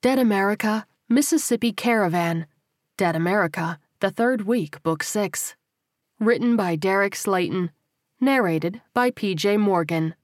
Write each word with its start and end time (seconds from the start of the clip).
Dead 0.00 0.20
America, 0.20 0.86
Mississippi 1.08 1.72
Caravan. 1.72 2.46
Dead 2.96 3.16
America, 3.16 3.80
The 3.98 4.12
Third 4.12 4.42
Week, 4.42 4.80
Book 4.84 5.02
6. 5.02 5.56
Written 6.20 6.54
by 6.54 6.76
Derek 6.76 7.16
Slaton. 7.16 7.70
Narrated 8.20 8.80
by 8.94 9.10
P.J. 9.10 9.56
Morgan. 9.56 10.14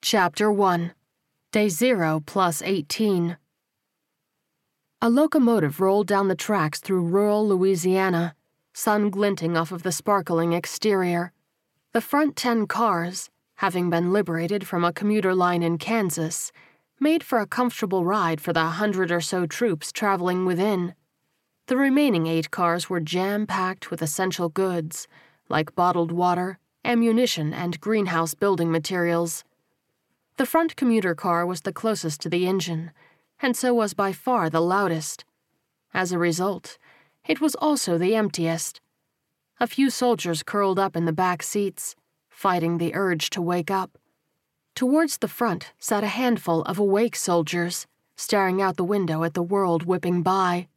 Chapter 0.00 0.50
1 0.50 0.94
Day 1.52 1.68
0 1.68 2.22
plus 2.24 2.62
18. 2.62 3.36
A 5.02 5.10
locomotive 5.10 5.80
rolled 5.80 6.06
down 6.06 6.28
the 6.28 6.34
tracks 6.34 6.80
through 6.80 7.02
rural 7.02 7.46
Louisiana, 7.46 8.34
sun 8.72 9.10
glinting 9.10 9.54
off 9.54 9.70
of 9.70 9.82
the 9.82 9.92
sparkling 9.92 10.54
exterior. 10.54 11.34
The 11.92 12.00
front 12.00 12.36
ten 12.36 12.66
cars, 12.66 13.28
having 13.56 13.88
been 13.88 14.12
liberated 14.12 14.66
from 14.66 14.84
a 14.84 14.92
commuter 14.92 15.34
line 15.34 15.62
in 15.62 15.78
Kansas, 15.78 16.52
made 17.00 17.22
for 17.22 17.40
a 17.40 17.46
comfortable 17.46 18.04
ride 18.04 18.40
for 18.40 18.52
the 18.52 18.64
hundred 18.64 19.10
or 19.10 19.20
so 19.20 19.46
troops 19.46 19.92
traveling 19.92 20.44
within. 20.44 20.94
The 21.66 21.76
remaining 21.76 22.26
eight 22.26 22.50
cars 22.50 22.90
were 22.90 23.00
jam 23.00 23.46
packed 23.46 23.90
with 23.90 24.02
essential 24.02 24.48
goods, 24.48 25.08
like 25.48 25.74
bottled 25.74 26.12
water, 26.12 26.58
ammunition, 26.84 27.52
and 27.52 27.80
greenhouse 27.80 28.34
building 28.34 28.70
materials. 28.70 29.42
The 30.36 30.46
front 30.46 30.76
commuter 30.76 31.14
car 31.14 31.46
was 31.46 31.62
the 31.62 31.72
closest 31.72 32.20
to 32.22 32.28
the 32.28 32.46
engine, 32.46 32.92
and 33.40 33.56
so 33.56 33.72
was 33.72 33.94
by 33.94 34.12
far 34.12 34.50
the 34.50 34.60
loudest. 34.60 35.24
As 35.94 36.12
a 36.12 36.18
result, 36.18 36.78
it 37.26 37.40
was 37.40 37.54
also 37.54 37.96
the 37.96 38.14
emptiest. 38.14 38.80
A 39.58 39.66
few 39.66 39.88
soldiers 39.88 40.42
curled 40.42 40.78
up 40.78 40.94
in 40.94 41.06
the 41.06 41.12
back 41.12 41.42
seats 41.42 41.96
fighting 42.36 42.76
the 42.76 42.94
urge 42.94 43.30
to 43.30 43.40
wake 43.40 43.70
up. 43.70 43.96
Towards 44.74 45.16
the 45.16 45.26
front 45.26 45.72
sat 45.78 46.04
a 46.04 46.08
handful 46.08 46.60
of 46.64 46.78
awake 46.78 47.16
soldiers, 47.16 47.86
staring 48.14 48.60
out 48.60 48.76
the 48.76 48.84
window 48.84 49.24
at 49.24 49.32
the 49.32 49.42
world 49.42 49.84
whipping 49.84 50.22
by. 50.22 50.68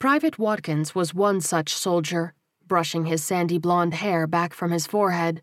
Private 0.00 0.40
Watkins 0.40 0.92
was 0.92 1.14
one 1.14 1.40
such 1.40 1.72
soldier, 1.72 2.34
brushing 2.66 3.04
his 3.04 3.22
sandy 3.22 3.58
blonde 3.58 3.94
hair 3.94 4.26
back 4.26 4.52
from 4.52 4.72
his 4.72 4.88
forehead. 4.88 5.40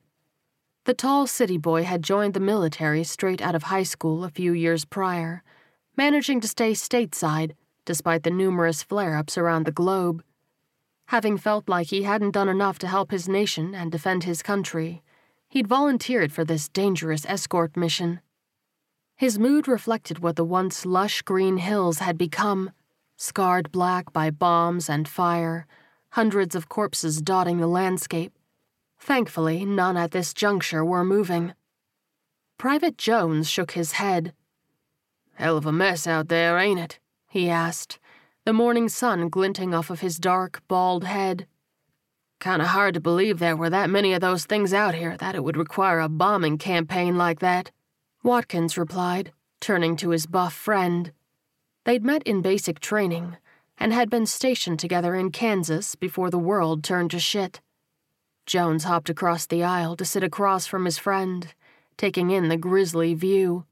The 0.83 0.93
tall 0.93 1.25
city 1.25 1.57
boy 1.57 1.83
had 1.83 2.03
joined 2.03 2.33
the 2.33 2.41
military 2.41 3.05
straight 3.05 3.41
out 3.41 3.55
of 3.55 3.63
high 3.63 3.83
school 3.83 4.25
a 4.25 4.29
few 4.29 4.51
years 4.51 4.83
prior, 4.83 5.41
managing 5.95 6.41
to 6.41 6.49
stay 6.49 6.73
stateside 6.73 7.53
despite 7.85 8.23
the 8.23 8.29
numerous 8.29 8.83
flare 8.83 9.15
ups 9.15 9.37
around 9.37 9.65
the 9.65 9.71
globe. 9.71 10.21
Having 11.07 11.37
felt 11.37 11.69
like 11.69 11.87
he 11.87 12.03
hadn't 12.03 12.31
done 12.31 12.49
enough 12.49 12.79
to 12.79 12.87
help 12.87 13.11
his 13.11 13.29
nation 13.29 13.75
and 13.75 13.91
defend 13.91 14.23
his 14.23 14.41
country, 14.41 15.02
he'd 15.53 15.67
volunteered 15.67 16.33
for 16.33 16.43
this 16.43 16.67
dangerous 16.67 17.27
escort 17.27 17.77
mission. 17.77 18.19
His 19.15 19.37
mood 19.37 19.67
reflected 19.67 20.17
what 20.17 20.35
the 20.35 20.43
once 20.43 20.83
lush 20.83 21.21
green 21.21 21.57
hills 21.57 21.99
had 21.99 22.17
become, 22.17 22.71
scarred 23.17 23.71
black 23.71 24.11
by 24.11 24.31
bombs 24.31 24.89
and 24.89 25.07
fire, 25.07 25.67
hundreds 26.13 26.55
of 26.55 26.69
corpses 26.69 27.21
dotting 27.21 27.59
the 27.59 27.67
landscape. 27.67 28.33
Thankfully, 28.97 29.63
none 29.63 29.95
at 29.95 30.09
this 30.09 30.33
juncture 30.33 30.83
were 30.83 31.05
moving. 31.05 31.53
Private 32.57 32.97
Jones 32.97 33.47
shook 33.47 33.73
his 33.73 33.91
head. 33.91 34.33
Hell 35.35 35.57
of 35.57 35.67
a 35.67 35.71
mess 35.71 36.07
out 36.07 36.29
there, 36.29 36.57
ain't 36.57 36.79
it? 36.79 36.97
he 37.29 37.47
asked, 37.47 37.99
the 38.43 38.53
morning 38.53 38.89
sun 38.89 39.29
glinting 39.29 39.75
off 39.75 39.91
of 39.91 39.99
his 39.99 40.17
dark, 40.17 40.63
bald 40.67 41.03
head. 41.03 41.45
Kinda 42.43 42.67
hard 42.67 42.93
to 42.95 42.99
believe 42.99 43.39
there 43.39 43.55
were 43.55 43.69
that 43.69 43.89
many 43.89 44.11
of 44.11 44.19
those 44.19 44.43
things 44.43 44.73
out 44.73 44.95
here 44.95 45.15
that 45.15 45.33
it 45.33 45.45
would 45.45 45.55
require 45.55 46.01
a 46.01 46.09
bombing 46.09 46.57
campaign 46.57 47.17
like 47.17 47.39
that, 47.39 47.71
Watkins 48.21 48.77
replied, 48.77 49.31
turning 49.61 49.95
to 49.95 50.09
his 50.09 50.25
buff 50.25 50.53
friend. 50.53 51.13
They'd 51.85 52.03
met 52.03 52.21
in 52.23 52.41
basic 52.41 52.81
training 52.81 53.37
and 53.77 53.93
had 53.93 54.09
been 54.09 54.25
stationed 54.25 54.77
together 54.77 55.15
in 55.15 55.31
Kansas 55.31 55.95
before 55.95 56.29
the 56.29 56.37
world 56.37 56.83
turned 56.83 57.11
to 57.11 57.19
shit. 57.19 57.61
Jones 58.45 58.83
hopped 58.83 59.09
across 59.09 59.45
the 59.45 59.63
aisle 59.63 59.95
to 59.95 60.03
sit 60.03 60.21
across 60.21 60.67
from 60.67 60.83
his 60.83 60.97
friend, 60.97 61.53
taking 61.95 62.29
in 62.29 62.49
the 62.49 62.57
grisly 62.57 63.13
view. 63.13 63.63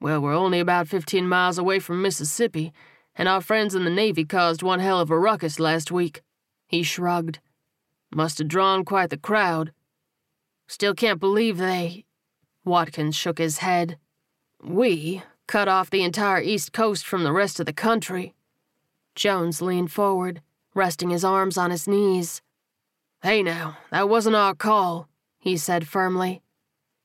Well, 0.00 0.20
we're 0.20 0.36
only 0.36 0.60
about 0.60 0.86
15 0.86 1.26
miles 1.26 1.58
away 1.58 1.80
from 1.80 2.00
Mississippi, 2.00 2.72
and 3.16 3.28
our 3.28 3.40
friends 3.40 3.74
in 3.74 3.82
the 3.82 3.90
Navy 3.90 4.24
caused 4.24 4.62
one 4.62 4.78
hell 4.78 5.00
of 5.00 5.10
a 5.10 5.18
ruckus 5.18 5.58
last 5.58 5.90
week. 5.90 6.22
He 6.68 6.84
shrugged. 6.84 7.40
Must 8.14 8.38
have 8.38 8.48
drawn 8.48 8.84
quite 8.84 9.10
the 9.10 9.16
crowd. 9.16 9.72
Still 10.66 10.94
can't 10.94 11.20
believe 11.20 11.58
they. 11.58 12.04
Watkins 12.64 13.16
shook 13.16 13.38
his 13.38 13.58
head. 13.58 13.98
We 14.62 15.22
cut 15.46 15.68
off 15.68 15.90
the 15.90 16.04
entire 16.04 16.40
East 16.40 16.72
Coast 16.72 17.06
from 17.06 17.24
the 17.24 17.32
rest 17.32 17.58
of 17.58 17.66
the 17.66 17.72
country. 17.72 18.34
Jones 19.14 19.60
leaned 19.60 19.90
forward, 19.90 20.42
resting 20.74 21.10
his 21.10 21.24
arms 21.24 21.58
on 21.58 21.70
his 21.70 21.88
knees. 21.88 22.42
Hey 23.22 23.42
now, 23.42 23.78
that 23.90 24.08
wasn't 24.08 24.36
our 24.36 24.54
call, 24.54 25.08
he 25.38 25.56
said 25.56 25.86
firmly. 25.86 26.42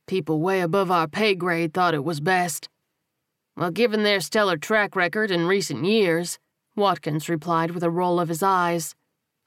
People 0.07 0.39
way 0.39 0.61
above 0.61 0.89
our 0.89 1.07
pay 1.07 1.35
grade 1.35 1.73
thought 1.73 1.93
it 1.93 2.03
was 2.03 2.19
best. 2.19 2.69
Well, 3.55 3.71
given 3.71 4.03
their 4.03 4.19
stellar 4.21 4.57
track 4.57 4.95
record 4.95 5.31
in 5.31 5.47
recent 5.47 5.83
years, 5.83 6.37
Watkins 6.75 7.27
replied 7.27 7.71
with 7.71 7.83
a 7.83 7.89
roll 7.89 8.19
of 8.19 8.29
his 8.29 8.43
eyes. 8.43 8.95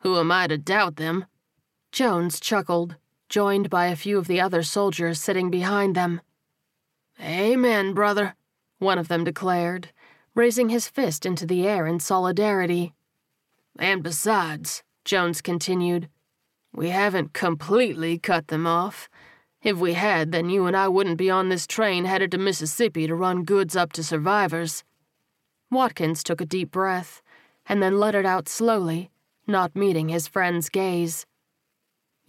Who 0.00 0.18
am 0.18 0.32
I 0.32 0.48
to 0.48 0.58
doubt 0.58 0.96
them? 0.96 1.26
Jones 1.92 2.38
chuckled, 2.38 2.96
joined 3.28 3.68
by 3.68 3.86
a 3.86 3.96
few 3.96 4.18
of 4.18 4.26
the 4.26 4.40
other 4.40 4.62
soldiers 4.62 5.20
sitting 5.20 5.50
behind 5.50 5.94
them. 5.94 6.20
Amen, 7.20 7.94
brother, 7.94 8.36
one 8.78 8.98
of 8.98 9.08
them 9.08 9.24
declared, 9.24 9.90
raising 10.34 10.68
his 10.68 10.88
fist 10.88 11.26
into 11.26 11.46
the 11.46 11.66
air 11.66 11.86
in 11.86 12.00
solidarity. 12.00 12.94
And 13.78 14.02
besides, 14.02 14.82
Jones 15.04 15.40
continued, 15.40 16.08
we 16.72 16.90
haven't 16.90 17.32
completely 17.32 18.18
cut 18.18 18.48
them 18.48 18.66
off. 18.66 19.08
If 19.62 19.76
we 19.76 19.94
had, 19.94 20.32
then 20.32 20.48
you 20.48 20.66
and 20.66 20.76
I 20.76 20.88
wouldn't 20.88 21.18
be 21.18 21.30
on 21.30 21.48
this 21.48 21.66
train 21.66 22.04
headed 22.04 22.30
to 22.30 22.38
Mississippi 22.38 23.06
to 23.06 23.14
run 23.14 23.44
goods 23.44 23.74
up 23.74 23.92
to 23.94 24.04
survivors. 24.04 24.84
Watkins 25.70 26.22
took 26.22 26.40
a 26.40 26.46
deep 26.46 26.70
breath 26.70 27.20
and 27.66 27.82
then 27.82 27.98
let 27.98 28.14
it 28.14 28.24
out 28.24 28.48
slowly, 28.48 29.10
not 29.46 29.76
meeting 29.76 30.08
his 30.08 30.28
friend's 30.28 30.68
gaze. 30.68 31.26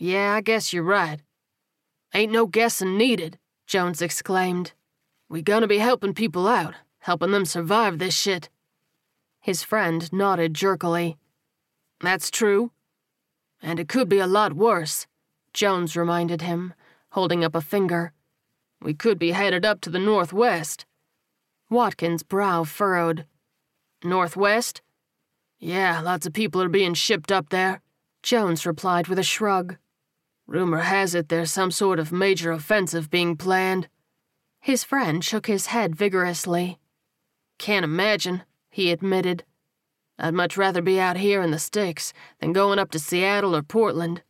Yeah, 0.03 0.33
I 0.33 0.41
guess 0.41 0.73
you're 0.73 0.81
right. 0.81 1.19
Ain't 2.11 2.31
no 2.31 2.47
guessing 2.47 2.97
needed, 2.97 3.37
Jones 3.67 4.01
exclaimed. 4.01 4.73
We 5.29 5.43
gonna 5.43 5.67
be 5.67 5.77
helping 5.77 6.15
people 6.15 6.47
out, 6.47 6.73
helping 7.01 7.29
them 7.29 7.45
survive 7.45 7.99
this 7.99 8.15
shit. 8.15 8.49
His 9.41 9.61
friend 9.61 10.11
nodded 10.11 10.55
jerkily. 10.55 11.19
That's 11.99 12.31
true. 12.31 12.71
And 13.61 13.79
it 13.79 13.87
could 13.87 14.09
be 14.09 14.17
a 14.17 14.25
lot 14.25 14.53
worse, 14.53 15.05
Jones 15.53 15.95
reminded 15.95 16.41
him, 16.41 16.73
holding 17.11 17.43
up 17.43 17.53
a 17.53 17.61
finger. 17.61 18.11
We 18.81 18.95
could 18.95 19.19
be 19.19 19.33
headed 19.33 19.63
up 19.63 19.81
to 19.81 19.91
the 19.91 19.99
northwest. 19.99 20.87
Watkins' 21.69 22.23
brow 22.23 22.63
furrowed. 22.63 23.27
Northwest? 24.03 24.81
Yeah, 25.59 26.01
lots 26.01 26.25
of 26.25 26.33
people 26.33 26.59
are 26.59 26.69
being 26.69 26.95
shipped 26.95 27.31
up 27.31 27.49
there, 27.49 27.81
Jones 28.23 28.65
replied 28.65 29.07
with 29.07 29.19
a 29.19 29.23
shrug. 29.23 29.77
Rumor 30.47 30.79
has 30.79 31.15
it 31.15 31.29
there's 31.29 31.51
some 31.51 31.71
sort 31.71 31.99
of 31.99 32.11
major 32.11 32.51
offensive 32.51 33.09
being 33.09 33.37
planned. 33.37 33.87
His 34.59 34.83
friend 34.83 35.23
shook 35.23 35.47
his 35.47 35.67
head 35.67 35.95
vigorously. 35.95 36.79
Can't 37.57 37.83
imagine, 37.83 38.43
he 38.69 38.91
admitted. 38.91 39.43
I'd 40.19 40.33
much 40.33 40.57
rather 40.57 40.81
be 40.81 40.99
out 40.99 41.17
here 41.17 41.41
in 41.41 41.51
the 41.51 41.59
sticks 41.59 42.13
than 42.39 42.53
going 42.53 42.79
up 42.79 42.91
to 42.91 42.99
Seattle 42.99 43.55
or 43.55 43.63
Portland. 43.63 44.23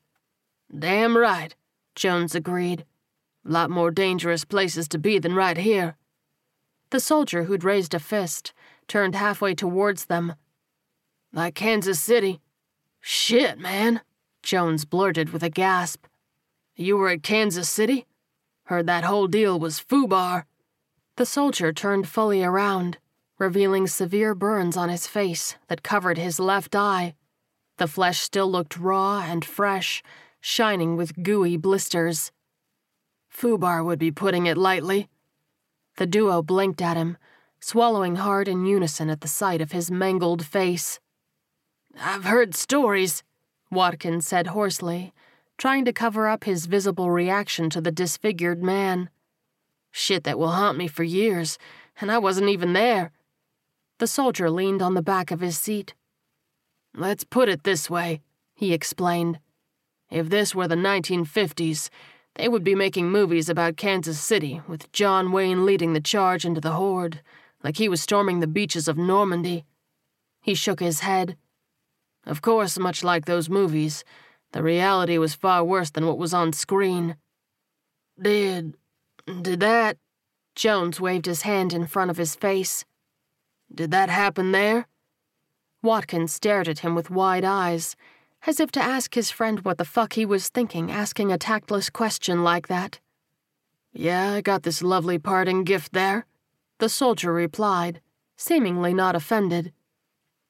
Damn 0.78 1.18
right, 1.18 1.54
Jones 1.96 2.34
agreed. 2.34 2.86
Lot 3.44 3.70
more 3.70 3.92
dangerous 3.92 4.46
places 4.46 4.88
to 4.90 4.98
be 4.98 5.20
than 5.20 5.36
right 5.36 5.58
here. 5.58 5.98
The 6.92 7.00
soldier 7.00 7.44
who'd 7.44 7.64
raised 7.64 7.94
a 7.94 8.00
fist 8.00 8.54
turned 8.88 9.16
halfway 9.16 9.56
towards 9.56 10.06
them. 10.06 10.36
Like 11.34 11.56
Kansas 11.56 12.00
City. 12.00 12.42
Shit, 13.00 13.58
man, 13.60 14.02
Jones 14.44 14.86
blurted 14.86 15.30
with 15.30 15.44
a 15.44 15.50
gasp. 15.50 16.06
You 16.76 16.98
were 16.98 17.10
at 17.10 17.24
Kansas 17.24 17.70
City? 17.70 18.06
Heard 18.66 18.88
that 18.88 19.04
whole 19.04 19.28
deal 19.28 19.60
was 19.60 19.80
foobar. 19.80 20.46
The 21.18 21.26
soldier 21.26 21.74
turned 21.74 22.08
fully 22.08 22.44
around, 22.44 22.98
revealing 23.38 23.88
severe 23.88 24.34
burns 24.34 24.78
on 24.78 24.90
his 24.90 25.08
face 25.08 25.56
that 25.68 25.84
covered 25.84 26.18
his 26.18 26.40
left 26.40 26.76
eye. 26.76 27.16
The 27.78 27.88
flesh 27.88 28.20
still 28.20 28.50
looked 28.50 28.78
raw 28.78 29.22
and 29.22 29.44
fresh, 29.44 30.04
shining 30.40 30.96
with 30.96 31.24
gooey 31.24 31.58
blisters. 31.58 32.32
Foobar 33.30 33.84
would 33.84 34.00
be 34.00 34.12
putting 34.12 34.46
it 34.46 34.58
lightly. 34.58 35.10
The 35.98 36.06
duo 36.06 36.42
blinked 36.42 36.82
at 36.82 36.98
him, 36.98 37.18
swallowing 37.60 38.16
hard 38.16 38.48
in 38.48 38.66
unison 38.66 39.10
at 39.10 39.22
the 39.22 39.28
sight 39.28 39.62
of 39.62 39.72
his 39.72 39.92
mangled 39.92 40.46
face. 40.46 41.00
I've 42.00 42.24
heard 42.24 42.56
stories, 42.56 43.24
Watkins 43.72 44.28
said 44.28 44.48
hoarsely, 44.48 45.14
trying 45.58 45.86
to 45.86 45.94
cover 45.94 46.28
up 46.28 46.44
his 46.44 46.66
visible 46.66 47.10
reaction 47.10 47.70
to 47.70 47.80
the 47.80 47.92
disfigured 47.92 48.62
man. 48.62 49.10
Shit 49.92 50.26
that 50.26 50.38
will 50.38 50.52
haunt 50.52 50.78
me 50.78 50.88
for 50.88 51.04
years, 51.04 51.58
and 52.00 52.12
I 52.12 52.18
wasn't 52.18 52.50
even 52.50 52.74
there. 52.74 53.12
The 54.00 54.08
soldier 54.08 54.50
leaned 54.50 54.82
on 54.82 54.94
the 54.94 55.02
back 55.02 55.32
of 55.32 55.40
his 55.40 55.58
seat. 55.58 55.94
Let's 56.94 57.24
put 57.24 57.48
it 57.48 57.64
this 57.64 57.90
way, 57.90 58.22
he 58.56 58.74
explained. 58.74 59.40
If 60.10 60.30
this 60.30 60.54
were 60.54 60.68
the 60.68 60.76
1950s, 60.76 61.90
they 62.36 62.50
would 62.50 62.64
be 62.64 62.76
making 62.76 63.10
movies 63.10 63.48
about 63.48 63.78
Kansas 63.78 64.20
City 64.20 64.62
with 64.68 64.92
John 64.92 65.32
Wayne 65.32 65.66
leading 65.66 65.94
the 65.94 66.02
charge 66.02 66.44
into 66.44 66.60
the 66.60 66.72
horde, 66.74 67.22
like 67.64 67.78
he 67.78 67.88
was 67.88 68.02
storming 68.02 68.40
the 68.40 68.48
beaches 68.48 68.88
of 68.88 68.98
Normandy. 68.98 69.66
He 70.42 70.56
shook 70.56 70.80
his 70.80 71.02
head. 71.02 71.38
Of 72.26 72.42
course, 72.42 72.78
much 72.78 73.04
like 73.04 73.26
those 73.26 73.50
movies, 73.50 74.04
the 74.52 74.64
reality 74.64 75.18
was 75.18 75.34
far 75.34 75.64
worse 75.64 75.90
than 75.90 76.06
what 76.06 76.18
was 76.18 76.34
on 76.34 76.54
screen. 76.54 77.16
Did. 78.22 78.76
did 79.26 79.60
that. 79.62 79.98
Jones 80.56 81.00
waved 81.00 81.26
his 81.26 81.44
hand 81.44 81.74
in 81.74 81.88
front 81.88 82.12
of 82.12 82.18
his 82.18 82.36
face. 82.36 82.86
Did 83.74 83.92
that 83.92 84.10
happen 84.10 84.52
there? 84.52 84.88
Watkins 85.82 86.34
stared 86.34 86.68
at 86.68 86.80
him 86.80 86.94
with 86.94 87.10
wide 87.10 87.46
eyes, 87.46 87.96
as 88.46 88.60
if 88.60 88.72
to 88.72 88.82
ask 88.82 89.16
his 89.16 89.32
friend 89.32 89.62
what 89.62 89.78
the 89.78 89.86
fuck 89.86 90.14
he 90.14 90.26
was 90.26 90.50
thinking 90.50 90.92
asking 90.92 91.32
a 91.32 91.38
tactless 91.38 91.90
question 91.90 92.44
like 92.44 92.68
that. 92.68 93.00
Yeah, 93.94 94.34
I 94.34 94.42
got 94.42 94.64
this 94.64 94.82
lovely 94.82 95.18
parting 95.18 95.64
gift 95.64 95.94
there, 95.94 96.26
the 96.80 96.90
soldier 96.90 97.34
replied, 97.34 98.02
seemingly 98.38 98.94
not 98.94 99.16
offended. 99.16 99.72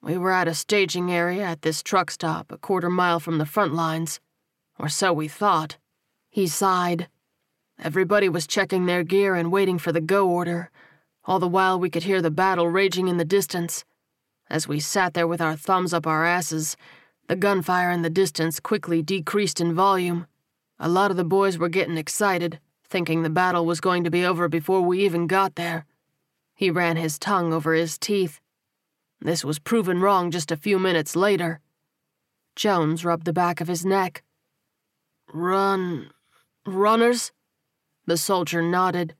We 0.03 0.17
were 0.17 0.31
at 0.31 0.47
a 0.47 0.55
staging 0.55 1.11
area 1.11 1.43
at 1.43 1.61
this 1.61 1.83
truck 1.83 2.09
stop 2.09 2.51
a 2.51 2.57
quarter 2.57 2.89
mile 2.89 3.19
from 3.19 3.37
the 3.37 3.45
front 3.45 3.75
lines. 3.75 4.19
Or 4.79 4.89
so 4.89 5.13
we 5.13 5.27
thought. 5.27 5.77
He 6.29 6.47
sighed. 6.47 7.07
Everybody 7.77 8.27
was 8.27 8.47
checking 8.47 8.87
their 8.87 9.03
gear 9.03 9.35
and 9.35 9.51
waiting 9.51 9.77
for 9.77 9.91
the 9.91 10.01
go 10.01 10.27
order. 10.27 10.71
All 11.25 11.37
the 11.37 11.47
while, 11.47 11.79
we 11.79 11.91
could 11.91 12.03
hear 12.03 12.21
the 12.21 12.31
battle 12.31 12.67
raging 12.67 13.07
in 13.07 13.17
the 13.17 13.25
distance. 13.25 13.85
As 14.49 14.67
we 14.67 14.79
sat 14.79 15.13
there 15.13 15.27
with 15.27 15.39
our 15.39 15.55
thumbs 15.55 15.93
up 15.93 16.07
our 16.07 16.25
asses, 16.25 16.75
the 17.27 17.35
gunfire 17.35 17.91
in 17.91 18.01
the 18.01 18.09
distance 18.09 18.59
quickly 18.59 19.03
decreased 19.03 19.61
in 19.61 19.75
volume. 19.75 20.25
A 20.79 20.89
lot 20.89 21.11
of 21.11 21.17
the 21.17 21.23
boys 21.23 21.59
were 21.59 21.69
getting 21.69 21.95
excited, 21.95 22.59
thinking 22.89 23.21
the 23.21 23.29
battle 23.29 23.67
was 23.67 23.79
going 23.79 24.03
to 24.03 24.09
be 24.09 24.25
over 24.25 24.49
before 24.49 24.81
we 24.81 25.05
even 25.05 25.27
got 25.27 25.55
there. 25.55 25.85
He 26.55 26.71
ran 26.71 26.97
his 26.97 27.19
tongue 27.19 27.53
over 27.53 27.73
his 27.73 27.99
teeth. 27.99 28.41
This 29.23 29.45
was 29.45 29.59
proven 29.59 30.01
wrong 30.01 30.31
just 30.31 30.51
a 30.51 30.57
few 30.57 30.79
minutes 30.79 31.15
later. 31.15 31.59
Jones 32.55 33.05
rubbed 33.05 33.25
the 33.25 33.33
back 33.33 33.61
of 33.61 33.67
his 33.67 33.85
neck. 33.85 34.23
Run. 35.31 36.09
runners? 36.65 37.31
The 38.07 38.17
soldier 38.17 38.63
nodded. 38.63 39.13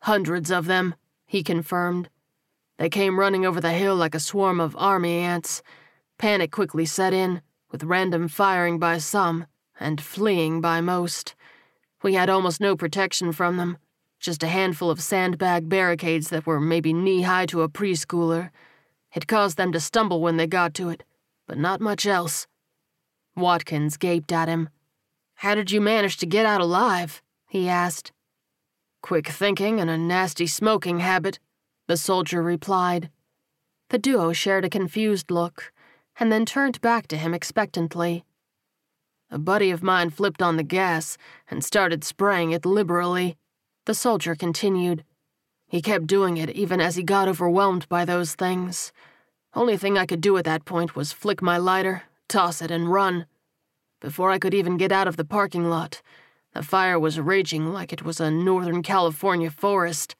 Hundreds 0.00 0.50
of 0.50 0.64
them, 0.64 0.94
he 1.26 1.42
confirmed. 1.42 2.08
They 2.78 2.88
came 2.88 3.20
running 3.20 3.44
over 3.44 3.60
the 3.60 3.72
hill 3.72 3.94
like 3.94 4.14
a 4.14 4.20
swarm 4.20 4.60
of 4.60 4.74
army 4.78 5.18
ants. 5.18 5.62
Panic 6.16 6.50
quickly 6.50 6.86
set 6.86 7.12
in, 7.12 7.42
with 7.70 7.84
random 7.84 8.28
firing 8.28 8.78
by 8.78 8.96
some 8.96 9.46
and 9.78 10.00
fleeing 10.00 10.62
by 10.62 10.80
most. 10.80 11.34
We 12.02 12.14
had 12.14 12.30
almost 12.30 12.62
no 12.62 12.76
protection 12.76 13.32
from 13.32 13.58
them, 13.58 13.76
just 14.18 14.42
a 14.42 14.48
handful 14.48 14.90
of 14.90 15.02
sandbag 15.02 15.68
barricades 15.68 16.30
that 16.30 16.46
were 16.46 16.60
maybe 16.60 16.94
knee 16.94 17.22
high 17.22 17.46
to 17.46 17.60
a 17.60 17.68
preschooler 17.68 18.50
it 19.18 19.26
caused 19.26 19.56
them 19.56 19.72
to 19.72 19.80
stumble 19.80 20.20
when 20.20 20.36
they 20.36 20.46
got 20.46 20.72
to 20.74 20.90
it, 20.90 21.02
but 21.48 21.58
not 21.58 21.80
much 21.80 22.06
else. 22.06 22.46
Watkins 23.34 23.96
gaped 23.96 24.30
at 24.30 24.46
him. 24.46 24.68
How 25.34 25.56
did 25.56 25.72
you 25.72 25.80
manage 25.80 26.18
to 26.18 26.26
get 26.26 26.46
out 26.46 26.60
alive? 26.60 27.20
he 27.48 27.68
asked. 27.68 28.12
Quick 29.02 29.26
thinking 29.26 29.80
and 29.80 29.90
a 29.90 29.98
nasty 29.98 30.46
smoking 30.46 31.00
habit, 31.00 31.40
the 31.88 31.96
soldier 31.96 32.40
replied. 32.40 33.10
The 33.88 33.98
duo 33.98 34.32
shared 34.32 34.64
a 34.64 34.70
confused 34.70 35.32
look, 35.32 35.72
and 36.20 36.30
then 36.30 36.46
turned 36.46 36.80
back 36.80 37.08
to 37.08 37.16
him 37.16 37.34
expectantly. 37.34 38.24
A 39.32 39.38
buddy 39.38 39.72
of 39.72 39.82
mine 39.82 40.10
flipped 40.10 40.42
on 40.42 40.56
the 40.56 40.62
gas 40.62 41.18
and 41.50 41.64
started 41.64 42.04
spraying 42.04 42.52
it 42.52 42.64
liberally, 42.64 43.36
the 43.84 43.94
soldier 43.94 44.36
continued. 44.36 45.02
He 45.66 45.82
kept 45.82 46.06
doing 46.06 46.36
it 46.36 46.50
even 46.50 46.80
as 46.80 46.96
he 46.96 47.02
got 47.02 47.26
overwhelmed 47.26 47.88
by 47.88 48.04
those 48.04 48.34
things. 48.34 48.92
Only 49.58 49.76
thing 49.76 49.98
I 49.98 50.06
could 50.06 50.20
do 50.20 50.36
at 50.36 50.44
that 50.44 50.64
point 50.64 50.94
was 50.94 51.10
flick 51.10 51.42
my 51.42 51.58
lighter, 51.58 52.04
toss 52.28 52.62
it, 52.62 52.70
and 52.70 52.92
run. 52.92 53.26
Before 54.00 54.30
I 54.30 54.38
could 54.38 54.54
even 54.54 54.76
get 54.76 54.92
out 54.92 55.08
of 55.08 55.16
the 55.16 55.24
parking 55.24 55.68
lot, 55.68 56.00
the 56.54 56.62
fire 56.62 56.96
was 56.96 57.18
raging 57.18 57.72
like 57.72 57.92
it 57.92 58.04
was 58.04 58.20
a 58.20 58.30
Northern 58.30 58.84
California 58.84 59.50
forest. 59.50 60.14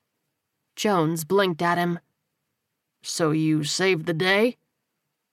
Jones 0.75 1.25
blinked 1.25 1.63
at 1.63 1.79
him. 1.79 2.01
So 3.01 3.31
you 3.31 3.63
saved 3.63 4.07
the 4.07 4.13
day? 4.13 4.57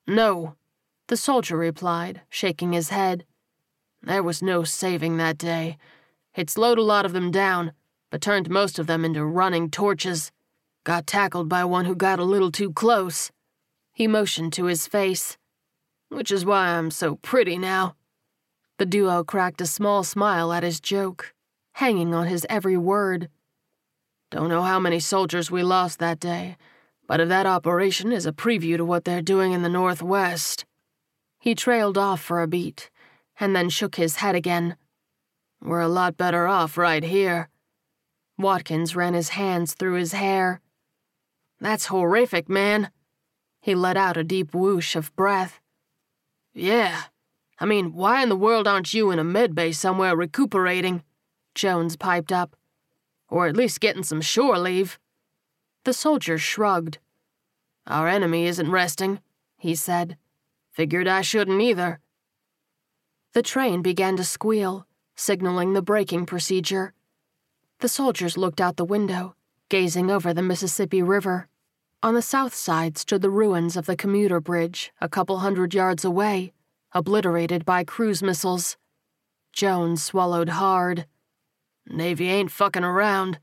No, 0.05 0.53
the 1.07 1.17
soldier 1.17 1.57
replied, 1.57 2.21
shaking 2.29 2.73
his 2.73 2.89
head. 2.89 3.25
There 4.03 4.21
was 4.21 4.39
no 4.43 4.63
saving 4.63 5.17
that 5.17 5.39
day. 5.39 5.77
It 6.35 6.51
slowed 6.51 6.77
a 6.77 6.83
lot 6.83 7.07
of 7.07 7.13
them 7.13 7.31
down, 7.31 7.71
but 8.11 8.21
turned 8.21 8.51
most 8.51 8.77
of 8.77 8.85
them 8.85 9.03
into 9.03 9.25
running 9.25 9.71
torches. 9.71 10.31
Got 10.83 11.07
tackled 11.07 11.49
by 11.49 11.65
one 11.65 11.85
who 11.85 11.95
got 11.95 12.19
a 12.19 12.23
little 12.23 12.51
too 12.51 12.71
close. 12.71 13.31
He 13.95 14.07
motioned 14.07 14.51
to 14.53 14.65
his 14.65 14.87
face. 14.87 15.37
Which 16.09 16.29
is 16.29 16.45
why 16.45 16.67
I'm 16.67 16.91
so 16.91 17.15
pretty 17.15 17.57
now. 17.57 17.95
The 18.77 18.85
duo 18.85 19.23
cracked 19.23 19.61
a 19.61 19.65
small 19.65 20.03
smile 20.03 20.51
at 20.51 20.63
his 20.63 20.81
joke, 20.81 21.33
hanging 21.75 22.13
on 22.13 22.27
his 22.27 22.45
every 22.49 22.75
word. 22.77 23.29
Don't 24.31 24.49
know 24.49 24.63
how 24.63 24.81
many 24.81 24.99
soldiers 24.99 25.49
we 25.49 25.63
lost 25.63 25.99
that 25.99 26.19
day, 26.19 26.57
but 27.07 27.21
if 27.21 27.29
that 27.29 27.45
operation 27.45 28.11
is 28.11 28.25
a 28.25 28.33
preview 28.33 28.75
to 28.75 28.83
what 28.83 29.05
they're 29.05 29.21
doing 29.21 29.53
in 29.53 29.61
the 29.61 29.69
Northwest. 29.69 30.65
He 31.39 31.55
trailed 31.55 31.97
off 31.97 32.21
for 32.21 32.41
a 32.41 32.47
beat, 32.47 32.89
and 33.39 33.55
then 33.55 33.69
shook 33.69 33.95
his 33.95 34.17
head 34.17 34.35
again. 34.35 34.75
We're 35.61 35.79
a 35.79 35.87
lot 35.87 36.17
better 36.17 36.47
off 36.47 36.77
right 36.77 37.03
here. 37.03 37.47
Watkins 38.37 38.93
ran 38.93 39.13
his 39.13 39.29
hands 39.29 39.73
through 39.73 39.93
his 39.93 40.11
hair. 40.11 40.59
That's 41.61 41.85
horrific, 41.85 42.49
man. 42.49 42.91
He 43.65 43.73
let 43.73 43.97
out 43.97 44.15
a 44.15 44.23
deep 44.23 44.53
whoosh 44.53 44.95
of 44.95 45.15
breath. 45.15 45.59
Yeah. 46.53 47.05
I 47.59 47.65
mean, 47.65 47.93
why 47.93 48.21
in 48.21 48.29
the 48.29 48.35
world 48.35 48.67
aren't 48.67 48.93
you 48.93 49.09
in 49.09 49.17
a 49.17 49.23
medbay 49.23 49.73
somewhere 49.73 50.15
recuperating? 50.15 51.01
Jones 51.55 51.95
piped 51.95 52.31
up. 52.31 52.55
Or 53.27 53.47
at 53.47 53.57
least 53.57 53.79
getting 53.79 54.03
some 54.03 54.21
shore 54.21 54.59
leave. 54.59 54.99
The 55.83 55.93
soldier 55.93 56.37
shrugged. 56.37 56.99
Our 57.87 58.07
enemy 58.07 58.45
isn't 58.45 58.69
resting, 58.69 59.19
he 59.57 59.73
said. 59.73 60.15
Figured 60.71 61.07
I 61.07 61.21
shouldn't 61.21 61.59
either. 61.59 61.99
The 63.33 63.41
train 63.41 63.81
began 63.81 64.15
to 64.17 64.23
squeal, 64.23 64.85
signaling 65.15 65.73
the 65.73 65.81
braking 65.81 66.27
procedure. 66.27 66.93
The 67.79 67.89
soldiers 67.89 68.37
looked 68.37 68.61
out 68.61 68.77
the 68.77 68.85
window, 68.85 69.33
gazing 69.69 70.11
over 70.11 70.35
the 70.35 70.43
Mississippi 70.43 71.01
River. 71.01 71.47
On 72.05 72.13
the 72.13 72.21
south 72.21 72.53
side 72.53 72.99
stood 72.99 73.23
the 73.23 73.31
ruins 73.31 73.75
of 73.75 73.87
the 73.87 73.95
commuter 73.95 74.39
bridge, 74.39 74.93
a 75.01 75.09
couple 75.09 75.39
hundred 75.39 75.73
yards 75.73 76.05
away, 76.05 76.53
obliterated 76.91 77.65
by 77.65 77.83
cruise 77.83 78.21
missiles. 78.21 78.77
Jones 79.51 80.03
swallowed 80.03 80.49
hard. 80.49 81.07
Navy 81.87 82.29
ain't 82.29 82.51
fucking 82.51 82.83
around. 82.83 83.39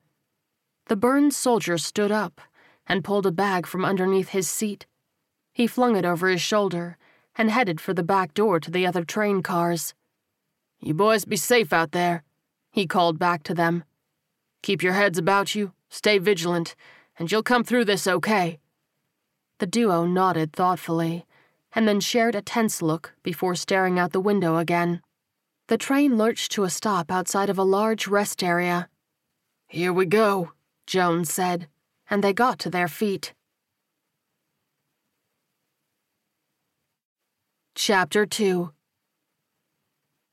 The 0.87 0.95
burned 0.95 1.35
soldier 1.35 1.77
stood 1.77 2.13
up 2.13 2.41
and 2.87 3.03
pulled 3.03 3.27
a 3.27 3.33
bag 3.33 3.67
from 3.67 3.85
underneath 3.85 4.29
his 4.29 4.49
seat. 4.49 4.87
He 5.53 5.67
flung 5.67 5.97
it 5.97 6.05
over 6.05 6.29
his 6.29 6.41
shoulder 6.41 6.99
and 7.35 7.51
headed 7.51 7.81
for 7.81 7.93
the 7.93 8.05
back 8.05 8.33
door 8.33 8.61
to 8.61 8.71
the 8.71 8.87
other 8.87 9.03
train 9.03 9.43
cars. 9.43 9.93
You 10.79 10.95
boys 10.95 11.25
be 11.25 11.35
safe 11.35 11.73
out 11.73 11.91
there, 11.91 12.23
he 12.71 12.87
called 12.87 13.19
back 13.19 13.43
to 13.43 13.55
them. 13.55 13.83
Keep 14.63 14.85
your 14.85 14.93
heads 14.93 15.19
about 15.19 15.57
you, 15.57 15.73
stay 15.89 16.19
vigilant, 16.19 16.77
and 17.19 17.31
you'll 17.31 17.43
come 17.43 17.65
through 17.65 17.85
this 17.85 18.07
okay. 18.07 18.59
The 19.59 19.67
duo 19.67 20.07
nodded 20.07 20.53
thoughtfully 20.53 21.27
and 21.75 21.89
then 21.89 22.01
shared 22.01 22.35
a 22.35 22.43
tense 22.43 22.83
look 22.83 23.15
before 23.23 23.55
staring 23.55 23.99
out 23.99 24.13
the 24.13 24.21
window 24.21 24.59
again. 24.59 25.01
The 25.69 25.79
train 25.79 26.19
lurched 26.19 26.53
to 26.53 26.65
a 26.65 26.71
stop 26.71 27.11
outside 27.11 27.49
of 27.49 27.59
a 27.59 27.65
large 27.65 28.07
rest 28.07 28.43
area. 28.43 28.89
Here 29.69 29.93
we 29.93 30.05
go, 30.05 30.53
Jones 30.87 31.33
said, 31.33 31.69
and 32.11 32.23
they 32.23 32.33
got 32.33 32.59
to 32.61 32.71
their 32.71 32.89
feet. 32.89 33.33
Chapter 37.75 38.27
2 38.27 38.71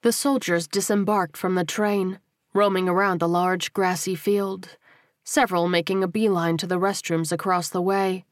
The 0.01 0.12
soldiers 0.12 0.67
disembarked 0.67 1.38
from 1.38 1.55
the 1.55 1.63
train, 1.63 2.19
roaming 2.53 2.89
around 2.89 3.19
the 3.19 3.29
large 3.29 3.71
grassy 3.71 4.15
field, 4.15 4.77
several 5.24 5.68
making 5.68 6.04
a 6.04 6.08
beeline 6.08 6.58
to 6.58 6.68
the 6.68 6.80
restrooms 6.80 7.32
across 7.32 7.70
the 7.70 7.82
way. 7.82 8.26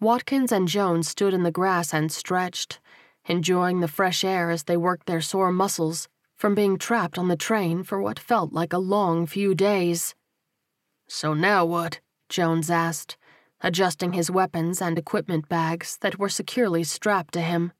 Watkins 0.00 0.52
and 0.52 0.68
Jones 0.68 1.08
stood 1.08 1.34
in 1.34 1.42
the 1.42 1.50
grass 1.50 1.92
and 1.92 2.10
stretched, 2.10 2.80
enjoying 3.26 3.80
the 3.80 3.88
fresh 3.88 4.24
air 4.24 4.50
as 4.50 4.64
they 4.64 4.76
worked 4.76 5.06
their 5.06 5.20
sore 5.20 5.52
muscles 5.52 6.08
from 6.36 6.54
being 6.54 6.78
trapped 6.78 7.18
on 7.18 7.28
the 7.28 7.36
train 7.36 7.82
for 7.82 8.00
what 8.00 8.18
felt 8.18 8.52
like 8.52 8.72
a 8.72 8.78
long 8.78 9.26
few 9.26 9.54
days. 9.54 10.14
So 11.06 11.34
now 11.34 11.66
what? 11.66 12.00
Jones 12.30 12.70
asked, 12.70 13.18
adjusting 13.60 14.14
his 14.14 14.30
weapons 14.30 14.80
and 14.80 14.98
equipment 14.98 15.48
bags 15.48 15.98
that 16.00 16.18
were 16.18 16.28
securely 16.28 16.82
strapped 16.82 17.34
to 17.34 17.42
him. 17.42 17.72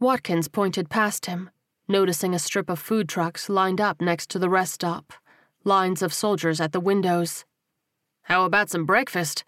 Watkins 0.00 0.48
pointed 0.48 0.88
past 0.88 1.26
him, 1.26 1.50
noticing 1.88 2.34
a 2.34 2.38
strip 2.38 2.70
of 2.70 2.78
food 2.78 3.08
trucks 3.08 3.48
lined 3.48 3.80
up 3.80 4.00
next 4.00 4.30
to 4.30 4.38
the 4.38 4.48
rest 4.48 4.74
stop, 4.74 5.12
lines 5.64 6.02
of 6.02 6.12
soldiers 6.12 6.60
at 6.60 6.72
the 6.72 6.80
windows. 6.80 7.44
How 8.22 8.44
about 8.44 8.70
some 8.70 8.84
breakfast? 8.84 9.44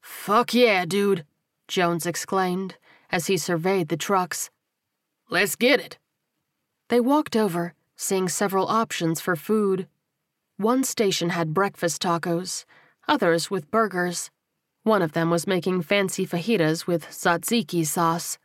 Fuck 0.00 0.54
yeah, 0.54 0.84
dude, 0.84 1.24
Jones 1.68 2.06
exclaimed 2.06 2.76
as 3.10 3.28
he 3.28 3.36
surveyed 3.36 3.88
the 3.88 3.96
trucks. 3.96 4.50
Let's 5.30 5.56
get 5.56 5.80
it. 5.80 5.98
They 6.88 7.00
walked 7.00 7.36
over, 7.36 7.74
seeing 7.96 8.28
several 8.28 8.66
options 8.66 9.20
for 9.20 9.36
food. 9.36 9.86
One 10.56 10.84
station 10.84 11.30
had 11.30 11.54
breakfast 11.54 12.02
tacos, 12.02 12.64
others 13.08 13.50
with 13.50 13.70
burgers. 13.70 14.30
One 14.82 15.00
of 15.00 15.12
them 15.12 15.30
was 15.30 15.46
making 15.46 15.82
fancy 15.82 16.26
fajitas 16.26 16.86
with 16.86 17.06
tzatziki 17.06 17.86
sauce. 17.86 18.38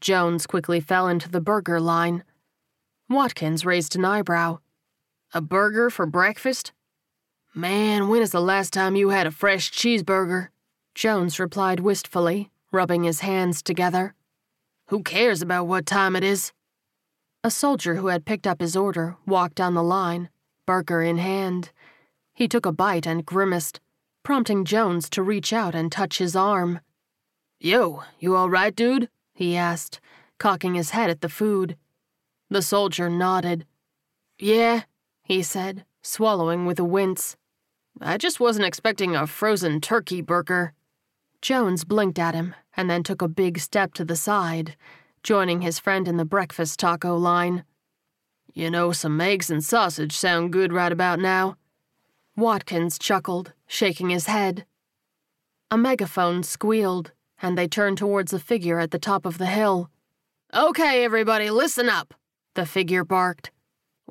Jones 0.00 0.46
quickly 0.46 0.80
fell 0.80 1.06
into 1.06 1.28
the 1.28 1.40
burger 1.40 1.80
line. 1.80 2.24
Watkins 3.08 3.64
raised 3.64 3.94
an 3.94 4.04
eyebrow. 4.04 4.58
A 5.34 5.40
burger 5.40 5.88
for 5.88 6.04
breakfast? 6.04 6.72
Man, 7.54 8.08
when 8.08 8.20
is 8.20 8.32
the 8.32 8.40
last 8.40 8.70
time 8.70 8.96
you 8.96 9.08
had 9.08 9.26
a 9.26 9.30
fresh 9.30 9.72
cheeseburger? 9.72 10.48
Jones 10.94 11.40
replied 11.40 11.80
wistfully, 11.80 12.50
rubbing 12.70 13.04
his 13.04 13.20
hands 13.20 13.62
together. 13.62 14.14
Who 14.88 15.02
cares 15.02 15.40
about 15.40 15.64
what 15.64 15.86
time 15.86 16.16
it 16.16 16.22
is? 16.22 16.52
A 17.42 17.50
soldier 17.50 17.94
who 17.94 18.08
had 18.08 18.26
picked 18.26 18.46
up 18.46 18.60
his 18.60 18.76
order 18.76 19.16
walked 19.24 19.54
down 19.54 19.72
the 19.72 19.82
line, 19.82 20.28
burger 20.66 21.00
in 21.00 21.16
hand. 21.16 21.70
He 22.34 22.46
took 22.46 22.66
a 22.66 22.72
bite 22.72 23.06
and 23.06 23.24
grimaced, 23.24 23.80
prompting 24.22 24.66
Jones 24.66 25.08
to 25.08 25.22
reach 25.22 25.50
out 25.50 25.74
and 25.74 25.90
touch 25.90 26.18
his 26.18 26.36
arm. 26.36 26.80
Yo, 27.58 28.02
you 28.18 28.36
all 28.36 28.50
right, 28.50 28.76
dude? 28.76 29.08
he 29.32 29.56
asked, 29.56 29.98
cocking 30.38 30.74
his 30.74 30.90
head 30.90 31.08
at 31.08 31.22
the 31.22 31.30
food. 31.30 31.78
The 32.50 32.60
soldier 32.60 33.08
nodded. 33.08 33.64
Yeah, 34.38 34.82
he 35.32 35.42
said, 35.42 35.84
swallowing 36.02 36.66
with 36.66 36.78
a 36.78 36.84
wince. 36.84 37.36
I 38.00 38.18
just 38.18 38.38
wasn't 38.38 38.66
expecting 38.66 39.16
a 39.16 39.26
frozen 39.26 39.80
turkey 39.80 40.20
burger. 40.20 40.74
Jones 41.40 41.84
blinked 41.84 42.18
at 42.18 42.34
him 42.34 42.54
and 42.76 42.90
then 42.90 43.02
took 43.02 43.22
a 43.22 43.28
big 43.28 43.58
step 43.58 43.94
to 43.94 44.04
the 44.04 44.14
side, 44.14 44.76
joining 45.22 45.62
his 45.62 45.78
friend 45.78 46.06
in 46.06 46.18
the 46.18 46.26
breakfast 46.26 46.78
taco 46.78 47.16
line. 47.16 47.64
You 48.52 48.70
know, 48.70 48.92
some 48.92 49.18
eggs 49.20 49.50
and 49.50 49.64
sausage 49.64 50.12
sound 50.12 50.52
good 50.52 50.70
right 50.70 50.92
about 50.92 51.18
now. 51.18 51.56
Watkins 52.36 52.98
chuckled, 52.98 53.54
shaking 53.66 54.10
his 54.10 54.26
head. 54.26 54.66
A 55.70 55.78
megaphone 55.78 56.42
squealed, 56.42 57.12
and 57.40 57.56
they 57.56 57.66
turned 57.66 57.96
towards 57.96 58.32
the 58.32 58.38
figure 58.38 58.78
at 58.78 58.90
the 58.90 58.98
top 58.98 59.24
of 59.24 59.38
the 59.38 59.46
hill. 59.46 59.88
Okay, 60.52 61.04
everybody, 61.04 61.48
listen 61.48 61.88
up, 61.88 62.12
the 62.54 62.66
figure 62.66 63.04
barked. 63.04 63.50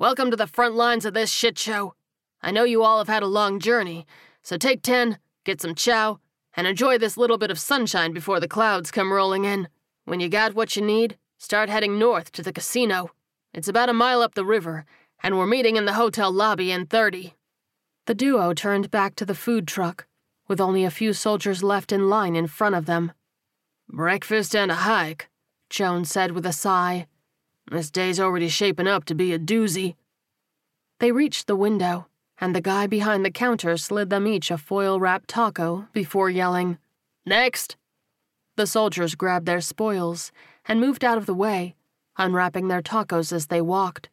Welcome 0.02 0.32
to 0.32 0.36
the 0.36 0.48
front 0.48 0.74
lines 0.74 1.04
of 1.04 1.14
this 1.14 1.30
shit 1.30 1.56
show. 1.56 1.94
I 2.42 2.50
know 2.50 2.64
you 2.64 2.82
all 2.82 2.98
have 2.98 3.06
had 3.06 3.22
a 3.22 3.28
long 3.28 3.60
journey, 3.60 4.04
so 4.42 4.56
take 4.56 4.82
10, 4.82 5.18
get 5.44 5.60
some 5.60 5.76
chow, 5.76 6.18
and 6.56 6.66
enjoy 6.66 6.98
this 6.98 7.16
little 7.16 7.38
bit 7.38 7.52
of 7.52 7.60
sunshine 7.60 8.12
before 8.12 8.40
the 8.40 8.48
clouds 8.48 8.90
come 8.90 9.12
rolling 9.12 9.44
in. 9.44 9.68
When 10.04 10.18
you 10.18 10.28
got 10.28 10.56
what 10.56 10.74
you 10.74 10.82
need, 10.82 11.18
start 11.38 11.68
heading 11.68 12.00
north 12.00 12.32
to 12.32 12.42
the 12.42 12.52
casino. 12.52 13.10
It's 13.54 13.68
about 13.68 13.90
a 13.90 13.92
mile 13.92 14.22
up 14.22 14.34
the 14.34 14.44
river, 14.44 14.86
and 15.22 15.38
we're 15.38 15.46
meeting 15.46 15.76
in 15.76 15.84
the 15.84 15.92
hotel 15.92 16.32
lobby 16.32 16.72
in 16.72 16.86
30. 16.86 17.34
The 18.06 18.14
duo 18.16 18.54
turned 18.54 18.90
back 18.90 19.14
to 19.14 19.24
the 19.24 19.36
food 19.36 19.68
truck, 19.68 20.08
with 20.48 20.60
only 20.60 20.84
a 20.84 20.90
few 20.90 21.12
soldiers 21.12 21.62
left 21.62 21.92
in 21.92 22.10
line 22.10 22.34
in 22.34 22.48
front 22.48 22.74
of 22.74 22.86
them. 22.86 23.12
Breakfast 23.88 24.56
and 24.56 24.72
a 24.72 24.82
hike, 24.82 25.28
Jones 25.70 26.10
said 26.10 26.32
with 26.32 26.44
a 26.44 26.52
sigh. 26.52 27.06
This 27.70 27.90
day's 27.90 28.20
already 28.20 28.48
shaping 28.48 28.86
up 28.86 29.04
to 29.06 29.14
be 29.14 29.32
a 29.32 29.38
doozy. 29.38 29.96
They 30.98 31.12
reached 31.12 31.46
the 31.46 31.56
window, 31.56 32.06
and 32.38 32.54
the 32.54 32.60
guy 32.60 32.86
behind 32.86 33.24
the 33.24 33.30
counter 33.30 33.76
slid 33.76 34.10
them 34.10 34.26
each 34.26 34.50
a 34.50 34.58
foil 34.58 35.00
wrapped 35.00 35.28
taco 35.28 35.88
before 35.92 36.30
yelling, 36.30 36.78
Next! 37.24 37.76
The 38.56 38.66
soldiers 38.66 39.14
grabbed 39.14 39.46
their 39.46 39.60
spoils 39.60 40.32
and 40.66 40.80
moved 40.80 41.04
out 41.04 41.18
of 41.18 41.26
the 41.26 41.34
way, 41.34 41.76
unwrapping 42.18 42.68
their 42.68 42.82
tacos 42.82 43.32
as 43.32 43.46
they 43.46 43.60
walked. 43.60 44.10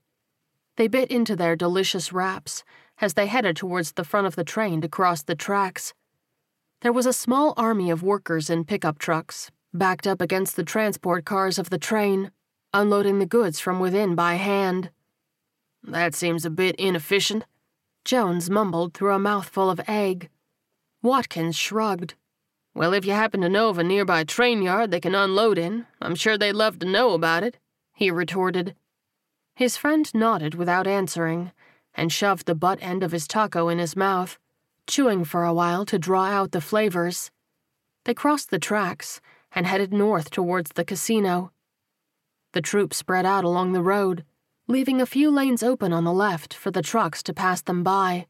They 0.77 0.87
bit 0.87 1.11
into 1.11 1.35
their 1.35 1.55
delicious 1.55 2.13
wraps 2.13 2.63
as 3.01 3.15
they 3.15 3.27
headed 3.27 3.57
towards 3.57 3.93
the 3.93 4.03
front 4.03 4.27
of 4.27 4.35
the 4.35 4.43
train 4.43 4.81
to 4.81 4.87
cross 4.87 5.23
the 5.23 5.35
tracks. 5.35 5.93
There 6.81 6.93
was 6.93 7.05
a 7.05 7.13
small 7.13 7.53
army 7.57 7.89
of 7.89 8.03
workers 8.03 8.49
in 8.49 8.63
pickup 8.63 8.99
trucks, 8.99 9.51
backed 9.73 10.07
up 10.07 10.21
against 10.21 10.55
the 10.55 10.63
transport 10.63 11.25
cars 11.25 11.59
of 11.59 11.69
the 11.69 11.77
train, 11.77 12.31
unloading 12.73 13.19
the 13.19 13.25
goods 13.25 13.59
from 13.59 13.79
within 13.79 14.15
by 14.15 14.35
hand. 14.35 14.91
That 15.83 16.13
seems 16.13 16.45
a 16.45 16.49
bit 16.49 16.75
inefficient, 16.75 17.45
Jones 18.05 18.49
mumbled 18.49 18.93
through 18.93 19.13
a 19.13 19.19
mouthful 19.19 19.69
of 19.69 19.81
egg. 19.87 20.29
Watkins 21.01 21.55
shrugged. 21.55 22.15
Well, 22.73 22.93
if 22.93 23.05
you 23.05 23.13
happen 23.13 23.41
to 23.41 23.49
know 23.49 23.69
of 23.69 23.77
a 23.77 23.83
nearby 23.83 24.23
train 24.23 24.61
yard 24.61 24.91
they 24.91 24.99
can 24.99 25.15
unload 25.15 25.57
in, 25.57 25.85
I'm 26.01 26.15
sure 26.15 26.37
they'd 26.37 26.53
love 26.53 26.79
to 26.79 26.85
know 26.85 27.13
about 27.13 27.43
it, 27.43 27.57
he 27.93 28.11
retorted. 28.11 28.75
His 29.55 29.75
friend 29.75 30.09
nodded 30.13 30.55
without 30.55 30.87
answering 30.87 31.51
and 31.93 32.11
shoved 32.11 32.45
the 32.45 32.55
butt 32.55 32.79
end 32.81 33.03
of 33.03 33.11
his 33.11 33.27
taco 33.27 33.67
in 33.67 33.79
his 33.79 33.95
mouth, 33.95 34.37
chewing 34.87 35.25
for 35.25 35.43
a 35.43 35.53
while 35.53 35.85
to 35.85 35.99
draw 35.99 36.25
out 36.25 36.51
the 36.51 36.61
flavors. 36.61 37.31
They 38.05 38.13
crossed 38.13 38.51
the 38.51 38.59
tracks 38.59 39.19
and 39.51 39.67
headed 39.67 39.91
north 39.91 40.29
towards 40.29 40.71
the 40.71 40.85
casino. 40.85 41.51
The 42.53 42.61
troop 42.61 42.93
spread 42.93 43.25
out 43.25 43.43
along 43.43 43.73
the 43.73 43.81
road, 43.81 44.25
leaving 44.67 45.01
a 45.01 45.05
few 45.05 45.29
lanes 45.29 45.63
open 45.63 45.93
on 45.93 46.03
the 46.03 46.13
left 46.13 46.53
for 46.53 46.71
the 46.71 46.81
trucks 46.81 47.21
to 47.23 47.33
pass 47.33 47.61
them 47.61 47.83
by. 47.83 48.27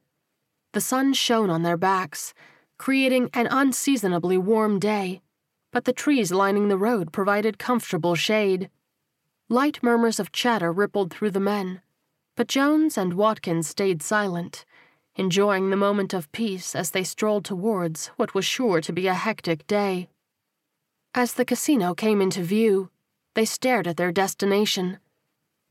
The 0.73 0.81
sun 0.81 1.13
shone 1.13 1.49
on 1.49 1.63
their 1.63 1.77
backs, 1.77 2.33
creating 2.77 3.29
an 3.33 3.47
unseasonably 3.47 4.37
warm 4.37 4.79
day, 4.79 5.21
but 5.71 5.85
the 5.85 5.93
trees 5.93 6.31
lining 6.31 6.67
the 6.67 6.77
road 6.77 7.11
provided 7.11 7.59
comfortable 7.59 8.15
shade. 8.15 8.69
Light 9.49 9.81
murmurs 9.81 10.19
of 10.19 10.31
chatter 10.31 10.71
rippled 10.71 11.11
through 11.11 11.31
the 11.31 11.39
men, 11.39 11.81
but 12.35 12.47
Jones 12.47 12.97
and 12.97 13.13
Watkins 13.13 13.67
stayed 13.67 14.01
silent, 14.01 14.63
enjoying 15.15 15.69
the 15.69 15.75
moment 15.75 16.13
of 16.13 16.31
peace 16.31 16.75
as 16.75 16.91
they 16.91 17.03
strolled 17.03 17.45
towards 17.45 18.07
what 18.15 18.33
was 18.33 18.45
sure 18.45 18.79
to 18.79 18.93
be 18.93 19.07
a 19.07 19.13
hectic 19.13 19.67
day. 19.67 20.09
As 21.13 21.33
the 21.33 21.45
casino 21.45 21.93
came 21.93 22.21
into 22.21 22.43
view, 22.43 22.89
they 23.39 23.45
stared 23.45 23.87
at 23.87 23.95
their 23.95 24.11
destination 24.11 24.99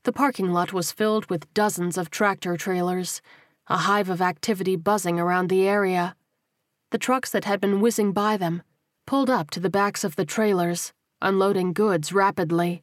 the 0.03 0.11
parking 0.11 0.51
lot 0.51 0.73
was 0.73 0.91
filled 0.91 1.29
with 1.29 1.53
dozens 1.53 1.99
of 1.99 2.09
tractor 2.09 2.57
trailers, 2.57 3.21
a 3.67 3.77
hive 3.77 4.09
of 4.09 4.23
activity 4.23 4.75
buzzing 4.75 5.19
around 5.19 5.49
the 5.49 5.67
area. 5.67 6.15
The 6.89 6.97
trucks 6.97 7.29
that 7.29 7.45
had 7.45 7.61
been 7.61 7.79
whizzing 7.79 8.11
by 8.11 8.37
them 8.37 8.63
pulled 9.05 9.29
up 9.29 9.51
to 9.51 9.59
the 9.59 9.69
backs 9.69 10.03
of 10.03 10.15
the 10.15 10.25
trailers, 10.25 10.93
unloading 11.21 11.73
goods 11.73 12.11
rapidly. 12.11 12.81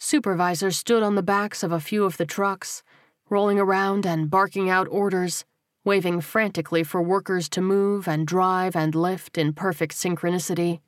Supervisors 0.00 0.78
stood 0.78 1.02
on 1.02 1.16
the 1.16 1.22
backs 1.22 1.62
of 1.62 1.70
a 1.70 1.78
few 1.78 2.04
of 2.04 2.16
the 2.16 2.24
trucks, 2.24 2.82
rolling 3.28 3.60
around 3.60 4.06
and 4.06 4.30
barking 4.30 4.70
out 4.70 4.88
orders, 4.90 5.44
waving 5.84 6.22
frantically 6.22 6.82
for 6.82 7.02
workers 7.02 7.46
to 7.50 7.60
move 7.60 8.08
and 8.08 8.26
drive 8.26 8.74
and 8.74 8.94
lift 8.94 9.36
in 9.36 9.52
perfect 9.52 9.94
synchronicity. 9.94 10.80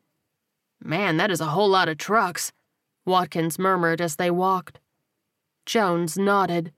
Man, 0.83 1.19
that 1.19 1.31
is 1.31 1.43
a 1.43 1.52
whole 1.55 1.69
lot 1.69 1.90
of 1.90 1.99
trucks, 1.99 2.50
Watkins 3.07 3.59
murmured 3.59 4.01
as 4.01 4.17
they 4.17 4.31
walked. 4.31 4.81
Jones 5.65 6.19
nodded. 6.19 6.73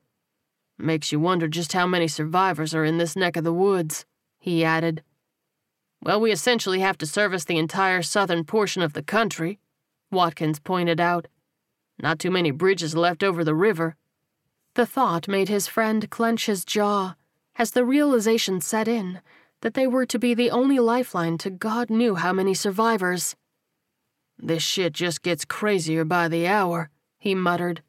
Makes 0.78 1.10
you 1.10 1.18
wonder 1.18 1.48
just 1.48 1.72
how 1.72 1.86
many 1.86 2.06
survivors 2.06 2.74
are 2.74 2.84
in 2.84 2.98
this 2.98 3.16
neck 3.16 3.36
of 3.36 3.44
the 3.44 3.52
woods, 3.52 4.06
he 4.38 4.64
added. 4.64 5.02
Well, 6.02 6.20
we 6.20 6.30
essentially 6.30 6.80
have 6.80 6.98
to 6.98 7.06
service 7.06 7.44
the 7.44 7.58
entire 7.58 8.02
southern 8.02 8.44
portion 8.44 8.82
of 8.82 8.92
the 8.92 9.02
country, 9.02 9.58
Watkins 10.10 10.60
pointed 10.60 11.00
out. 11.00 11.26
Not 12.00 12.18
too 12.18 12.30
many 12.30 12.50
bridges 12.52 12.94
left 12.94 13.24
over 13.24 13.42
the 13.42 13.54
river. 13.54 13.96
The 14.74 14.86
thought 14.86 15.26
made 15.26 15.48
his 15.48 15.66
friend 15.66 16.08
clench 16.08 16.46
his 16.46 16.64
jaw 16.64 17.16
as 17.56 17.72
the 17.72 17.84
realization 17.84 18.60
set 18.60 18.86
in 18.86 19.20
that 19.62 19.74
they 19.74 19.86
were 19.86 20.06
to 20.06 20.18
be 20.18 20.34
the 20.34 20.50
only 20.50 20.78
lifeline 20.78 21.36
to 21.38 21.50
God 21.50 21.90
knew 21.90 22.14
how 22.14 22.32
many 22.32 22.54
survivors. 22.54 23.34
This 24.38 24.62
shit 24.62 24.92
just 24.92 25.22
gets 25.22 25.44
crazier 25.44 26.04
by 26.04 26.28
the 26.28 26.46
hour, 26.46 26.90
he 27.18 27.34
muttered. 27.34 27.82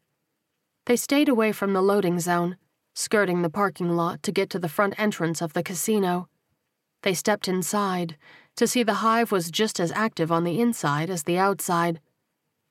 They 0.85 0.95
stayed 0.95 1.29
away 1.29 1.51
from 1.51 1.73
the 1.73 1.81
loading 1.81 2.19
zone, 2.19 2.57
skirting 2.95 3.41
the 3.41 3.49
parking 3.49 3.95
lot 3.95 4.23
to 4.23 4.31
get 4.31 4.49
to 4.51 4.59
the 4.59 4.69
front 4.69 4.99
entrance 4.99 5.41
of 5.41 5.53
the 5.53 5.63
casino. 5.63 6.27
They 7.03 7.13
stepped 7.13 7.47
inside 7.47 8.17
to 8.55 8.67
see 8.67 8.83
the 8.83 8.95
hive 9.05 9.31
was 9.31 9.51
just 9.51 9.79
as 9.79 9.91
active 9.91 10.31
on 10.31 10.43
the 10.43 10.59
inside 10.59 11.09
as 11.09 11.23
the 11.23 11.37
outside. 11.37 12.01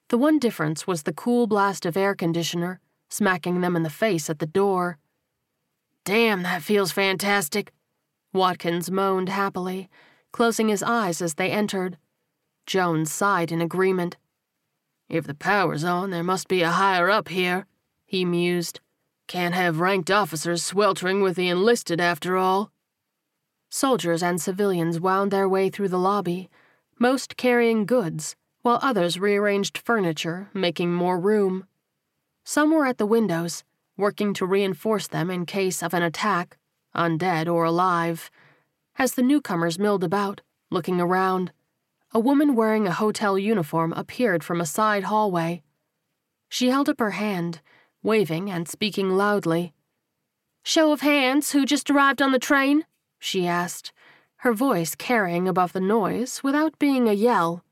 The 0.09 0.19
one 0.19 0.39
difference 0.39 0.87
was 0.87 1.05
the 1.05 1.13
cool 1.13 1.47
blast 1.47 1.87
of 1.87 1.97
air 1.97 2.15
conditioner 2.15 2.81
smacking 3.09 3.61
them 3.61 3.75
in 3.77 3.83
the 3.83 3.91
face 3.91 4.29
at 4.29 4.39
the 4.39 4.47
door. 4.47 4.99
Damn, 6.05 6.43
that 6.43 6.63
feels 6.63 6.93
fantastic, 6.93 7.73
Watkins 8.33 8.91
moaned 8.91 9.29
happily, 9.29 9.89
closing 10.33 10.69
his 10.69 10.83
eyes 10.83 11.21
as 11.23 11.35
they 11.35 11.51
entered. 11.51 11.99
Jones 12.69 13.11
sighed 13.11 13.51
in 13.51 13.63
agreement. 13.63 14.19
If 15.09 15.27
the 15.27 15.33
power's 15.33 15.85
on, 15.85 16.11
there 16.11 16.23
must 16.23 16.49
be 16.49 16.61
a 16.61 16.71
higher 16.71 17.09
up 17.09 17.29
here, 17.29 17.67
he 18.05 18.27
mused. 18.27 18.81
Can't 19.27 19.55
have 19.55 19.81
ranked 19.81 20.11
officers 20.11 20.63
sweltering 20.63 21.23
with 21.23 21.37
the 21.37 21.49
enlisted 21.49 21.99
after 21.99 22.37
all. 22.37 22.71
Soldiers 23.71 24.23
and 24.23 24.39
civilians 24.39 25.01
wound 25.01 25.31
their 25.31 25.49
way 25.49 25.71
through 25.71 25.89
the 25.89 25.99
lobby, 25.99 26.51
most 26.99 27.39
carrying 27.39 27.87
goods, 27.87 28.37
while 28.61 28.79
others 28.83 29.19
rearranged 29.19 29.79
furniture, 29.79 30.51
making 30.53 30.93
more 30.93 31.19
room. 31.19 31.67
Some 32.45 32.71
were 32.71 32.85
at 32.85 32.99
the 32.99 33.07
windows, 33.07 33.65
working 33.97 34.35
to 34.35 34.45
reinforce 34.45 35.09
them 35.09 35.31
in 35.31 35.47
case 35.47 35.83
of 35.83 35.95
an 35.95 36.03
attack, 36.03 36.59
undead 36.95 37.51
or 37.51 37.65
alive. 37.65 38.31
As 38.99 39.15
the 39.15 39.23
newcomers 39.23 39.79
milled 39.79 40.05
about, 40.05 40.43
looking 40.71 41.01
around, 41.01 41.51
a 42.13 42.21
woman 42.21 42.55
wearing 42.55 42.87
a 42.87 42.93
hotel 42.93 43.39
uniform 43.39 43.93
appeared 43.93 44.43
from 44.43 44.61
a 44.61 44.67
side 44.67 45.05
hallway. 45.05 45.63
She 46.49 46.71
held 46.71 46.89
up 46.89 47.01
her 47.01 47.13
hand, 47.13 47.61
waving 48.03 48.51
and 48.51 48.69
speaking 48.69 49.11
loudly. 49.11 49.75
Show 50.63 50.93
of 50.93 51.03
hands, 51.03 51.53
who 51.53 51.67
just 51.67 51.91
arrived 51.91 52.23
on 52.23 52.33
the 52.33 52.39
train? 52.39 52.85
she 53.19 53.47
asked, 53.47 53.93
her 54.43 54.53
voice 54.53 54.95
carrying 54.95 55.49
above 55.49 55.73
the 55.73 55.81
noise 55.81 56.43
without 56.43 56.79
being 56.79 57.09
a 57.09 57.13
yell. 57.13 57.65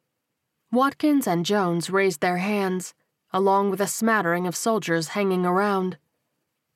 Watkins 0.72 1.26
and 1.26 1.46
Jones 1.46 1.88
raised 1.90 2.20
their 2.20 2.38
hands, 2.38 2.92
along 3.32 3.70
with 3.70 3.80
a 3.80 3.86
smattering 3.86 4.46
of 4.46 4.56
soldiers 4.56 5.08
hanging 5.08 5.46
around. 5.46 5.96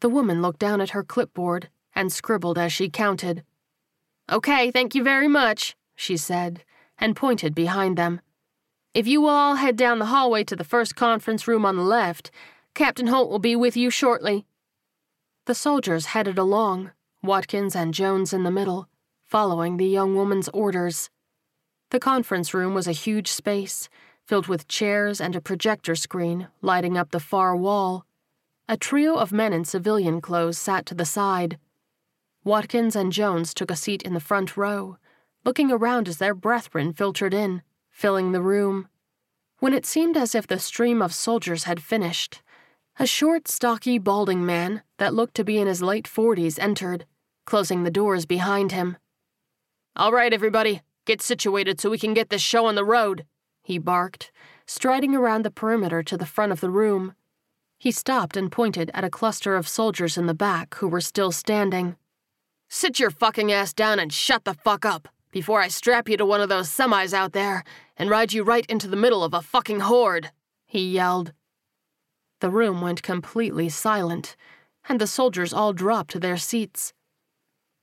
The 0.01 0.09
woman 0.09 0.41
looked 0.41 0.61
down 0.61 0.81
at 0.81 0.91
her 0.91 1.03
clipboard 1.03 1.69
and 1.95 2.13
scribbled 2.13 2.57
as 2.57 2.73
she 2.73 2.89
counted. 2.89 3.43
Okay, 4.31 4.71
thank 4.71 4.95
you 4.95 5.03
very 5.03 5.29
much, 5.29 5.77
she 5.97 6.17
said, 6.17 6.65
and 7.01 7.17
pointed 7.17 7.55
behind 7.55 7.97
them. 7.97 8.21
If 8.95 9.07
you 9.07 9.21
will 9.21 9.31
all 9.31 9.57
head 9.57 9.77
down 9.77 9.99
the 9.99 10.07
hallway 10.07 10.45
to 10.45 10.55
the 10.55 10.65
first 10.65 10.95
conference 10.95 11.49
room 11.49 11.65
on 11.65 11.77
the 11.77 11.83
left, 11.83 12.31
Captain 12.75 13.09
Holt 13.09 13.31
will 13.31 13.39
be 13.39 13.57
with 13.57 13.77
you 13.77 13.91
shortly. 13.91 14.47
The 15.47 15.55
soldiers 15.55 16.07
headed 16.07 16.39
along, 16.39 16.93
Watkins 17.23 17.75
and 17.75 17.95
Jones 17.95 18.33
in 18.33 18.45
the 18.45 18.51
middle, 18.51 18.89
following 19.27 19.77
the 19.77 19.87
young 19.87 20.15
woman's 20.15 20.49
orders. 20.51 21.11
The 21.91 22.01
conference 22.01 22.53
room 22.55 22.75
was 22.75 22.87
a 22.87 22.93
huge 22.93 23.29
space, 23.29 23.89
filled 24.27 24.47
with 24.47 24.69
chairs 24.69 25.21
and 25.21 25.35
a 25.35 25.41
projector 25.41 25.97
screen 25.97 26.49
lighting 26.63 26.97
up 26.97 27.11
the 27.11 27.19
far 27.19 27.57
wall. 27.57 28.07
A 28.69 28.77
trio 28.77 29.17
of 29.17 29.33
men 29.33 29.53
in 29.53 29.65
civilian 29.65 30.21
clothes 30.21 30.59
sat 30.59 30.87
to 30.87 30.95
the 30.95 31.05
side. 31.05 31.59
Watkins 32.45 32.95
and 32.95 33.11
Jones 33.11 33.53
took 33.53 33.71
a 33.71 33.77
seat 33.77 34.03
in 34.03 34.15
the 34.15 34.21
front 34.21 34.57
row, 34.57 34.99
looking 35.45 35.73
around 35.73 36.09
as 36.09 36.19
their 36.19 36.35
brethren 36.35 36.93
filtered 36.93 37.33
in, 37.33 37.63
filling 37.91 38.33
the 38.33 38.43
room. 38.43 38.89
When 39.59 39.73
it 39.73 39.87
seemed 39.87 40.17
as 40.17 40.35
if 40.35 40.47
the 40.47 40.59
stream 40.59 41.01
of 41.01 41.15
soldiers 41.15 41.65
had 41.65 41.83
finished, 41.83 42.43
a 42.99 43.07
short, 43.07 43.49
stocky, 43.49 43.99
balding 43.99 44.45
man 44.45 44.83
that 44.99 45.15
looked 45.15 45.35
to 45.37 45.45
be 45.45 45.59
in 45.59 45.67
his 45.67 45.81
late 45.81 46.07
forties 46.07 46.59
entered, 46.59 47.07
closing 47.47 47.85
the 47.85 47.91
doors 47.91 48.27
behind 48.27 48.73
him. 48.73 48.99
All 49.97 50.13
right, 50.13 50.33
everybody, 50.33 50.83
get 51.07 51.23
situated 51.23 51.81
so 51.81 51.91
we 51.91 51.99
can 51.99 52.15
get 52.15 52.29
this 52.29 52.43
show 52.43 52.67
on 52.67 52.75
the 52.75 52.85
road, 52.85 53.25
he 53.63 53.79
barked, 53.79 54.31
striding 54.67 55.15
around 55.15 55.45
the 55.45 55.51
perimeter 55.51 56.03
to 56.03 56.17
the 56.17 56.27
front 56.27 56.53
of 56.53 56.61
the 56.61 56.71
room. 56.71 57.15
He 57.79 57.91
stopped 57.91 58.37
and 58.37 58.53
pointed 58.53 58.91
at 58.93 59.05
a 59.05 59.11
cluster 59.11 59.57
of 59.57 59.67
soldiers 59.67 60.19
in 60.19 60.27
the 60.27 60.35
back 60.35 60.75
who 60.77 60.89
were 60.89 61.01
still 61.01 61.33
standing. 61.33 61.97
Sit 62.69 63.01
your 63.01 63.11
fucking 63.11 63.51
ass 63.51 63.73
down 63.73 63.99
and 63.99 64.13
shut 64.13 64.45
the 64.45 64.55
fuck 64.55 64.85
up 64.85 65.09
before 65.31 65.61
I 65.61 65.69
strap 65.69 66.09
you 66.09 66.17
to 66.17 66.27
one 66.27 66.41
of 66.41 66.49
those 66.49 66.69
semis 66.69 67.13
out 67.13 67.33
there 67.33 67.65
and 67.97 68.11
ride 68.11 68.33
you 68.33 68.43
right 68.43 68.67
into 68.67 68.89
the 68.89 68.97
middle 68.97 69.23
of 69.23 69.35
a 69.35 69.43
fucking 69.43 69.81
horde, 69.81 70.31
he 70.67 70.91
yelled. 70.91 71.33
The 72.41 72.51
room 72.51 72.81
went 72.81 73.03
completely 73.03 73.69
silent, 73.69 74.37
and 74.89 75.01
the 75.01 75.07
soldiers 75.07 75.53
all 75.53 75.73
dropped 75.73 76.11
to 76.13 76.21
their 76.21 76.37
seats. 76.37 76.93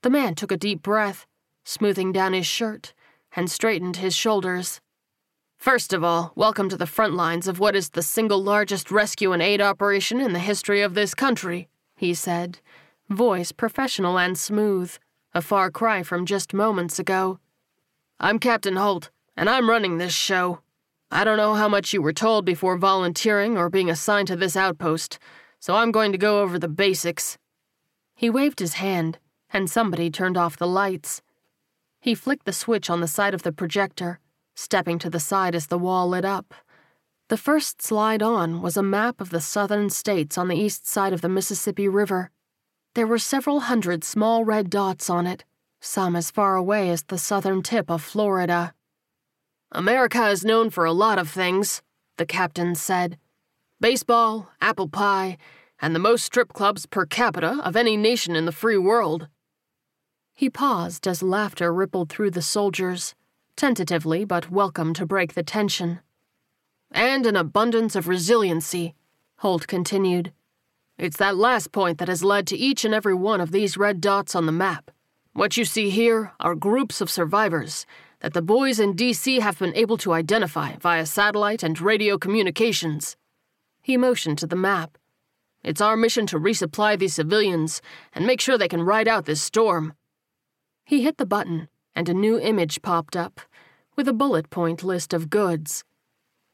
The 0.02 0.10
man 0.10 0.36
took 0.36 0.52
a 0.52 0.58
deep 0.58 0.82
breath, 0.82 1.26
smoothing 1.64 2.12
down 2.12 2.34
his 2.34 2.48
shirt, 2.48 2.94
and 3.36 3.52
straightened 3.52 3.98
his 3.98 4.16
shoulders. 4.16 4.82
First 5.58 5.92
of 5.92 6.04
all, 6.04 6.34
welcome 6.36 6.70
to 6.70 6.78
the 6.78 6.86
front 6.86 7.14
lines 7.14 7.48
of 7.48 7.60
what 7.60 7.76
is 7.76 7.90
the 7.90 8.04
single 8.04 8.42
largest 8.42 8.92
rescue 8.92 9.32
and 9.32 9.42
aid 9.42 9.62
operation 9.62 10.20
in 10.20 10.34
the 10.34 10.40
history 10.40 10.82
of 10.82 10.94
this 10.94 11.14
country, 11.14 11.68
he 11.96 12.14
said, 12.14 12.60
voice 13.10 13.52
professional 13.52 14.20
and 14.20 14.38
smooth, 14.38 14.96
a 15.34 15.42
far 15.42 15.70
cry 15.70 16.04
from 16.04 16.26
just 16.26 16.54
moments 16.54 17.00
ago. 17.00 17.40
I'm 18.20 18.40
Captain 18.40 18.76
Holt, 18.76 19.10
and 19.36 19.50
I'm 19.50 19.70
running 19.70 19.98
this 19.98 20.14
show. 20.14 20.62
I 21.12 21.24
don't 21.24 21.38
know 21.38 21.54
how 21.54 21.70
much 21.70 21.94
you 21.94 22.02
were 22.02 22.14
told 22.14 22.46
before 22.46 22.78
volunteering 22.78 23.58
or 23.58 23.70
being 23.70 23.90
assigned 23.90 24.28
to 24.30 24.36
this 24.36 24.58
outpost, 24.58 25.20
so 25.60 25.76
I'm 25.76 25.92
going 25.92 26.12
to 26.12 26.18
go 26.18 26.42
over 26.42 26.58
the 26.58 26.68
basics. 26.68 27.38
He 28.16 28.30
waved 28.30 28.60
his 28.60 28.74
hand, 28.76 29.20
and 29.52 29.70
somebody 29.70 30.10
turned 30.10 30.38
off 30.38 30.58
the 30.58 30.68
lights. 30.68 31.22
He 32.00 32.16
flicked 32.16 32.46
the 32.46 32.54
switch 32.54 32.90
on 32.90 33.02
the 33.02 33.08
side 33.08 33.34
of 33.34 33.44
the 33.44 33.52
projector, 33.52 34.20
stepping 34.56 34.98
to 35.00 35.10
the 35.10 35.20
side 35.20 35.56
as 35.56 35.68
the 35.68 35.78
wall 35.78 36.10
lit 36.10 36.26
up. 36.26 36.54
The 37.30 37.38
first 37.38 37.82
slide 37.82 38.24
on 38.24 38.62
was 38.62 38.78
a 38.78 38.84
map 38.84 39.22
of 39.22 39.30
the 39.30 39.42
southern 39.42 39.90
states 39.90 40.38
on 40.38 40.48
the 40.48 40.56
east 40.56 40.88
side 40.88 41.14
of 41.14 41.22
the 41.22 41.30
Mississippi 41.30 41.88
River. 41.88 42.32
There 42.98 43.06
were 43.06 43.20
several 43.20 43.60
hundred 43.60 44.04
small 44.04 44.44
red 44.44 44.72
dots 44.72 45.08
on 45.08 45.28
it, 45.28 45.46
some 45.80 46.16
as 46.16 46.32
far 46.32 46.56
away 46.56 46.90
as 46.90 47.04
the 47.04 47.20
southern 47.20 47.62
tip 47.62 47.92
of 47.92 48.02
Florida. 48.02 48.74
America 49.72 50.28
is 50.30 50.44
known 50.44 50.72
for 50.72 50.84
a 50.84 50.92
lot 50.92 51.20
of 51.20 51.30
things, 51.30 51.84
the 52.18 52.26
captain 52.26 52.74
said 52.74 53.20
baseball, 53.80 54.50
apple 54.62 54.90
pie, 54.90 55.38
and 55.80 55.94
the 55.94 56.00
most 56.00 56.24
strip 56.24 56.54
clubs 56.54 56.88
per 56.88 57.06
capita 57.06 57.62
of 57.64 57.76
any 57.76 57.98
nation 57.98 58.36
in 58.36 58.46
the 58.46 58.52
free 58.52 58.80
world. 58.80 59.28
He 60.34 60.50
paused 60.50 61.08
as 61.08 61.22
laughter 61.22 61.72
rippled 61.72 62.10
through 62.10 62.32
the 62.32 62.42
soldiers, 62.42 63.14
tentatively 63.56 64.26
but 64.26 64.50
welcome 64.50 64.96
to 64.96 65.06
break 65.06 65.36
the 65.36 65.44
tension. 65.44 66.00
And 66.90 67.28
an 67.28 67.36
abundance 67.36 67.96
of 67.96 68.08
resiliency, 68.08 68.96
Holt 69.42 69.68
continued. 69.68 70.34
It's 70.98 71.18
that 71.18 71.38
last 71.38 71.72
point 71.72 72.00
that 72.00 72.08
has 72.08 72.24
led 72.24 72.48
to 72.48 72.58
each 72.58 72.84
and 72.84 72.94
every 72.94 73.14
one 73.14 73.40
of 73.40 73.52
these 73.52 73.78
red 73.78 74.02
dots 74.02 74.34
on 74.36 74.48
the 74.48 74.52
map. 74.52 74.90
What 75.34 75.56
you 75.56 75.64
see 75.64 75.92
here 75.92 76.34
are 76.40 76.56
groups 76.56 77.02
of 77.02 77.12
survivors 77.12 77.86
that 78.22 78.34
the 78.34 78.42
boys 78.42 78.80
in 78.80 78.96
DC 78.96 79.40
have 79.40 79.60
been 79.60 79.76
able 79.76 79.98
to 79.98 80.14
identify 80.14 80.76
via 80.78 81.06
satellite 81.06 81.62
and 81.62 81.80
radio 81.80 82.18
communications. 82.18 83.16
He 83.84 83.96
motioned 83.96 84.40
to 84.40 84.48
the 84.48 84.56
map. 84.56 84.98
It's 85.64 85.82
our 85.82 85.96
mission 85.96 86.26
to 86.28 86.40
resupply 86.40 86.98
these 86.98 87.14
civilians 87.14 87.82
and 88.14 88.26
make 88.26 88.42
sure 88.42 88.58
they 88.58 88.68
can 88.68 88.82
ride 88.82 89.08
out 89.08 89.26
this 89.26 89.42
storm. 89.42 89.94
He 90.84 91.04
hit 91.04 91.18
the 91.18 91.26
button, 91.26 91.68
and 91.96 92.10
a 92.10 92.14
new 92.14 92.40
image 92.40 92.82
popped 92.82 93.16
up, 93.16 93.42
with 93.96 94.08
a 94.08 94.14
bullet 94.14 94.50
point 94.50 94.84
list 94.84 95.14
of 95.14 95.30
goods. 95.30 95.84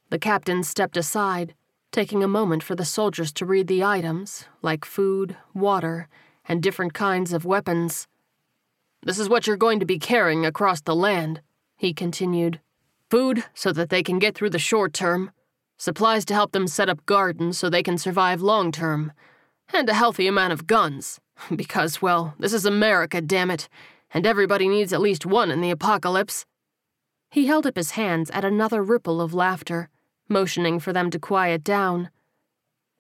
The 0.10 0.20
captain 0.20 0.64
stepped 0.64 0.98
aside, 0.98 1.56
taking 1.94 2.24
a 2.24 2.28
moment 2.28 2.64
for 2.64 2.76
the 2.76 2.84
soldiers 2.84 3.32
to 3.32 3.46
read 3.46 3.68
the 3.68 3.84
items, 3.84 4.46
like 4.64 4.84
food, 4.84 5.38
water, 5.54 6.10
and 6.46 6.62
different 6.62 6.94
kinds 6.94 7.32
of 7.32 7.46
weapons. 7.46 8.08
this 9.06 9.20
is 9.20 9.30
what 9.30 9.46
you're 9.46 9.56
going 9.58 9.80
to 9.80 9.86
be 9.86 10.00
carrying 10.00 10.46
across 10.46 10.82
the 10.82 10.96
land, 10.96 11.42
he 11.78 11.94
continued. 11.94 12.60
Food 13.12 13.44
so 13.54 13.72
that 13.72 13.90
they 13.90 14.02
can 14.02 14.18
get 14.18 14.34
through 14.34 14.50
the 14.50 14.58
short 14.58 14.92
term, 14.92 15.32
supplies 15.78 16.26
to 16.26 16.34
help 16.34 16.52
them 16.52 16.68
set 16.68 16.90
up 16.90 17.06
gardens 17.06 17.58
so 17.58 17.70
they 17.70 17.84
can 17.84 17.98
survive 17.98 18.42
long 18.42 18.72
term, 18.72 19.12
and 19.72 19.88
a 19.88 19.94
healthy 19.94 20.26
amount 20.28 20.54
of 20.54 20.68
guns. 20.68 21.20
Because, 21.56 22.02
well, 22.02 22.36
this 22.40 22.54
is 22.54 22.66
America, 22.66 23.20
damn 23.22 23.52
it, 23.52 23.68
and 24.14 24.26
everybody 24.26 24.68
needs 24.68 24.94
at 24.94 25.02
least 25.02 25.26
one 25.26 25.52
in 25.52 25.62
the 25.62 25.72
apocalypse. 25.72 26.46
He 27.30 27.48
held 27.48 27.66
up 27.68 27.76
his 27.76 27.92
hands 27.92 28.30
at 28.32 28.46
another 28.46 28.84
ripple 28.84 29.20
of 29.20 29.34
laughter, 29.34 29.90
motioning 30.34 30.80
for 30.80 30.92
them 30.92 31.10
to 31.12 31.20
quiet 31.20 31.64
down. 31.64 32.10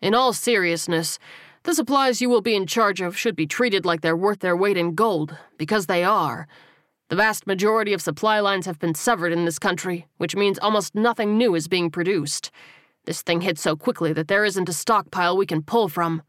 In 0.02 0.13
all 0.13 0.32
seriousness, 0.32 1.19
the 1.63 1.74
supplies 1.74 2.22
you 2.22 2.30
will 2.30 2.41
be 2.41 2.56
in 2.56 2.67
charge 2.67 3.02
of 3.02 3.17
should 3.17 3.36
be 3.36 3.48
treated 3.48 3.86
like 3.86 4.02
they're 4.02 4.15
worth 4.15 4.39
their 4.39 4.56
weight 4.56 4.78
in 4.78 4.96
gold, 4.96 5.36
because 5.58 5.88
they 5.88 6.04
are. 6.04 6.48
The 7.10 7.15
vast 7.15 7.48
majority 7.48 7.93
of 7.93 8.02
supply 8.02 8.39
lines 8.39 8.65
have 8.65 8.80
been 8.80 8.96
severed 8.96 9.32
in 9.32 9.46
this 9.46 9.60
country, 9.60 10.06
which 10.17 10.36
means 10.36 10.60
almost 10.60 10.93
nothing 10.93 11.38
new 11.38 11.56
is 11.56 11.67
being 11.67 11.89
produced. 11.89 12.52
This 13.06 13.22
thing 13.22 13.41
hit 13.41 13.58
so 13.58 13.76
quickly 13.76 14.13
that 14.13 14.28
there 14.28 14.46
isn't 14.46 14.69
a 14.69 14.74
stockpile 14.74 15.36
we 15.36 15.46
can 15.46 15.63
pull 15.63 15.89
from. 15.89 16.22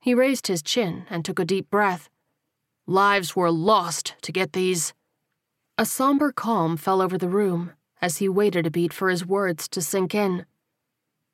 He 0.00 0.14
raised 0.14 0.46
his 0.46 0.62
chin 0.62 1.04
and 1.08 1.24
took 1.24 1.38
a 1.38 1.44
deep 1.44 1.70
breath. 1.70 2.08
Lives 2.86 3.36
were 3.36 3.50
lost 3.50 4.14
to 4.22 4.32
get 4.32 4.52
these. 4.52 4.94
A 5.78 5.84
somber 5.86 6.32
calm 6.32 6.76
fell 6.76 7.02
over 7.02 7.18
the 7.18 7.28
room 7.28 7.72
as 8.00 8.18
he 8.18 8.28
waited 8.28 8.66
a 8.66 8.70
beat 8.70 8.92
for 8.92 9.08
his 9.08 9.26
words 9.26 9.68
to 9.68 9.80
sink 9.80 10.14
in. 10.14 10.46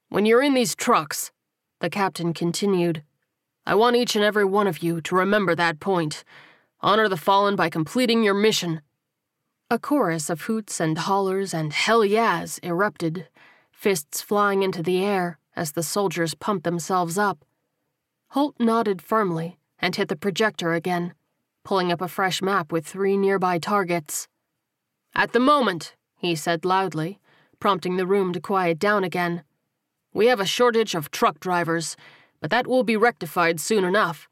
When 0.09 0.27
you're 0.27 0.42
in 0.42 0.55
these 0.55 0.75
trucks, 0.75 1.33
the 1.81 1.90
captain 1.90 2.33
continued, 2.33 3.03
I 3.64 3.75
want 3.75 3.96
each 3.96 4.16
and 4.16 4.25
every 4.25 4.44
one 4.44 4.66
of 4.66 4.83
you 4.83 5.01
to 5.03 5.14
remember 5.14 5.55
that 5.55 5.81
point. 5.81 6.25
Honor 6.81 7.09
the 7.09 7.16
fallen 7.16 7.55
by 7.55 7.70
completing 7.70 8.22
your 8.22 8.35
mission. 8.35 8.83
A 9.70 9.79
chorus 9.79 10.29
of 10.29 10.42
hoots 10.42 10.81
and 10.81 10.98
hollers 10.98 11.55
and 11.55 11.72
hell 11.72 12.05
yeahs 12.05 12.59
erupted, 12.62 13.29
fists 13.70 14.20
flying 14.20 14.62
into 14.62 14.83
the 14.83 15.05
air 15.05 15.38
as 15.55 15.72
the 15.72 15.83
soldiers 15.83 16.35
pumped 16.35 16.64
themselves 16.64 17.16
up. 17.16 17.44
Holt 18.29 18.57
nodded 18.59 19.01
firmly 19.01 19.59
and 19.79 19.94
hit 19.94 20.09
the 20.09 20.16
projector 20.16 20.72
again, 20.72 21.14
pulling 21.64 21.92
up 21.92 22.01
a 22.01 22.09
fresh 22.09 22.42
map 22.42 22.72
with 22.72 22.87
three 22.87 23.16
nearby 23.16 23.59
targets. 23.59 24.29
At 25.14 25.33
the 25.33 25.40
moment, 25.40 25.94
he 26.22 26.37
said 26.37 26.64
loudly, 26.64 27.18
prompting 27.58 27.96
the 27.96 28.06
room 28.06 28.32
to 28.32 28.40
quiet 28.40 28.78
down 28.78 29.04
again, 29.04 29.42
we 30.14 30.26
have 30.26 30.40
a 30.40 30.46
shortage 30.46 30.94
of 30.94 31.11
truck 31.11 31.40
drivers, 31.40 31.96
but 32.40 32.50
that 32.50 32.66
will 32.66 32.85
be 32.85 32.96
rectified 32.96 33.58
soon 33.58 33.82
enough. 33.82 34.28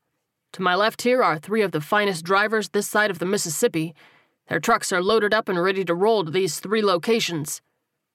To 0.52 0.62
my 0.62 0.74
left 0.74 1.02
here 1.02 1.22
are 1.22 1.38
three 1.38 1.62
of 1.62 1.72
the 1.72 1.80
finest 1.80 2.24
drivers 2.24 2.68
this 2.68 2.88
side 2.88 3.10
of 3.10 3.18
the 3.18 3.26
Mississippi. 3.26 3.94
Their 4.48 4.60
trucks 4.60 4.92
are 4.92 5.02
loaded 5.02 5.34
up 5.34 5.48
and 5.48 5.60
ready 5.60 5.84
to 5.84 5.94
roll 5.94 6.24
to 6.24 6.30
these 6.30 6.60
three 6.60 6.82
locations. 6.82 7.62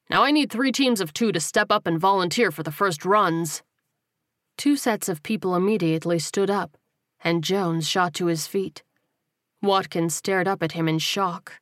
Now 0.10 0.24
I 0.24 0.32
need 0.32 0.52
three 0.52 0.72
teams 0.72 1.02
of 1.02 1.12
two 1.12 1.32
to 1.32 1.40
step 1.40 1.72
up 1.72 1.88
and 1.88 2.00
volunteer 2.00 2.52
for 2.52 2.64
the 2.64 2.72
first 2.72 3.04
runs. 3.04 3.64
Two 4.58 4.78
sets 4.78 5.10
of 5.10 5.24
people 5.24 5.56
immediately 5.56 6.20
stood 6.20 6.50
up, 6.50 6.78
and 7.24 7.44
Jones 7.44 7.88
shot 7.88 8.14
to 8.16 8.28
his 8.28 8.48
feet. 8.48 8.84
Watkins 9.62 10.14
stared 10.14 10.48
up 10.48 10.62
at 10.62 10.74
him 10.74 10.88
in 10.88 11.00
shock 11.00 11.60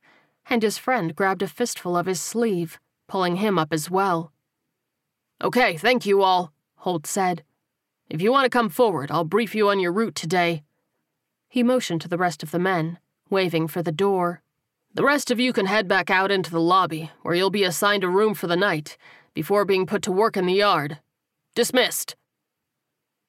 and 0.48 0.62
his 0.62 0.78
friend 0.78 1.14
grabbed 1.16 1.42
a 1.42 1.48
fistful 1.48 1.96
of 1.96 2.06
his 2.06 2.20
sleeve, 2.20 2.78
pulling 3.08 3.36
him 3.36 3.58
up 3.58 3.72
as 3.72 3.90
well. 3.90 4.32
Okay, 5.42 5.76
thank 5.76 6.06
you 6.06 6.22
all, 6.22 6.52
Holt 6.76 7.06
said. 7.06 7.44
If 8.08 8.20
you 8.20 8.30
want 8.30 8.44
to 8.44 8.50
come 8.50 8.68
forward, 8.68 9.10
I'll 9.10 9.24
brief 9.24 9.54
you 9.54 9.68
on 9.68 9.80
your 9.80 9.92
route 9.92 10.14
today. 10.14 10.62
He 11.48 11.62
motioned 11.62 12.00
to 12.02 12.08
the 12.08 12.18
rest 12.18 12.42
of 12.42 12.50
the 12.50 12.58
men, 12.58 12.98
waving 13.30 13.68
for 13.68 13.82
the 13.82 13.92
door. 13.92 14.42
The 14.94 15.04
rest 15.04 15.30
of 15.30 15.40
you 15.40 15.52
can 15.52 15.66
head 15.66 15.88
back 15.88 16.10
out 16.10 16.30
into 16.30 16.50
the 16.50 16.60
lobby, 16.60 17.10
where 17.22 17.34
you'll 17.34 17.50
be 17.50 17.64
assigned 17.64 18.04
a 18.04 18.08
room 18.08 18.34
for 18.34 18.46
the 18.46 18.56
night, 18.56 18.96
before 19.32 19.64
being 19.64 19.86
put 19.86 20.02
to 20.02 20.12
work 20.12 20.36
in 20.36 20.46
the 20.46 20.54
yard. 20.54 21.00
Dismissed. 21.54 22.16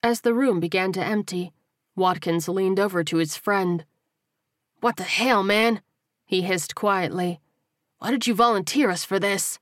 As 0.04 0.21
the 0.21 0.34
room 0.34 0.60
began 0.60 0.91
to 0.93 1.04
empty, 1.04 1.54
Watkins 1.95 2.47
leaned 2.47 2.80
over 2.80 3.04
to 3.04 3.17
his 3.17 3.38
friend. 3.38 3.86
What 4.82 4.97
the 4.97 5.04
hell, 5.04 5.41
man? 5.41 5.82
He 6.26 6.42
hissed 6.42 6.76
quietly. 6.76 7.40
Why 8.00 8.12
did 8.12 8.28
you 8.28 8.36
volunteer 8.36 8.90
us 8.90 9.06
for 9.06 9.20
this? 9.20 9.60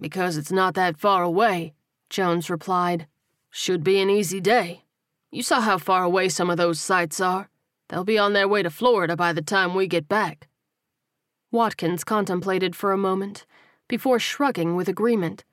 Because 0.00 0.36
it's 0.36 0.52
not 0.52 0.74
that 0.74 0.98
far 0.98 1.22
away, 1.22 1.74
Jones 2.10 2.50
replied. 2.50 3.06
Should 3.50 3.84
be 3.84 4.00
an 4.00 4.10
easy 4.10 4.40
day. 4.40 4.84
You 5.30 5.42
saw 5.42 5.60
how 5.60 5.78
far 5.78 6.04
away 6.04 6.28
some 6.28 6.50
of 6.50 6.56
those 6.56 6.80
sites 6.80 7.20
are. 7.20 7.48
They'll 7.88 8.04
be 8.04 8.18
on 8.18 8.32
their 8.32 8.48
way 8.48 8.62
to 8.62 8.70
Florida 8.70 9.16
by 9.16 9.32
the 9.32 9.42
time 9.42 9.74
we 9.74 9.86
get 9.86 10.08
back. 10.08 10.48
Watkins 11.50 12.02
contemplated 12.02 12.74
for 12.74 12.92
a 12.92 12.98
moment, 12.98 13.46
before 13.88 14.18
shrugging 14.18 14.74
with 14.74 14.88
agreement. 14.88 15.44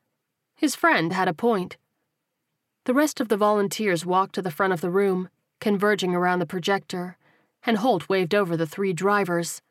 His 0.56 0.76
friend 0.76 1.14
had 1.14 1.28
a 1.28 1.34
point. 1.34 1.78
The 2.86 2.94
rest 2.94 3.20
of 3.20 3.30
the 3.30 3.38
volunteers 3.38 4.06
walked 4.06 4.34
to 4.36 4.42
the 4.42 4.50
front 4.50 4.74
of 4.74 4.82
the 4.82 4.90
room, 4.90 5.30
converging 5.60 6.16
around 6.16 6.40
the 6.40 6.48
projector, 6.48 7.18
and 7.64 7.78
Holt 7.78 8.10
waved 8.10 8.34
over 8.34 8.58
the 8.58 8.66
three 8.66 8.94
drivers. 8.94 9.62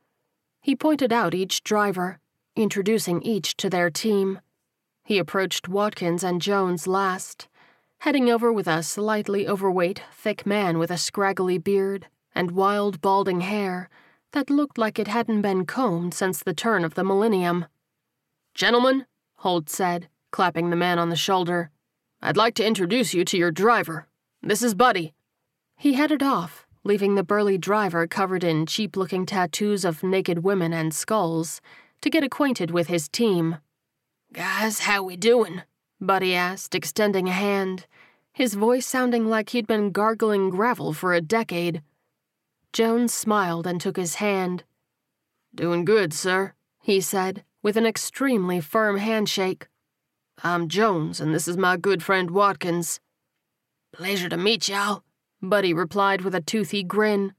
He 0.60 0.76
pointed 0.76 1.12
out 1.12 1.34
each 1.34 1.64
driver, 1.64 2.18
introducing 2.54 3.22
each 3.22 3.56
to 3.56 3.70
their 3.70 3.90
team. 3.90 4.40
He 5.04 5.18
approached 5.18 5.68
Watkins 5.68 6.22
and 6.22 6.42
Jones 6.42 6.86
last, 6.86 7.48
heading 8.00 8.30
over 8.30 8.52
with 8.52 8.66
a 8.66 8.82
slightly 8.82 9.48
overweight, 9.48 10.02
thick 10.12 10.44
man 10.44 10.78
with 10.78 10.90
a 10.90 10.98
scraggly 10.98 11.58
beard 11.58 12.06
and 12.34 12.50
wild, 12.50 13.00
balding 13.00 13.40
hair 13.40 13.88
that 14.32 14.50
looked 14.50 14.78
like 14.78 14.98
it 14.98 15.08
hadn't 15.08 15.42
been 15.42 15.66
combed 15.66 16.14
since 16.14 16.40
the 16.42 16.54
turn 16.54 16.84
of 16.84 16.94
the 16.94 17.04
millennium. 17.04 17.66
Gentlemen, 18.54 19.06
Holt 19.36 19.68
said, 19.68 20.08
clapping 20.30 20.70
the 20.70 20.76
man 20.76 20.98
on 20.98 21.08
the 21.08 21.16
shoulder, 21.16 21.70
I'd 22.22 22.36
like 22.36 22.54
to 22.54 22.66
introduce 22.66 23.14
you 23.14 23.24
to 23.24 23.38
your 23.38 23.50
driver. 23.50 24.06
This 24.42 24.62
is 24.62 24.74
Buddy. 24.74 25.14
He 25.76 25.94
headed 25.94 26.22
off, 26.22 26.66
leaving 26.84 27.14
the 27.14 27.22
burly 27.22 27.58
driver 27.58 28.06
covered 28.06 28.42
in 28.42 28.66
cheap 28.66 28.96
looking 28.96 29.26
tattoos 29.26 29.84
of 29.84 30.02
naked 30.02 30.42
women 30.44 30.72
and 30.72 30.94
skulls, 30.94 31.60
to 32.00 32.10
get 32.10 32.24
acquainted 32.24 32.70
with 32.70 32.86
his 32.88 33.08
team. 33.08 33.58
Guys, 34.32 34.80
how 34.80 35.02
we 35.02 35.16
doing? 35.16 35.62
Buddy 36.00 36.34
asked, 36.34 36.74
extending 36.74 37.28
a 37.28 37.32
hand, 37.32 37.86
his 38.32 38.54
voice 38.54 38.86
sounding 38.86 39.28
like 39.28 39.50
he'd 39.50 39.66
been 39.66 39.90
gargling 39.90 40.48
gravel 40.48 40.92
for 40.92 41.12
a 41.12 41.20
decade. 41.20 41.82
Jones 42.72 43.12
smiled 43.12 43.66
and 43.66 43.80
took 43.80 43.96
his 43.96 44.14
hand. 44.14 44.64
Doing 45.54 45.84
good, 45.84 46.14
sir, 46.14 46.54
he 46.80 47.00
said, 47.00 47.44
with 47.62 47.76
an 47.76 47.84
extremely 47.84 48.60
firm 48.60 48.96
handshake. 48.96 49.66
I'm 50.42 50.68
Jones, 50.68 51.20
and 51.20 51.34
this 51.34 51.46
is 51.46 51.56
my 51.56 51.76
good 51.76 52.02
friend 52.02 52.30
Watkins. 52.30 53.00
Pleasure 53.92 54.28
to 54.28 54.36
meet 54.38 54.68
y'all, 54.68 55.02
Buddy 55.42 55.72
replied 55.72 56.20
with 56.20 56.34
a 56.34 56.40
toothy 56.40 56.82
grin. 56.82 57.34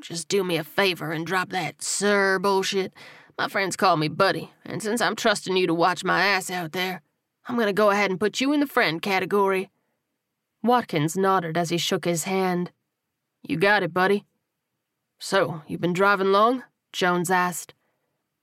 Just 0.00 0.28
do 0.28 0.44
me 0.44 0.56
a 0.56 0.64
favor 0.64 1.10
and 1.10 1.26
drop 1.26 1.50
that 1.50 1.82
sir 1.82 2.38
bullshit. 2.38 2.92
My 3.38 3.48
friends 3.48 3.76
call 3.76 3.96
me 3.96 4.08
Buddy, 4.08 4.52
and 4.64 4.82
since 4.82 5.00
I'm 5.00 5.16
trusting 5.16 5.56
you 5.56 5.66
to 5.66 5.74
watch 5.74 6.04
my 6.04 6.22
ass 6.22 6.50
out 6.50 6.72
there, 6.72 7.02
I'm 7.48 7.58
gonna 7.58 7.72
go 7.72 7.90
ahead 7.90 8.10
and 8.10 8.20
put 8.20 8.40
you 8.40 8.52
in 8.52 8.60
the 8.60 8.66
friend 8.66 9.02
category. 9.02 9.70
Watkins 10.62 11.16
nodded 11.16 11.56
as 11.56 11.70
he 11.70 11.78
shook 11.78 12.04
his 12.04 12.24
hand. 12.24 12.70
You 13.42 13.56
got 13.56 13.82
it, 13.82 13.92
Buddy. 13.92 14.24
So, 15.18 15.62
you 15.66 15.78
been 15.78 15.92
driving 15.92 16.32
long? 16.32 16.62
Jones 16.92 17.30
asked. 17.30 17.74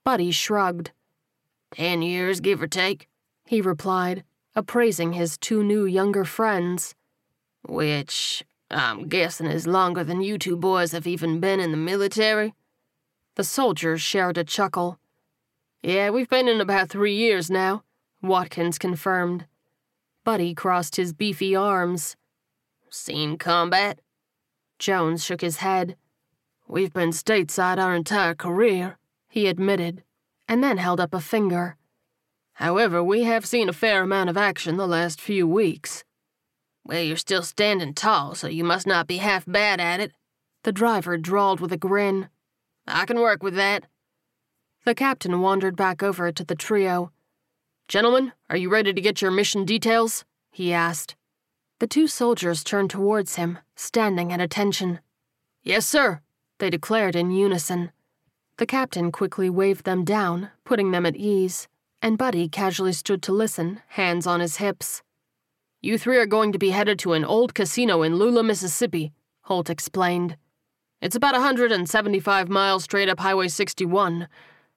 Buddy 0.04 0.32
shrugged. 0.32 0.92
Ten 1.74 2.02
years, 2.02 2.40
give 2.40 2.62
or 2.62 2.68
take, 2.68 3.08
he 3.46 3.62
replied, 3.62 4.24
appraising 4.56 5.14
his 5.14 5.38
two 5.38 5.64
new 5.64 5.86
younger 5.86 6.26
friends. 6.26 6.96
Which 7.68 8.44
I'm 8.74 9.08
guessing 9.08 9.48
is 9.48 9.68
longer 9.68 10.04
than 10.04 10.22
you 10.22 10.38
two 10.38 10.58
boys 10.58 10.92
have 10.92 11.06
even 11.06 11.40
been 11.40 11.60
in 11.60 11.72
the 11.72 11.78
military. 11.78 12.54
The 13.36 13.44
soldiers 13.44 14.02
shared 14.02 14.38
a 14.38 14.44
chuckle. 14.44 15.00
Yeah, 15.82 16.10
we've 16.10 16.30
been 16.30 16.48
in 16.48 16.60
about 16.60 16.90
three 16.90 17.16
years 17.16 17.52
now, 17.52 17.84
Watkins 18.22 18.78
confirmed. 18.78 19.46
Buddy 20.24 20.54
crossed 20.54 20.96
his 20.96 21.14
beefy 21.14 21.56
arms. 21.56 22.16
Seen 22.90 23.38
combat? 23.38 24.00
Jones 24.80 25.24
shook 25.24 25.42
his 25.42 25.58
head. 25.58 25.96
We've 26.68 26.94
been 26.94 27.10
stateside 27.10 27.78
our 27.78 27.94
entire 27.94 28.34
career, 28.34 28.98
he 29.28 29.48
admitted, 29.48 30.04
and 30.48 30.64
then 30.64 30.78
held 30.78 31.00
up 31.00 31.14
a 31.14 31.20
finger. 31.20 31.78
However, 32.54 33.04
we 33.04 33.24
have 33.24 33.46
seen 33.46 33.68
a 33.68 33.74
fair 33.74 34.04
amount 34.04 34.30
of 34.30 34.38
action 34.38 34.78
the 34.78 34.88
last 34.88 35.20
few 35.20 35.48
weeks. 35.48 36.04
Well, 36.86 37.02
you're 37.02 37.18
still 37.18 37.44
standing 37.44 37.94
tall, 37.94 38.36
so 38.36 38.48
you 38.48 38.64
must 38.64 38.86
not 38.86 39.08
be 39.08 39.18
half 39.18 39.46
bad 39.46 39.80
at 39.80 40.00
it. 40.00 40.12
The 40.64 40.72
driver 40.72 41.18
drawled 41.18 41.60
with 41.60 41.72
a 41.72 41.78
grin. 41.78 42.30
I 42.86 43.06
can 43.06 43.20
work 43.20 43.42
with 43.42 43.56
that. 43.56 43.86
The 44.86 44.94
captain 44.94 45.40
wandered 45.40 45.78
back 45.78 46.04
over 46.04 46.32
to 46.32 46.44
the 46.44 46.56
trio. 46.56 47.12
Gentlemen, 47.88 48.34
are 48.50 48.58
you 48.58 48.70
ready 48.70 48.94
to 48.94 49.02
get 49.02 49.22
your 49.22 49.32
mission 49.32 49.64
details? 49.64 50.26
he 50.52 50.74
asked. 50.74 51.16
The 51.80 51.88
two 51.88 52.08
soldiers 52.08 52.64
turned 52.64 52.90
towards 52.90 53.36
him, 53.36 53.60
standing 53.76 54.32
at 54.32 54.42
attention. 54.42 55.00
Yes, 55.64 55.86
sir, 55.86 56.22
they 56.60 56.70
declared 56.70 57.16
in 57.16 57.32
unison. 57.32 57.92
The 58.58 58.66
captain 58.66 59.12
quickly 59.12 59.50
waved 59.50 59.86
them 59.86 60.04
down, 60.04 60.52
putting 60.64 60.92
them 60.92 61.06
at 61.06 61.16
ease, 61.16 61.68
and 62.02 62.18
Buddy 62.18 62.48
casually 62.50 62.94
stood 62.94 63.22
to 63.24 63.32
listen, 63.32 63.82
hands 63.90 64.28
on 64.28 64.42
his 64.42 64.58
hips. 64.58 65.02
You 65.86 65.98
three 65.98 66.18
are 66.18 66.26
going 66.26 66.54
to 66.54 66.58
be 66.58 66.70
headed 66.70 66.98
to 67.00 67.12
an 67.12 67.26
old 67.26 67.54
casino 67.54 68.04
in 68.04 68.16
Lula, 68.16 68.42
Mississippi, 68.42 69.12
Holt 69.42 69.70
explained. 69.70 70.38
It's 71.02 71.18
about 71.18 71.34
175 71.34 72.48
miles 72.48 72.86
straight 72.86 73.10
up 73.10 73.20
Highway 73.20 73.50
61. 73.50 74.30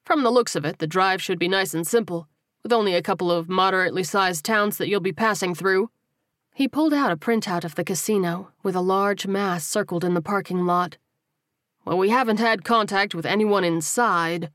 From 0.05 0.25
the 0.25 0.33
looks 0.33 0.57
of 0.57 0.65
it, 0.65 0.79
the 0.79 0.87
drive 0.89 1.23
should 1.23 1.39
be 1.39 1.47
nice 1.47 1.75
and 1.75 1.87
simple, 1.87 2.27
with 2.65 2.73
only 2.73 2.93
a 2.93 3.03
couple 3.03 3.31
of 3.31 3.49
moderately 3.49 4.03
sized 4.03 4.45
towns 4.45 4.79
that 4.79 4.89
you'll 4.89 4.99
be 4.99 5.13
passing 5.13 5.55
through. 5.55 5.91
He 6.53 6.67
pulled 6.67 6.93
out 6.93 7.13
a 7.13 7.17
printout 7.17 7.63
of 7.63 7.77
the 7.77 7.85
casino, 7.85 8.51
with 8.65 8.75
a 8.75 8.81
large 8.81 9.29
mass 9.29 9.65
circled 9.65 10.03
in 10.03 10.15
the 10.15 10.21
parking 10.21 10.67
lot. 10.67 10.97
Well, 11.85 11.99
we 11.99 12.09
haven't 12.09 12.41
had 12.41 12.65
contact 12.65 13.15
with 13.15 13.27
anyone 13.27 13.63
inside. 13.63 14.51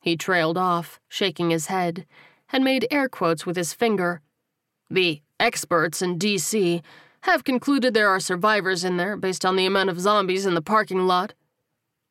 He 0.00 0.16
trailed 0.16 0.56
off, 0.56 1.00
shaking 1.08 1.50
his 1.50 1.66
head, 1.66 2.06
and 2.52 2.62
made 2.62 2.86
air 2.92 3.08
quotes 3.08 3.44
with 3.44 3.56
his 3.56 3.72
finger. 3.72 4.20
The 4.88 5.20
experts 5.38 6.02
in 6.02 6.18
DC 6.18 6.82
have 7.22 7.44
concluded 7.44 7.92
there 7.92 8.08
are 8.08 8.20
survivors 8.20 8.84
in 8.84 8.96
there 8.96 9.16
based 9.16 9.44
on 9.44 9.56
the 9.56 9.66
amount 9.66 9.90
of 9.90 10.00
zombies 10.00 10.46
in 10.46 10.54
the 10.54 10.62
parking 10.62 11.06
lot. 11.06 11.34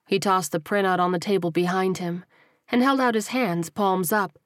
He 0.07 0.19
tossed 0.19 0.51
the 0.51 0.59
printout 0.59 0.99
on 0.99 1.11
the 1.11 1.19
table 1.19 1.51
behind 1.51 1.97
him 1.99 2.25
and 2.69 2.81
held 2.81 2.99
out 2.99 3.15
his 3.15 3.29
hands, 3.29 3.69
palms 3.69 4.11
up. 4.11 4.37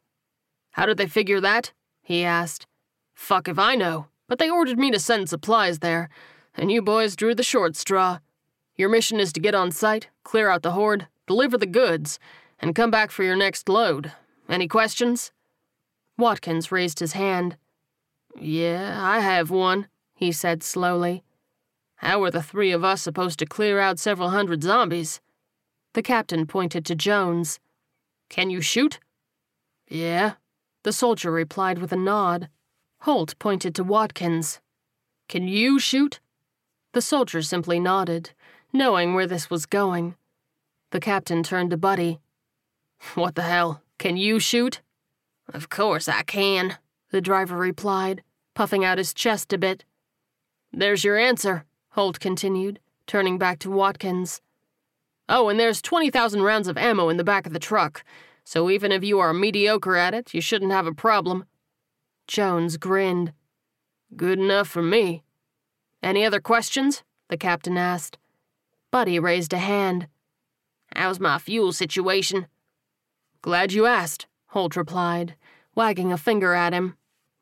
How 0.71 0.85
did 0.85 0.97
they 0.97 1.07
figure 1.07 1.41
that? 1.41 1.73
he 2.01 2.23
asked. 2.23 2.67
Fuck 3.13 3.47
if 3.47 3.59
I 3.59 3.75
know, 3.75 4.07
but 4.27 4.39
they 4.39 4.49
ordered 4.49 4.79
me 4.79 4.91
to 4.91 4.99
send 4.99 5.29
supplies 5.29 5.79
there, 5.79 6.09
and 6.55 6.71
you 6.71 6.81
boys 6.81 7.15
drew 7.15 7.35
the 7.35 7.43
short 7.43 7.75
straw. 7.75 8.19
Your 8.75 8.89
mission 8.89 9.19
is 9.19 9.33
to 9.33 9.39
get 9.39 9.55
on 9.55 9.71
site, 9.71 10.09
clear 10.23 10.49
out 10.49 10.61
the 10.63 10.71
horde, 10.71 11.07
deliver 11.27 11.57
the 11.57 11.65
goods, 11.65 12.19
and 12.59 12.75
come 12.75 12.91
back 12.91 13.11
for 13.11 13.23
your 13.23 13.35
next 13.35 13.67
load. 13.67 14.11
Any 14.47 14.67
questions? 14.67 15.31
Watkins 16.17 16.71
raised 16.71 16.99
his 16.99 17.13
hand. 17.13 17.57
Yeah, 18.35 18.99
I 19.01 19.19
have 19.19 19.49
one 19.49 19.87
he 20.19 20.33
said 20.33 20.61
slowly. 20.63 21.23
How 21.95 22.21
are 22.23 22.31
the 22.31 22.43
three 22.43 22.73
of 22.73 22.83
us 22.83 23.01
supposed 23.01 23.39
to 23.39 23.45
clear 23.45 23.79
out 23.79 23.99
several 23.99 24.31
hundred 24.31 24.63
zombies? 24.63 25.21
The 25.93 26.01
captain 26.01 26.45
pointed 26.45 26.85
to 26.85 26.95
Jones. 26.95 27.57
Can 28.27 28.49
you 28.49 28.59
shoot? 28.59 28.99
Yeah, 29.87 30.33
the 30.83 30.91
soldier 30.91 31.31
replied 31.31 31.77
with 31.77 31.93
a 31.93 31.97
nod. 31.97 32.49
Holt 33.03 33.39
pointed 33.39 33.73
to 33.75 33.83
Watkins. 33.83 34.59
Can 35.29 35.47
you 35.47 35.79
shoot? 35.79 36.19
The 36.91 37.01
soldier 37.01 37.41
simply 37.41 37.79
nodded, 37.79 38.31
knowing 38.73 39.13
where 39.13 39.27
this 39.27 39.49
was 39.49 39.65
going. 39.65 40.15
The 40.91 40.99
captain 40.99 41.43
turned 41.43 41.69
to 41.69 41.77
Buddy. 41.77 42.19
What 43.15 43.35
the 43.35 43.43
hell? 43.43 43.81
Can 43.97 44.17
you 44.17 44.39
shoot? 44.41 44.81
Of 45.47 45.69
course 45.69 46.09
I 46.09 46.23
can, 46.23 46.77
the 47.11 47.21
driver 47.21 47.57
replied, 47.57 48.23
puffing 48.53 48.83
out 48.83 48.97
his 48.97 49.13
chest 49.13 49.53
a 49.53 49.57
bit. 49.57 49.85
There's 50.71 51.03
your 51.03 51.17
answer, 51.17 51.65
Holt 51.89 52.19
continued, 52.19 52.79
turning 53.07 53.37
back 53.37 53.59
to 53.59 53.71
Watkins. 53.71 54.41
Oh, 55.27 55.49
and 55.49 55.59
there's 55.59 55.81
20,000 55.81 56.41
rounds 56.41 56.67
of 56.67 56.77
ammo 56.77 57.09
in 57.09 57.17
the 57.17 57.23
back 57.23 57.45
of 57.45 57.53
the 57.53 57.59
truck, 57.59 58.03
so 58.43 58.69
even 58.69 58.91
if 58.91 59.03
you 59.03 59.19
are 59.19 59.33
mediocre 59.33 59.95
at 59.95 60.13
it, 60.13 60.33
you 60.33 60.41
shouldn't 60.41 60.71
have 60.71 60.87
a 60.87 60.93
problem. 60.93 61.45
Jones 62.27 62.77
grinned. 62.77 63.33
Good 64.15 64.39
enough 64.39 64.67
for 64.67 64.81
me. 64.83 65.23
Any 66.01 66.25
other 66.25 66.39
questions? 66.39 67.03
the 67.29 67.37
captain 67.37 67.77
asked. 67.77 68.17
Buddy 68.91 69.19
raised 69.19 69.53
a 69.53 69.57
hand. 69.57 70.07
How's 70.95 71.19
my 71.19 71.37
fuel 71.37 71.71
situation? 71.71 72.47
Glad 73.41 73.71
you 73.71 73.85
asked, 73.85 74.27
Holt 74.47 74.75
replied, 74.75 75.35
wagging 75.75 76.11
a 76.11 76.17
finger 76.17 76.53
at 76.53 76.73
him. 76.73 76.95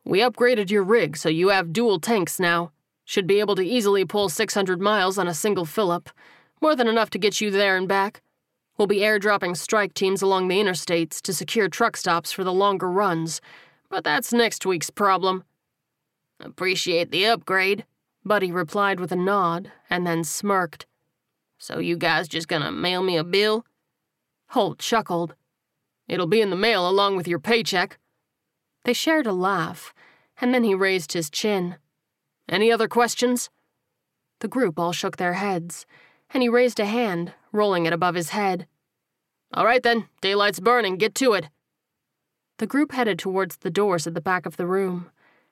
We 0.07 0.19
upgraded 0.19 0.71
your 0.71 0.83
rig 0.83 1.17
so 1.17 1.27
you 1.27 1.49
have 1.49 1.73
dual 1.73 1.99
tanks 1.99 2.39
now. 2.39 2.71
Should 3.03 3.27
be 3.27 3.41
able 3.41 3.55
to 3.55 3.61
easily 3.61 4.05
pull 4.05 4.29
600 4.29 4.79
miles 4.79 5.17
on 5.17 5.27
a 5.27 5.33
single 5.33 5.65
fill-up, 5.65 6.09
more 6.61 6.77
than 6.77 6.87
enough 6.87 7.09
to 7.09 7.19
get 7.19 7.41
you 7.41 7.51
there 7.51 7.75
and 7.75 7.89
back. 7.89 8.21
We'll 8.77 8.87
be 8.87 8.99
airdropping 8.99 9.57
strike 9.57 9.93
teams 9.93 10.21
along 10.21 10.47
the 10.47 10.59
interstates 10.59 11.21
to 11.23 11.33
secure 11.33 11.67
truck 11.67 11.97
stops 11.97 12.31
for 12.31 12.45
the 12.45 12.53
longer 12.53 12.89
runs, 12.89 13.41
but 13.89 14.05
that's 14.05 14.31
next 14.31 14.65
week's 14.65 14.89
problem. 14.89 15.43
Appreciate 16.39 17.11
the 17.11 17.25
upgrade, 17.25 17.83
Buddy 18.23 18.49
replied 18.49 19.01
with 19.01 19.11
a 19.11 19.17
nod, 19.17 19.73
and 19.89 20.07
then 20.07 20.23
smirked. 20.23 20.85
So 21.57 21.79
you 21.79 21.97
guys 21.97 22.29
just 22.29 22.47
gonna 22.47 22.71
mail 22.71 23.03
me 23.03 23.17
a 23.17 23.25
bill? 23.25 23.65
Holt 24.51 24.79
chuckled. 24.79 25.35
It'll 26.07 26.27
be 26.27 26.39
in 26.39 26.49
the 26.49 26.55
mail 26.55 26.87
along 26.87 27.17
with 27.17 27.27
your 27.27 27.39
paycheck. 27.39 27.97
They 28.85 28.93
shared 28.93 29.27
a 29.27 29.33
laugh, 29.33 29.93
and 30.39 30.53
then 30.53 30.63
he 30.63 30.75
raised 30.75 31.13
his 31.13 31.29
chin. 31.29 31.75
Any 32.47 32.71
other 32.71 32.87
questions? 32.87 33.49
The 34.39 34.47
group 34.47 34.77
all 34.79 34.91
shook 34.91 35.17
their 35.17 35.33
heads, 35.33 35.85
and 36.29 36.43
he 36.43 36.49
raised 36.49 36.79
a 36.79 36.85
hand, 36.85 37.33
rolling 37.51 37.85
it 37.85 37.93
above 37.93 38.15
his 38.15 38.29
head. 38.29 38.67
All 39.53 39.65
right 39.65 39.81
then, 39.81 40.07
daylight's 40.21 40.59
burning, 40.59 40.97
get 40.97 41.15
to 41.15 41.33
it. 41.33 41.49
The 42.57 42.67
group 42.67 42.91
headed 42.91 43.19
towards 43.19 43.57
the 43.57 43.69
doors 43.69 44.07
at 44.07 44.13
the 44.13 44.21
back 44.21 44.45
of 44.45 44.57
the 44.57 44.67
room, 44.67 45.09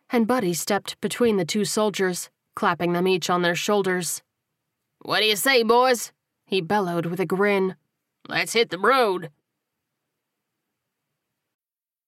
and 0.10 0.28
Buddy 0.28 0.54
stepped 0.54 1.00
between 1.02 1.38
the 1.38 1.46
two 1.46 1.66
soldiers, 1.66 2.30
clapping 2.56 2.94
them 2.94 3.08
each 3.08 3.30
on 3.30 3.42
their 3.42 3.56
shoulders. 3.56 4.22
What 5.02 5.20
do 5.20 5.26
you 5.26 5.36
say, 5.36 5.64
boys? 5.64 6.12
He 6.46 6.62
bellowed 6.62 7.06
with 7.06 7.20
a 7.20 7.26
grin. 7.26 7.76
Let's 8.28 8.54
hit 8.54 8.70
the 8.70 8.80
road. 8.80 9.30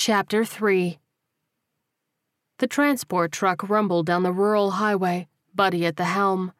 Chapter 0.00 0.44
3 0.44 1.00
The 2.58 2.68
transport 2.68 3.32
truck 3.32 3.68
rumbled 3.68 4.06
down 4.06 4.22
the 4.22 4.30
rural 4.30 4.70
highway, 4.70 5.26
Buddy 5.52 5.84
at 5.86 5.96
the 5.96 6.04
helm. 6.04 6.52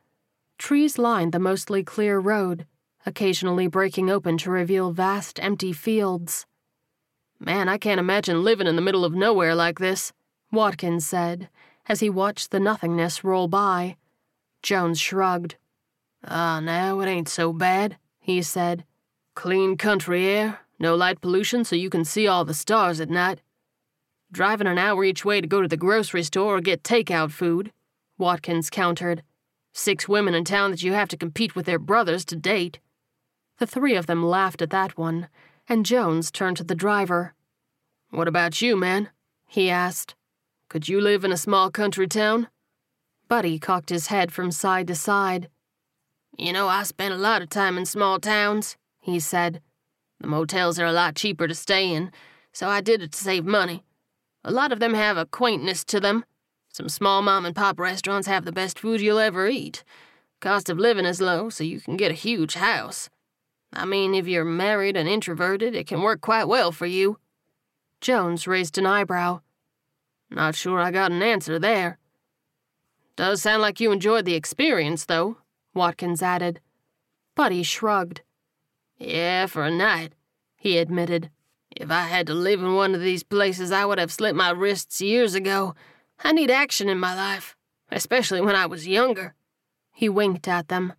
Trees 0.58 0.98
lined 0.98 1.30
the 1.30 1.38
mostly 1.38 1.84
clear 1.84 2.18
road, 2.18 2.66
occasionally 3.06 3.68
breaking 3.68 4.10
open 4.10 4.38
to 4.38 4.50
reveal 4.50 4.90
vast 4.90 5.38
empty 5.40 5.72
fields. 5.72 6.46
Man, 7.38 7.68
I 7.68 7.78
can't 7.78 8.00
imagine 8.00 8.42
living 8.42 8.66
in 8.66 8.74
the 8.74 8.82
middle 8.82 9.04
of 9.04 9.14
nowhere 9.14 9.54
like 9.54 9.78
this, 9.78 10.12
Watkins 10.50 11.06
said, 11.06 11.48
as 11.86 12.00
he 12.00 12.10
watched 12.10 12.50
the 12.50 12.58
nothingness 12.58 13.22
roll 13.22 13.46
by. 13.46 13.98
Jones 14.64 14.98
shrugged. 14.98 15.54
Ah, 16.24 16.56
uh, 16.56 16.60
now 16.60 16.98
it 16.98 17.06
ain't 17.06 17.28
so 17.28 17.52
bad, 17.52 17.98
he 18.18 18.42
said. 18.42 18.84
Clean 19.36 19.76
country 19.76 20.26
air, 20.26 20.58
no 20.78 20.94
light 20.94 21.20
pollution 21.20 21.64
so 21.64 21.76
you 21.76 21.90
can 21.90 22.04
see 22.04 22.26
all 22.26 22.44
the 22.44 22.54
stars 22.54 23.00
at 23.00 23.10
night. 23.10 23.40
Driving 24.30 24.66
an 24.66 24.78
hour 24.78 25.04
each 25.04 25.24
way 25.24 25.40
to 25.40 25.46
go 25.46 25.62
to 25.62 25.68
the 25.68 25.76
grocery 25.76 26.22
store 26.22 26.56
or 26.56 26.60
get 26.60 26.82
takeout 26.82 27.30
food, 27.30 27.72
Watkins 28.18 28.70
countered. 28.70 29.22
Six 29.72 30.08
women 30.08 30.34
in 30.34 30.44
town 30.44 30.70
that 30.70 30.82
you 30.82 30.92
have 30.92 31.08
to 31.08 31.16
compete 31.16 31.54
with 31.54 31.66
their 31.66 31.78
brothers 31.78 32.24
to 32.26 32.36
date. 32.36 32.80
The 33.58 33.66
three 33.66 33.94
of 33.94 34.06
them 34.06 34.24
laughed 34.24 34.60
at 34.60 34.70
that 34.70 34.98
one, 34.98 35.28
and 35.68 35.86
Jones 35.86 36.30
turned 36.30 36.56
to 36.58 36.64
the 36.64 36.74
driver. 36.74 37.34
What 38.10 38.28
about 38.28 38.60
you, 38.62 38.76
man? 38.76 39.10
he 39.46 39.70
asked. 39.70 40.14
Could 40.68 40.88
you 40.88 41.00
live 41.00 41.24
in 41.24 41.32
a 41.32 41.36
small 41.36 41.70
country 41.70 42.06
town? 42.06 42.48
Buddy 43.28 43.58
cocked 43.58 43.90
his 43.90 44.08
head 44.08 44.32
from 44.32 44.50
side 44.50 44.86
to 44.88 44.94
side. 44.94 45.48
You 46.36 46.52
know, 46.52 46.68
I 46.68 46.82
spent 46.82 47.14
a 47.14 47.18
lot 47.18 47.42
of 47.42 47.48
time 47.48 47.78
in 47.78 47.86
small 47.86 48.18
towns, 48.20 48.76
he 49.00 49.18
said. 49.18 49.60
The 50.20 50.26
motels 50.26 50.78
are 50.78 50.86
a 50.86 50.92
lot 50.92 51.14
cheaper 51.14 51.46
to 51.46 51.54
stay 51.54 51.92
in, 51.92 52.10
so 52.52 52.68
I 52.68 52.80
did 52.80 53.02
it 53.02 53.12
to 53.12 53.18
save 53.18 53.44
money. 53.44 53.84
A 54.44 54.50
lot 54.50 54.72
of 54.72 54.80
them 54.80 54.94
have 54.94 55.16
a 55.16 55.26
quaintness 55.26 55.84
to 55.84 56.00
them. 56.00 56.24
Some 56.72 56.88
small 56.88 57.22
mom 57.22 57.46
and 57.46 57.54
pop 57.54 57.78
restaurants 57.78 58.28
have 58.28 58.44
the 58.44 58.52
best 58.52 58.78
food 58.78 59.00
you'll 59.00 59.18
ever 59.18 59.48
eat. 59.48 59.84
Cost 60.40 60.68
of 60.68 60.78
living 60.78 61.04
is 61.04 61.20
low, 61.20 61.50
so 61.50 61.64
you 61.64 61.80
can 61.80 61.96
get 61.96 62.10
a 62.10 62.14
huge 62.14 62.54
house. 62.54 63.10
I 63.72 63.84
mean, 63.84 64.14
if 64.14 64.26
you're 64.26 64.44
married 64.44 64.96
and 64.96 65.08
introverted, 65.08 65.74
it 65.74 65.86
can 65.86 66.02
work 66.02 66.20
quite 66.20 66.48
well 66.48 66.72
for 66.72 66.86
you. 66.86 67.18
Jones 68.00 68.46
raised 68.46 68.78
an 68.78 68.86
eyebrow. 68.86 69.40
Not 70.30 70.54
sure 70.54 70.80
I 70.80 70.90
got 70.90 71.10
an 71.10 71.22
answer 71.22 71.58
there. 71.58 71.98
Does 73.16 73.42
sound 73.42 73.62
like 73.62 73.80
you 73.80 73.90
enjoyed 73.90 74.24
the 74.24 74.34
experience, 74.34 75.04
though, 75.04 75.38
Watkins 75.74 76.22
added. 76.22 76.60
Buddy 77.34 77.62
shrugged. 77.62 78.22
Yeah, 78.98 79.46
for 79.46 79.64
a 79.64 79.70
night, 79.70 80.12
he 80.56 80.78
admitted. 80.78 81.30
If 81.70 81.90
I 81.90 82.02
had 82.02 82.26
to 82.26 82.34
live 82.34 82.60
in 82.60 82.74
one 82.74 82.94
of 82.94 83.00
these 83.00 83.22
places, 83.22 83.70
I 83.70 83.84
would 83.84 83.98
have 83.98 84.12
slit 84.12 84.34
my 84.34 84.50
wrists 84.50 85.00
years 85.00 85.34
ago. 85.34 85.74
I 86.24 86.32
need 86.32 86.50
action 86.50 86.88
in 86.88 86.98
my 86.98 87.14
life, 87.14 87.56
especially 87.90 88.40
when 88.40 88.56
I 88.56 88.66
was 88.66 88.88
younger. 88.88 89.34
He 89.92 90.08
winked 90.08 90.48
at 90.48 90.68
them. 90.68 90.94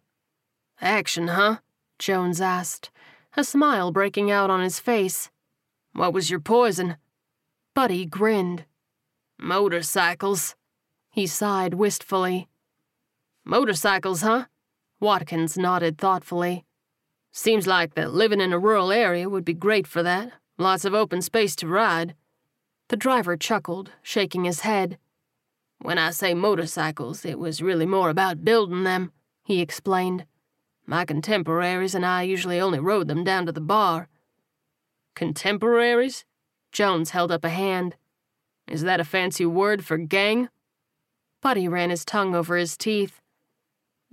Action, 0.82 1.28
huh? 1.30 1.58
Jones 1.98 2.40
asked, 2.40 2.90
a 3.36 3.44
smile 3.44 3.92
breaking 3.92 4.32
out 4.32 4.50
on 4.50 4.62
his 4.62 4.80
face. 4.80 5.30
What 5.94 6.14
was 6.14 6.30
your 6.30 6.40
poison? 6.40 6.96
Buddy 7.76 8.06
grinned. 8.06 8.64
Motorcycles. 9.38 10.56
He 11.12 11.28
sighed 11.28 11.74
wistfully. 11.74 12.48
Motorcycles, 13.44 14.22
huh? 14.22 14.46
Watkins 15.02 15.58
nodded 15.58 15.98
thoughtfully. 15.98 16.66
Seems 17.32 17.68
like 17.68 17.94
that 17.96 18.13
living 18.13 18.42
in 18.42 18.54
a 18.54 18.60
rural 18.60 18.92
area 18.92 19.30
would 19.30 19.46
be 19.46 19.54
great 19.54 19.88
for 19.88 20.04
that. 20.04 20.32
Lots 20.58 20.86
of 20.86 20.94
open 20.94 21.22
space 21.22 21.56
to 21.58 21.68
ride. 21.68 22.15
The 22.89 22.98
driver 22.98 23.38
chuckled, 23.38 23.92
shaking 24.02 24.46
his 24.46 24.62
head. 24.62 24.98
When 25.82 25.98
I 25.98 26.10
say 26.10 26.34
motorcycles, 26.34 27.24
it 27.24 27.39
was 27.39 27.62
really 27.62 27.86
more 27.86 28.10
about 28.10 28.44
building 28.44 28.84
them, 28.84 29.12
he 29.44 29.62
explained. 29.62 30.26
My 30.86 31.06
contemporaries 31.06 31.96
and 31.96 32.06
I 32.06 32.24
usually 32.24 32.60
only 32.60 32.80
rode 32.80 33.08
them 33.08 33.24
down 33.24 33.46
to 33.46 33.52
the 33.52 33.62
bar. 33.62 34.08
Contemporaries? 35.15 36.26
Jones 36.72 37.12
held 37.12 37.32
up 37.32 37.46
a 37.46 37.50
hand. 37.50 37.96
Is 38.68 38.82
that 38.82 39.00
a 39.00 39.06
fancy 39.06 39.46
word 39.46 39.86
for 39.86 39.98
gang? 39.98 40.50
Buddy 41.42 41.68
ran 41.68 41.89
his 41.89 42.04
tongue 42.04 42.36
over 42.36 42.58
his 42.58 42.76
teeth. 42.76 43.22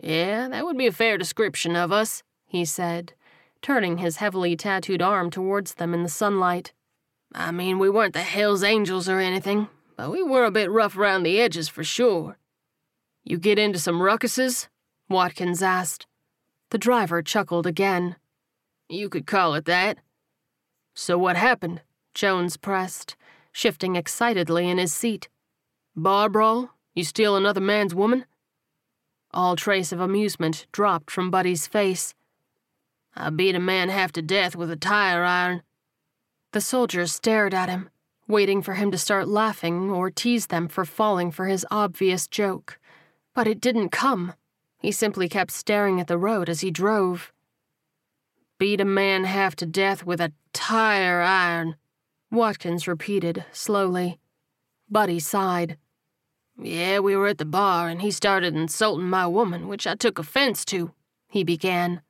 Yeah, 0.02 0.48
that 0.48 0.64
would 0.64 0.79
be 0.79 0.87
a 0.87 0.92
fair 0.92 1.18
description 1.18 1.74
of 1.74 1.90
us, 1.90 2.22
he 2.46 2.64
said, 2.64 3.12
turning 3.61 3.98
his 3.98 4.16
heavily 4.16 4.56
tattooed 4.56 5.02
arm 5.02 5.30
towards 5.30 5.74
them 5.74 5.92
in 5.92 6.02
the 6.02 6.09
sunlight. 6.09 6.72
I 7.35 7.50
mean, 7.50 7.78
we 7.78 7.90
weren't 7.90 8.14
the 8.14 8.22
Hells 8.22 8.62
Angels 8.62 9.09
or 9.09 9.18
anything, 9.18 9.68
but 9.96 10.11
we 10.11 10.22
were 10.22 10.44
a 10.44 10.50
bit 10.50 10.70
rough 10.70 10.96
around 10.96 11.22
the 11.22 11.40
edges 11.40 11.68
for 11.68 11.85
sure. 11.85 12.38
You 13.24 13.38
get 13.38 13.59
into 13.59 13.78
some 13.78 14.00
ruckuses? 14.00 14.68
Watkins 15.09 15.62
asked. 15.62 16.06
The 16.70 16.78
driver 16.78 17.22
chuckled 17.22 17.66
again. 17.66 18.16
You 18.88 19.09
could 19.09 19.26
call 19.26 19.54
it 19.54 19.64
that. 19.64 19.98
So 20.94 21.18
what 21.18 21.37
happened? 21.37 21.82
Jones 22.14 22.56
pressed, 22.56 23.16
shifting 23.52 23.96
excitedly 23.96 24.68
in 24.68 24.78
his 24.78 24.92
seat. 24.92 25.28
Bar 25.94 26.28
brawl? 26.28 26.70
You 26.94 27.04
steal 27.04 27.37
another 27.37 27.61
man's 27.61 27.94
woman? 27.94 28.24
All 29.32 29.56
trace 29.56 29.92
of 29.92 30.00
amusement 30.00 30.66
dropped 30.72 31.11
from 31.11 31.30
Buddy's 31.30 31.66
face. 31.66 32.14
I 33.16 33.31
beat 33.31 33.55
a 33.55 33.61
man 33.61 33.88
half 33.88 34.12
to 34.12 34.22
death 34.22 34.55
with 34.55 34.70
a 34.70 34.76
tire 34.76 35.24
iron. 35.24 35.62
The 36.52 36.61
soldiers 36.61 37.12
stared 37.12 37.55
at 37.55 37.68
him, 37.68 37.88
waiting 38.29 38.61
for 38.61 38.74
him 38.74 38.90
to 38.90 38.98
start 38.98 39.26
laughing 39.26 39.90
or 39.90 40.11
tease 40.11 40.48
them 40.48 40.68
for 40.68 40.85
falling 40.85 41.31
for 41.31 41.46
his 41.46 41.66
obvious 41.70 42.26
joke. 42.26 42.79
But 43.35 43.46
it 43.46 43.61
didn't 43.61 43.88
come. 43.88 44.35
He 44.79 44.92
simply 44.92 45.29
kept 45.29 45.50
staring 45.50 46.00
at 46.00 46.09
the 46.09 46.18
road 46.18 46.48
as 46.48 46.61
he 46.61 46.70
drove. 46.70 47.33
Beat 48.59 48.81
a 48.81 48.85
man 48.85 49.24
half 49.24 49.57
to 49.57 49.66
death 49.66 50.05
with 50.05 50.20
a 50.20 50.33
tire 50.52 51.20
iron, 51.20 51.76
Watkins 52.31 52.88
repeated 52.88 53.44
slowly. 53.52 54.18
Buddy 54.90 55.20
sighed. 55.20 55.79
Yeah, 56.59 57.00
we 57.00 57.16
were 57.16 57.29
at 57.29 57.38
the 57.38 57.44
bar 57.44 57.88
and 57.88 58.02
he 58.02 58.11
started 58.11 58.55
insulting 58.55 59.09
my 59.09 59.26
woman, 59.26 59.68
which 59.68 59.87
I 59.87 59.94
took 59.94 60.18
offense 60.18 60.64
to, 60.66 60.92
he 61.29 61.44
began. 61.44 62.02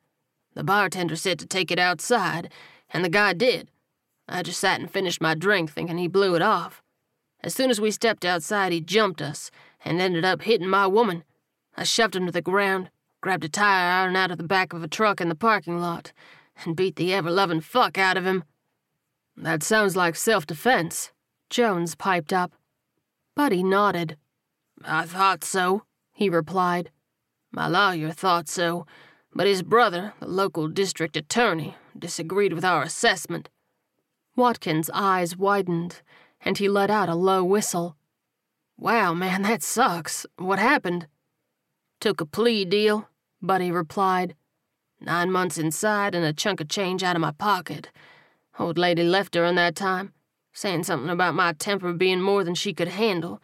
The 0.56 0.64
bartender 0.64 1.16
said 1.16 1.38
to 1.40 1.46
take 1.46 1.70
it 1.70 1.78
outside, 1.78 2.50
and 2.88 3.04
the 3.04 3.10
guy 3.10 3.34
did. 3.34 3.70
I 4.26 4.42
just 4.42 4.58
sat 4.58 4.80
and 4.80 4.90
finished 4.90 5.20
my 5.20 5.34
drink 5.34 5.70
thinking 5.70 5.98
he 5.98 6.08
blew 6.08 6.34
it 6.34 6.40
off. 6.40 6.82
As 7.44 7.54
soon 7.54 7.68
as 7.68 7.78
we 7.78 7.90
stepped 7.90 8.24
outside, 8.24 8.72
he 8.72 8.80
jumped 8.80 9.20
us 9.20 9.50
and 9.84 10.00
ended 10.00 10.24
up 10.24 10.42
hitting 10.42 10.66
my 10.66 10.86
woman. 10.86 11.24
I 11.76 11.84
shoved 11.84 12.16
him 12.16 12.24
to 12.24 12.32
the 12.32 12.40
ground, 12.40 12.90
grabbed 13.20 13.44
a 13.44 13.50
tire 13.50 14.04
iron 14.04 14.16
out 14.16 14.30
of 14.30 14.38
the 14.38 14.44
back 14.44 14.72
of 14.72 14.82
a 14.82 14.88
truck 14.88 15.20
in 15.20 15.28
the 15.28 15.34
parking 15.34 15.78
lot, 15.78 16.14
and 16.64 16.74
beat 16.74 16.96
the 16.96 17.12
ever 17.12 17.30
loving 17.30 17.60
fuck 17.60 17.98
out 17.98 18.16
of 18.16 18.24
him. 18.24 18.42
That 19.36 19.62
sounds 19.62 19.94
like 19.94 20.16
self 20.16 20.46
defense, 20.46 21.12
Jones 21.50 21.94
piped 21.94 22.32
up. 22.32 22.54
Buddy 23.34 23.62
nodded. 23.62 24.16
I 24.82 25.04
thought 25.04 25.44
so, 25.44 25.82
he 26.14 26.30
replied. 26.30 26.90
My 27.52 27.68
lawyer 27.68 28.10
thought 28.10 28.48
so, 28.48 28.86
but 29.36 29.46
his 29.46 29.62
brother, 29.62 30.14
the 30.18 30.26
local 30.26 30.66
district 30.66 31.14
attorney, 31.14 31.76
disagreed 31.96 32.54
with 32.54 32.64
our 32.64 32.82
assessment. 32.82 33.50
Watkins' 34.34 34.90
eyes 34.94 35.36
widened, 35.36 36.00
and 36.40 36.56
he 36.56 36.70
let 36.70 36.90
out 36.90 37.10
a 37.10 37.14
low 37.14 37.44
whistle. 37.44 37.96
Wow, 38.78 39.12
man, 39.12 39.42
that 39.42 39.62
sucks. 39.62 40.24
What 40.38 40.58
happened? 40.58 41.06
Took 42.00 42.22
a 42.22 42.26
plea 42.26 42.64
deal, 42.64 43.10
Buddy 43.42 43.70
replied. 43.70 44.34
Nine 45.00 45.30
months 45.30 45.58
inside 45.58 46.14
and 46.14 46.24
a 46.24 46.32
chunk 46.32 46.62
of 46.62 46.68
change 46.68 47.02
out 47.02 47.16
of 47.16 47.20
my 47.20 47.32
pocket. 47.32 47.90
Old 48.58 48.78
lady 48.78 49.02
left 49.02 49.32
during 49.32 49.54
that 49.56 49.76
time, 49.76 50.14
saying 50.54 50.84
something 50.84 51.10
about 51.10 51.34
my 51.34 51.52
temper 51.52 51.92
being 51.92 52.22
more 52.22 52.42
than 52.42 52.54
she 52.54 52.72
could 52.72 52.88
handle. 52.88 53.42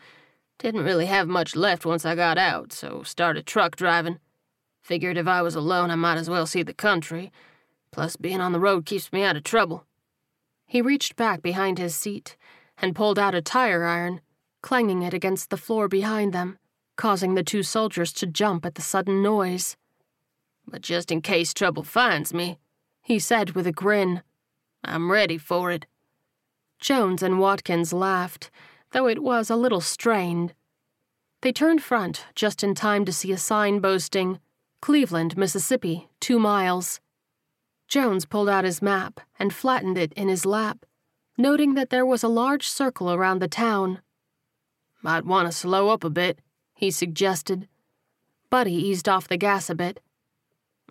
Didn't 0.59 0.85
really 0.85 1.07
have 1.07 1.29
much 1.29 1.55
left 1.55 1.85
once 1.85 2.07
I 2.07 2.15
got 2.15 2.39
out, 2.39 2.73
so 2.73 3.03
started 3.03 3.45
truck 3.47 3.77
driving. 3.77 4.19
Figured 4.83 5.17
if 5.17 5.29
I 5.29 5.43
was 5.43 5.55
alone, 5.55 5.91
I 5.91 5.95
might 5.95 6.19
as 6.19 6.29
well 6.29 6.45
see 6.45 6.63
the 6.63 6.75
country. 6.75 7.33
Plus, 7.93 8.17
being 8.17 8.41
on 8.41 8.53
the 8.53 8.61
road 8.61 8.85
keeps 8.85 9.13
me 9.13 9.23
out 9.23 9.37
of 9.37 9.45
trouble. 9.45 9.87
He 10.67 10.83
reached 10.83 11.17
back 11.17 11.41
behind 11.41 11.79
his 11.79 11.95
seat 11.95 12.37
and 12.79 12.97
pulled 12.97 13.19
out 13.19 13.35
a 13.35 13.41
tire 13.41 13.85
iron, 13.85 14.21
clanging 14.61 15.03
it 15.03 15.15
against 15.15 15.51
the 15.51 15.57
floor 15.57 15.87
behind 15.87 16.33
them, 16.33 16.59
causing 16.97 17.35
the 17.35 17.45
two 17.45 17.63
soldiers 17.63 18.13
to 18.15 18.27
jump 18.27 18.67
at 18.67 18.75
the 18.75 18.83
sudden 18.83 19.23
noise. 19.23 19.77
But 20.67 20.83
just 20.83 21.13
in 21.13 21.21
case 21.23 21.55
trouble 21.55 21.85
finds 21.85 22.35
me, 22.35 22.59
he 23.03 23.19
said 23.19 23.51
with 23.51 23.67
a 23.67 23.73
grin, 23.73 24.23
I'm 24.83 25.13
ready 25.13 25.39
for 25.39 25.71
it. 25.71 25.87
Jones 26.81 27.23
and 27.23 27.39
Watkins 27.39 27.93
laughed, 27.93 28.51
though 28.91 29.07
it 29.07 29.23
was 29.23 29.49
a 29.49 29.57
little 29.57 29.81
strained. 29.81 30.55
They 31.43 31.53
turned 31.53 31.83
front 31.83 32.27
just 32.35 32.65
in 32.65 32.75
time 32.75 33.05
to 33.05 33.13
see 33.13 33.31
a 33.31 33.39
sign 33.39 33.81
boasting, 33.81 34.41
Cleveland, 34.83 35.37
Mississippi, 35.37 36.09
two 36.19 36.41
miles. 36.41 37.01
Jones 37.87 38.27
pulled 38.27 38.49
out 38.49 38.65
his 38.65 38.83
map 38.83 39.21
and 39.39 39.55
flattened 39.55 39.97
it 39.97 40.13
in 40.15 40.29
his 40.29 40.45
lap, 40.45 40.85
noting 41.39 41.75
that 41.75 41.91
there 41.91 42.05
was 42.05 42.25
a 42.25 42.29
large 42.29 42.67
circle 42.67 43.13
around 43.13 43.39
the 43.39 43.47
town. 43.47 44.01
Might 45.01 45.25
want 45.25 45.47
to 45.47 45.57
slow 45.57 45.91
up 45.91 46.03
a 46.03 46.11
bit, 46.11 46.41
he 46.75 46.91
suggested. 46.91 47.69
Buddy 48.51 48.75
eased 48.75 49.09
off 49.09 49.29
the 49.29 49.37
gas 49.37 49.71
a 49.71 49.77
bit. 49.77 50.01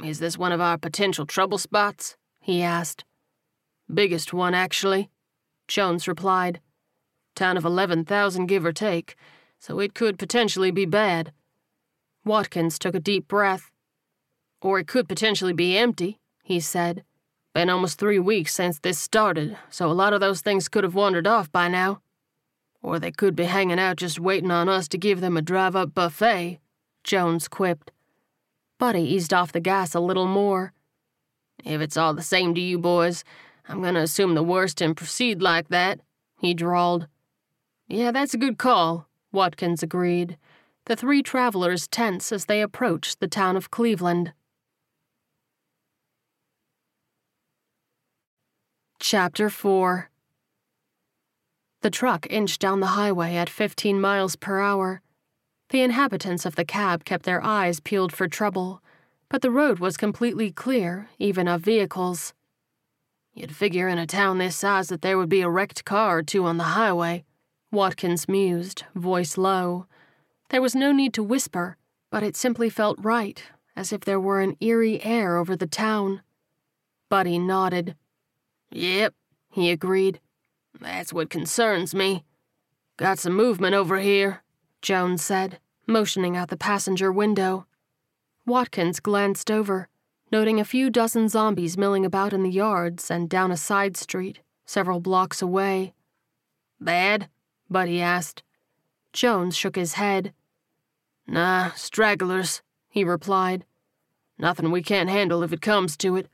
Is 0.01 0.19
this 0.19 0.37
one 0.37 0.53
of 0.53 0.61
our 0.61 0.77
potential 0.77 1.25
trouble 1.25 1.57
spots? 1.57 2.15
he 2.39 2.61
asked. 2.61 3.03
Biggest 3.93 4.31
one, 4.31 4.53
actually, 4.53 5.09
Jones 5.67 6.07
replied. 6.07 6.61
Town 7.35 7.57
of 7.57 7.65
11,000, 7.65 8.45
give 8.45 8.65
or 8.65 8.71
take, 8.71 9.17
so 9.59 9.79
it 9.79 9.93
could 9.93 10.17
potentially 10.17 10.71
be 10.71 10.85
bad. 10.85 11.33
Watkins 12.23 12.79
took 12.79 12.95
a 12.95 12.99
deep 13.01 13.27
breath. 13.27 13.70
Or 14.61 14.79
it 14.79 14.87
could 14.87 15.09
potentially 15.09 15.53
be 15.53 15.77
empty, 15.77 16.19
he 16.43 16.59
said. 16.59 17.03
Been 17.53 17.69
almost 17.69 17.99
three 17.99 18.19
weeks 18.19 18.53
since 18.53 18.79
this 18.79 18.97
started, 18.97 19.57
so 19.69 19.89
a 19.89 19.93
lot 19.93 20.13
of 20.13 20.21
those 20.21 20.41
things 20.41 20.69
could 20.69 20.83
have 20.83 20.95
wandered 20.95 21.27
off 21.27 21.51
by 21.51 21.67
now. 21.67 22.01
Or 22.81 22.97
they 22.97 23.11
could 23.11 23.35
be 23.35 23.43
hanging 23.43 23.79
out 23.79 23.97
just 23.97 24.19
waiting 24.19 24.51
on 24.51 24.69
us 24.69 24.87
to 24.89 24.97
give 24.97 25.19
them 25.19 25.35
a 25.35 25.41
drive 25.41 25.75
up 25.75 25.93
buffet, 25.93 26.59
Jones 27.03 27.47
quipped. 27.47 27.91
Buddy 28.79 29.01
eased 29.01 29.33
off 29.33 29.51
the 29.51 29.59
gas 29.59 29.93
a 29.93 29.99
little 29.99 30.27
more. 30.27 30.73
If 31.63 31.81
it's 31.81 31.97
all 31.97 32.13
the 32.13 32.23
same 32.23 32.55
to 32.55 32.61
you 32.61 32.79
boys, 32.79 33.23
I'm 33.67 33.81
gonna 33.81 34.01
assume 34.01 34.33
the 34.33 34.43
worst 34.43 34.81
and 34.81 34.97
proceed 34.97 35.41
like 35.41 35.67
that, 35.69 35.99
he 36.39 36.53
drawled. 36.53 37.07
Yeah, 37.87 38.11
that's 38.11 38.33
a 38.33 38.39
good 38.39 38.57
call, 38.57 39.07
Watkins 39.31 39.83
agreed, 39.83 40.37
the 40.85 40.95
three 40.95 41.21
travelers 41.21 41.87
tense 41.87 42.31
as 42.31 42.45
they 42.45 42.61
approached 42.61 43.19
the 43.19 43.27
town 43.27 43.55
of 43.55 43.69
Cleveland. 43.69 44.33
Chapter 49.03 49.49
4 49.49 50.11
The 51.81 51.89
truck 51.89 52.27
inched 52.29 52.61
down 52.61 52.81
the 52.81 52.93
highway 52.93 53.33
at 53.35 53.49
15 53.49 53.99
miles 53.99 54.35
per 54.35 54.59
hour. 54.59 55.01
The 55.71 55.81
inhabitants 55.81 56.45
of 56.45 56.55
the 56.55 56.63
cab 56.63 57.03
kept 57.03 57.25
their 57.25 57.43
eyes 57.43 57.79
peeled 57.79 58.13
for 58.13 58.27
trouble, 58.27 58.83
but 59.27 59.41
the 59.41 59.49
road 59.49 59.79
was 59.79 59.97
completely 59.97 60.51
clear, 60.51 61.09
even 61.17 61.47
of 61.47 61.61
vehicles. 61.61 62.35
You'd 63.33 63.55
figure 63.55 63.87
in 63.87 63.97
a 63.97 64.05
town 64.05 64.37
this 64.37 64.55
size 64.55 64.89
that 64.89 65.01
there 65.01 65.17
would 65.17 65.29
be 65.29 65.41
a 65.41 65.49
wrecked 65.49 65.83
car 65.83 66.19
or 66.19 66.23
two 66.23 66.45
on 66.45 66.57
the 66.57 66.75
highway, 66.75 67.23
Watkins 67.71 68.29
mused, 68.29 68.83
voice 68.93 69.35
low. 69.35 69.87
There 70.49 70.61
was 70.61 70.75
no 70.75 70.91
need 70.91 71.15
to 71.15 71.23
whisper, 71.23 71.75
but 72.11 72.21
it 72.21 72.35
simply 72.35 72.69
felt 72.69 73.03
right, 73.03 73.41
as 73.75 73.91
if 73.91 74.01
there 74.01 74.19
were 74.19 74.41
an 74.41 74.57
eerie 74.61 75.03
air 75.03 75.37
over 75.37 75.55
the 75.55 75.65
town. 75.65 76.21
Buddy 77.09 77.39
nodded. 77.39 77.95
Yep, 78.71 79.13
he 79.51 79.69
agreed. 79.71 80.19
That's 80.79 81.13
what 81.13 81.29
concerns 81.29 81.93
me. 81.93 82.23
Got 82.97 83.19
some 83.19 83.33
movement 83.33 83.75
over 83.75 83.99
here, 83.99 84.43
Jones 84.81 85.23
said, 85.23 85.59
motioning 85.87 86.37
out 86.37 86.49
the 86.49 86.57
passenger 86.57 87.11
window. 87.11 87.65
Watkins 88.45 88.99
glanced 88.99 89.51
over, 89.51 89.89
noting 90.31 90.59
a 90.59 90.65
few 90.65 90.89
dozen 90.89 91.27
zombies 91.27 91.77
milling 91.77 92.05
about 92.05 92.33
in 92.33 92.43
the 92.43 92.49
yards 92.49 93.11
and 93.11 93.29
down 93.29 93.51
a 93.51 93.57
side 93.57 93.97
street, 93.97 94.39
several 94.65 94.99
blocks 94.99 95.41
away. 95.41 95.93
Bad? 96.79 97.29
Buddy 97.69 98.01
asked. 98.01 98.43
Jones 99.13 99.55
shook 99.55 99.75
his 99.75 99.93
head. 99.93 100.33
Nah, 101.27 101.71
stragglers, 101.71 102.61
he 102.89 103.03
replied. 103.03 103.65
Nothing 104.37 104.71
we 104.71 104.81
can't 104.81 105.09
handle 105.09 105.43
if 105.43 105.53
it 105.53 105.61
comes 105.61 105.95
to 105.97 106.15
it. 106.15 106.27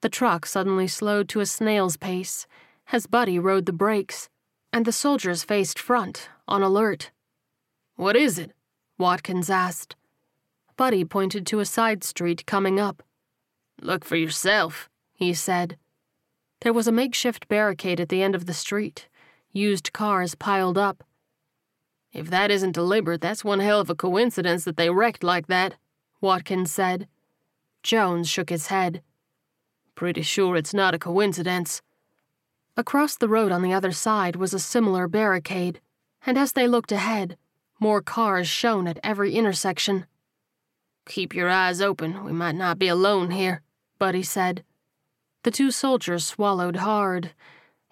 The 0.00 0.08
truck 0.08 0.46
suddenly 0.46 0.86
slowed 0.86 1.28
to 1.30 1.40
a 1.40 1.46
snail's 1.46 1.96
pace 1.96 2.46
as 2.92 3.06
Buddy 3.06 3.38
rode 3.38 3.66
the 3.66 3.72
brakes, 3.72 4.28
and 4.72 4.84
the 4.84 4.92
soldiers 4.92 5.44
faced 5.44 5.78
front, 5.78 6.28
on 6.48 6.62
alert. 6.62 7.10
What 7.96 8.16
is 8.16 8.38
it? 8.38 8.52
Watkins 8.98 9.50
asked. 9.50 9.96
Buddy 10.76 11.04
pointed 11.04 11.46
to 11.46 11.60
a 11.60 11.64
side 11.64 12.02
street 12.02 12.46
coming 12.46 12.80
up. 12.80 13.02
Look 13.80 14.04
for 14.04 14.16
yourself, 14.16 14.88
he 15.12 15.34
said. 15.34 15.76
There 16.62 16.72
was 16.72 16.86
a 16.86 16.92
makeshift 16.92 17.48
barricade 17.48 18.00
at 18.00 18.08
the 18.08 18.22
end 18.22 18.34
of 18.34 18.46
the 18.46 18.54
street, 18.54 19.08
used 19.52 19.92
cars 19.92 20.34
piled 20.34 20.78
up. 20.78 21.04
If 22.12 22.28
that 22.30 22.50
isn't 22.50 22.72
deliberate, 22.72 23.20
that's 23.20 23.44
one 23.44 23.60
hell 23.60 23.80
of 23.80 23.90
a 23.90 23.94
coincidence 23.94 24.64
that 24.64 24.76
they 24.76 24.90
wrecked 24.90 25.22
like 25.22 25.46
that, 25.46 25.76
Watkins 26.20 26.70
said. 26.70 27.06
Jones 27.82 28.28
shook 28.28 28.50
his 28.50 28.66
head. 28.66 29.02
Pretty 30.00 30.22
sure 30.22 30.56
it's 30.56 30.72
not 30.72 30.94
a 30.94 30.98
coincidence. 30.98 31.82
Across 32.74 33.18
the 33.18 33.28
road 33.28 33.52
on 33.52 33.60
the 33.60 33.74
other 33.74 33.92
side 33.92 34.34
was 34.34 34.54
a 34.54 34.58
similar 34.58 35.06
barricade, 35.06 35.78
and 36.24 36.38
as 36.38 36.52
they 36.52 36.66
looked 36.66 36.90
ahead, 36.90 37.36
more 37.78 38.00
cars 38.00 38.48
shone 38.48 38.88
at 38.88 38.98
every 39.04 39.34
intersection. 39.34 40.06
Keep 41.04 41.34
your 41.34 41.50
eyes 41.50 41.82
open, 41.82 42.24
we 42.24 42.32
might 42.32 42.54
not 42.54 42.78
be 42.78 42.88
alone 42.88 43.30
here, 43.30 43.60
Buddy 43.98 44.22
said. 44.22 44.64
The 45.42 45.50
two 45.50 45.70
soldiers 45.70 46.24
swallowed 46.24 46.76
hard. 46.76 47.32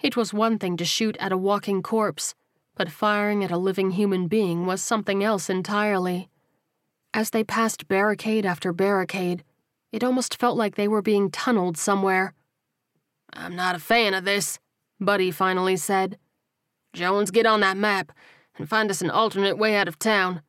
It 0.01 0.17
was 0.17 0.33
one 0.33 0.59
thing 0.59 0.79
to 0.79 0.87
shoot 0.87 1.15
at 1.21 1.31
a 1.31 1.37
walking 1.37 1.83
corpse, 1.83 2.35
but 2.75 2.91
firing 2.91 3.45
at 3.45 3.51
a 3.51 3.59
living 3.59 3.91
human 3.91 4.29
being 4.29 4.65
was 4.65 4.81
something 4.81 5.23
else 5.23 5.51
entirely. 5.51 6.31
As 7.13 7.29
they 7.29 7.45
passed 7.45 7.87
barricade 7.87 8.47
after 8.47 8.73
barricade, 8.73 9.45
it 9.93 10.05
almost 10.05 10.39
felt 10.39 10.57
like 10.57 10.74
they 10.74 10.89
were 10.89 11.03
being 11.03 11.30
tunneled 11.30 11.76
somewhere. 11.76 12.34
I'm 13.32 13.57
not 13.57 13.76
a 13.76 13.80
fan 13.80 14.14
of 14.14 14.24
this, 14.24 14.59
Buddy 15.01 15.30
finally 15.30 15.76
said. 15.76 16.18
Jones, 16.93 17.30
get 17.30 17.47
on 17.47 17.61
that 17.61 17.76
map 17.76 18.12
and 18.57 18.68
find 18.68 18.91
us 18.91 19.01
an 19.01 19.11
alternate 19.11 19.59
way 19.59 19.76
out 19.76 19.89
of 19.89 19.99
town. 19.99 20.43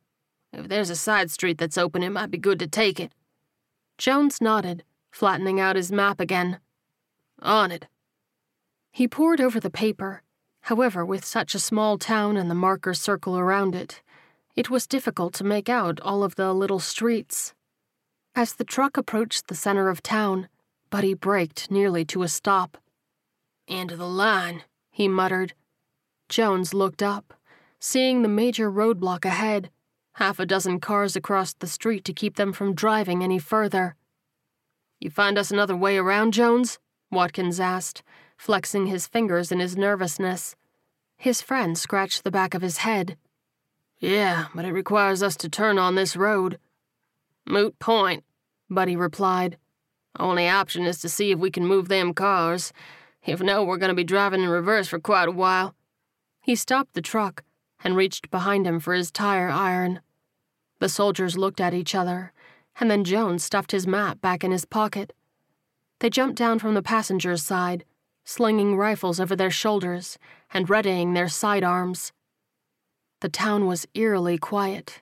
If 0.51 0.67
there's 0.67 0.89
a 0.89 0.95
side 0.95 1.29
street 1.29 1.57
that's 1.57 1.77
open, 1.77 2.01
it 2.01 2.09
might 2.09 2.31
be 2.31 2.37
good 2.37 2.59
to 2.59 2.67
take 2.67 2.99
it. 2.99 3.13
Jones 3.97 4.41
nodded, 4.41 4.83
flattening 5.11 5.59
out 5.59 5.75
his 5.75 5.91
map 5.91 6.19
again. 6.19 6.59
On 7.41 7.71
it. 7.71 7.87
He 8.91 9.07
pored 9.07 9.39
over 9.39 9.59
the 9.59 9.69
paper. 9.69 10.23
However, 10.61 11.05
with 11.05 11.23
such 11.23 11.55
a 11.55 11.59
small 11.59 11.97
town 11.97 12.35
and 12.35 12.49
the 12.49 12.55
marker 12.55 12.93
circle 12.93 13.37
around 13.37 13.75
it, 13.75 14.01
it 14.55 14.69
was 14.69 14.87
difficult 14.87 15.33
to 15.35 15.43
make 15.43 15.69
out 15.69 15.99
all 16.01 16.23
of 16.23 16.35
the 16.35 16.53
little 16.53 16.79
streets. 16.79 17.53
As 18.39 18.53
the 18.53 18.63
truck 18.63 18.95
approached 18.95 19.47
the 19.47 19.53
center 19.53 19.89
of 19.89 20.01
town, 20.01 20.47
Buddy 20.89 21.13
braked 21.13 21.69
nearly 21.69 22.05
to 22.05 22.23
a 22.23 22.29
stop. 22.29 22.77
End 23.67 23.91
of 23.91 23.97
the 23.97 24.07
line, 24.07 24.63
he 24.89 25.09
muttered. 25.09 25.53
Jones 26.29 26.73
looked 26.73 27.03
up, 27.03 27.33
seeing 27.81 28.21
the 28.21 28.29
major 28.29 28.71
roadblock 28.71 29.25
ahead, 29.25 29.69
half 30.13 30.39
a 30.39 30.45
dozen 30.45 30.79
cars 30.79 31.17
across 31.17 31.53
the 31.53 31.67
street 31.67 32.05
to 32.05 32.13
keep 32.13 32.37
them 32.37 32.53
from 32.53 32.73
driving 32.73 33.21
any 33.25 33.39
further. 33.39 33.97
You 35.01 35.09
find 35.09 35.37
us 35.37 35.51
another 35.51 35.75
way 35.75 35.97
around, 35.97 36.31
Jones? 36.31 36.79
Watkins 37.11 37.59
asked, 37.59 38.03
flexing 38.37 38.85
his 38.85 39.05
fingers 39.05 39.51
in 39.51 39.59
his 39.59 39.75
nervousness. 39.75 40.55
His 41.17 41.41
friend 41.41 41.77
scratched 41.77 42.23
the 42.23 42.31
back 42.31 42.53
of 42.53 42.61
his 42.61 42.77
head. 42.77 43.17
Yeah, 43.99 44.45
but 44.55 44.63
it 44.63 44.71
requires 44.71 45.21
us 45.21 45.35
to 45.35 45.49
turn 45.49 45.77
on 45.77 45.95
this 45.95 46.15
road. 46.15 46.57
Moot 47.45 47.77
point, 47.79 48.23
Buddy 48.69 48.95
replied. 48.95 49.57
Only 50.17 50.47
option 50.47 50.85
is 50.85 50.99
to 51.01 51.09
see 51.09 51.31
if 51.31 51.39
we 51.39 51.51
can 51.51 51.65
move 51.65 51.87
them 51.87 52.13
cars. 52.13 52.73
If 53.25 53.41
no, 53.41 53.63
we're 53.63 53.77
going 53.77 53.89
to 53.89 53.95
be 53.95 54.03
driving 54.03 54.41
in 54.41 54.49
reverse 54.49 54.87
for 54.87 54.99
quite 54.99 55.27
a 55.27 55.31
while. 55.31 55.75
He 56.41 56.55
stopped 56.55 56.93
the 56.93 57.01
truck 57.01 57.43
and 57.83 57.95
reached 57.95 58.31
behind 58.31 58.65
him 58.65 58.79
for 58.79 58.93
his 58.93 59.11
tire 59.11 59.49
iron. 59.49 60.01
The 60.79 60.89
soldiers 60.89 61.37
looked 61.37 61.61
at 61.61 61.73
each 61.73 61.93
other, 61.93 62.33
and 62.79 62.89
then 62.89 63.03
Jones 63.03 63.43
stuffed 63.43 63.71
his 63.71 63.87
map 63.87 64.21
back 64.21 64.43
in 64.43 64.51
his 64.51 64.65
pocket. 64.65 65.13
They 65.99 66.09
jumped 66.09 66.37
down 66.37 66.59
from 66.59 66.73
the 66.73 66.81
passenger's 66.81 67.43
side, 67.43 67.83
slinging 68.23 68.77
rifles 68.77 69.19
over 69.19 69.35
their 69.35 69.51
shoulders 69.51 70.17
and 70.53 70.69
readying 70.69 71.13
their 71.13 71.27
sidearms. 71.27 72.13
The 73.21 73.29
town 73.29 73.67
was 73.67 73.85
eerily 73.93 74.37
quiet. 74.37 75.01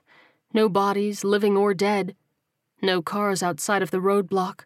No 0.52 0.68
bodies, 0.68 1.22
living 1.22 1.56
or 1.56 1.72
dead. 1.74 2.16
No 2.80 3.02
cars 3.02 3.42
outside 3.42 3.82
of 3.82 3.90
the 3.90 3.98
roadblock. 3.98 4.60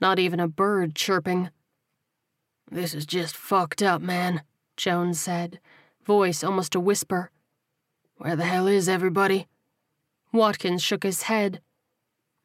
Not 0.00 0.18
even 0.18 0.40
a 0.40 0.48
bird 0.48 0.94
chirping. 0.94 1.50
This 2.70 2.94
is 2.94 3.04
just 3.04 3.36
fucked 3.36 3.82
up, 3.82 4.00
man, 4.00 4.42
Jones 4.76 5.20
said, 5.20 5.58
voice 6.04 6.44
almost 6.44 6.76
a 6.76 6.80
whisper. 6.80 7.30
Where 8.16 8.36
the 8.36 8.44
hell 8.44 8.68
is 8.68 8.88
everybody? 8.88 9.48
Watkins 10.32 10.82
shook 10.82 11.02
his 11.02 11.22
head. 11.22 11.60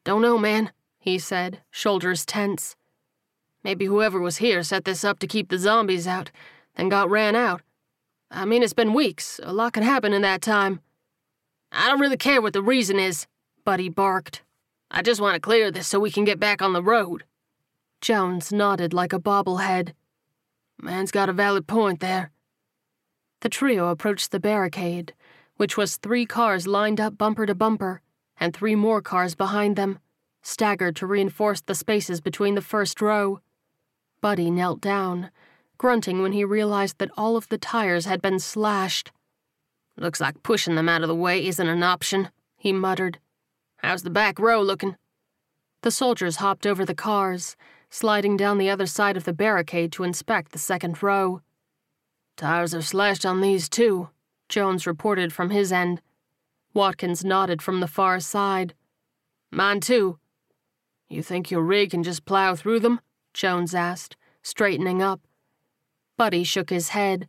Don't 0.04 0.22
know, 0.22 0.36
man, 0.36 0.72
he 0.98 1.18
said, 1.18 1.62
shoulders 1.70 2.26
tense. 2.26 2.74
Maybe 3.62 3.84
whoever 3.84 4.20
was 4.20 4.38
here 4.38 4.62
set 4.64 4.84
this 4.84 5.04
up 5.04 5.20
to 5.20 5.26
keep 5.26 5.48
the 5.48 5.58
zombies 5.58 6.06
out, 6.06 6.30
then 6.76 6.88
got 6.88 7.08
ran 7.08 7.36
out. 7.36 7.62
I 8.30 8.44
mean, 8.44 8.62
it's 8.62 8.72
been 8.72 8.92
weeks. 8.92 9.38
A 9.42 9.52
lot 9.52 9.72
can 9.72 9.84
happen 9.84 10.12
in 10.12 10.22
that 10.22 10.42
time. 10.42 10.80
I 11.70 11.88
don't 11.88 12.00
really 12.00 12.16
care 12.16 12.42
what 12.42 12.52
the 12.52 12.62
reason 12.62 12.98
is, 12.98 13.26
Buddy 13.64 13.88
barked. 13.88 14.42
I 14.90 15.02
just 15.02 15.20
want 15.20 15.34
to 15.34 15.40
clear 15.40 15.70
this 15.70 15.86
so 15.86 15.98
we 15.98 16.10
can 16.10 16.24
get 16.24 16.38
back 16.38 16.62
on 16.62 16.72
the 16.72 16.82
road. 16.82 17.24
Jones 18.00 18.52
nodded 18.52 18.92
like 18.92 19.12
a 19.12 19.18
bobblehead. 19.18 19.92
Man's 20.80 21.10
got 21.10 21.28
a 21.28 21.32
valid 21.32 21.66
point 21.66 22.00
there. 22.00 22.30
The 23.40 23.48
trio 23.48 23.88
approached 23.88 24.30
the 24.30 24.40
barricade, 24.40 25.12
which 25.56 25.76
was 25.76 25.96
three 25.96 26.26
cars 26.26 26.66
lined 26.66 27.00
up 27.00 27.18
bumper 27.18 27.46
to 27.46 27.54
bumper, 27.54 28.00
and 28.38 28.54
three 28.54 28.74
more 28.74 29.02
cars 29.02 29.34
behind 29.34 29.76
them, 29.76 29.98
staggered 30.42 30.96
to 30.96 31.06
reinforce 31.06 31.60
the 31.60 31.74
spaces 31.74 32.20
between 32.20 32.54
the 32.54 32.62
first 32.62 33.00
row. 33.00 33.40
Buddy 34.20 34.50
knelt 34.50 34.80
down, 34.80 35.30
grunting 35.78 36.22
when 36.22 36.32
he 36.32 36.44
realized 36.44 36.98
that 36.98 37.10
all 37.16 37.36
of 37.36 37.48
the 37.48 37.58
tires 37.58 38.04
had 38.04 38.22
been 38.22 38.38
slashed. 38.38 39.10
Looks 39.96 40.20
like 40.20 40.42
pushing 40.42 40.74
them 40.74 40.88
out 40.88 41.02
of 41.02 41.08
the 41.08 41.14
way 41.14 41.46
isn't 41.46 41.68
an 41.68 41.82
option, 41.82 42.30
he 42.56 42.72
muttered. 42.72 43.18
How's 43.78 44.02
the 44.02 44.10
back 44.10 44.38
row 44.38 44.62
looking? 44.62 44.96
The 45.82 45.90
soldiers 45.90 46.36
hopped 46.36 46.66
over 46.66 46.84
the 46.84 46.94
cars, 46.94 47.56
sliding 47.90 48.36
down 48.36 48.58
the 48.58 48.70
other 48.70 48.86
side 48.86 49.16
of 49.16 49.24
the 49.24 49.32
barricade 49.32 49.92
to 49.92 50.02
inspect 50.02 50.52
the 50.52 50.58
second 50.58 51.02
row. 51.02 51.42
Tires 52.36 52.74
are 52.74 52.82
slashed 52.82 53.24
on 53.24 53.40
these 53.40 53.68
too, 53.68 54.10
Jones 54.48 54.86
reported 54.86 55.32
from 55.32 55.50
his 55.50 55.72
end. 55.72 56.00
Watkins 56.74 57.24
nodded 57.24 57.62
from 57.62 57.80
the 57.80 57.88
far 57.88 58.20
side. 58.20 58.74
Mine 59.50 59.80
too. 59.80 60.18
You 61.08 61.22
think 61.22 61.50
your 61.50 61.62
rig 61.62 61.90
can 61.90 62.02
just 62.02 62.24
plow 62.24 62.54
through 62.54 62.80
them? 62.80 63.00
Jones 63.32 63.74
asked, 63.74 64.16
straightening 64.42 65.00
up. 65.00 65.20
Buddy 66.16 66.44
shook 66.44 66.70
his 66.70 66.90
head. 66.90 67.28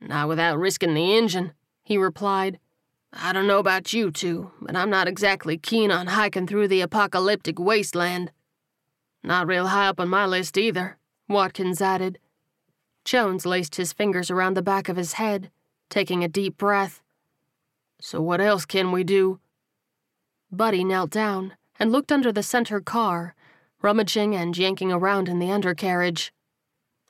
Not 0.00 0.28
without 0.28 0.58
risking 0.58 0.94
the 0.94 1.16
engine, 1.16 1.52
he 1.82 1.96
replied. 1.96 2.58
I 3.18 3.32
don't 3.32 3.46
know 3.46 3.58
about 3.58 3.92
you 3.92 4.10
two, 4.10 4.52
but 4.60 4.76
I'm 4.76 4.90
not 4.90 5.08
exactly 5.08 5.56
keen 5.56 5.90
on 5.90 6.08
hiking 6.08 6.46
through 6.46 6.68
the 6.68 6.82
apocalyptic 6.82 7.58
wasteland. 7.58 8.30
Not 9.22 9.46
real 9.46 9.68
high 9.68 9.88
up 9.88 9.98
on 9.98 10.08
my 10.08 10.26
list 10.26 10.58
either, 10.58 10.98
Watkins 11.28 11.80
added, 11.80 12.18
Jones 13.06 13.46
laced 13.46 13.76
his 13.76 13.92
fingers 13.92 14.32
around 14.32 14.54
the 14.54 14.62
back 14.62 14.88
of 14.88 14.96
his 14.96 15.12
head, 15.12 15.52
taking 15.88 16.24
a 16.24 16.28
deep 16.28 16.58
breath. 16.58 17.00
So, 18.00 18.20
what 18.20 18.40
else 18.40 18.64
can 18.64 18.90
we 18.90 19.04
do? 19.04 19.38
Buddy 20.50 20.82
knelt 20.82 21.10
down 21.10 21.52
and 21.78 21.92
looked 21.92 22.10
under 22.10 22.32
the 22.32 22.42
center 22.42 22.80
car, 22.80 23.36
rummaging 23.80 24.34
and 24.34 24.58
yanking 24.58 24.90
around 24.90 25.28
in 25.28 25.38
the 25.38 25.52
undercarriage. 25.52 26.32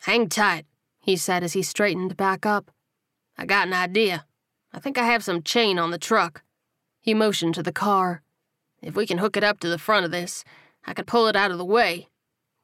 Hang 0.00 0.28
tight, 0.28 0.66
he 1.00 1.16
said 1.16 1.42
as 1.42 1.54
he 1.54 1.62
straightened 1.62 2.14
back 2.14 2.44
up. 2.44 2.70
I 3.38 3.46
got 3.46 3.66
an 3.66 3.72
idea. 3.72 4.25
I 4.76 4.78
think 4.78 4.98
I 4.98 5.06
have 5.06 5.24
some 5.24 5.42
chain 5.42 5.78
on 5.78 5.90
the 5.90 5.98
truck. 5.98 6.42
He 7.00 7.14
motioned 7.14 7.54
to 7.54 7.62
the 7.62 7.72
car. 7.72 8.22
If 8.82 8.94
we 8.94 9.06
can 9.06 9.18
hook 9.18 9.34
it 9.34 9.42
up 9.42 9.58
to 9.60 9.70
the 9.70 9.78
front 9.78 10.04
of 10.04 10.12
this, 10.12 10.44
I 10.86 10.92
could 10.92 11.06
pull 11.06 11.28
it 11.28 11.34
out 11.34 11.50
of 11.50 11.56
the 11.56 11.64
way. 11.64 12.08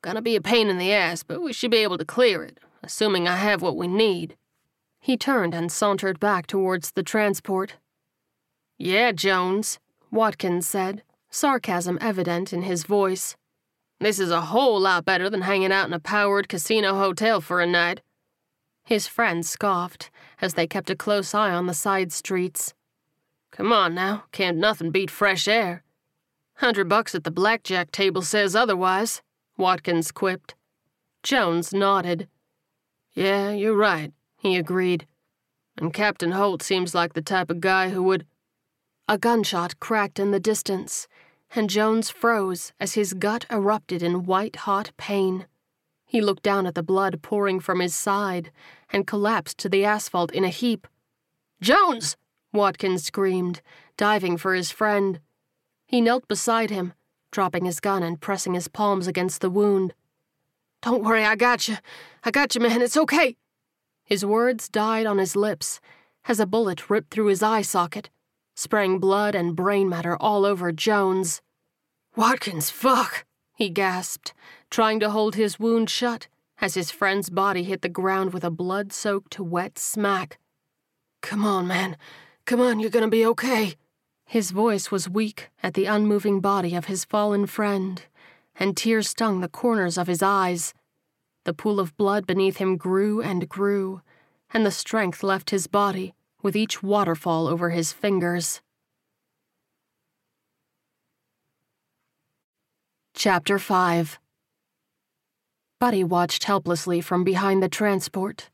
Gonna 0.02 0.20
be 0.20 0.36
a 0.36 0.42
pain 0.42 0.68
in 0.68 0.76
the 0.76 0.92
ass, 0.92 1.22
but 1.22 1.40
we 1.40 1.54
should 1.54 1.70
be 1.70 1.78
able 1.78 1.96
to 1.96 2.04
clear 2.04 2.44
it, 2.44 2.60
assuming 2.82 3.26
I 3.26 3.36
have 3.36 3.62
what 3.62 3.78
we 3.78 3.88
need. 3.88 4.36
He 5.00 5.16
turned 5.16 5.54
and 5.54 5.72
sauntered 5.72 6.20
back 6.20 6.46
towards 6.46 6.90
the 6.90 7.02
transport. 7.02 7.76
Yeah, 8.76 9.12
Jones, 9.12 9.78
Watkins 10.10 10.66
said, 10.66 11.02
sarcasm 11.30 11.96
evident 12.02 12.52
in 12.52 12.62
his 12.62 12.84
voice. 12.84 13.36
This 14.00 14.18
is 14.18 14.30
a 14.30 14.42
whole 14.42 14.78
lot 14.78 15.06
better 15.06 15.30
than 15.30 15.42
hanging 15.42 15.72
out 15.72 15.86
in 15.86 15.94
a 15.94 15.98
powered 15.98 16.50
casino 16.50 16.94
hotel 16.94 17.40
for 17.40 17.62
a 17.62 17.66
night. 17.66 18.02
His 18.84 19.06
friends 19.06 19.48
scoffed 19.48 20.10
as 20.40 20.54
they 20.54 20.66
kept 20.66 20.90
a 20.90 20.96
close 20.96 21.34
eye 21.34 21.52
on 21.52 21.66
the 21.66 21.74
side 21.74 22.12
streets. 22.12 22.74
Come 23.50 23.72
on 23.72 23.94
now, 23.94 24.24
can't 24.32 24.56
nothing 24.56 24.90
beat 24.90 25.10
fresh 25.10 25.46
air. 25.46 25.82
Hundred 26.56 26.88
bucks 26.88 27.14
at 27.14 27.24
the 27.24 27.30
blackjack 27.30 27.92
table 27.92 28.22
says 28.22 28.56
otherwise, 28.56 29.22
Watkins 29.56 30.10
quipped. 30.10 30.54
Jones 31.22 31.72
nodded. 31.72 32.28
Yeah, 33.14 33.50
you're 33.50 33.76
right, 33.76 34.12
he 34.38 34.56
agreed. 34.56 35.06
And 35.78 35.92
Captain 35.92 36.32
Holt 36.32 36.62
seems 36.62 36.94
like 36.94 37.12
the 37.12 37.22
type 37.22 37.50
of 37.50 37.60
guy 37.60 37.90
who 37.90 38.02
would. 38.02 38.26
A 39.08 39.18
gunshot 39.18 39.78
cracked 39.80 40.18
in 40.18 40.30
the 40.30 40.40
distance, 40.40 41.06
and 41.54 41.68
Jones 41.68 42.10
froze 42.10 42.72
as 42.80 42.94
his 42.94 43.14
gut 43.14 43.44
erupted 43.50 44.02
in 44.02 44.24
white 44.24 44.56
hot 44.56 44.92
pain. 44.96 45.46
He 46.12 46.20
looked 46.20 46.42
down 46.42 46.66
at 46.66 46.74
the 46.74 46.82
blood 46.82 47.22
pouring 47.22 47.58
from 47.58 47.80
his 47.80 47.94
side 47.94 48.52
and 48.90 49.06
collapsed 49.06 49.56
to 49.60 49.70
the 49.70 49.86
asphalt 49.86 50.30
in 50.32 50.44
a 50.44 50.50
heap. 50.50 50.86
Jones! 51.62 52.18
Watkins 52.52 53.04
screamed, 53.04 53.62
diving 53.96 54.36
for 54.36 54.52
his 54.52 54.70
friend. 54.70 55.20
He 55.86 56.02
knelt 56.02 56.28
beside 56.28 56.68
him, 56.68 56.92
dropping 57.30 57.64
his 57.64 57.80
gun 57.80 58.02
and 58.02 58.20
pressing 58.20 58.52
his 58.52 58.68
palms 58.68 59.06
against 59.06 59.40
the 59.40 59.48
wound. 59.48 59.94
Don't 60.82 61.02
worry, 61.02 61.24
I 61.24 61.34
got 61.34 61.66
you. 61.66 61.78
I 62.22 62.30
got 62.30 62.54
you, 62.54 62.60
man. 62.60 62.82
It's 62.82 62.98
okay. 62.98 63.38
His 64.04 64.22
words 64.22 64.68
died 64.68 65.06
on 65.06 65.16
his 65.16 65.34
lips 65.34 65.80
as 66.28 66.38
a 66.38 66.44
bullet 66.44 66.90
ripped 66.90 67.10
through 67.10 67.28
his 67.28 67.42
eye 67.42 67.62
socket, 67.62 68.10
spraying 68.54 68.98
blood 68.98 69.34
and 69.34 69.56
brain 69.56 69.88
matter 69.88 70.18
all 70.20 70.44
over 70.44 70.72
Jones. 70.72 71.40
Watkins, 72.16 72.68
fuck, 72.68 73.24
he 73.54 73.70
gasped, 73.70 74.34
trying 74.72 74.98
to 74.98 75.10
hold 75.10 75.34
his 75.34 75.60
wound 75.60 75.90
shut 75.90 76.28
as 76.58 76.72
his 76.72 76.90
friend's 76.90 77.28
body 77.28 77.62
hit 77.62 77.82
the 77.82 77.90
ground 77.90 78.32
with 78.32 78.42
a 78.42 78.50
blood 78.50 78.90
soaked 78.90 79.38
wet 79.38 79.78
smack. 79.78 80.38
Come 81.20 81.44
on, 81.44 81.66
man. 81.66 81.94
Come 82.46 82.62
on, 82.62 82.80
you're 82.80 82.88
gonna 82.88 83.08
be 83.08 83.26
okay. 83.26 83.74
His 84.24 84.50
voice 84.50 84.90
was 84.90 85.10
weak 85.10 85.50
at 85.62 85.74
the 85.74 85.84
unmoving 85.84 86.40
body 86.40 86.74
of 86.74 86.86
his 86.86 87.04
fallen 87.04 87.44
friend, 87.44 88.02
and 88.58 88.74
tears 88.74 89.10
stung 89.10 89.40
the 89.40 89.48
corners 89.48 89.98
of 89.98 90.06
his 90.06 90.22
eyes. 90.22 90.72
The 91.44 91.52
pool 91.52 91.78
of 91.78 91.94
blood 91.98 92.26
beneath 92.26 92.56
him 92.56 92.78
grew 92.78 93.20
and 93.20 93.50
grew, 93.50 94.00
and 94.54 94.64
the 94.64 94.70
strength 94.70 95.22
left 95.22 95.50
his 95.50 95.66
body 95.66 96.14
with 96.40 96.56
each 96.56 96.82
waterfall 96.82 97.46
over 97.46 97.68
his 97.70 97.92
fingers. 97.92 98.62
Chapter 103.12 103.58
5 103.58 104.18
Buddy 105.82 106.04
watched 106.04 106.44
helplessly 106.44 107.00
from 107.00 107.24
behind 107.24 107.60
the 107.60 107.68
transport, 107.68 108.50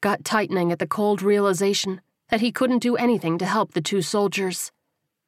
gut 0.00 0.24
tightening 0.24 0.72
at 0.72 0.80
the 0.80 0.86
cold 0.88 1.22
realization 1.22 2.00
that 2.28 2.40
he 2.40 2.50
couldn't 2.50 2.80
do 2.80 2.96
anything 2.96 3.38
to 3.38 3.46
help 3.46 3.70
the 3.72 3.80
two 3.80 4.02
soldiers. 4.02 4.72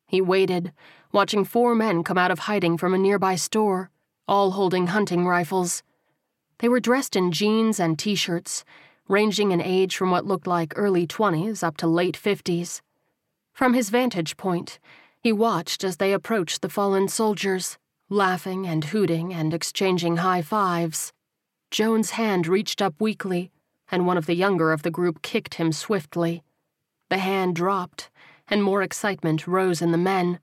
He 0.09 0.21
waited, 0.21 0.73
watching 1.13 1.45
four 1.45 1.77
men 1.77 2.03
come 2.03 2.19
out 2.19 2.33
of 2.33 2.41
hiding 2.51 2.77
from 2.77 2.93
a 2.93 2.99
nearby 2.99 3.37
store, 3.37 3.89
all 4.27 4.51
holding 4.51 4.89
hunting 4.89 5.29
rifles. 5.29 5.85
They 6.59 6.69
were 6.69 6.81
dressed 6.81 7.15
in 7.15 7.31
jeans 7.31 7.79
and 7.79 7.97
t 7.97 8.17
shirts, 8.17 8.65
ranging 9.07 9.53
in 9.53 9.61
age 9.61 9.97
from 9.97 10.11
what 10.11 10.27
looked 10.27 10.49
like 10.49 10.73
early 10.75 11.07
20s 11.07 11.63
up 11.63 11.77
to 11.77 11.87
late 11.87 12.19
50s. 12.21 12.81
From 13.53 13.75
his 13.75 13.91
vantage 13.91 14.37
point, 14.37 14.81
he 15.21 15.33
watched 15.33 15.85
as 15.85 15.99
they 15.99 16.13
approached 16.13 16.63
the 16.63 16.69
fallen 16.69 17.07
soldiers, 17.07 17.79
laughing 18.09 18.67
and 18.67 18.87
hooting 18.87 19.33
and 19.33 19.55
exchanging 19.55 20.17
high 20.17 20.43
fives. 20.43 21.13
Jones' 21.75 22.11
hand 22.11 22.47
reached 22.47 22.81
up 22.81 22.95
weakly, 23.01 23.51
and 23.91 24.07
one 24.07 24.17
of 24.17 24.27
the 24.27 24.37
younger 24.37 24.71
of 24.71 24.83
the 24.83 24.93
group 24.93 25.23
kicked 25.23 25.55
him 25.55 25.73
swiftly. 25.73 26.45
The 27.11 27.19
hand 27.19 27.57
dropped, 27.57 28.11
and 28.47 28.63
more 28.63 28.81
excitement 28.81 29.49
rose 29.49 29.83
in 29.83 29.91
the 29.91 29.99
men. 29.99 30.39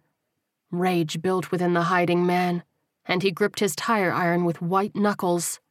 Rage 0.71 1.21
built 1.21 1.49
within 1.49 1.73
the 1.73 1.83
hiding 1.83 2.25
man, 2.25 2.63
and 3.05 3.23
he 3.23 3.31
gripped 3.31 3.61
his 3.61 3.77
tire 3.77 4.11
iron 4.11 4.43
with 4.43 4.61
white 4.61 4.93
knuckles. 4.93 5.61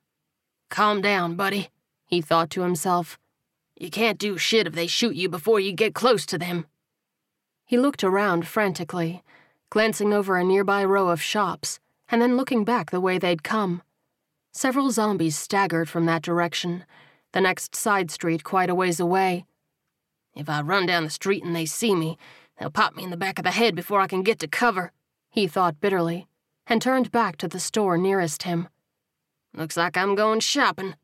Calm 0.70 1.02
down, 1.02 1.34
buddy, 1.34 1.68
he 2.06 2.22
thought 2.22 2.48
to 2.52 2.62
himself. 2.62 3.18
You 3.76 3.90
can't 3.90 4.18
do 4.18 4.38
shit 4.38 4.66
if 4.66 4.72
they 4.72 4.86
shoot 4.86 5.14
you 5.14 5.28
before 5.28 5.60
you 5.60 5.72
get 5.72 5.94
close 5.94 6.24
to 6.24 6.38
them. 6.38 6.64
He 7.66 7.76
looked 7.76 8.02
around 8.02 8.46
frantically, 8.46 9.22
glancing 9.68 10.14
over 10.14 10.38
a 10.38 10.42
nearby 10.42 10.82
row 10.86 11.10
of 11.10 11.20
shops, 11.20 11.80
and 12.08 12.22
then 12.22 12.38
looking 12.38 12.64
back 12.64 12.90
the 12.90 12.98
way 12.98 13.18
they'd 13.18 13.42
come. 13.42 13.82
Several 14.52 14.90
zombies 14.90 15.36
staggered 15.36 15.88
from 15.88 16.06
that 16.06 16.22
direction, 16.22 16.84
the 17.32 17.40
next 17.40 17.74
side 17.74 18.10
street 18.10 18.44
quite 18.44 18.70
a 18.70 18.74
ways 18.74 19.00
away, 19.00 19.44
if 20.34 20.48
I 20.48 20.60
run 20.60 20.86
down 20.86 21.04
the 21.04 21.10
street 21.10 21.42
and 21.44 21.54
they 21.54 21.66
see 21.66 21.94
me, 21.94 22.16
they'll 22.58 22.70
pop 22.70 22.94
me 22.94 23.04
in 23.04 23.10
the 23.10 23.16
back 23.16 23.38
of 23.38 23.44
the 23.44 23.50
head 23.50 23.74
before 23.74 24.00
I 24.00 24.06
can 24.06 24.22
get 24.22 24.38
to 24.40 24.48
cover, 24.48 24.92
he 25.28 25.46
thought 25.46 25.80
bitterly, 25.80 26.28
and 26.66 26.80
turned 26.80 27.10
back 27.10 27.36
to 27.38 27.48
the 27.48 27.60
store 27.60 27.98
nearest 27.98 28.44
him. 28.44 28.68
Looks 29.52 29.76
like 29.76 29.96
I'm 29.96 30.14
going 30.14 30.40
shopping. 30.40 30.94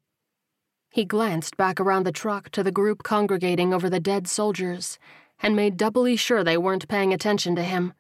He 0.91 1.05
glanced 1.05 1.57
back 1.57 1.81
around 1.81 2.05
the 2.05 2.13
truck 2.13 2.51
to 2.51 2.63
the 2.63 2.71
group 2.71 3.03
congregating 3.03 3.75
over 3.75 3.91
the 3.91 4.01
dead 4.01 4.29
soldiers 4.29 4.99
and 5.41 5.57
made 5.57 5.77
doubly 5.77 6.17
sure 6.17 6.43
they 6.45 6.57
weren't 6.57 6.89
paying 6.89 7.13
attention 7.13 7.57
to 7.57 7.63
him. 7.63 7.93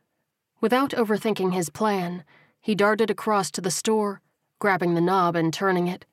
Without 0.60 0.92
overthinking 0.92 1.52
his 1.52 1.68
plan, 1.68 2.24
he 2.60 2.74
darted 2.74 3.10
across 3.10 3.50
to 3.50 3.60
the 3.60 3.70
store, 3.70 4.22
grabbing 4.58 4.94
the 4.94 5.00
knob 5.00 5.36
and 5.36 5.52
turning 5.52 5.86
it. 5.86 6.06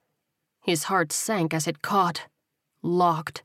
His 0.62 0.86
heart 0.86 1.12
sank 1.12 1.54
as 1.54 1.68
it 1.68 1.82
caught. 1.82 2.28
Locked. 2.82 3.44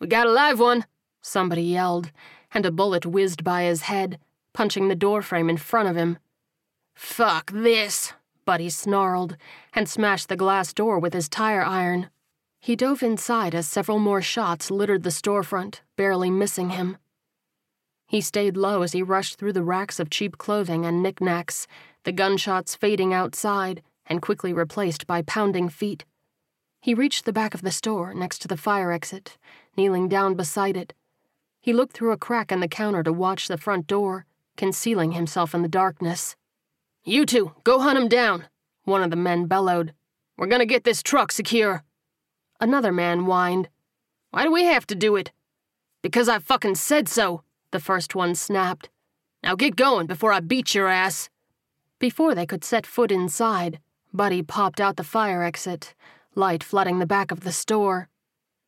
We 0.00 0.06
got 0.06 0.26
a 0.26 0.30
live 0.30 0.58
one, 0.58 0.86
somebody 1.20 1.62
yelled, 1.62 2.10
and 2.52 2.66
a 2.66 2.70
bullet 2.70 3.06
whizzed 3.06 3.44
by 3.44 3.64
his 3.64 3.82
head, 3.82 4.18
punching 4.52 4.88
the 4.88 4.96
doorframe 4.96 5.48
in 5.48 5.56
front 5.56 5.88
of 5.88 5.96
him. 5.96 6.18
Fuck 6.94 7.50
this, 7.52 8.12
Buddy 8.44 8.68
snarled, 8.68 9.36
and 9.72 9.88
smashed 9.88 10.28
the 10.28 10.36
glass 10.36 10.72
door 10.72 10.98
with 10.98 11.14
his 11.14 11.28
tire 11.28 11.64
iron. 11.64 12.10
He 12.60 12.76
dove 12.76 13.02
inside 13.02 13.54
as 13.54 13.68
several 13.68 13.98
more 13.98 14.22
shots 14.22 14.70
littered 14.70 15.02
the 15.02 15.10
storefront, 15.10 15.80
barely 15.96 16.30
missing 16.30 16.70
him. 16.70 16.98
He 18.06 18.20
stayed 18.20 18.56
low 18.56 18.82
as 18.82 18.92
he 18.92 19.02
rushed 19.02 19.38
through 19.38 19.54
the 19.54 19.62
racks 19.62 19.98
of 19.98 20.10
cheap 20.10 20.38
clothing 20.38 20.84
and 20.84 21.02
knickknacks, 21.02 21.66
the 22.04 22.12
gunshots 22.12 22.74
fading 22.74 23.14
outside 23.14 23.82
and 24.12 24.20
quickly 24.20 24.52
replaced 24.52 25.06
by 25.06 25.22
pounding 25.22 25.70
feet. 25.70 26.04
He 26.82 26.92
reached 26.92 27.24
the 27.24 27.32
back 27.32 27.54
of 27.54 27.62
the 27.62 27.70
store 27.70 28.12
next 28.12 28.40
to 28.40 28.48
the 28.48 28.58
fire 28.58 28.92
exit, 28.92 29.38
kneeling 29.74 30.06
down 30.06 30.34
beside 30.34 30.76
it. 30.76 30.92
He 31.62 31.72
looked 31.72 31.94
through 31.94 32.12
a 32.12 32.18
crack 32.18 32.52
in 32.52 32.60
the 32.60 32.68
counter 32.68 33.02
to 33.04 33.12
watch 33.12 33.48
the 33.48 33.56
front 33.56 33.86
door, 33.86 34.26
concealing 34.54 35.12
himself 35.12 35.54
in 35.54 35.62
the 35.62 35.68
darkness. 35.68 36.36
You 37.04 37.24
two, 37.24 37.52
go 37.64 37.80
hunt 37.80 37.98
him 37.98 38.06
down, 38.06 38.44
one 38.84 39.02
of 39.02 39.08
the 39.08 39.16
men 39.16 39.46
bellowed. 39.46 39.94
We're 40.36 40.46
gonna 40.46 40.66
get 40.66 40.84
this 40.84 41.02
truck 41.02 41.32
secure. 41.32 41.82
Another 42.60 42.92
man 42.92 43.20
whined. 43.20 43.70
Why 44.30 44.44
do 44.44 44.52
we 44.52 44.64
have 44.64 44.86
to 44.88 44.94
do 44.94 45.16
it? 45.16 45.32
Because 46.02 46.28
I 46.28 46.38
fucking 46.38 46.74
said 46.74 47.08
so, 47.08 47.44
the 47.70 47.80
first 47.80 48.14
one 48.14 48.34
snapped. 48.34 48.90
Now 49.42 49.54
get 49.54 49.74
going 49.74 50.06
before 50.06 50.34
I 50.34 50.40
beat 50.40 50.74
your 50.74 50.88
ass. 50.88 51.30
Before 51.98 52.34
they 52.34 52.44
could 52.44 52.62
set 52.62 52.84
foot 52.84 53.10
inside, 53.10 53.78
Buddy 54.14 54.42
popped 54.42 54.80
out 54.80 54.96
the 54.96 55.04
fire 55.04 55.42
exit, 55.42 55.94
light 56.34 56.62
flooding 56.62 56.98
the 56.98 57.06
back 57.06 57.30
of 57.30 57.40
the 57.40 57.52
store. 57.52 58.08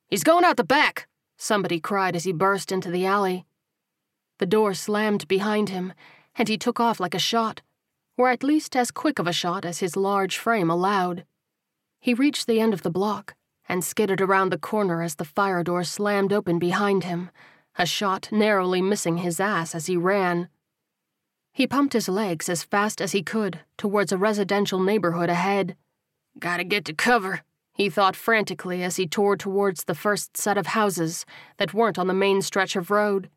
He's 0.08 0.24
going 0.24 0.44
out 0.44 0.56
the 0.56 0.64
back, 0.64 1.06
somebody 1.36 1.80
cried 1.80 2.16
as 2.16 2.24
he 2.24 2.32
burst 2.32 2.72
into 2.72 2.90
the 2.90 3.04
alley. 3.04 3.44
The 4.38 4.46
door 4.46 4.72
slammed 4.72 5.28
behind 5.28 5.68
him, 5.68 5.92
and 6.34 6.48
he 6.48 6.56
took 6.56 6.80
off 6.80 6.98
like 6.98 7.14
a 7.14 7.18
shot, 7.18 7.60
or 8.16 8.30
at 8.30 8.42
least 8.42 8.74
as 8.74 8.90
quick 8.90 9.18
of 9.18 9.26
a 9.26 9.32
shot 9.32 9.66
as 9.66 9.80
his 9.80 9.96
large 9.96 10.38
frame 10.38 10.70
allowed. 10.70 11.24
He 12.00 12.14
reached 12.14 12.46
the 12.46 12.60
end 12.60 12.72
of 12.72 12.82
the 12.82 12.90
block, 12.90 13.34
and 13.68 13.84
skidded 13.84 14.20
around 14.20 14.50
the 14.50 14.58
corner 14.58 15.02
as 15.02 15.16
the 15.16 15.24
fire 15.24 15.62
door 15.62 15.84
slammed 15.84 16.32
open 16.32 16.58
behind 16.58 17.04
him, 17.04 17.30
a 17.76 17.84
shot 17.84 18.28
narrowly 18.32 18.80
missing 18.80 19.18
his 19.18 19.40
ass 19.40 19.74
as 19.74 19.86
he 19.86 19.96
ran. 19.96 20.48
He 21.54 21.68
pumped 21.68 21.92
his 21.92 22.08
legs 22.08 22.48
as 22.48 22.64
fast 22.64 23.00
as 23.00 23.12
he 23.12 23.22
could 23.22 23.60
towards 23.78 24.10
a 24.10 24.18
residential 24.18 24.80
neighborhood 24.80 25.30
ahead. 25.30 25.76
Gotta 26.36 26.64
get 26.64 26.84
to 26.86 26.92
cover, 26.92 27.42
he 27.72 27.88
thought 27.88 28.16
frantically 28.16 28.82
as 28.82 28.96
he 28.96 29.06
tore 29.06 29.36
towards 29.36 29.84
the 29.84 29.94
first 29.94 30.36
set 30.36 30.58
of 30.58 30.66
houses 30.66 31.24
that 31.58 31.72
weren't 31.72 31.96
on 31.98 32.08
the 32.08 32.12
main 32.12 32.42
stretch 32.42 32.74
of 32.74 32.90
road. 32.90 33.30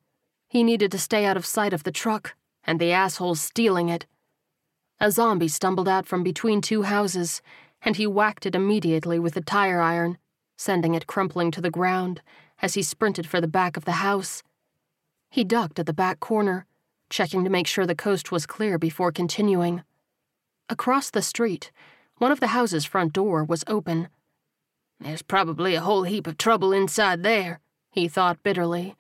He 0.50 0.64
needed 0.64 0.92
to 0.94 0.98
stay 0.98 1.26
out 1.26 1.38
of 1.38 1.46
sight 1.46 1.74
of 1.74 1.84
the 1.84 1.92
truck 1.92 2.36
and 2.64 2.80
the 2.80 2.92
assholes 2.92 3.40
stealing 3.40 3.88
it. 3.88 4.08
A 5.00 5.12
zombie 5.12 5.48
stumbled 5.48 5.88
out 5.88 6.08
from 6.08 6.24
between 6.24 6.60
two 6.60 6.82
houses, 6.82 7.44
and 7.84 7.98
he 7.98 8.08
whacked 8.08 8.48
it 8.48 8.56
immediately 8.56 9.20
with 9.20 9.36
the 9.36 9.42
tire 9.42 9.80
iron, 9.80 10.18
sending 10.58 10.96
it 10.96 11.06
crumpling 11.06 11.52
to 11.52 11.62
the 11.62 11.70
ground 11.70 12.24
as 12.64 12.74
he 12.74 12.82
sprinted 12.82 13.28
for 13.28 13.40
the 13.40 13.48
back 13.48 13.78
of 13.78 13.86
the 13.86 14.02
house. 14.04 14.42
He 15.30 15.44
ducked 15.44 15.78
at 15.78 15.86
the 15.86 15.94
back 15.94 16.20
corner, 16.20 16.66
checking 17.10 17.44
to 17.44 17.50
make 17.50 17.68
sure 17.68 17.86
the 17.86 17.96
coast 17.96 18.32
was 18.32 18.46
clear 18.46 18.78
before 18.78 19.12
continuing. 19.12 19.84
Across 20.70 21.12
the 21.12 21.22
street, 21.22 21.72
one 22.18 22.32
of 22.32 22.40
the 22.40 22.48
house's 22.48 22.86
front 22.86 23.14
door 23.14 23.44
was 23.44 23.64
open. 23.68 24.10
There's 25.00 25.22
probably 25.22 25.76
a 25.76 25.82
whole 25.82 26.04
heap 26.04 26.28
of 26.28 26.38
trouble 26.38 26.74
inside 26.74 27.24
there, 27.24 27.60
he 27.92 28.08
thought 28.08 28.42
bitterly, 28.44 28.96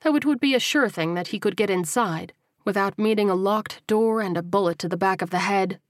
though 0.00 0.16
it 0.16 0.24
would 0.24 0.40
be 0.40 0.54
a 0.54 0.60
sure 0.60 0.88
thing 0.88 1.14
that 1.14 1.28
he 1.28 1.38
could 1.38 1.56
get 1.56 1.70
inside 1.70 2.32
without 2.64 2.98
meeting 2.98 3.30
a 3.30 3.34
locked 3.34 3.86
door 3.86 4.20
and 4.20 4.36
a 4.36 4.42
bullet 4.42 4.78
to 4.78 4.88
the 4.88 4.96
back 4.96 5.22
of 5.22 5.30
the 5.30 5.40
head. 5.40 5.80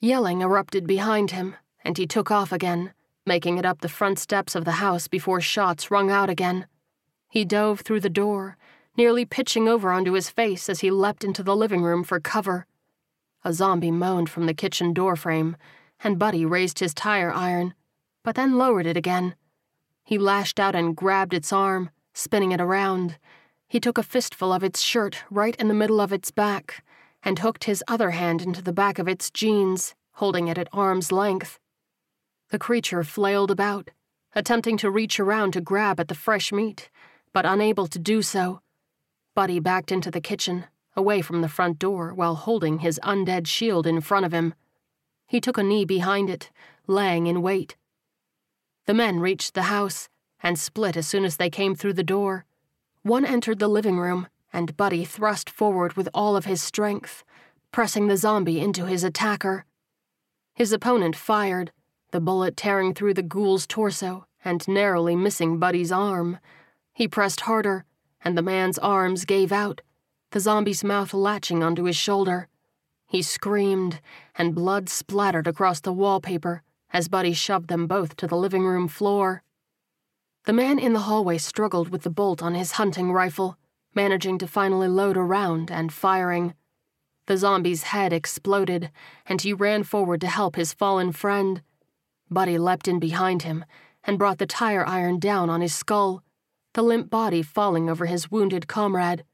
Yelling 0.00 0.40
erupted 0.40 0.86
behind 0.86 1.30
him, 1.30 1.56
and 1.84 1.96
he 1.96 2.06
took 2.06 2.30
off 2.30 2.52
again, 2.52 2.92
making 3.26 3.58
it 3.58 3.64
up 3.64 3.80
the 3.80 3.88
front 3.88 4.18
steps 4.18 4.54
of 4.54 4.64
the 4.64 4.72
house 4.72 5.08
before 5.08 5.40
shots 5.40 5.90
rung 5.90 6.10
out 6.10 6.30
again. 6.30 6.66
He 7.28 7.44
dove 7.44 7.80
through 7.80 8.00
the 8.00 8.10
door, 8.10 8.56
nearly 8.96 9.24
pitching 9.24 9.68
over 9.68 9.90
onto 9.90 10.12
his 10.12 10.30
face 10.30 10.68
as 10.68 10.80
he 10.80 10.90
leapt 10.90 11.24
into 11.24 11.42
the 11.42 11.56
living 11.56 11.82
room 11.82 12.04
for 12.04 12.20
cover. 12.20 12.66
A 13.44 13.52
zombie 13.52 13.90
moaned 13.90 14.30
from 14.30 14.46
the 14.46 14.54
kitchen 14.54 14.94
doorframe, 14.94 15.56
and 16.02 16.18
Buddy 16.18 16.46
raised 16.46 16.78
his 16.78 16.94
tire 16.94 17.32
iron, 17.32 17.74
but 18.22 18.36
then 18.36 18.56
lowered 18.56 18.86
it 18.86 18.96
again. 18.96 19.34
He 20.04 20.18
lashed 20.18 20.60
out 20.60 20.74
and 20.74 20.96
grabbed 20.96 21.34
its 21.34 21.52
arm, 21.52 21.90
spinning 22.12 22.52
it 22.52 22.60
around. 22.60 23.18
He 23.68 23.80
took 23.80 23.98
a 23.98 24.02
fistful 24.02 24.52
of 24.52 24.62
its 24.62 24.80
shirt 24.80 25.24
right 25.30 25.56
in 25.56 25.68
the 25.68 25.74
middle 25.74 26.00
of 26.00 26.12
its 26.12 26.30
back 26.30 26.84
and 27.22 27.38
hooked 27.38 27.64
his 27.64 27.82
other 27.88 28.10
hand 28.10 28.42
into 28.42 28.62
the 28.62 28.72
back 28.72 28.98
of 28.98 29.08
its 29.08 29.30
jeans, 29.30 29.94
holding 30.12 30.48
it 30.48 30.58
at 30.58 30.68
arm's 30.72 31.10
length. 31.10 31.58
The 32.50 32.58
creature 32.58 33.02
flailed 33.02 33.50
about, 33.50 33.90
attempting 34.34 34.76
to 34.78 34.90
reach 34.90 35.18
around 35.18 35.52
to 35.52 35.60
grab 35.60 35.98
at 35.98 36.08
the 36.08 36.14
fresh 36.14 36.52
meat, 36.52 36.90
but 37.32 37.46
unable 37.46 37.86
to 37.88 37.98
do 37.98 38.20
so. 38.22 38.60
Buddy 39.34 39.58
backed 39.58 39.90
into 39.90 40.10
the 40.10 40.20
kitchen, 40.20 40.66
away 40.96 41.20
from 41.20 41.40
the 41.40 41.48
front 41.48 41.78
door, 41.78 42.14
while 42.14 42.36
holding 42.36 42.78
his 42.78 43.00
undead 43.02 43.46
shield 43.46 43.86
in 43.86 44.00
front 44.00 44.24
of 44.24 44.32
him. 44.32 44.54
He 45.26 45.40
took 45.40 45.58
a 45.58 45.62
knee 45.62 45.84
behind 45.84 46.30
it, 46.30 46.50
laying 46.86 47.26
in 47.26 47.42
wait. 47.42 47.76
The 48.86 48.94
men 48.94 49.18
reached 49.18 49.54
the 49.54 49.62
house 49.62 50.08
and 50.42 50.58
split 50.58 50.96
as 50.96 51.06
soon 51.06 51.24
as 51.24 51.36
they 51.36 51.50
came 51.50 51.74
through 51.74 51.94
the 51.94 52.04
door. 52.04 52.44
One 53.02 53.24
entered 53.24 53.58
the 53.58 53.68
living 53.68 53.98
room, 53.98 54.28
and 54.52 54.76
Buddy 54.76 55.04
thrust 55.04 55.50
forward 55.50 55.94
with 55.94 56.08
all 56.14 56.36
of 56.36 56.44
his 56.44 56.62
strength, 56.62 57.24
pressing 57.72 58.06
the 58.06 58.16
zombie 58.16 58.60
into 58.60 58.86
his 58.86 59.02
attacker. 59.02 59.64
His 60.54 60.72
opponent 60.72 61.16
fired, 61.16 61.72
the 62.12 62.20
bullet 62.20 62.56
tearing 62.56 62.94
through 62.94 63.14
the 63.14 63.22
ghoul's 63.22 63.66
torso 63.66 64.26
and 64.44 64.66
narrowly 64.68 65.16
missing 65.16 65.58
Buddy's 65.58 65.90
arm. 65.90 66.38
He 66.92 67.08
pressed 67.08 67.40
harder, 67.40 67.84
and 68.24 68.36
the 68.36 68.42
man's 68.42 68.78
arms 68.78 69.24
gave 69.24 69.52
out, 69.52 69.82
the 70.32 70.40
zombie's 70.40 70.82
mouth 70.82 71.14
latching 71.14 71.62
onto 71.62 71.84
his 71.84 71.96
shoulder. 71.96 72.48
He 73.06 73.22
screamed, 73.22 74.00
and 74.34 74.54
blood 74.54 74.88
splattered 74.88 75.46
across 75.46 75.80
the 75.80 75.92
wallpaper 75.92 76.62
as 76.92 77.08
Buddy 77.08 77.32
shoved 77.32 77.68
them 77.68 77.86
both 77.86 78.16
to 78.16 78.26
the 78.26 78.36
living 78.36 78.64
room 78.64 78.88
floor. 78.88 79.42
The 80.44 80.52
man 80.52 80.78
in 80.78 80.92
the 80.92 81.00
hallway 81.00 81.38
struggled 81.38 81.88
with 81.88 82.02
the 82.02 82.10
bolt 82.10 82.42
on 82.42 82.54
his 82.54 82.72
hunting 82.72 83.12
rifle, 83.12 83.56
managing 83.94 84.38
to 84.38 84.46
finally 84.46 84.88
load 84.88 85.16
a 85.16 85.22
round 85.22 85.70
and 85.70 85.92
firing. 85.92 86.54
The 87.26 87.36
zombie's 87.36 87.84
head 87.84 88.12
exploded, 88.12 88.90
and 89.24 89.40
he 89.40 89.52
ran 89.52 89.84
forward 89.84 90.20
to 90.22 90.26
help 90.26 90.56
his 90.56 90.74
fallen 90.74 91.12
friend. 91.12 91.62
Buddy 92.30 92.58
leapt 92.58 92.88
in 92.88 92.98
behind 92.98 93.42
him 93.42 93.64
and 94.02 94.18
brought 94.18 94.38
the 94.38 94.46
tire 94.46 94.86
iron 94.86 95.20
down 95.20 95.48
on 95.48 95.60
his 95.60 95.74
skull, 95.74 96.23
the 96.74 96.82
limp 96.82 97.08
body 97.08 97.42
falling 97.42 97.88
over 97.88 98.06
his 98.06 98.30
wounded 98.30 98.68
comrade. 98.68 99.24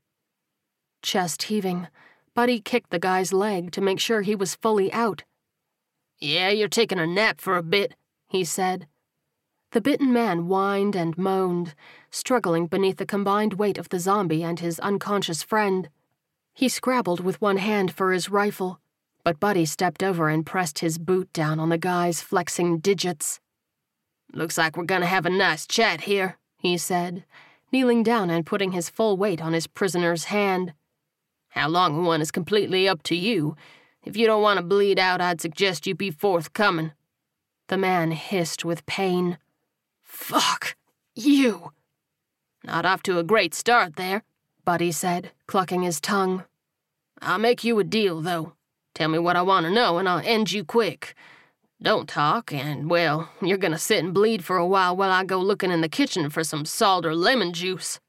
Chest 1.03 1.45
heaving, 1.45 1.88
Buddy 2.34 2.61
kicked 2.61 2.91
the 2.91 2.99
guy's 2.99 3.32
leg 3.32 3.72
to 3.72 3.80
make 3.80 3.99
sure 3.99 4.22
he 4.22 4.34
was 4.34 4.55
fully 4.55 4.93
out. 4.93 5.24
Yeah, 6.18 6.51
you're 6.51 6.68
taking 6.68 6.99
a 6.99 7.07
nap 7.07 7.41
for 7.41 7.57
a 7.57 7.62
bit, 7.62 7.95
he 8.28 8.45
said. 8.45 8.86
The 9.72 9.80
bitten 9.80 10.12
man 10.12 10.41
whined 10.41 10.95
and 10.95 11.16
moaned, 11.16 11.74
struggling 12.11 12.66
beneath 12.66 12.99
the 12.99 13.07
combined 13.07 13.55
weight 13.55 13.78
of 13.78 13.88
the 13.88 13.99
zombie 13.99 14.43
and 14.43 14.61
his 14.61 14.78
unconscious 14.80 15.43
friend. 15.43 15.88
He 16.53 16.68
scrabbled 16.68 17.20
with 17.20 17.41
one 17.41 17.57
hand 17.57 17.93
for 17.95 18.12
his 18.12 18.28
rifle, 18.28 18.80
but 19.24 19.41
Buddy 19.41 19.64
stepped 19.64 20.03
over 20.03 20.28
and 20.28 20.45
pressed 20.45 20.80
his 20.80 20.99
boot 20.99 21.32
down 21.32 21.59
on 21.59 21.68
the 21.70 21.78
guy's 21.78 22.20
flexing 22.20 22.80
digits. 22.80 23.41
Looks 24.32 24.59
like 24.59 24.76
we're 24.76 24.84
gonna 24.84 25.07
have 25.07 25.24
a 25.24 25.30
nice 25.30 25.66
chat 25.66 26.03
here, 26.03 26.36
he 26.61 26.76
said, 26.76 27.24
kneeling 27.72 28.02
down 28.02 28.28
and 28.30 28.44
putting 28.44 28.72
his 28.72 28.90
full 28.90 29.16
weight 29.16 29.40
on 29.40 29.54
his 29.54 29.66
prisoner's 29.66 30.24
hand. 30.24 30.74
How 31.50 31.68
long 31.68 32.04
one 32.04 32.20
is 32.20 32.30
completely 32.30 32.86
up 32.86 33.02
to 33.04 33.16
you. 33.16 33.56
If 34.04 34.16
you 34.16 34.26
don't 34.26 34.42
want 34.42 34.58
to 34.58 34.64
bleed 34.64 34.98
out, 34.98 35.20
I'd 35.20 35.40
suggest 35.40 35.86
you 35.86 35.94
be 35.94 36.11
forthcoming. 36.11 36.92
The 37.68 37.78
man 37.78 38.11
hissed 38.11 38.64
with 38.64 38.86
pain. 38.86 39.38
Fuck, 40.02 40.76
you. 41.14 41.72
Not 42.62 42.84
off 42.84 43.02
to 43.04 43.18
a 43.18 43.24
great 43.24 43.54
start 43.54 43.96
there, 43.96 44.22
Buddy 44.64 44.92
said, 44.92 45.30
clucking 45.46 45.82
his 45.82 46.00
tongue. 46.00 46.44
I'll 47.22 47.38
make 47.38 47.64
you 47.64 47.78
a 47.78 47.84
deal, 47.84 48.20
though. 48.20 48.52
Tell 48.94 49.08
me 49.08 49.18
what 49.18 49.36
I 49.36 49.42
want 49.42 49.64
to 49.64 49.72
know, 49.72 49.98
and 49.98 50.08
I'll 50.08 50.22
end 50.24 50.52
you 50.52 50.64
quick. 50.64 51.14
Don't 51.83 52.09
talk, 52.09 52.53
and, 52.53 52.91
well, 52.91 53.31
you're 53.41 53.57
gonna 53.57 53.78
sit 53.78 54.05
and 54.05 54.12
bleed 54.12 54.45
for 54.45 54.59
a 54.59 54.66
while 54.66 54.95
while 54.95 55.11
I 55.11 55.24
go 55.24 55.39
looking 55.39 55.70
in 55.70 55.81
the 55.81 55.89
kitchen 55.89 56.28
for 56.28 56.45
some 56.45 56.66
salt 56.66 57.07
or 57.07 57.14
lemon 57.14 57.55
juice. 57.55 58.01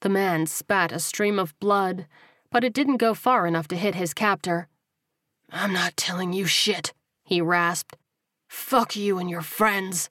The 0.00 0.08
man 0.08 0.46
spat 0.46 0.90
a 0.90 0.98
stream 0.98 1.38
of 1.38 1.58
blood, 1.60 2.08
but 2.50 2.64
it 2.64 2.72
didn't 2.72 2.96
go 2.96 3.14
far 3.14 3.46
enough 3.46 3.68
to 3.68 3.76
hit 3.76 3.94
his 3.94 4.12
captor. 4.12 4.68
I'm 5.50 5.72
not 5.72 5.96
telling 5.96 6.32
you 6.32 6.46
shit, 6.46 6.92
he 7.22 7.40
rasped. 7.40 7.96
Fuck 8.48 8.96
you 8.96 9.18
and 9.18 9.30
your 9.30 9.42
friends. 9.42 10.10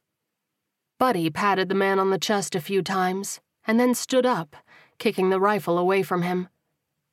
Buddy 0.97 1.29
patted 1.29 1.67
the 1.67 1.75
man 1.75 1.99
on 1.99 2.11
the 2.11 2.17
chest 2.17 2.55
a 2.55 2.61
few 2.61 2.81
times, 2.81 3.41
and 3.67 3.77
then 3.77 3.93
stood 3.93 4.25
up, 4.25 4.55
kicking 4.99 5.29
the 5.29 5.41
rifle 5.41 5.77
away 5.77 6.01
from 6.01 6.21
him. 6.21 6.47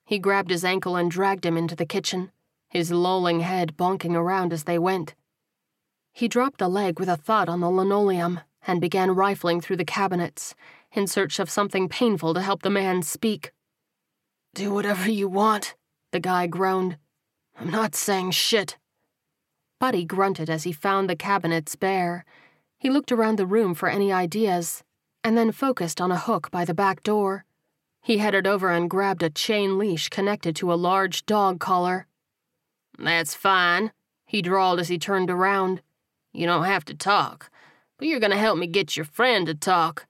He 0.05 0.21
grabbed 0.21 0.51
his 0.51 0.65
ankle 0.65 0.95
and 0.95 1.11
dragged 1.11 1.45
him 1.45 1.57
into 1.57 1.75
the 1.75 1.87
kitchen, 1.87 2.31
his 2.69 2.93
lolling 2.93 3.41
head 3.41 3.77
bonking 3.77 4.15
around 4.15 4.53
as 4.53 4.65
they 4.65 4.79
went. 4.79 5.17
He 6.13 6.29
dropped 6.29 6.59
the 6.59 6.69
leg 6.69 7.01
with 7.01 7.09
a 7.09 7.17
thud 7.17 7.49
on 7.49 7.61
the 7.61 7.71
linoleum 7.71 8.41
and 8.67 8.81
began 8.81 9.11
rifling 9.11 9.61
through 9.61 9.77
the 9.77 9.85
cabinets 9.85 10.55
in 10.93 11.07
search 11.07 11.39
of 11.39 11.51
something 11.51 11.89
painful 11.89 12.35
to 12.35 12.43
help 12.43 12.63
the 12.63 12.71
man 12.71 13.03
speak. 13.03 13.53
Do 14.55 14.73
whatever 14.73 15.11
you 15.11 15.29
want, 15.29 15.75
the 16.11 16.21
guy 16.21 16.47
groaned. 16.47 16.99
I'm 17.59 17.71
not 17.71 17.95
saying 17.95 18.33
shit. 18.33 18.77
Buddy 19.81 20.05
grunted 20.05 20.51
as 20.51 20.65
he 20.65 20.73
found 20.73 21.09
the 21.09 21.17
cabinets 21.17 21.75
bare. 21.75 22.25
He 22.79 22.91
looked 22.91 23.11
around 23.11 23.39
the 23.39 23.47
room 23.47 23.75
for 23.75 23.89
any 23.89 24.13
ideas, 24.13 24.85
and 25.25 25.37
then 25.37 25.51
focused 25.51 26.01
on 26.01 26.13
a 26.13 26.19
hook 26.19 26.51
by 26.51 26.65
the 26.65 26.75
back 26.75 27.03
door. 27.03 27.45
He 28.03 28.19
headed 28.19 28.47
over 28.47 28.71
and 28.71 28.91
grabbed 28.91 29.23
a 29.23 29.31
chain 29.31 29.79
leash 29.79 30.09
connected 30.09 30.55
to 30.57 30.73
a 30.73 30.75
large 30.75 31.25
dog 31.25 31.59
collar. 31.59 32.07
That's 32.99 33.35
fine, 33.35 33.93
he 34.27 34.43
drawled 34.43 34.81
as 34.81 34.89
he 34.89 34.99
turned 34.99 35.31
around. 35.31 35.81
You 36.33 36.47
don't 36.47 36.65
have 36.65 36.85
to 36.87 36.95
talk, 36.95 37.51
but 37.99 38.09
you're 38.09 38.21
gonna 38.21 38.39
help 38.39 38.59
me 38.59 38.67
get 38.67 38.97
your 38.97 39.05
friend 39.05 39.47
to 39.47 39.55
talk. 39.55 40.07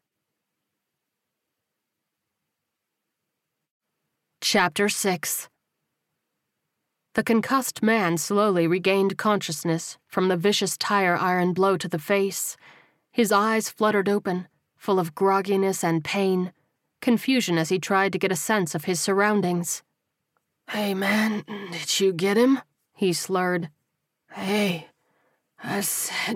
Chapter 4.40 4.88
6 4.88 5.48
The 7.14 7.22
concussed 7.22 7.82
man 7.82 8.18
slowly 8.18 8.66
regained 8.66 9.18
consciousness 9.18 9.98
from 10.06 10.28
the 10.28 10.36
vicious 10.36 10.76
tire 10.76 11.16
iron 11.16 11.52
blow 11.52 11.76
to 11.76 11.88
the 11.88 11.98
face. 11.98 12.56
His 13.10 13.32
eyes 13.32 13.68
fluttered 13.68 14.08
open, 14.08 14.48
full 14.76 14.98
of 14.98 15.14
grogginess 15.14 15.84
and 15.84 16.04
pain, 16.04 16.52
confusion 17.00 17.58
as 17.58 17.68
he 17.68 17.78
tried 17.78 18.12
to 18.12 18.18
get 18.18 18.32
a 18.32 18.36
sense 18.36 18.74
of 18.74 18.84
his 18.84 19.00
surroundings. 19.00 19.82
Hey, 20.70 20.94
man, 20.94 21.44
did 21.72 22.00
you 22.00 22.12
get 22.12 22.36
him? 22.36 22.60
He 22.94 23.12
slurred. 23.12 23.70
Hey, 24.30 24.88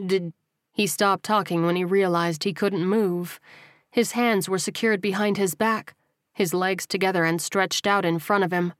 Did 0.06 0.32
He 0.72 0.86
stopped 0.86 1.24
talking 1.24 1.64
when 1.64 1.76
he 1.76 1.84
realized 1.84 2.44
he 2.44 2.52
couldn't 2.52 2.86
move. 2.86 3.40
His 3.90 4.12
hands 4.12 4.48
were 4.48 4.58
secured 4.58 5.00
behind 5.00 5.36
his 5.36 5.54
back, 5.54 5.94
his 6.32 6.54
legs 6.54 6.86
together 6.86 7.24
and 7.24 7.40
stretched 7.40 7.86
out 7.86 8.04
in 8.04 8.18
front 8.18 8.44
of 8.44 8.52
him. 8.52 8.74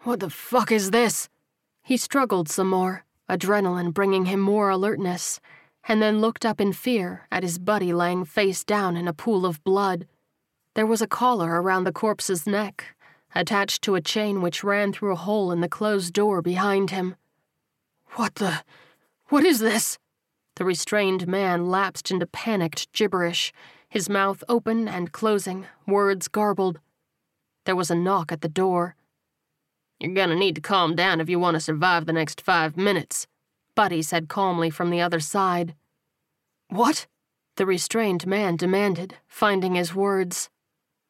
What 0.00 0.20
the 0.20 0.30
fuck 0.30 0.70
is 0.70 0.90
this? 0.90 1.28
He 1.82 1.96
struggled 1.96 2.48
some 2.48 2.68
more, 2.68 3.04
adrenaline 3.28 3.92
bringing 3.92 4.26
him 4.26 4.40
more 4.40 4.68
alertness, 4.68 5.40
and 5.88 6.00
then 6.00 6.20
looked 6.20 6.44
up 6.44 6.60
in 6.60 6.72
fear 6.72 7.26
at 7.32 7.42
his 7.42 7.58
buddy 7.58 7.92
lying 7.92 8.24
face 8.24 8.64
down 8.64 8.96
in 8.96 9.08
a 9.08 9.14
pool 9.14 9.46
of 9.46 9.64
blood. 9.64 10.06
There 10.74 10.86
was 10.86 11.02
a 11.02 11.06
collar 11.06 11.60
around 11.60 11.84
the 11.84 11.92
corpse's 11.92 12.46
neck, 12.46 12.94
attached 13.34 13.82
to 13.82 13.94
a 13.94 14.00
chain 14.00 14.42
which 14.42 14.64
ran 14.64 14.92
through 14.92 15.12
a 15.12 15.16
hole 15.16 15.50
in 15.50 15.60
the 15.60 15.68
closed 15.68 16.12
door 16.12 16.42
behind 16.42 16.90
him. 16.90 17.16
What 18.16 18.36
the? 18.36 18.62
What 19.34 19.44
is 19.44 19.58
this? 19.58 19.98
The 20.54 20.64
restrained 20.64 21.26
man 21.26 21.68
lapsed 21.68 22.12
into 22.12 22.24
panicked 22.24 22.92
gibberish, 22.92 23.52
his 23.88 24.08
mouth 24.08 24.44
open 24.48 24.86
and 24.86 25.10
closing, 25.10 25.66
words 25.88 26.28
garbled. 26.28 26.78
There 27.64 27.74
was 27.74 27.90
a 27.90 27.96
knock 27.96 28.30
at 28.30 28.42
the 28.42 28.48
door. 28.48 28.94
You're 29.98 30.14
gonna 30.14 30.36
need 30.36 30.54
to 30.54 30.60
calm 30.60 30.94
down 30.94 31.20
if 31.20 31.28
you 31.28 31.40
want 31.40 31.56
to 31.56 31.60
survive 31.60 32.06
the 32.06 32.12
next 32.12 32.42
five 32.42 32.76
minutes, 32.76 33.26
Buddy 33.74 34.02
said 34.02 34.28
calmly 34.28 34.70
from 34.70 34.90
the 34.90 35.00
other 35.00 35.18
side. 35.18 35.74
What? 36.68 37.08
The 37.56 37.66
restrained 37.66 38.28
man 38.28 38.54
demanded, 38.54 39.16
finding 39.26 39.74
his 39.74 39.96
words. 39.96 40.48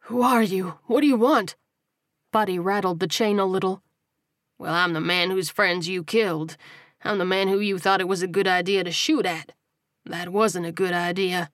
Who 0.04 0.22
are 0.22 0.42
you? 0.42 0.78
What 0.86 1.02
do 1.02 1.06
you 1.06 1.18
want? 1.18 1.56
Buddy 2.32 2.58
rattled 2.58 3.00
the 3.00 3.06
chain 3.06 3.38
a 3.38 3.44
little. 3.44 3.82
Well, 4.56 4.72
I'm 4.72 4.94
the 4.94 5.00
man 5.02 5.28
whose 5.30 5.50
friends 5.50 5.88
you 5.88 6.02
killed. 6.02 6.56
I'm 7.04 7.18
the 7.18 7.26
man 7.26 7.48
who 7.48 7.60
you 7.60 7.78
thought 7.78 8.00
it 8.00 8.08
was 8.08 8.22
a 8.22 8.26
good 8.26 8.48
idea 8.48 8.82
to 8.82 8.90
shoot 8.90 9.26
at. 9.26 9.52
That 10.06 10.30
wasn't 10.30 10.64
a 10.64 10.72
good 10.72 10.94
idea. 10.94 11.50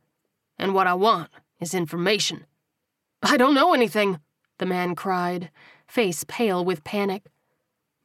And 0.57 0.75
what 0.75 0.87
I 0.87 0.95
want 0.95 1.29
is 1.59 1.75
information. 1.75 2.47
I 3.23 3.37
don't 3.37 3.55
know 3.55 3.75
anything, 3.75 4.21
the 4.59 4.67
man 4.67 4.95
cried, 4.95 5.51
face 5.89 6.25
pale 6.29 6.65
with 6.65 6.85
panic. 6.85 7.25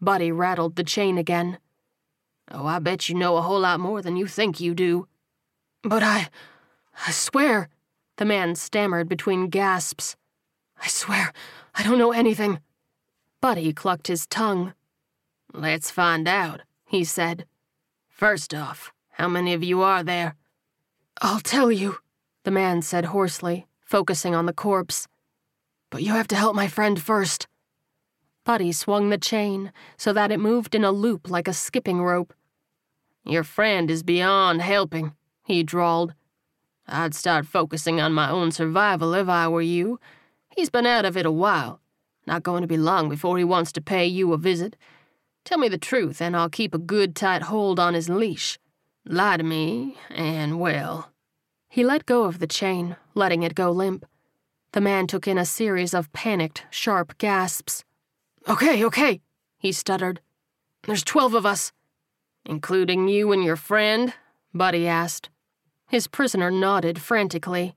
Buddy 0.01 0.31
rattled 0.31 0.75
the 0.75 0.83
chain 0.83 1.19
again. 1.19 1.59
Oh, 2.51 2.65
I 2.65 2.79
bet 2.79 3.09
you 3.09 3.15
know 3.15 3.37
a 3.37 3.41
whole 3.41 3.59
lot 3.59 3.79
more 3.79 4.01
than 4.01 4.17
you 4.17 4.27
think 4.27 4.59
you 4.59 4.73
do. 4.73 5.07
But 5.83 6.01
I. 6.01 6.29
I 7.05 7.11
swear, 7.11 7.69
the 8.17 8.25
man 8.25 8.55
stammered 8.55 9.09
between 9.09 9.49
gasps. 9.49 10.15
I 10.81 10.87
swear, 10.87 11.33
I 11.75 11.83
don't 11.83 11.97
know 11.97 12.11
anything. 12.11 12.59
Buddy 13.41 13.73
clucked 13.73 14.07
his 14.07 14.25
tongue. 14.25 14.73
Let's 15.53 15.91
find 15.91 16.27
out 16.27 16.61
he 16.87 17.03
said. 17.03 17.45
First 18.07 18.53
off, 18.53 18.93
how 19.11 19.27
many 19.27 19.53
of 19.53 19.63
you 19.63 19.81
are 19.81 20.03
there? 20.03 20.35
I'll 21.21 21.39
tell 21.39 21.71
you, 21.71 21.97
the 22.43 22.51
man 22.51 22.81
said 22.81 23.05
hoarsely, 23.05 23.67
focusing 23.79 24.35
on 24.35 24.45
the 24.45 24.53
corpse. 24.53 25.07
But 25.89 26.03
you 26.03 26.13
have 26.13 26.27
to 26.27 26.35
help 26.35 26.55
my 26.55 26.67
friend 26.67 27.01
first. 27.01 27.47
Buddy 28.45 28.71
swung 28.71 29.09
the 29.09 29.17
chain 29.17 29.71
so 29.97 30.13
that 30.13 30.31
it 30.31 30.39
moved 30.39 30.75
in 30.75 30.83
a 30.83 30.91
loop 30.91 31.29
like 31.29 31.47
a 31.47 31.53
skipping 31.53 32.01
rope. 32.01 32.33
Your 33.23 33.43
friend 33.43 33.89
is 33.89 34.03
beyond 34.03 34.61
helping, 34.61 35.13
he 35.43 35.63
drawled. 35.63 36.13
I'd 36.87 37.15
start 37.15 37.47
focusing 37.47 37.99
on 37.99 38.13
my 38.13 38.29
own 38.29 38.51
survival 38.51 39.15
if 39.15 39.27
I 39.27 39.47
were 39.47 39.61
you. 39.61 39.99
He's 40.55 40.69
been 40.69 40.85
out 40.85 41.05
of 41.05 41.17
it 41.17 41.25
a 41.25 41.31
while. 41.31 41.81
Not 42.27 42.43
going 42.43 42.61
to 42.61 42.67
be 42.67 42.77
long 42.77 43.09
before 43.09 43.37
he 43.37 43.43
wants 43.43 43.71
to 43.73 43.81
pay 43.81 44.05
you 44.05 44.33
a 44.33 44.37
visit, 44.37 44.75
Tell 45.45 45.59
me 45.59 45.67
the 45.69 45.77
truth, 45.77 46.21
and 46.21 46.35
I'll 46.35 46.49
keep 46.49 46.73
a 46.73 46.79
good 46.79 47.15
tight 47.15 47.43
hold 47.43 47.79
on 47.79 47.93
his 47.93 48.09
leash. 48.09 48.57
Lie 49.05 49.37
to 49.37 49.43
me, 49.43 49.95
and 50.09 50.59
well. 50.59 51.11
He 51.69 51.83
let 51.83 52.07
go 52.07 52.23
of 52.23 52.39
the 52.39 52.47
chain, 52.47 52.95
letting 53.13 53.43
it 53.43 53.53
go 53.53 53.69
limp. 53.69 54.05
The 54.71 54.81
man 54.81 55.05
took 55.05 55.27
in 55.27 55.37
a 55.37 55.45
series 55.45 55.93
of 55.93 56.11
panicked, 56.13 56.65
sharp 56.71 57.17
gasps. 57.19 57.83
Okay, 58.49 58.83
okay, 58.83 59.21
he 59.59 59.71
stuttered. 59.71 60.19
There's 60.83 61.03
twelve 61.03 61.35
of 61.35 61.45
us. 61.45 61.71
Including 62.43 63.07
you 63.07 63.31
and 63.31 63.43
your 63.43 63.55
friend? 63.55 64.13
Buddy 64.53 64.87
asked. 64.87 65.29
His 65.87 66.07
prisoner 66.07 66.49
nodded 66.49 66.99
frantically. 66.99 67.75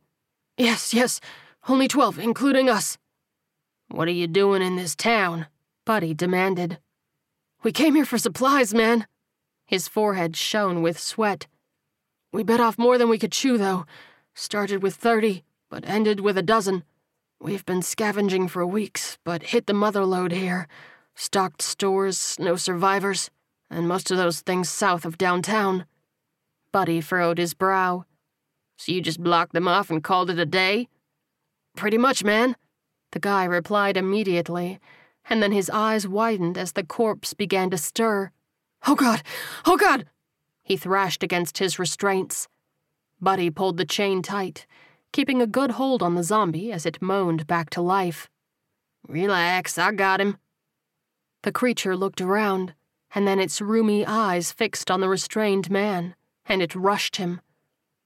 Yes, 0.57 0.95
yes, 0.95 1.21
only 1.69 1.87
twelve, 1.87 2.19
including 2.19 2.71
us. 2.71 2.97
What 3.91 4.09
are 4.09 4.13
you 4.13 4.27
doing 4.27 4.63
in 4.63 4.77
this 4.77 4.97
town? 4.97 5.47
Buddy 5.85 6.15
demanded. 6.15 6.79
We 7.63 7.73
came 7.73 7.97
here 7.97 8.05
for 8.05 8.19
supplies, 8.19 8.73
man. 8.73 9.07
His 9.67 9.89
forehead 9.89 10.37
shone 10.37 10.81
with 10.81 10.99
sweat. 10.99 11.49
We 12.33 12.45
bit 12.45 12.61
off 12.61 12.79
more 12.79 12.99
than 12.99 13.09
we 13.09 13.19
could 13.19 13.33
chew, 13.33 13.59
though. 13.59 13.85
Started 14.33 14.81
with 14.81 14.95
30, 14.95 15.43
but 15.69 15.89
ended 15.89 16.21
with 16.21 16.39
a 16.39 16.43
dozen. 16.43 16.85
We've 17.41 17.67
been 17.67 17.83
scavenging 17.83 18.47
for 18.47 18.65
weeks, 18.65 19.19
but 19.25 19.43
hit 19.43 19.67
the 19.67 19.75
mother 19.75 20.05
lode 20.05 20.33
here. 20.33 20.69
Stocked 21.17 21.61
stores, 21.61 22.37
no 22.39 22.55
survivors, 22.55 23.31
and 23.71 23.89
most 23.89 24.11
of 24.13 24.19
those 24.19 24.41
things 24.41 24.69
south 24.69 25.05
of 25.05 25.19
downtown. 25.19 25.85
Buddy 26.71 27.01
furrowed 27.01 27.39
his 27.39 27.55
brow. 27.55 28.05
So 28.77 28.93
you 28.93 29.01
just 29.01 29.23
blocked 29.23 29.53
them 29.53 29.67
off 29.67 29.91
and 29.91 30.05
called 30.05 30.31
it 30.31 30.39
a 30.39 30.47
day? 30.47 30.89
Pretty 31.77 31.99
much, 31.99 32.23
man. 32.23 32.55
The 33.11 33.21
guy 33.21 33.45
replied 33.45 33.97
immediately, 33.97 34.79
and 35.29 35.43
then 35.43 35.53
his 35.53 35.71
eyes 35.71 36.09
widened 36.09 36.57
as 36.57 36.73
the 36.73 36.85
corpse 36.85 37.35
began 37.35 37.71
to 37.71 37.79
stir. 37.79 38.31
Oh 38.87 38.95
God! 38.95 39.23
Oh 39.67 39.77
God! 39.77 40.07
He 40.63 40.77
thrashed 40.77 41.23
against 41.23 41.59
his 41.59 41.79
restraints. 41.79 42.49
Buddy 43.21 43.51
pulled 43.51 43.77
the 43.77 43.85
chain 43.85 44.23
tight, 44.23 44.67
keeping 45.13 45.41
a 45.41 45.47
good 45.47 45.73
hold 45.73 46.03
on 46.03 46.15
the 46.15 46.23
zombie 46.23 46.71
as 46.71 46.87
it 46.87 47.03
moaned 47.03 47.47
back 47.47 47.71
to 47.71 47.81
life. 47.81 48.29
Relax, 49.07 49.79
I 49.79 49.93
got 49.93 50.21
him. 50.21 50.37
The 51.43 51.53
creature 51.53 51.97
looked 51.97 52.21
around, 52.21 52.75
and 53.15 53.27
then 53.27 53.41
its 53.41 53.61
rheumy 53.61 54.05
eyes 54.07 54.53
fixed 54.53 54.91
on 54.91 55.01
the 55.01 55.09
restrained 55.09 55.71
man, 55.71 56.15
and 56.47 56.61
it 56.61 56.75
rushed 56.75 57.17
him. 57.17 57.41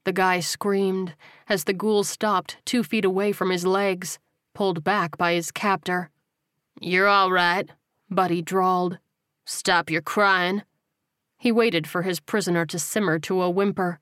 The 0.04 0.12
guy 0.12 0.40
screamed 0.40 1.14
as 1.48 1.64
the 1.64 1.72
ghoul 1.72 2.04
stopped 2.04 2.58
two 2.64 2.82
feet 2.82 3.04
away 3.04 3.32
from 3.32 3.50
his 3.50 3.66
legs, 3.66 4.18
pulled 4.54 4.84
back 4.84 5.16
by 5.16 5.34
his 5.34 5.50
captor. 5.50 6.11
You're 6.84 7.06
all 7.06 7.30
right, 7.30 7.70
Buddy 8.10 8.42
drawled. 8.42 8.98
Stop 9.44 9.88
your 9.88 10.02
crying. 10.02 10.64
He 11.38 11.52
waited 11.52 11.86
for 11.86 12.02
his 12.02 12.18
prisoner 12.18 12.66
to 12.66 12.76
simmer 12.76 13.20
to 13.20 13.40
a 13.40 13.48
whimper. 13.48 14.00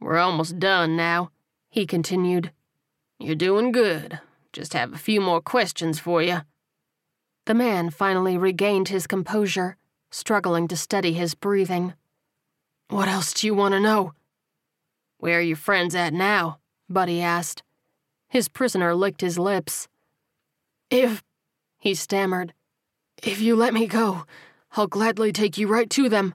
We're 0.00 0.18
almost 0.18 0.58
done 0.58 0.96
now, 0.96 1.30
he 1.70 1.86
continued. 1.86 2.50
You're 3.20 3.36
doing 3.36 3.70
good. 3.70 4.18
Just 4.52 4.72
have 4.72 4.92
a 4.92 4.98
few 4.98 5.20
more 5.20 5.40
questions 5.40 6.00
for 6.00 6.20
you. 6.20 6.40
The 7.46 7.54
man 7.54 7.90
finally 7.90 8.36
regained 8.36 8.88
his 8.88 9.06
composure, 9.06 9.76
struggling 10.10 10.66
to 10.68 10.76
steady 10.76 11.12
his 11.12 11.36
breathing. 11.36 11.94
What 12.88 13.06
else 13.06 13.32
do 13.32 13.46
you 13.46 13.54
want 13.54 13.72
to 13.72 13.78
know? 13.78 14.14
Where 15.18 15.38
are 15.38 15.42
your 15.42 15.56
friends 15.56 15.94
at 15.94 16.12
now? 16.12 16.58
Buddy 16.88 17.22
asked. 17.22 17.62
His 18.28 18.48
prisoner 18.48 18.96
licked 18.96 19.20
his 19.20 19.38
lips. 19.38 19.86
If 20.90 21.22
he 21.84 21.94
stammered. 21.94 22.54
If 23.22 23.42
you 23.42 23.54
let 23.54 23.74
me 23.74 23.86
go, 23.86 24.24
I'll 24.72 24.86
gladly 24.86 25.32
take 25.32 25.58
you 25.58 25.68
right 25.68 25.90
to 25.90 26.08
them. 26.08 26.34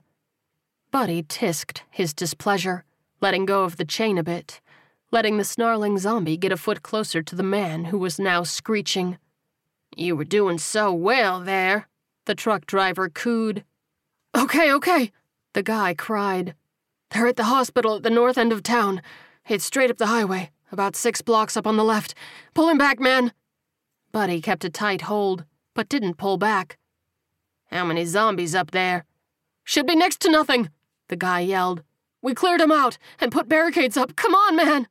Buddy 0.92 1.24
tisked 1.24 1.82
his 1.90 2.14
displeasure, 2.14 2.84
letting 3.20 3.46
go 3.46 3.64
of 3.64 3.76
the 3.76 3.84
chain 3.84 4.16
a 4.16 4.22
bit, 4.22 4.60
letting 5.10 5.38
the 5.38 5.44
snarling 5.44 5.98
zombie 5.98 6.36
get 6.36 6.52
a 6.52 6.56
foot 6.56 6.84
closer 6.84 7.20
to 7.20 7.34
the 7.34 7.42
man 7.42 7.86
who 7.86 7.98
was 7.98 8.16
now 8.20 8.44
screeching. 8.44 9.18
You 9.96 10.14
were 10.14 10.24
doing 10.24 10.56
so 10.56 10.92
well 10.92 11.40
there, 11.40 11.88
the 12.26 12.36
truck 12.36 12.64
driver 12.64 13.08
cooed. 13.08 13.64
Okay, 14.36 14.72
okay, 14.72 15.10
the 15.52 15.64
guy 15.64 15.94
cried. 15.94 16.54
They're 17.10 17.26
at 17.26 17.34
the 17.34 17.50
hospital 17.56 17.96
at 17.96 18.04
the 18.04 18.10
north 18.10 18.38
end 18.38 18.52
of 18.52 18.62
town. 18.62 19.02
It's 19.48 19.64
straight 19.64 19.90
up 19.90 19.98
the 19.98 20.06
highway, 20.06 20.52
about 20.70 20.94
six 20.94 21.22
blocks 21.22 21.56
up 21.56 21.66
on 21.66 21.76
the 21.76 21.82
left. 21.82 22.14
Pull 22.54 22.68
him 22.68 22.78
back, 22.78 23.00
man. 23.00 23.32
Buddy 24.12 24.40
kept 24.40 24.64
a 24.64 24.70
tight 24.70 25.02
hold, 25.02 25.44
but 25.74 25.88
didn't 25.88 26.18
pull 26.18 26.36
back. 26.36 26.78
How 27.70 27.84
many 27.84 28.04
zombies 28.04 28.54
up 28.54 28.72
there? 28.72 29.04
Should 29.62 29.86
be 29.86 29.94
next 29.94 30.20
to 30.22 30.30
nothing, 30.30 30.70
the 31.08 31.16
guy 31.16 31.40
yelled. 31.40 31.84
We 32.22 32.34
cleared 32.34 32.60
them 32.60 32.72
out 32.72 32.98
and 33.20 33.30
put 33.30 33.48
barricades 33.48 33.96
up. 33.96 34.16
Come 34.16 34.34
on, 34.34 34.56
man! 34.56 34.88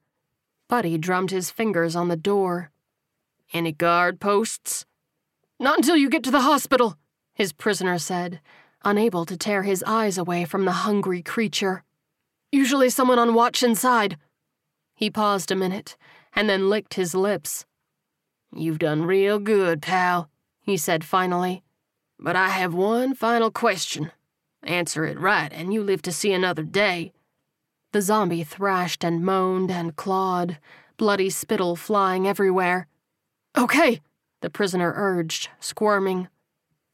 Buddy 0.69 0.97
drummed 0.97 1.31
his 1.31 1.51
fingers 1.51 1.95
on 1.95 2.07
the 2.07 2.15
door. 2.15 2.71
Any 3.51 3.71
guard 3.71 4.19
posts? 4.19 4.85
Not 5.59 5.77
until 5.77 5.97
you 5.97 6.09
get 6.09 6.23
to 6.23 6.31
the 6.31 6.41
hospital, 6.41 6.95
his 7.33 7.51
prisoner 7.51 7.97
said, 7.99 8.39
unable 8.85 9.25
to 9.25 9.35
tear 9.35 9.63
his 9.63 9.83
eyes 9.85 10.17
away 10.17 10.45
from 10.45 10.63
the 10.63 10.71
hungry 10.71 11.21
creature. 11.21 11.83
Usually 12.51 12.89
someone 12.89 13.19
on 13.19 13.33
watch 13.33 13.63
inside. 13.63 14.17
He 14.95 15.09
paused 15.09 15.51
a 15.51 15.55
minute 15.55 15.97
and 16.33 16.49
then 16.49 16.69
licked 16.69 16.93
his 16.93 17.13
lips. 17.13 17.65
You've 18.53 18.79
done 18.79 19.05
real 19.05 19.39
good, 19.39 19.81
pal, 19.81 20.29
he 20.61 20.77
said 20.77 21.03
finally. 21.03 21.63
But 22.19 22.35
I 22.35 22.49
have 22.49 22.73
one 22.73 23.13
final 23.13 23.51
question. 23.51 24.11
Answer 24.63 25.05
it 25.05 25.19
right, 25.19 25.51
and 25.53 25.73
you 25.73 25.83
live 25.83 26.01
to 26.03 26.11
see 26.11 26.33
another 26.33 26.63
day. 26.63 27.13
The 27.91 28.01
zombie 28.01 28.43
thrashed 28.43 29.03
and 29.03 29.23
moaned 29.23 29.71
and 29.71 29.95
clawed, 29.95 30.57
bloody 30.97 31.29
spittle 31.29 31.75
flying 31.75 32.27
everywhere. 32.27 32.87
Okay, 33.57 34.01
the 34.41 34.49
prisoner 34.49 34.93
urged, 34.95 35.49
squirming. 35.59 36.27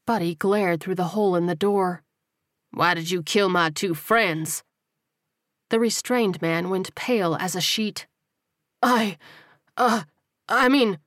Buddy 0.06 0.34
glared 0.34 0.80
through 0.80 0.94
the 0.94 1.08
hole 1.08 1.34
in 1.34 1.46
the 1.46 1.54
door. 1.56 2.02
Why 2.70 2.94
did 2.94 3.10
you 3.10 3.22
kill 3.22 3.48
my 3.48 3.70
two 3.70 3.94
friends? 3.94 4.62
The 5.70 5.80
restrained 5.80 6.40
man 6.40 6.70
went 6.70 6.94
pale 6.94 7.34
as 7.34 7.56
a 7.56 7.60
sheet. 7.60 8.06
I. 8.82 9.18
uh, 9.76 10.04
I 10.48 10.68
mean, 10.68 10.98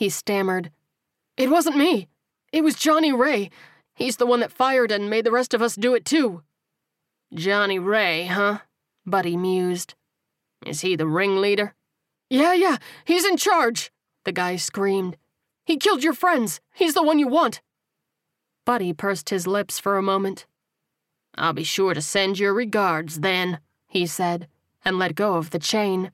he 0.00 0.08
stammered. 0.08 0.70
It 1.36 1.50
wasn't 1.50 1.76
me. 1.76 2.08
It 2.54 2.64
was 2.64 2.74
Johnny 2.74 3.12
Ray. 3.12 3.50
He's 3.94 4.16
the 4.16 4.24
one 4.24 4.40
that 4.40 4.50
fired 4.50 4.90
and 4.90 5.10
made 5.10 5.26
the 5.26 5.30
rest 5.30 5.52
of 5.52 5.60
us 5.60 5.76
do 5.76 5.94
it 5.94 6.06
too. 6.06 6.42
Johnny 7.34 7.78
Ray, 7.78 8.24
huh? 8.24 8.60
Buddy 9.04 9.36
mused. 9.36 9.94
Is 10.64 10.80
he 10.80 10.96
the 10.96 11.06
ringleader? 11.06 11.74
Yeah, 12.30 12.54
yeah, 12.54 12.78
he's 13.04 13.26
in 13.26 13.36
charge, 13.36 13.92
the 14.24 14.32
guy 14.32 14.56
screamed. 14.56 15.18
He 15.66 15.76
killed 15.76 16.02
your 16.02 16.14
friends. 16.14 16.62
He's 16.72 16.94
the 16.94 17.02
one 17.02 17.18
you 17.18 17.28
want. 17.28 17.60
Buddy 18.64 18.94
pursed 18.94 19.28
his 19.28 19.46
lips 19.46 19.78
for 19.78 19.98
a 19.98 20.02
moment. 20.02 20.46
I'll 21.34 21.52
be 21.52 21.62
sure 21.62 21.92
to 21.92 22.00
send 22.00 22.38
your 22.38 22.54
regards 22.54 23.20
then, 23.20 23.58
he 23.86 24.06
said, 24.06 24.48
and 24.82 24.98
let 24.98 25.14
go 25.14 25.34
of 25.34 25.50
the 25.50 25.58
chain. 25.58 26.10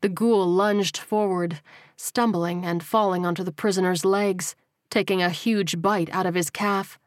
The 0.00 0.08
ghoul 0.08 0.46
lunged 0.46 0.96
forward, 0.96 1.60
stumbling 2.00 2.64
and 2.64 2.82
falling 2.82 3.26
onto 3.26 3.44
the 3.44 3.52
prisoner's 3.52 4.04
legs, 4.04 4.56
taking 4.90 5.20
a 5.22 5.30
huge 5.30 5.80
bite 5.82 6.08
out 6.12 6.26
of 6.26 6.34
his 6.34 6.50
calf. 6.50 6.98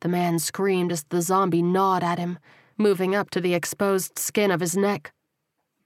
The 0.00 0.08
man 0.08 0.38
screamed 0.38 0.92
as 0.92 1.04
the 1.04 1.20
zombie 1.20 1.62
gnawed 1.62 2.04
at 2.04 2.18
him, 2.18 2.38
moving 2.78 3.14
up 3.14 3.30
to 3.30 3.40
the 3.40 3.54
exposed 3.54 4.18
skin 4.18 4.50
of 4.50 4.60
his 4.60 4.76
neck. 4.76 5.12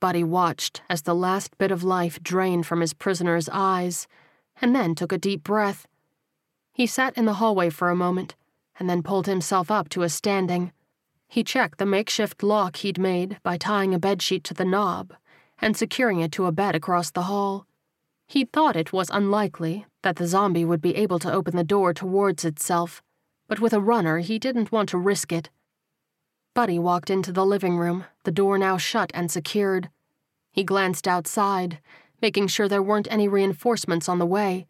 Buddy 0.01 0.22
watched 0.22 0.82
as 0.91 1.03
the 1.03 1.14
last 1.14 1.57
bit 1.59 1.70
of 1.70 1.82
life 1.82 2.22
drained 2.22 2.66
from 2.66 2.80
his 2.80 2.93
prisoner's 2.93 3.49
eyes, 3.51 4.07
and 4.61 4.74
then 4.74 4.95
took 4.95 5.12
a 5.12 5.18
deep 5.18 5.43
breath. 5.43 5.87
He 6.72 6.87
sat 6.87 7.16
in 7.16 7.24
the 7.24 7.34
hallway 7.34 7.70
for 7.70 7.89
a 7.89 7.97
moment, 7.97 8.37
and 8.78 8.89
then 8.89 9.03
pulled 9.03 9.26
himself 9.26 9.70
up 9.70 9.89
to 9.91 10.03
a 10.03 10.09
standing. 10.09 10.72
He 11.26 11.43
checked 11.43 11.78
the 11.78 11.87
makeshift 11.87 12.43
lock 12.43 12.76
he'd 12.76 12.99
made 12.99 13.39
by 13.43 13.57
tying 13.57 13.95
a 13.95 13.99
bedsheet 13.99 14.43
to 14.45 14.55
the 14.55 14.64
knob 14.64 15.14
and 15.59 15.76
securing 15.76 16.20
it 16.20 16.32
to 16.32 16.45
a 16.45 16.53
bed 16.53 16.74
across 16.74 17.11
the 17.11 17.22
hall. 17.22 17.66
He 18.27 18.45
thought 18.45 18.77
it 18.77 18.93
was 18.93 19.09
unlikely 19.11 19.87
that 20.03 20.16
the 20.16 20.27
zombie 20.27 20.64
would 20.64 20.81
be 20.81 20.97
able 20.97 21.18
to 21.20 21.33
open 21.33 21.57
the 21.57 21.64
door 21.64 21.95
towards 21.95 22.45
itself, 22.45 23.03
but 23.49 23.61
with 23.61 23.72
a 23.72 23.81
runner, 23.81 24.18
he 24.18 24.39
didn't 24.39 24.72
want 24.72 24.89
to 24.91 24.99
risk 24.99 25.33
it. 25.33 25.51
Buddy 26.55 26.79
walked 26.79 27.11
into 27.11 27.33
the 27.33 27.47
living 27.47 27.77
room, 27.77 28.05
the 28.24 28.33
door 28.33 28.59
now 28.59 28.77
shut 28.79 29.11
and 29.14 29.31
secured. 29.31 29.91
He 30.51 30.64
glanced 30.64 31.07
outside, 31.07 31.81
making 32.20 32.49
sure 32.49 32.68
there 32.68 32.83
weren't 32.83 33.09
any 33.11 33.29
reinforcements 33.29 34.09
on 34.09 34.18
the 34.18 34.27
way, 34.27 34.66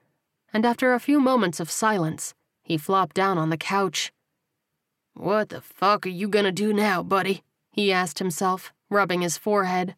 and 0.53 0.67
after 0.67 0.93
a 0.93 1.01
few 1.01 1.21
moments 1.21 1.61
of 1.61 1.71
silence, 1.71 2.35
he 2.63 2.77
flopped 2.77 3.15
down 3.15 3.39
on 3.39 3.51
the 3.51 3.57
couch. 3.57 4.13
What 5.15 5.49
the 5.49 5.61
fuck 5.61 6.05
are 6.07 6.11
you 6.11 6.29
gonna 6.29 6.53
do 6.53 6.73
now, 6.73 7.03
buddy? 7.03 7.43
he 7.71 7.93
asked 7.93 8.19
himself, 8.19 8.73
rubbing 8.91 9.23
his 9.23 9.39
forehead. 9.39 9.95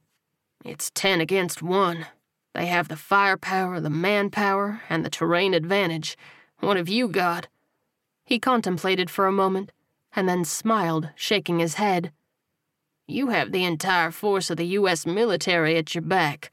It's 0.64 0.90
ten 0.94 1.20
against 1.20 1.62
one. 1.62 2.06
They 2.58 2.66
have 2.66 2.88
the 2.88 2.96
firepower, 2.96 3.78
the 3.78 3.88
manpower, 3.88 4.82
and 4.90 5.04
the 5.04 5.10
terrain 5.10 5.54
advantage. 5.54 6.18
What 6.58 6.76
have 6.76 6.88
you 6.88 7.06
got? 7.06 7.46
He 8.24 8.40
contemplated 8.40 9.10
for 9.10 9.28
a 9.28 9.32
moment, 9.32 9.70
and 10.16 10.28
then 10.28 10.44
smiled, 10.44 11.10
shaking 11.14 11.60
his 11.60 11.74
head. 11.74 12.10
You 13.06 13.28
have 13.28 13.52
the 13.52 13.62
entire 13.62 14.10
force 14.10 14.50
of 14.50 14.56
the 14.56 14.66
U.S. 14.78 15.06
military 15.06 15.76
at 15.76 15.94
your 15.94 16.02
back. 16.02 16.50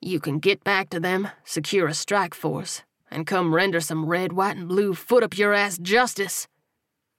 You 0.00 0.20
can 0.20 0.38
get 0.38 0.64
back 0.64 0.88
to 0.88 0.98
them, 0.98 1.28
secure 1.44 1.86
a 1.86 1.92
strike 1.92 2.32
force, 2.32 2.82
and 3.10 3.26
come 3.26 3.54
render 3.54 3.82
some 3.82 4.06
red, 4.06 4.32
white, 4.32 4.56
and 4.56 4.66
blue 4.66 4.94
foot 4.94 5.22
up 5.22 5.36
your 5.36 5.52
ass 5.52 5.76
justice. 5.76 6.48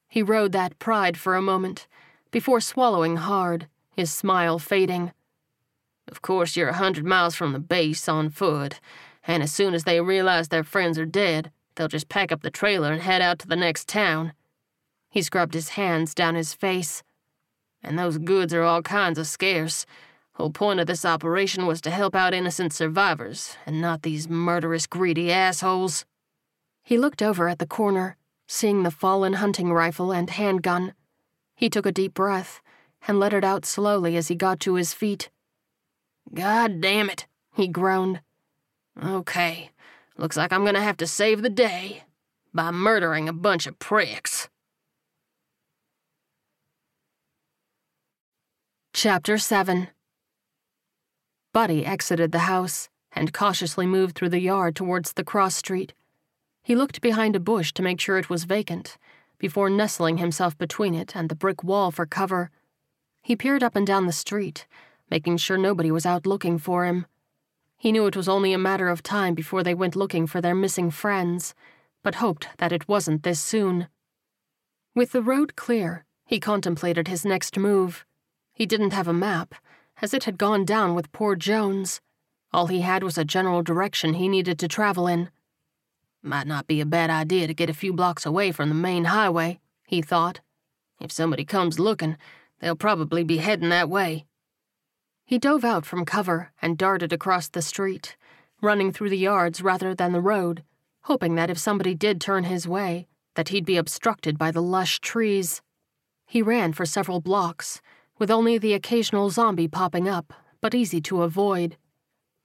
He 0.09 0.23
rode 0.23 0.53
that 0.53 0.79
pride 0.79 1.17
for 1.17 1.35
a 1.35 1.41
moment, 1.43 1.85
before 2.31 2.61
swallowing 2.61 3.17
hard, 3.17 3.67
his 3.91 4.11
smile 4.11 4.57
fading. 4.57 5.11
Of 6.07 6.21
course, 6.21 6.55
you're 6.55 6.69
a 6.69 6.73
hundred 6.73 7.05
miles 7.05 7.35
from 7.35 7.53
the 7.53 7.59
base 7.59 8.09
on 8.09 8.29
foot, 8.29 8.79
and 9.25 9.41
as 9.41 9.51
soon 9.51 9.73
as 9.73 9.83
they 9.83 10.01
realize 10.01 10.49
their 10.49 10.63
friends 10.63 10.99
are 10.99 11.05
dead, 11.05 11.51
they'll 11.75 11.87
just 11.87 12.09
pack 12.09 12.31
up 12.31 12.41
the 12.41 12.51
trailer 12.51 12.91
and 12.91 13.01
head 13.01 13.21
out 13.21 13.39
to 13.39 13.47
the 13.47 13.55
next 13.55 13.87
town. 13.87 14.33
He 15.09 15.21
scrubbed 15.21 15.53
his 15.53 15.69
hands 15.69 16.13
down 16.13 16.35
his 16.35 16.53
face. 16.53 17.03
And 17.81 17.97
those 17.97 18.17
goods 18.17 18.53
are 18.53 18.63
all 18.63 18.81
kinds 18.81 19.19
of 19.19 19.27
scarce. 19.27 19.85
Whole 20.33 20.49
point 20.49 20.79
of 20.79 20.87
this 20.87 21.05
operation 21.05 21.67
was 21.67 21.81
to 21.81 21.91
help 21.91 22.15
out 22.15 22.33
innocent 22.33 22.73
survivors, 22.73 23.55
and 23.65 23.79
not 23.79 24.01
these 24.01 24.27
murderous, 24.27 24.87
greedy 24.87 25.31
assholes. 25.31 26.05
He 26.81 26.97
looked 26.97 27.21
over 27.21 27.47
at 27.47 27.59
the 27.59 27.67
corner, 27.67 28.17
seeing 28.47 28.83
the 28.83 28.91
fallen 28.91 29.33
hunting 29.33 29.71
rifle 29.71 30.11
and 30.11 30.29
handgun. 30.29 30.93
He 31.55 31.69
took 31.69 31.85
a 31.85 31.91
deep 31.91 32.13
breath 32.13 32.61
and 33.07 33.19
let 33.19 33.33
it 33.33 33.43
out 33.43 33.65
slowly 33.65 34.17
as 34.17 34.27
he 34.29 34.35
got 34.35 34.59
to 34.61 34.75
his 34.75 34.93
feet. 34.93 35.29
God 36.31 36.81
damn 36.81 37.09
it, 37.09 37.25
he 37.55 37.67
groaned. 37.67 38.21
Okay, 39.03 39.71
looks 40.17 40.37
like 40.37 40.53
I'm 40.53 40.65
gonna 40.65 40.81
have 40.81 40.97
to 40.97 41.07
save 41.07 41.41
the 41.41 41.49
day 41.49 42.03
by 42.53 42.69
murdering 42.69 43.27
a 43.27 43.33
bunch 43.33 43.65
of 43.65 43.79
pricks. 43.79 44.49
Chapter 48.93 49.39
7 49.39 49.87
Buddy 51.51 51.85
exited 51.85 52.31
the 52.31 52.39
house 52.39 52.89
and 53.11 53.33
cautiously 53.33 53.85
moved 53.85 54.15
through 54.15 54.29
the 54.29 54.39
yard 54.39 54.75
towards 54.75 55.13
the 55.13 55.23
cross 55.23 55.55
street. 55.55 55.93
He 56.63 56.75
looked 56.75 57.01
behind 57.01 57.35
a 57.35 57.39
bush 57.39 57.73
to 57.73 57.83
make 57.83 57.99
sure 57.99 58.17
it 58.17 58.29
was 58.29 58.45
vacant, 58.45 58.97
before 59.37 59.69
nestling 59.69 60.17
himself 60.17 60.57
between 60.57 60.95
it 60.95 61.15
and 61.15 61.27
the 61.27 61.35
brick 61.35 61.63
wall 61.63 61.91
for 61.91 62.05
cover. 62.05 62.49
He 63.21 63.35
peered 63.35 63.63
up 63.63 63.75
and 63.75 63.85
down 63.85 64.05
the 64.05 64.13
street, 64.13 64.65
making 65.09 65.37
sure 65.37 65.57
nobody 65.57 65.91
was 65.91 66.05
out 66.05 66.25
looking 66.25 66.57
for 66.57 66.85
him. 66.85 67.05
He 67.77 67.91
knew 67.91 68.07
it 68.07 68.15
was 68.15 68.29
only 68.29 68.53
a 68.53 68.57
matter 68.57 68.87
of 68.87 69.03
time 69.03 69.33
before 69.33 69.63
they 69.63 69.73
went 69.73 69.95
looking 69.95 70.27
for 70.27 70.39
their 70.39 70.55
missing 70.55 70.89
friends, 70.89 71.53
but 72.03 72.15
hoped 72.15 72.47
that 72.57 72.71
it 72.71 72.87
wasn't 72.87 73.23
this 73.23 73.39
soon. 73.39 73.87
With 74.95 75.11
the 75.11 75.21
road 75.21 75.55
clear, 75.55 76.05
he 76.25 76.39
contemplated 76.39 77.07
his 77.07 77.25
next 77.25 77.57
move. 77.57 78.05
He 78.53 78.65
didn't 78.65 78.93
have 78.93 79.07
a 79.07 79.13
map, 79.13 79.55
as 80.01 80.13
it 80.13 80.23
had 80.23 80.37
gone 80.37 80.65
down 80.65 80.95
with 80.95 81.11
poor 81.11 81.35
Jones. 81.35 82.01
All 82.53 82.67
he 82.67 82.81
had 82.81 83.03
was 83.03 83.17
a 83.17 83.25
general 83.25 83.63
direction 83.63 84.13
he 84.13 84.27
needed 84.27 84.59
to 84.59 84.67
travel 84.67 85.07
in. 85.07 85.29
Might 86.21 86.47
not 86.47 86.67
be 86.67 86.79
a 86.79 86.85
bad 86.85 87.09
idea 87.09 87.47
to 87.47 87.53
get 87.53 87.69
a 87.69 87.73
few 87.73 87.91
blocks 87.91 88.25
away 88.25 88.51
from 88.51 88.69
the 88.69 88.75
main 88.75 89.05
highway, 89.05 89.59
he 89.85 90.01
thought. 90.01 90.39
If 91.01 91.11
somebody 91.11 91.43
comes 91.43 91.79
looking, 91.79 92.15
they'll 92.59 92.75
probably 92.75 93.23
be 93.23 93.37
heading 93.37 93.69
that 93.69 93.89
way. 93.89 94.25
He 95.33 95.39
dove 95.39 95.65
out 95.65 95.83
from 95.83 96.05
cover 96.05 96.51
and 96.61 96.77
darted 96.77 97.11
across 97.11 97.49
the 97.49 97.63
street, 97.63 98.15
running 98.61 98.91
through 98.91 99.09
the 99.09 99.17
yards 99.17 99.63
rather 99.63 99.95
than 99.95 100.11
the 100.11 100.21
road, 100.21 100.63
hoping 101.05 101.33
that 101.33 101.49
if 101.49 101.57
somebody 101.57 101.95
did 101.95 102.21
turn 102.21 102.43
his 102.43 102.67
way, 102.67 103.07
that 103.33 103.49
he'd 103.49 103.65
be 103.65 103.75
obstructed 103.75 104.37
by 104.37 104.51
the 104.51 104.61
lush 104.61 104.99
trees. 104.99 105.63
He 106.27 106.43
ran 106.43 106.71
for 106.73 106.85
several 106.85 107.19
blocks, 107.19 107.81
with 108.19 108.29
only 108.29 108.59
the 108.59 108.73
occasional 108.75 109.31
zombie 109.31 109.67
popping 109.67 110.07
up, 110.07 110.33
but 110.61 110.75
easy 110.75 111.01
to 111.01 111.23
avoid. 111.23 111.77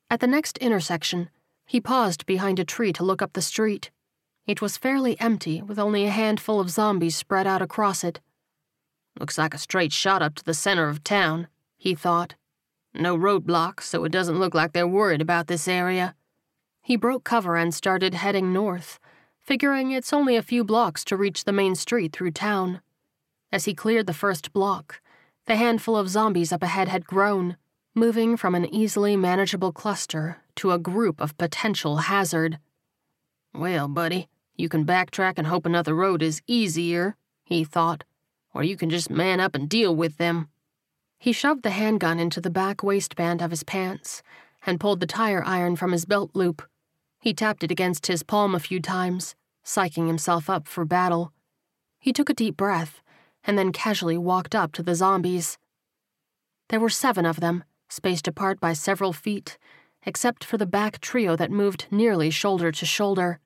At 0.09 0.21
the 0.21 0.27
next 0.27 0.57
intersection, 0.57 1.29
he 1.67 1.83
paused 1.83 2.25
behind 2.25 2.59
a 2.59 2.65
tree 2.65 2.95
to 2.95 3.05
look 3.05 3.21
up 3.21 3.35
the 3.35 3.43
street. 3.43 3.91
It 4.47 4.63
was 4.63 4.79
fairly 4.79 5.21
empty, 5.21 5.61
with 5.61 5.79
only 5.79 6.07
a 6.07 6.21
handful 6.25 6.59
of 6.59 6.71
zombies 6.71 7.17
spread 7.17 7.47
out 7.47 7.61
across 7.61 8.03
it. 8.03 8.23
Looks 9.21 9.37
like 9.37 9.53
a 9.53 9.59
straight 9.59 9.93
shot 9.93 10.23
up 10.23 10.37
to 10.37 10.45
the 10.45 10.55
center 10.55 10.89
of 10.89 11.05
town, 11.05 11.49
he 11.77 11.95
thought. 11.95 12.35
No 12.95 13.17
roadblocks, 13.17 13.83
so 13.83 14.05
it 14.05 14.13
doesn't 14.13 14.39
look 14.39 14.55
like 14.55 14.73
they're 14.73 14.89
worried 14.89 15.21
about 15.21 15.47
this 15.47 15.69
area. 15.69 16.15
He 16.83 16.97
broke 16.97 17.25
cover 17.25 17.57
and 17.57 17.75
started 17.75 18.15
heading 18.15 18.53
north, 18.53 18.99
figuring 19.41 19.91
it's 19.91 20.13
only 20.13 20.37
a 20.37 20.43
few 20.43 20.65
blocks 20.65 21.05
to 21.05 21.17
reach 21.17 21.45
the 21.45 21.53
main 21.53 21.75
street 21.75 22.13
through 22.13 22.33
town. 22.33 22.81
As 23.53 23.67
he 23.67 23.75
cleared 23.75 24.07
the 24.07 24.13
first 24.15 24.53
block, 24.53 25.01
the 25.47 25.57
handful 25.57 25.97
of 25.97 26.09
zombies 26.09 26.53
up 26.53 26.63
ahead 26.63 26.89
had 26.89 27.07
grown, 27.07 27.57
moving 27.95 28.37
from 28.37 28.55
an 28.55 28.73
easily 28.75 29.17
manageable 29.17 29.73
cluster 29.73 30.39
to 30.57 30.73
a 30.73 30.79
group 30.79 31.21
of 31.21 31.39
potential 31.39 31.97
hazard. 31.97 32.59
Well, 33.55 33.89
buddy, 33.89 34.29
you 34.55 34.69
can 34.69 34.85
backtrack 34.85 35.35
and 35.37 35.47
hope 35.47 35.65
another 35.65 35.95
road 35.95 36.23
is 36.23 36.43
easier, 36.47 37.17
he 37.45 37.65
thought, 37.65 38.05
or 38.53 38.63
you 38.63 38.77
can 38.77 38.91
just 38.91 39.09
man 39.09 39.41
up 39.41 39.55
and 39.55 39.69
deal 39.69 39.95
with 39.95 40.19
them. 40.19 40.49
He 41.19 41.33
shoved 41.33 41.63
the 41.63 41.71
handgun 41.71 42.21
into 42.21 42.41
the 42.41 42.51
back 42.51 42.83
waistband 42.83 43.43
of 43.43 43.51
his 43.51 43.65
pants 43.65 44.23
and 44.65 44.79
pulled 44.79 45.01
the 45.01 45.07
tire 45.07 45.43
iron 45.45 45.75
from 45.75 45.93
his 45.93 46.05
belt 46.05 46.31
loop. 46.35 46.63
He 47.21 47.35
tapped 47.35 47.65
it 47.65 47.73
against 47.73 48.07
his 48.07 48.23
palm 48.23 48.55
a 48.55 48.61
few 48.61 48.81
times, 48.81 49.35
psyching 49.65 50.07
himself 50.07 50.49
up 50.49 50.69
for 50.69 50.85
battle. 50.85 51.33
He 51.99 52.13
took 52.13 52.31
a 52.31 52.35
deep 52.35 52.57
breath 52.57 53.03
and 53.45 53.59
then 53.59 53.73
casually 53.73 54.17
walked 54.17 54.55
up 54.55 54.73
to 54.73 54.83
the 54.83 54.95
zombies. 54.95 55.59
There 56.69 56.81
were 56.81 56.91
seven 56.91 57.27
of 57.27 57.41
them, 57.41 57.65
spaced 57.89 58.29
apart 58.29 58.61
by 58.61 58.73
several 58.73 59.13
feet, 59.13 59.59
except 60.05 60.45
for 60.45 60.57
the 60.57 60.67
back 60.67 61.01
trio 61.01 61.35
that 61.37 61.51
moved 61.51 61.87
nearly 61.91 62.31
shoulder 62.31 62.71
to 62.71 62.87
shoulder. 62.87 63.41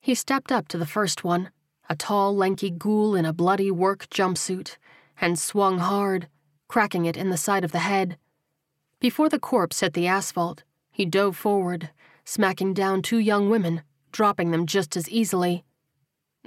He 0.00 0.14
stepped 0.14 0.52
up 0.52 0.68
to 0.68 0.78
the 0.78 0.86
first 0.86 1.24
one, 1.24 1.50
a 1.88 1.96
tall, 1.96 2.36
lanky 2.36 2.70
ghoul 2.70 3.14
in 3.14 3.24
a 3.24 3.32
bloody 3.32 3.70
work 3.70 4.08
jumpsuit, 4.08 4.76
and 5.20 5.38
swung 5.38 5.78
hard, 5.78 6.28
cracking 6.70 7.04
it 7.04 7.16
in 7.16 7.30
the 7.30 7.36
side 7.36 7.64
of 7.64 7.72
the 7.72 7.80
head. 7.80 8.16
Before 9.00 9.28
the 9.28 9.40
corpse 9.40 9.80
hit 9.80 9.92
the 9.92 10.06
asphalt, 10.06 10.62
he 10.92 11.04
dove 11.04 11.36
forward, 11.36 11.90
smacking 12.24 12.74
down 12.74 13.02
two 13.02 13.18
young 13.18 13.50
women, 13.50 13.82
dropping 14.12 14.52
them 14.52 14.66
just 14.66 14.96
as 14.96 15.08
easily. 15.08 15.64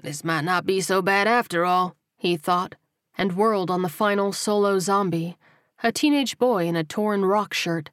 This 0.01 0.24
might 0.24 0.45
not 0.45 0.65
be 0.65 0.80
so 0.80 1.01
bad 1.01 1.28
after 1.28 1.65
all, 1.65 1.97
he 2.15 2.38
thought, 2.38 2.76
and 3.17 3.34
whirled 3.34 3.69
on 3.69 3.82
the 3.82 3.89
final 3.89 4.32
solo 4.32 4.80
zombie, 4.80 5.36
a 5.84 5.91
teenage 5.91 6.38
boy 6.38 6.67
in 6.67 6.78
a 6.78 6.86
torn 6.86 7.26
rock 7.26 7.53
shirt. 7.53 7.89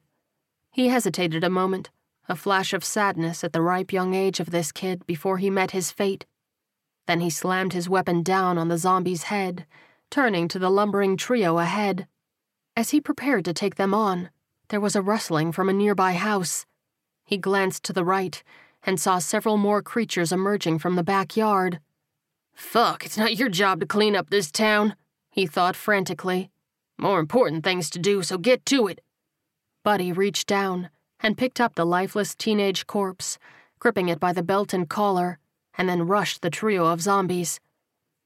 He 0.71 0.87
hesitated 0.87 1.43
a 1.43 1.49
moment, 1.49 1.89
a 2.29 2.37
flash 2.37 2.71
of 2.71 2.85
sadness 2.85 3.43
at 3.43 3.51
the 3.51 3.61
ripe 3.61 3.91
young 3.91 4.13
age 4.13 4.39
of 4.39 4.51
this 4.51 4.71
kid 4.71 5.05
before 5.05 5.37
he 5.39 5.49
met 5.49 5.71
his 5.71 5.91
fate. 5.91 6.25
Then 7.07 7.19
he 7.19 7.29
slammed 7.29 7.73
his 7.73 7.89
weapon 7.89 8.23
down 8.23 8.57
on 8.57 8.69
the 8.69 8.77
zombie's 8.77 9.23
head, 9.23 9.65
turning 10.09 10.47
to 10.47 10.59
the 10.59 10.69
lumbering 10.69 11.17
trio 11.17 11.57
ahead. 11.57 12.07
As 12.75 12.91
he 12.91 13.01
prepared 13.01 13.45
to 13.45 13.53
take 13.53 13.75
them 13.75 13.93
on, 13.93 14.29
there 14.69 14.79
was 14.79 14.95
a 14.95 15.01
rustling 15.01 15.51
from 15.51 15.67
a 15.67 15.73
nearby 15.73 16.13
house. 16.13 16.65
He 17.25 17.37
glanced 17.37 17.83
to 17.83 17.93
the 17.93 18.05
right 18.05 18.41
and 18.83 18.99
saw 18.99 19.19
several 19.19 19.57
more 19.57 19.81
creatures 19.81 20.31
emerging 20.31 20.79
from 20.79 20.95
the 20.95 21.03
backyard. 21.03 21.79
Fuck, 22.53 23.05
it's 23.05 23.17
not 23.17 23.37
your 23.37 23.49
job 23.49 23.79
to 23.81 23.85
clean 23.85 24.15
up 24.15 24.29
this 24.29 24.51
town, 24.51 24.95
he 25.29 25.45
thought 25.45 25.75
frantically. 25.75 26.49
More 26.97 27.19
important 27.19 27.63
things 27.63 27.89
to 27.91 27.99
do, 27.99 28.23
so 28.23 28.37
get 28.37 28.65
to 28.67 28.87
it. 28.87 29.01
Buddy 29.83 30.11
reached 30.11 30.47
down 30.47 30.89
and 31.19 31.37
picked 31.37 31.59
up 31.59 31.75
the 31.75 31.85
lifeless 31.85 32.35
teenage 32.35 32.87
corpse, 32.87 33.37
gripping 33.79 34.09
it 34.09 34.19
by 34.19 34.31
the 34.33 34.43
belt 34.43 34.73
and 34.73 34.89
collar, 34.89 35.39
and 35.77 35.89
then 35.89 36.07
rushed 36.07 36.41
the 36.41 36.49
trio 36.49 36.85
of 36.85 37.01
zombies. 37.01 37.59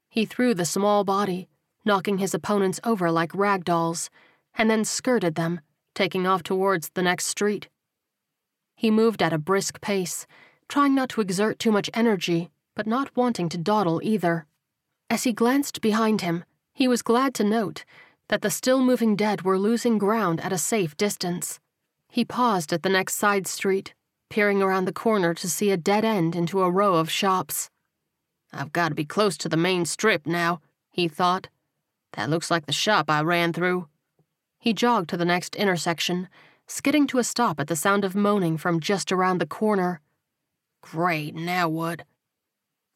He 0.08 0.24
threw 0.24 0.54
the 0.54 0.64
small 0.64 1.04
body, 1.04 1.48
knocking 1.84 2.18
his 2.18 2.34
opponents 2.34 2.80
over 2.84 3.10
like 3.10 3.34
rag 3.34 3.64
dolls, 3.64 4.10
and 4.56 4.70
then 4.70 4.84
skirted 4.84 5.34
them, 5.34 5.60
taking 5.94 6.26
off 6.26 6.42
towards 6.42 6.90
the 6.90 7.02
next 7.02 7.26
street. 7.26 7.68
He 8.74 8.90
moved 8.90 9.22
at 9.22 9.32
a 9.32 9.38
brisk 9.38 9.80
pace, 9.80 10.26
trying 10.68 10.94
not 10.94 11.08
to 11.10 11.20
exert 11.20 11.58
too 11.58 11.72
much 11.72 11.90
energy, 11.94 12.50
but 12.74 12.86
not 12.86 13.16
wanting 13.16 13.48
to 13.48 13.58
dawdle 13.58 14.00
either. 14.02 14.46
As 15.08 15.22
he 15.22 15.32
glanced 15.32 15.80
behind 15.80 16.20
him, 16.20 16.44
he 16.74 16.88
was 16.88 17.02
glad 17.02 17.32
to 17.34 17.44
note 17.44 17.84
that 18.28 18.42
the 18.42 18.50
still 18.50 18.82
moving 18.82 19.16
dead 19.16 19.42
were 19.42 19.58
losing 19.58 19.98
ground 19.98 20.40
at 20.40 20.52
a 20.52 20.58
safe 20.58 20.96
distance. 20.96 21.60
He 22.10 22.24
paused 22.24 22.72
at 22.72 22.82
the 22.82 22.88
next 22.88 23.14
side 23.14 23.46
street, 23.46 23.94
peering 24.28 24.62
around 24.62 24.84
the 24.84 24.92
corner 24.92 25.32
to 25.34 25.48
see 25.48 25.70
a 25.70 25.76
dead 25.76 26.04
end 26.04 26.34
into 26.34 26.60
a 26.60 26.70
row 26.70 26.96
of 26.96 27.10
shops. 27.10 27.70
I've 28.52 28.72
got 28.72 28.88
to 28.90 28.94
be 28.94 29.04
close 29.04 29.36
to 29.38 29.48
the 29.48 29.56
main 29.56 29.84
strip 29.84 30.26
now, 30.26 30.60
he 30.90 31.08
thought. 31.08 31.48
That 32.14 32.30
looks 32.30 32.50
like 32.50 32.66
the 32.66 32.72
shop 32.72 33.10
I 33.10 33.22
ran 33.22 33.52
through. 33.52 33.88
He 34.66 34.74
jogged 34.74 35.08
to 35.10 35.16
the 35.16 35.24
next 35.24 35.54
intersection, 35.54 36.28
skidding 36.66 37.06
to 37.06 37.18
a 37.18 37.22
stop 37.22 37.60
at 37.60 37.68
the 37.68 37.76
sound 37.76 38.04
of 38.04 38.16
moaning 38.16 38.56
from 38.56 38.80
just 38.80 39.12
around 39.12 39.38
the 39.38 39.46
corner. 39.46 40.00
Great, 40.80 41.36
now 41.36 41.68
what? 41.68 42.02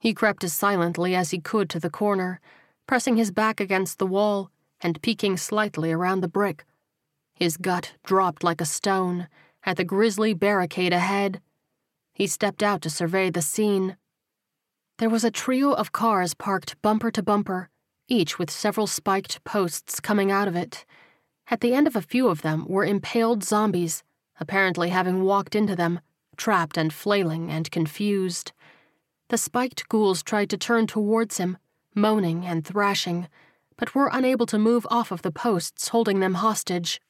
He 0.00 0.12
crept 0.12 0.42
as 0.42 0.52
silently 0.52 1.14
as 1.14 1.30
he 1.30 1.38
could 1.38 1.70
to 1.70 1.78
the 1.78 1.88
corner, 1.88 2.40
pressing 2.88 3.16
his 3.16 3.30
back 3.30 3.60
against 3.60 4.00
the 4.00 4.06
wall 4.08 4.50
and 4.80 5.00
peeking 5.00 5.36
slightly 5.36 5.92
around 5.92 6.22
the 6.22 6.28
brick. 6.28 6.64
His 7.34 7.56
gut 7.56 7.92
dropped 8.02 8.42
like 8.42 8.60
a 8.60 8.64
stone 8.64 9.28
at 9.62 9.76
the 9.76 9.84
grisly 9.84 10.34
barricade 10.34 10.92
ahead. 10.92 11.40
He 12.12 12.26
stepped 12.26 12.64
out 12.64 12.82
to 12.82 12.90
survey 12.90 13.30
the 13.30 13.42
scene. 13.42 13.96
There 14.98 15.08
was 15.08 15.22
a 15.22 15.30
trio 15.30 15.70
of 15.70 15.92
cars 15.92 16.34
parked 16.34 16.82
bumper 16.82 17.12
to 17.12 17.22
bumper, 17.22 17.70
each 18.08 18.40
with 18.40 18.50
several 18.50 18.88
spiked 18.88 19.44
posts 19.44 20.00
coming 20.00 20.32
out 20.32 20.48
of 20.48 20.56
it. 20.56 20.84
At 21.50 21.60
the 21.60 21.74
end 21.74 21.88
of 21.88 21.96
a 21.96 22.00
few 22.00 22.28
of 22.28 22.42
them 22.42 22.64
were 22.68 22.84
impaled 22.84 23.42
zombies, 23.42 24.04
apparently 24.38 24.90
having 24.90 25.24
walked 25.24 25.56
into 25.56 25.74
them, 25.74 26.00
trapped 26.36 26.78
and 26.78 26.92
flailing 26.92 27.50
and 27.50 27.68
confused. 27.72 28.52
The 29.30 29.36
spiked 29.36 29.88
ghouls 29.88 30.22
tried 30.22 30.48
to 30.50 30.56
turn 30.56 30.86
towards 30.86 31.38
him, 31.38 31.58
moaning 31.92 32.46
and 32.46 32.64
thrashing, 32.64 33.28
but 33.76 33.96
were 33.96 34.10
unable 34.12 34.46
to 34.46 34.58
move 34.58 34.86
off 34.90 35.10
of 35.10 35.22
the 35.22 35.32
posts 35.32 35.88
holding 35.88 36.20
them 36.20 36.34
hostage. 36.34 37.00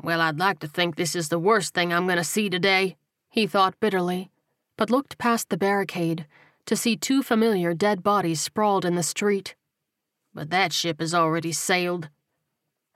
Well, 0.00 0.20
I'd 0.20 0.38
like 0.38 0.60
to 0.60 0.68
think 0.68 0.94
this 0.94 1.16
is 1.16 1.28
the 1.28 1.38
worst 1.38 1.74
thing 1.74 1.92
I'm 1.92 2.06
going 2.06 2.18
to 2.18 2.24
see 2.24 2.48
today, 2.48 2.96
he 3.30 3.48
thought 3.48 3.80
bitterly, 3.80 4.30
but 4.76 4.90
looked 4.90 5.18
past 5.18 5.48
the 5.48 5.56
barricade 5.56 6.26
to 6.66 6.76
see 6.76 6.96
two 6.96 7.22
familiar 7.22 7.74
dead 7.74 8.02
bodies 8.04 8.40
sprawled 8.40 8.84
in 8.84 8.94
the 8.94 9.02
street. 9.02 9.56
But 10.32 10.50
that 10.50 10.72
ship 10.72 11.00
has 11.00 11.14
already 11.14 11.52
sailed. 11.52 12.10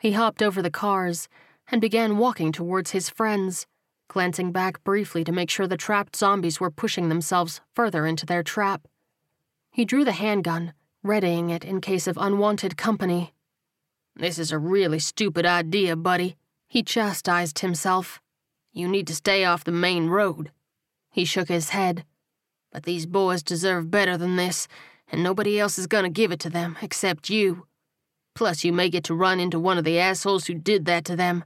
He 0.01 0.13
hopped 0.13 0.43
over 0.43 0.63
the 0.63 0.71
cars 0.71 1.29
and 1.71 1.81
began 1.81 2.17
walking 2.17 2.53
towards 2.53 2.93
his 2.93 3.11
friends, 3.11 3.67
glancing 4.09 4.51
back 4.51 4.83
briefly 4.83 5.25
to 5.25 5.31
make 5.31 5.51
sure 5.51 5.67
the 5.67 5.77
trapped 5.77 6.17
zombies 6.17 6.59
were 6.59 6.71
pushing 6.71 7.11
themselves 7.11 7.61
further 7.77 8.07
into 8.07 8.25
their 8.25 8.43
trap. 8.43 8.89
He 9.71 9.85
drew 9.85 10.05
the 10.05 10.13
handgun, 10.13 10.73
readying 11.03 11.51
it 11.51 11.65
in 11.65 11.83
case 11.83 12.07
of 12.07 12.17
unwanted 12.17 12.79
company. 12.79 13.35
This 14.17 14.39
is 14.39 14.51
a 14.51 14.59
really 14.59 14.99
stupid 14.99 15.45
idea, 15.45 15.97
buddy, 15.97 16.37
he 16.67 16.83
chastised 16.83 17.59
himself. 17.59 18.21
You 18.73 18.89
need 18.89 19.07
to 19.09 19.15
stay 19.15 19.45
off 19.45 19.65
the 19.65 19.73
main 19.73 20.09
road. 20.09 20.51
He 21.11 21.27
shook 21.27 21.49
his 21.49 21.71
head. 21.71 22.05
But 22.73 22.85
these 22.85 23.05
boys 23.05 23.43
deserve 23.43 23.91
better 23.91 24.17
than 24.17 24.37
this, 24.37 24.67
and 25.13 25.23
nobody 25.23 25.61
else 25.61 25.79
is 25.79 25.87
gonna 25.87 26.09
give 26.09 26.33
it 26.33 26.41
to 26.41 26.51
them 26.51 26.79
except 26.81 27.29
you. 27.29 27.67
Plus, 28.35 28.65
you 28.65 28.73
may 28.73 28.89
get 28.89 29.05
to 29.05 29.15
run 29.15 29.41
into 29.41 29.59
one 29.59 29.79
of 29.79 29.85
the 29.85 29.99
assholes 29.99 30.47
who 30.47 30.55
did 30.55 30.85
that 30.85 31.05
to 31.05 31.17
them, 31.17 31.45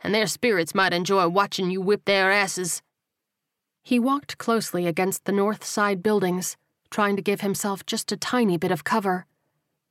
and 0.00 0.14
their 0.14 0.26
spirits 0.26 0.74
might 0.74 0.92
enjoy 0.92 1.26
watching 1.28 1.70
you 1.70 1.80
whip 1.80 2.04
their 2.04 2.30
asses. 2.30 2.82
He 3.82 3.98
walked 3.98 4.38
closely 4.38 4.86
against 4.86 5.24
the 5.24 5.32
north 5.32 5.64
side 5.64 6.02
buildings, 6.02 6.56
trying 6.90 7.16
to 7.16 7.22
give 7.22 7.40
himself 7.40 7.86
just 7.86 8.12
a 8.12 8.16
tiny 8.16 8.56
bit 8.56 8.70
of 8.70 8.84
cover. 8.84 9.26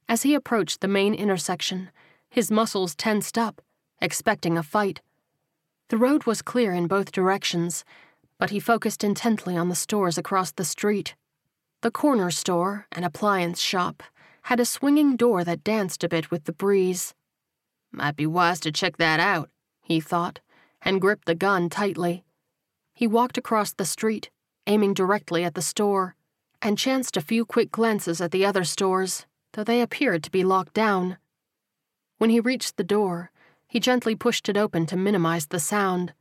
As 0.08 0.24
he 0.24 0.34
approached 0.34 0.82
the 0.82 0.88
main 0.88 1.14
intersection, 1.14 1.90
his 2.30 2.52
muscles 2.52 2.96
tensed 2.96 3.38
up 3.38 3.62
expecting 4.02 4.58
a 4.58 4.64
fight. 4.64 5.02
The 5.90 5.98
road 5.98 6.26
was 6.26 6.42
clear 6.42 6.74
in 6.74 6.88
both 6.88 7.12
directions, 7.12 7.84
but 8.38 8.50
he 8.50 8.60
focused 8.60 9.04
intently 9.04 9.56
on 9.56 9.70
the 9.70 9.76
stores 9.76 10.18
across 10.18 10.52
the 10.52 10.66
street. 10.66 11.16
The 11.82 11.92
corner 11.92 12.32
store, 12.32 12.88
an 12.92 13.04
appliance 13.04 13.60
shop, 13.62 14.04
had 14.46 14.60
a 14.60 14.66
swinging 14.66 15.16
door 15.16 15.44
that 15.44 15.64
danced 15.64 16.04
a 16.04 16.08
bit 16.08 16.30
with 16.30 16.44
the 16.44 16.54
breeze. 16.54 17.16
Might 17.92 18.16
be 18.16 18.28
wise 18.28 18.60
to 18.60 18.72
check 18.72 18.98
that 18.98 19.20
out, 19.20 19.50
he 19.82 20.00
thought, 20.00 20.40
and 20.84 21.02
gripped 21.02 21.26
the 21.26 21.34
gun 21.34 21.68
tightly. 21.68 22.24
He 22.94 23.08
walked 23.08 23.40
across 23.40 23.74
the 23.74 23.86
street, 23.86 24.30
aiming 24.68 24.94
directly 24.94 25.44
at 25.44 25.56
the 25.56 25.64
store, 25.64 26.16
and 26.62 26.78
chanced 26.78 27.18
a 27.18 27.22
few 27.22 27.44
quick 27.44 27.72
glances 27.72 28.22
at 28.22 28.30
the 28.30 28.46
other 28.46 28.64
stores, 28.64 29.26
though 29.54 29.64
they 29.64 29.82
appeared 29.82 30.24
to 30.24 30.30
be 30.30 30.44
locked 30.44 30.76
down. 30.76 31.18
When 32.20 32.30
he 32.30 32.40
reached 32.40 32.78
the 32.78 32.84
door, 32.84 33.32
he 33.68 33.80
gently 33.80 34.14
pushed 34.14 34.48
it 34.48 34.58
open 34.58 34.86
to 34.86 34.96
minimize 34.96 35.48
the 35.48 35.60
sound. 35.60 36.14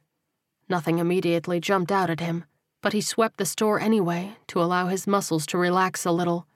Nothing 0.67 0.99
immediately 0.99 1.61
jumped 1.61 1.93
out 1.93 2.09
at 2.09 2.21
him, 2.21 2.47
but 2.81 2.95
he 2.95 3.03
swept 3.03 3.37
the 3.37 3.45
store 3.45 3.79
anyway 3.79 4.39
to 4.47 4.63
allow 4.63 4.87
his 4.87 5.07
muscles 5.07 5.45
to 5.49 5.59
relax 5.59 6.07
a 6.07 6.11
little. 6.11 6.47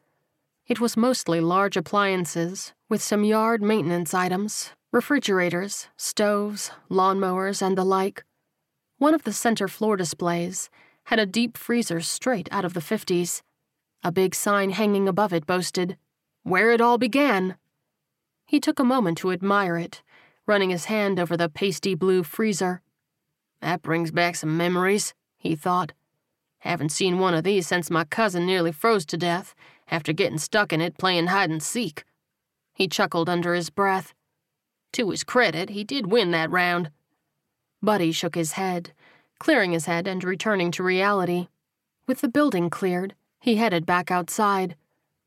It 0.69 0.81
was 0.81 0.97
mostly 0.99 1.41
large 1.41 1.79
appliances, 1.79 2.75
with 2.91 3.03
some 3.03 3.25
yard 3.25 3.62
maintenance 3.62 4.12
items, 4.12 4.73
refrigerators, 4.93 5.89
stoves, 5.97 6.71
lawnmowers, 6.91 7.62
and 7.62 7.77
the 7.77 7.85
like. 7.85 8.25
One 8.99 9.14
of 9.14 9.23
the 9.23 9.33
center 9.33 9.66
floor 9.66 9.97
displays 9.97 10.69
had 11.05 11.19
a 11.19 11.25
deep 11.25 11.57
freezer 11.57 12.01
straight 12.03 12.49
out 12.53 12.66
of 12.66 12.75
the 12.75 12.81
50s. 12.81 13.41
A 14.03 14.12
big 14.12 14.35
sign 14.35 14.71
hanging 14.71 15.09
above 15.09 15.33
it 15.33 15.47
boasted, 15.47 15.97
Where 16.43 16.71
it 16.71 16.83
all 16.83 16.99
began. 16.99 17.57
He 18.45 18.61
took 18.61 18.79
a 18.79 18.85
moment 18.85 19.16
to 19.19 19.33
admire 19.33 19.79
it 19.79 20.03
running 20.49 20.71
his 20.71 20.87
hand 20.87 21.21
over 21.21 21.37
the 21.37 21.49
pasty 21.51 21.95
blue 21.95 22.23
freezer. 22.23 22.81
That 23.61 23.83
brings 23.83 24.11
back 24.11 24.35
some 24.35 24.57
memories, 24.57 25.12
he 25.37 25.55
thought. 25.55 25.93
Haven't 26.61 26.89
seen 26.89 27.19
one 27.19 27.35
of 27.35 27.45
these 27.45 27.66
since 27.69 27.91
my 27.91 28.05
cousin 28.05 28.47
nearly 28.47 28.73
froze 28.73 29.05
to 29.07 29.16
death 29.19 29.55
after 29.91 30.12
getting 30.12 30.39
stuck 30.39 30.72
in 30.72 30.80
it 30.80 30.99
playing 30.99 31.28
hide 31.28 31.51
and 31.51 31.62
seek. 31.62 32.05
He 32.74 32.89
chuckled 32.89 33.28
under 33.28 33.55
his 33.55 33.70
breath. 33.70 34.14
To 34.93 35.11
his 35.11 35.24
credit, 35.24 35.70
he 35.70 35.84
did 35.84 36.11
win 36.11 36.30
that 36.30 36.51
round. 36.51 36.91
Buddy 37.82 38.12
shook 38.12 38.34
his 38.34 38.53
head, 38.53 38.93
clearing 39.39 39.72
his 39.72 39.86
head 39.86 40.07
and 40.07 40.22
returning 40.24 40.70
to 40.72 40.82
reality. 40.82 41.49
With 42.07 42.20
the 42.20 42.28
building 42.28 42.70
cleared, 42.70 43.14
he 43.41 43.57
headed 43.57 43.86
back 43.86 44.11
outside. 44.11 44.76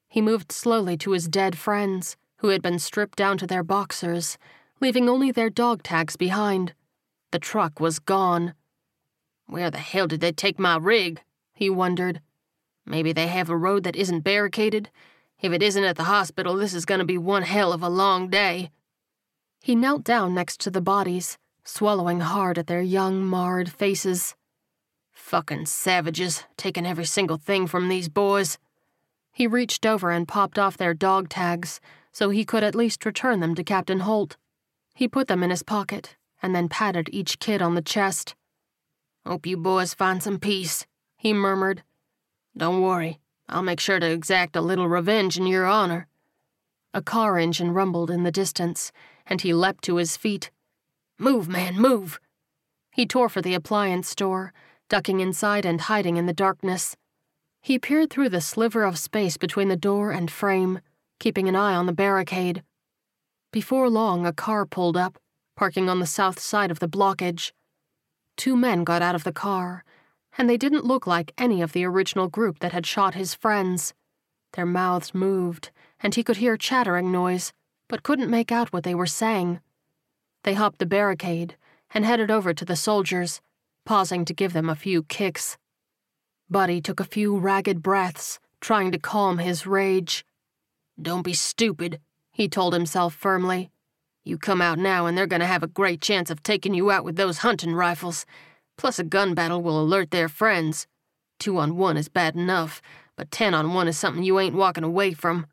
He 0.09 0.21
moved 0.21 0.51
slowly 0.51 0.97
to 0.97 1.11
his 1.11 1.27
dead 1.27 1.57
friends, 1.57 2.17
who 2.37 2.49
had 2.49 2.61
been 2.61 2.79
stripped 2.79 3.17
down 3.17 3.37
to 3.37 3.47
their 3.47 3.63
boxers, 3.63 4.37
leaving 4.79 5.07
only 5.07 5.31
their 5.31 5.49
dog 5.49 5.83
tags 5.83 6.15
behind. 6.15 6.73
The 7.31 7.39
truck 7.39 7.79
was 7.79 7.99
gone. 7.99 8.53
Where 9.45 9.71
the 9.71 9.77
hell 9.77 10.07
did 10.07 10.21
they 10.21 10.31
take 10.31 10.59
my 10.59 10.77
rig? 10.77 11.21
He 11.53 11.69
wondered. 11.69 12.19
Maybe 12.85 13.13
they 13.13 13.27
have 13.27 13.49
a 13.49 13.57
road 13.57 13.83
that 13.83 13.95
isn't 13.95 14.21
barricaded? 14.21 14.89
If 15.39 15.51
it 15.51 15.63
isn't 15.63 15.83
at 15.83 15.95
the 15.95 16.05
hospital, 16.05 16.55
this 16.55 16.73
is 16.73 16.85
gonna 16.85 17.05
be 17.05 17.17
one 17.17 17.43
hell 17.43 17.73
of 17.73 17.81
a 17.81 17.89
long 17.89 18.29
day. 18.29 18.71
He 19.61 19.75
knelt 19.75 20.03
down 20.03 20.33
next 20.33 20.59
to 20.61 20.71
the 20.71 20.81
bodies, 20.81 21.37
swallowing 21.63 22.19
hard 22.19 22.57
at 22.57 22.67
their 22.67 22.81
young, 22.81 23.23
marred 23.23 23.71
faces. 23.71 24.35
Fucking 25.11 25.67
savages, 25.67 26.43
taking 26.57 26.85
every 26.85 27.05
single 27.05 27.37
thing 27.37 27.67
from 27.67 27.87
these 27.87 28.09
boys. 28.09 28.57
He 29.31 29.47
reached 29.47 29.85
over 29.85 30.11
and 30.11 30.27
popped 30.27 30.59
off 30.59 30.77
their 30.77 30.93
dog 30.93 31.29
tags 31.29 31.79
so 32.11 32.29
he 32.29 32.43
could 32.43 32.63
at 32.63 32.75
least 32.75 33.05
return 33.05 33.39
them 33.39 33.55
to 33.55 33.63
Captain 33.63 33.99
Holt. 33.99 34.35
He 34.93 35.07
put 35.07 35.27
them 35.27 35.43
in 35.43 35.49
his 35.49 35.63
pocket 35.63 36.17
and 36.41 36.53
then 36.55 36.67
patted 36.67 37.09
each 37.11 37.39
kid 37.39 37.61
on 37.61 37.75
the 37.75 37.81
chest. 37.81 38.35
Hope 39.25 39.45
you 39.45 39.57
boys 39.57 39.93
find 39.93 40.21
some 40.21 40.39
peace, 40.39 40.85
he 41.15 41.33
murmured. 41.33 41.83
Don't 42.55 42.81
worry, 42.81 43.19
I'll 43.47 43.61
make 43.61 43.79
sure 43.79 43.99
to 43.99 44.11
exact 44.11 44.55
a 44.55 44.61
little 44.61 44.87
revenge 44.87 45.37
in 45.37 45.47
your 45.47 45.65
honor. 45.65 46.07
A 46.93 47.01
car 47.01 47.37
engine 47.37 47.71
rumbled 47.71 48.11
in 48.11 48.23
the 48.23 48.31
distance, 48.31 48.91
and 49.25 49.41
he 49.41 49.53
leapt 49.53 49.83
to 49.85 49.95
his 49.95 50.17
feet. 50.17 50.51
Move, 51.17 51.47
man, 51.47 51.75
move! 51.79 52.19
He 52.91 53.05
tore 53.05 53.29
for 53.29 53.41
the 53.41 53.53
appliance 53.53 54.09
store, 54.09 54.53
ducking 54.89 55.21
inside 55.21 55.65
and 55.65 55.81
hiding 55.81 56.17
in 56.17 56.25
the 56.25 56.33
darkness. 56.33 56.97
He 57.61 57.79
peered 57.79 58.09
through 58.09 58.29
the 58.29 58.41
sliver 58.41 58.83
of 58.83 58.97
space 58.97 59.37
between 59.37 59.69
the 59.69 59.77
door 59.77 60.11
and 60.11 60.29
frame, 60.29 60.81
keeping 61.19 61.47
an 61.47 61.55
eye 61.55 61.75
on 61.75 61.85
the 61.85 61.93
barricade. 61.93 62.63
Before 63.51 63.89
long, 63.89 64.25
a 64.25 64.33
car 64.33 64.65
pulled 64.65 64.97
up, 64.97 65.17
parking 65.55 65.87
on 65.87 65.99
the 65.99 66.05
south 66.05 66.39
side 66.39 66.71
of 66.71 66.79
the 66.79 66.89
blockage. 66.89 67.53
Two 68.35 68.57
men 68.57 68.83
got 68.83 69.01
out 69.01 69.15
of 69.15 69.23
the 69.23 69.31
car, 69.31 69.85
and 70.37 70.49
they 70.49 70.57
didn't 70.57 70.85
look 70.85 71.05
like 71.05 71.33
any 71.37 71.61
of 71.61 71.73
the 71.73 71.85
original 71.85 72.27
group 72.27 72.59
that 72.59 72.71
had 72.71 72.85
shot 72.85 73.13
his 73.13 73.33
friends. 73.33 73.93
Their 74.53 74.65
mouths 74.65 75.13
moved, 75.13 75.71
and 75.99 76.15
he 76.15 76.23
could 76.23 76.37
hear 76.37 76.57
chattering 76.57 77.11
noise, 77.11 77.53
but 77.87 78.03
couldn't 78.03 78.29
make 78.29 78.51
out 78.51 78.71
what 78.73 78.83
they 78.83 78.95
were 78.95 79.05
saying. 79.05 79.59
They 80.43 80.53
hopped 80.53 80.79
the 80.79 80.85
barricade 80.85 81.55
and 81.93 82.05
headed 82.05 82.31
over 82.31 82.53
to 82.53 82.65
the 82.65 82.75
soldiers, 82.75 83.41
pausing 83.85 84.25
to 84.25 84.33
give 84.33 84.53
them 84.53 84.69
a 84.69 84.75
few 84.75 85.03
kicks. 85.03 85.57
Buddy 86.49 86.81
took 86.81 86.99
a 86.99 87.05
few 87.05 87.37
ragged 87.37 87.81
breaths, 87.81 88.39
trying 88.59 88.91
to 88.91 88.99
calm 88.99 89.37
his 89.37 89.65
rage. 89.65 90.25
Don't 91.01 91.23
be 91.23 91.33
stupid, 91.33 91.99
he 92.31 92.47
told 92.47 92.73
himself 92.73 93.13
firmly. 93.13 93.69
You 94.23 94.37
come 94.37 94.61
out 94.61 94.77
now 94.77 95.05
and 95.05 95.17
they're 95.17 95.27
gonna 95.27 95.45
have 95.47 95.63
a 95.63 95.67
great 95.67 96.01
chance 96.01 96.29
of 96.29 96.43
taking 96.43 96.73
you 96.73 96.91
out 96.91 97.03
with 97.03 97.15
those 97.15 97.39
hunting 97.39 97.73
rifles. 97.73 98.25
Plus, 98.81 98.97
a 98.97 99.03
gun 99.03 99.35
battle 99.35 99.61
will 99.61 99.79
alert 99.79 100.09
their 100.09 100.27
friends. 100.27 100.87
Two 101.37 101.59
on 101.59 101.77
one 101.77 101.97
is 101.97 102.09
bad 102.09 102.33
enough, 102.35 102.81
but 103.15 103.29
ten 103.29 103.53
on 103.53 103.75
one 103.75 103.87
is 103.87 103.95
something 103.95 104.23
you 104.23 104.39
ain't 104.39 104.55
walking 104.55 104.83
away 104.83 105.13
from. 105.13 105.45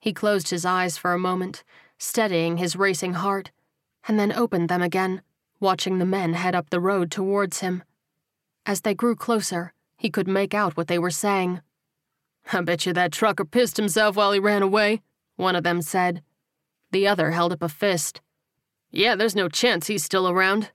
He 0.00 0.14
closed 0.14 0.48
his 0.48 0.64
eyes 0.64 0.96
for 0.96 1.12
a 1.12 1.18
moment, 1.18 1.62
steadying 1.98 2.56
his 2.56 2.74
racing 2.74 3.12
heart, 3.12 3.50
and 4.08 4.18
then 4.18 4.32
opened 4.32 4.70
them 4.70 4.80
again, 4.80 5.20
watching 5.60 5.98
the 5.98 6.06
men 6.06 6.32
head 6.32 6.54
up 6.54 6.70
the 6.70 6.80
road 6.80 7.10
towards 7.10 7.60
him. 7.60 7.82
As 8.64 8.80
they 8.80 8.94
grew 8.94 9.14
closer, 9.14 9.74
he 9.98 10.08
could 10.08 10.26
make 10.26 10.54
out 10.54 10.74
what 10.74 10.88
they 10.88 10.98
were 10.98 11.10
saying. 11.10 11.60
I 12.50 12.62
bet 12.62 12.86
you 12.86 12.94
that 12.94 13.12
trucker 13.12 13.44
pissed 13.44 13.76
himself 13.76 14.16
while 14.16 14.32
he 14.32 14.40
ran 14.40 14.62
away, 14.62 15.02
one 15.36 15.54
of 15.54 15.64
them 15.64 15.82
said. 15.82 16.22
The 16.92 17.08
other 17.08 17.32
held 17.32 17.52
up 17.52 17.62
a 17.62 17.68
fist. 17.68 18.22
Yeah, 18.90 19.16
there's 19.16 19.36
no 19.36 19.50
chance 19.50 19.88
he's 19.88 20.02
still 20.02 20.26
around. 20.26 20.70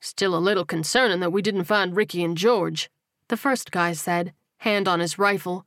Still 0.00 0.36
a 0.36 0.38
little 0.38 0.64
concerning 0.64 1.20
that 1.20 1.32
we 1.32 1.42
didn't 1.42 1.64
find 1.64 1.96
Ricky 1.96 2.22
and 2.22 2.36
George, 2.36 2.90
the 3.28 3.36
first 3.36 3.70
guy 3.70 3.92
said, 3.92 4.32
hand 4.58 4.88
on 4.88 5.00
his 5.00 5.18
rifle. 5.18 5.66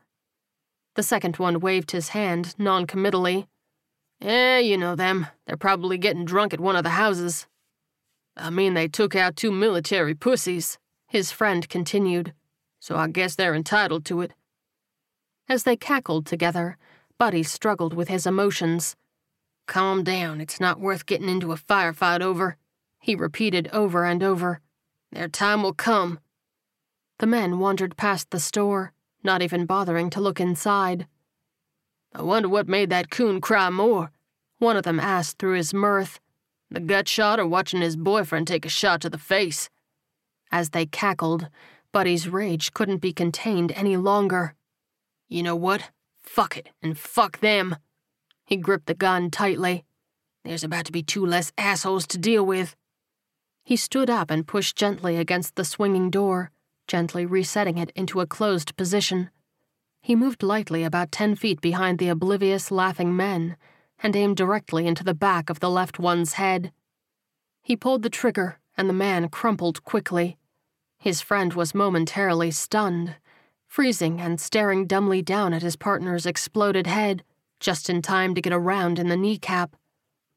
The 0.95 1.03
second 1.03 1.37
one 1.37 1.59
waved 1.59 1.91
his 1.91 2.09
hand 2.09 2.55
noncommittally. 2.57 3.47
Eh, 4.21 4.59
you 4.59 4.77
know 4.77 4.95
them. 4.95 5.27
They're 5.45 5.57
probably 5.57 5.97
getting 5.97 6.25
drunk 6.25 6.53
at 6.53 6.59
one 6.59 6.75
of 6.75 6.83
the 6.83 6.91
houses. 6.91 7.47
I 8.37 8.49
mean, 8.49 8.73
they 8.73 8.87
took 8.87 9.15
out 9.15 9.35
two 9.35 9.51
military 9.51 10.13
pussies, 10.13 10.77
his 11.07 11.31
friend 11.31 11.67
continued 11.67 12.33
so 12.81 12.97
I 12.97 13.07
guess 13.07 13.35
they're 13.35 13.55
entitled 13.55 14.03
to 14.05 14.21
it. 14.21 14.33
As 15.47 15.63
they 15.63 15.77
cackled 15.77 16.25
together, 16.25 16.77
Buddy 17.17 17.43
struggled 17.43 17.93
with 17.93 18.07
his 18.07 18.25
emotions. 18.25 18.95
Calm 19.67 20.03
down, 20.03 20.41
it's 20.41 20.59
not 20.59 20.79
worth 20.79 21.05
getting 21.05 21.29
into 21.29 21.51
a 21.51 21.57
firefight 21.57 22.21
over, 22.21 22.57
he 23.01 23.15
repeated 23.15 23.67
over 23.73 24.05
and 24.05 24.23
over. 24.23 24.61
Their 25.11 25.27
time 25.27 25.63
will 25.63 25.73
come. 25.73 26.19
The 27.19 27.27
men 27.27 27.59
wandered 27.59 27.97
past 27.97 28.29
the 28.29 28.39
store, 28.39 28.93
not 29.23 29.41
even 29.41 29.65
bothering 29.65 30.09
to 30.11 30.21
look 30.21 30.39
inside. 30.39 31.07
I 32.13 32.21
wonder 32.21 32.47
what 32.47 32.67
made 32.67 32.89
that 32.89 33.09
coon 33.09 33.41
cry 33.41 33.69
more, 33.69 34.11
one 34.59 34.77
of 34.77 34.83
them 34.83 34.99
asked 34.99 35.37
through 35.39 35.55
his 35.55 35.73
mirth. 35.73 36.19
The 36.69 36.79
gut 36.79 37.07
shot 37.07 37.39
or 37.39 37.47
watching 37.47 37.81
his 37.81 37.97
boyfriend 37.97 38.47
take 38.47 38.65
a 38.65 38.69
shot 38.69 39.01
to 39.01 39.09
the 39.09 39.17
face. 39.17 39.69
As 40.51 40.69
they 40.69 40.85
cackled, 40.85 41.47
Buddy's 41.91 42.29
rage 42.29 42.73
couldn't 42.73 42.97
be 42.99 43.11
contained 43.11 43.71
any 43.73 43.97
longer. 43.97 44.55
You 45.27 45.43
know 45.43 45.55
what? 45.55 45.89
Fuck 46.21 46.55
it, 46.55 46.69
and 46.81 46.97
fuck 46.97 47.39
them. 47.39 47.75
He 48.45 48.57
gripped 48.57 48.85
the 48.85 48.93
gun 48.93 49.31
tightly. 49.31 49.83
There's 50.43 50.63
about 50.63 50.85
to 50.85 50.91
be 50.91 51.03
two 51.03 51.25
less 51.25 51.51
assholes 51.57 52.07
to 52.07 52.17
deal 52.17 52.45
with. 52.45 52.75
He 53.63 53.75
stood 53.75 54.09
up 54.09 54.31
and 54.31 54.47
pushed 54.47 54.75
gently 54.75 55.17
against 55.17 55.55
the 55.55 55.65
swinging 55.65 56.09
door, 56.09 56.51
gently 56.87 57.25
resetting 57.25 57.77
it 57.77 57.91
into 57.95 58.19
a 58.19 58.27
closed 58.27 58.75
position. 58.75 59.29
He 60.01 60.15
moved 60.15 60.43
lightly 60.43 60.83
about 60.83 61.11
ten 61.11 61.35
feet 61.35 61.61
behind 61.61 61.99
the 61.99 62.09
oblivious, 62.09 62.71
laughing 62.71 63.15
men 63.15 63.55
and 64.03 64.15
aimed 64.15 64.37
directly 64.37 64.87
into 64.87 65.03
the 65.03 65.13
back 65.13 65.49
of 65.49 65.59
the 65.59 65.69
left 65.69 65.99
one's 65.99 66.33
head. 66.33 66.71
He 67.61 67.75
pulled 67.75 68.03
the 68.03 68.09
trigger, 68.09 68.59
and 68.75 68.89
the 68.89 68.93
man 68.93 69.29
crumpled 69.29 69.83
quickly. 69.83 70.37
His 70.97 71.21
friend 71.21 71.53
was 71.53 71.75
momentarily 71.75 72.51
stunned, 72.51 73.15
freezing 73.67 74.19
and 74.19 74.39
staring 74.39 74.87
dumbly 74.87 75.21
down 75.21 75.53
at 75.53 75.61
his 75.61 75.75
partner's 75.75 76.25
exploded 76.25 76.87
head, 76.87 77.23
just 77.59 77.89
in 77.89 78.01
time 78.01 78.33
to 78.35 78.41
get 78.41 78.53
a 78.53 78.59
round 78.59 78.97
in 78.97 79.07
the 79.07 79.17
kneecap. 79.17 79.75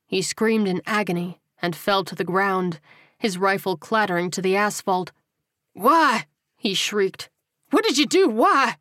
He 0.06 0.20
screamed 0.20 0.68
in 0.68 0.82
agony 0.86 1.40
and 1.62 1.74
fell 1.74 2.04
to 2.04 2.14
the 2.14 2.24
ground, 2.24 2.80
his 3.24 3.38
rifle 3.38 3.74
clattering 3.74 4.30
to 4.30 4.42
the 4.42 4.54
asphalt. 4.54 5.10
Why? 5.72 6.26
he 6.58 6.74
shrieked. 6.74 7.30
What 7.70 7.82
did 7.82 7.96
you 7.96 8.04
do? 8.04 8.28
Why? 8.28 8.76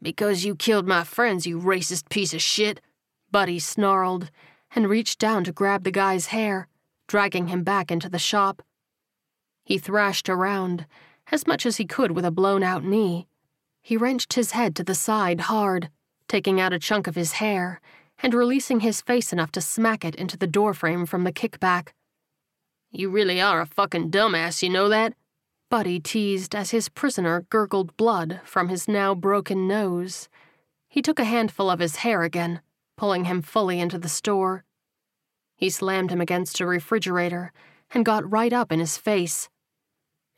Because 0.00 0.44
you 0.44 0.54
killed 0.54 0.86
my 0.86 1.02
friends, 1.02 1.48
you 1.48 1.58
racist 1.58 2.08
piece 2.08 2.32
of 2.32 2.40
shit, 2.40 2.80
Buddy 3.32 3.58
snarled 3.58 4.30
and 4.76 4.88
reached 4.88 5.18
down 5.18 5.42
to 5.42 5.50
grab 5.50 5.82
the 5.82 5.90
guy's 5.90 6.26
hair, 6.26 6.68
dragging 7.08 7.48
him 7.48 7.64
back 7.64 7.90
into 7.90 8.08
the 8.08 8.20
shop. 8.20 8.62
He 9.64 9.78
thrashed 9.78 10.28
around, 10.28 10.86
as 11.32 11.44
much 11.44 11.66
as 11.66 11.78
he 11.78 11.86
could 11.86 12.12
with 12.12 12.24
a 12.24 12.30
blown 12.30 12.62
out 12.62 12.84
knee. 12.84 13.26
He 13.82 13.96
wrenched 13.96 14.34
his 14.34 14.52
head 14.52 14.76
to 14.76 14.84
the 14.84 14.94
side 14.94 15.40
hard, 15.40 15.90
taking 16.28 16.60
out 16.60 16.72
a 16.72 16.78
chunk 16.78 17.08
of 17.08 17.16
his 17.16 17.32
hair 17.42 17.80
and 18.22 18.32
releasing 18.32 18.78
his 18.78 19.00
face 19.00 19.32
enough 19.32 19.50
to 19.50 19.60
smack 19.60 20.04
it 20.04 20.14
into 20.14 20.36
the 20.36 20.46
doorframe 20.46 21.04
from 21.04 21.24
the 21.24 21.32
kickback. 21.32 21.88
You 22.90 23.10
really 23.10 23.40
are 23.40 23.60
a 23.60 23.66
fucking 23.66 24.10
dumbass, 24.10 24.62
you 24.62 24.70
know 24.70 24.88
that? 24.88 25.14
Buddy 25.68 25.98
teased 25.98 26.54
as 26.54 26.70
his 26.70 26.88
prisoner 26.88 27.44
gurgled 27.50 27.96
blood 27.96 28.40
from 28.44 28.68
his 28.68 28.86
now 28.86 29.14
broken 29.14 29.66
nose. 29.66 30.28
He 30.88 31.02
took 31.02 31.18
a 31.18 31.24
handful 31.24 31.68
of 31.68 31.80
his 31.80 31.96
hair 31.96 32.22
again, 32.22 32.60
pulling 32.96 33.24
him 33.24 33.42
fully 33.42 33.80
into 33.80 33.98
the 33.98 34.08
store. 34.08 34.64
He 35.56 35.70
slammed 35.70 36.10
him 36.10 36.20
against 36.20 36.60
a 36.60 36.66
refrigerator 36.66 37.52
and 37.92 38.04
got 38.04 38.30
right 38.30 38.52
up 38.52 38.70
in 38.70 38.78
his 38.78 38.96
face. 38.96 39.48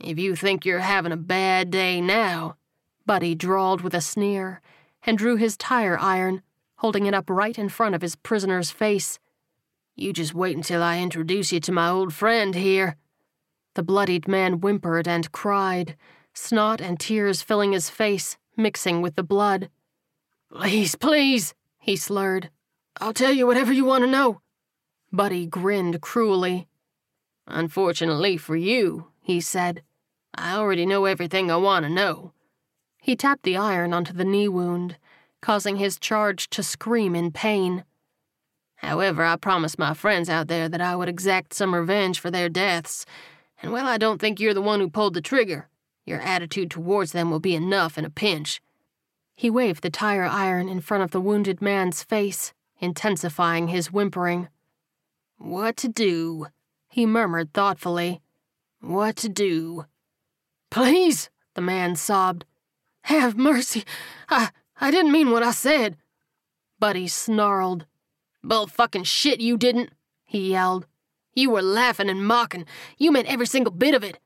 If 0.00 0.18
you 0.18 0.34
think 0.34 0.64
you're 0.64 0.78
having 0.78 1.12
a 1.12 1.16
bad 1.16 1.70
day 1.70 2.00
now, 2.00 2.56
Buddy 3.04 3.34
drawled 3.34 3.80
with 3.82 3.94
a 3.94 4.00
sneer 4.00 4.60
and 5.04 5.18
drew 5.18 5.36
his 5.36 5.56
tire 5.56 5.98
iron, 5.98 6.42
holding 6.76 7.06
it 7.06 7.14
up 7.14 7.28
right 7.28 7.58
in 7.58 7.68
front 7.68 7.94
of 7.94 8.02
his 8.02 8.16
prisoner's 8.16 8.70
face. 8.70 9.18
You 10.00 10.12
just 10.12 10.32
wait 10.32 10.56
until 10.56 10.80
I 10.80 11.00
introduce 11.00 11.50
you 11.50 11.58
to 11.58 11.72
my 11.72 11.88
old 11.88 12.14
friend 12.14 12.54
here. 12.54 12.94
The 13.74 13.82
bloodied 13.82 14.28
man 14.28 14.60
whimpered 14.60 15.08
and 15.08 15.32
cried, 15.32 15.96
snot 16.32 16.80
and 16.80 17.00
tears 17.00 17.42
filling 17.42 17.72
his 17.72 17.90
face, 17.90 18.36
mixing 18.56 19.02
with 19.02 19.16
the 19.16 19.24
blood. 19.24 19.70
Please, 20.52 20.94
please, 20.94 21.52
he 21.80 21.96
slurred. 21.96 22.48
I'll 23.00 23.12
tell 23.12 23.32
you 23.32 23.44
whatever 23.44 23.72
you 23.72 23.84
want 23.84 24.04
to 24.04 24.10
know. 24.10 24.40
Buddy 25.10 25.46
grinned 25.46 26.00
cruelly. 26.00 26.68
Unfortunately 27.48 28.36
for 28.36 28.54
you, 28.54 29.08
he 29.20 29.40
said, 29.40 29.82
I 30.32 30.54
already 30.54 30.86
know 30.86 31.06
everything 31.06 31.50
I 31.50 31.56
want 31.56 31.84
to 31.84 31.90
know. 31.90 32.34
He 33.02 33.16
tapped 33.16 33.42
the 33.42 33.56
iron 33.56 33.92
onto 33.92 34.12
the 34.12 34.24
knee 34.24 34.46
wound, 34.46 34.96
causing 35.40 35.78
his 35.78 35.98
charge 35.98 36.48
to 36.50 36.62
scream 36.62 37.16
in 37.16 37.32
pain. 37.32 37.82
However, 38.78 39.24
I 39.24 39.36
promised 39.36 39.78
my 39.78 39.92
friends 39.92 40.28
out 40.28 40.48
there 40.48 40.68
that 40.68 40.80
I 40.80 40.94
would 40.94 41.08
exact 41.08 41.52
some 41.52 41.74
revenge 41.74 42.20
for 42.20 42.30
their 42.30 42.48
deaths. 42.48 43.04
And 43.60 43.72
while 43.72 43.86
I 43.86 43.98
don't 43.98 44.20
think 44.20 44.38
you're 44.38 44.54
the 44.54 44.62
one 44.62 44.80
who 44.80 44.88
pulled 44.88 45.14
the 45.14 45.20
trigger, 45.20 45.68
your 46.06 46.20
attitude 46.20 46.70
towards 46.70 47.12
them 47.12 47.30
will 47.30 47.40
be 47.40 47.54
enough 47.54 47.98
in 47.98 48.04
a 48.04 48.10
pinch. 48.10 48.60
He 49.34 49.50
waved 49.50 49.82
the 49.82 49.90
tire 49.90 50.24
iron 50.24 50.68
in 50.68 50.80
front 50.80 51.02
of 51.02 51.10
the 51.10 51.20
wounded 51.20 51.60
man's 51.60 52.02
face, 52.02 52.52
intensifying 52.78 53.68
his 53.68 53.92
whimpering. 53.92 54.48
What 55.38 55.76
to 55.78 55.88
do? 55.88 56.46
He 56.88 57.04
murmured 57.04 57.52
thoughtfully. 57.52 58.20
What 58.80 59.16
to 59.16 59.28
do? 59.28 59.86
Please, 60.70 61.30
the 61.54 61.60
man 61.60 61.96
sobbed. 61.96 62.44
Have 63.02 63.36
mercy. 63.36 63.84
I, 64.28 64.50
I 64.80 64.90
didn't 64.90 65.12
mean 65.12 65.30
what 65.30 65.42
I 65.42 65.50
said. 65.50 65.96
Buddy 66.78 67.08
snarled. 67.08 67.86
Bull 68.42 68.66
fucking 68.66 69.04
shit, 69.04 69.40
you 69.40 69.56
didn't, 69.56 69.90
he 70.24 70.50
yelled. 70.50 70.86
You 71.34 71.50
were 71.50 71.62
laughing 71.62 72.10
and 72.10 72.26
mocking. 72.26 72.66
You 72.96 73.12
meant 73.12 73.28
every 73.28 73.46
single 73.46 73.72
bit 73.72 73.94
of 73.94 74.02
it. 74.02 74.18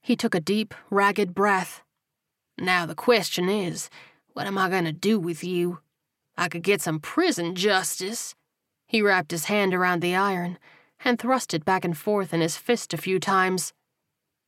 He 0.00 0.16
took 0.16 0.34
a 0.34 0.40
deep, 0.40 0.74
ragged 0.90 1.34
breath. 1.34 1.82
Now 2.58 2.86
the 2.86 2.94
question 2.94 3.48
is, 3.48 3.90
what 4.32 4.46
am 4.46 4.58
I 4.58 4.68
gonna 4.68 4.92
do 4.92 5.18
with 5.18 5.42
you? 5.42 5.80
I 6.36 6.48
could 6.48 6.62
get 6.62 6.82
some 6.82 7.00
prison 7.00 7.54
justice. 7.54 8.34
He 8.86 9.02
wrapped 9.02 9.30
his 9.30 9.46
hand 9.46 9.74
around 9.74 10.00
the 10.00 10.14
iron 10.14 10.58
and 11.04 11.18
thrust 11.18 11.54
it 11.54 11.64
back 11.64 11.84
and 11.84 11.96
forth 11.96 12.32
in 12.32 12.40
his 12.40 12.56
fist 12.56 12.94
a 12.94 12.98
few 12.98 13.18
times. 13.18 13.72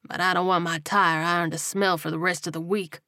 But 0.08 0.20
I 0.20 0.34
don't 0.34 0.46
want 0.46 0.64
my 0.64 0.78
tire 0.78 1.22
iron 1.22 1.50
to 1.50 1.58
smell 1.58 1.98
for 1.98 2.10
the 2.10 2.18
rest 2.18 2.46
of 2.46 2.52
the 2.52 2.60
week. 2.60 3.00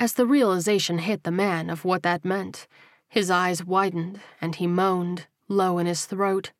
As 0.00 0.14
the 0.14 0.26
realization 0.26 0.98
hit 0.98 1.22
the 1.22 1.30
man 1.30 1.70
of 1.70 1.84
what 1.84 2.02
that 2.02 2.24
meant, 2.24 2.66
his 3.14 3.30
eyes 3.30 3.64
widened 3.64 4.18
and 4.40 4.56
he 4.56 4.66
moaned, 4.66 5.28
low 5.46 5.78
in 5.78 5.86
his 5.86 6.04
throat. 6.04 6.50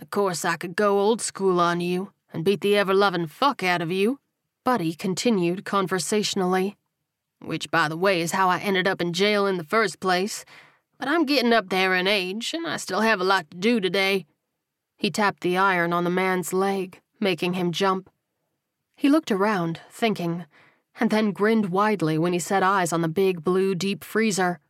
Of 0.00 0.08
course, 0.08 0.44
I 0.44 0.56
could 0.56 0.76
go 0.76 1.00
old 1.00 1.20
school 1.20 1.58
on 1.58 1.80
you 1.80 2.12
and 2.32 2.44
beat 2.44 2.60
the 2.60 2.76
ever 2.76 2.94
loving 2.94 3.26
fuck 3.26 3.64
out 3.64 3.82
of 3.82 3.90
you, 3.90 4.20
Buddy 4.64 4.94
continued 4.94 5.64
conversationally. 5.64 6.76
Which, 7.40 7.72
by 7.72 7.88
the 7.88 7.96
way, 7.96 8.20
is 8.20 8.30
how 8.30 8.48
I 8.48 8.60
ended 8.60 8.86
up 8.86 9.00
in 9.00 9.12
jail 9.12 9.48
in 9.48 9.56
the 9.56 9.64
first 9.64 9.98
place. 9.98 10.44
But 10.96 11.08
I'm 11.08 11.26
getting 11.26 11.52
up 11.52 11.70
there 11.70 11.92
in 11.96 12.06
age, 12.06 12.54
and 12.54 12.64
I 12.64 12.76
still 12.76 13.00
have 13.00 13.20
a 13.20 13.24
lot 13.24 13.50
to 13.50 13.56
do 13.56 13.80
today. 13.80 14.26
He 14.96 15.10
tapped 15.10 15.40
the 15.40 15.56
iron 15.56 15.92
on 15.92 16.04
the 16.04 16.10
man's 16.10 16.52
leg, 16.52 17.00
making 17.18 17.54
him 17.54 17.72
jump. 17.72 18.08
He 18.94 19.08
looked 19.08 19.32
around, 19.32 19.80
thinking, 19.90 20.44
and 21.00 21.10
then 21.10 21.32
grinned 21.32 21.70
widely 21.70 22.16
when 22.16 22.32
he 22.32 22.38
set 22.38 22.62
eyes 22.62 22.92
on 22.92 23.02
the 23.02 23.08
big 23.08 23.42
blue 23.42 23.74
deep 23.74 24.04
freezer. 24.04 24.60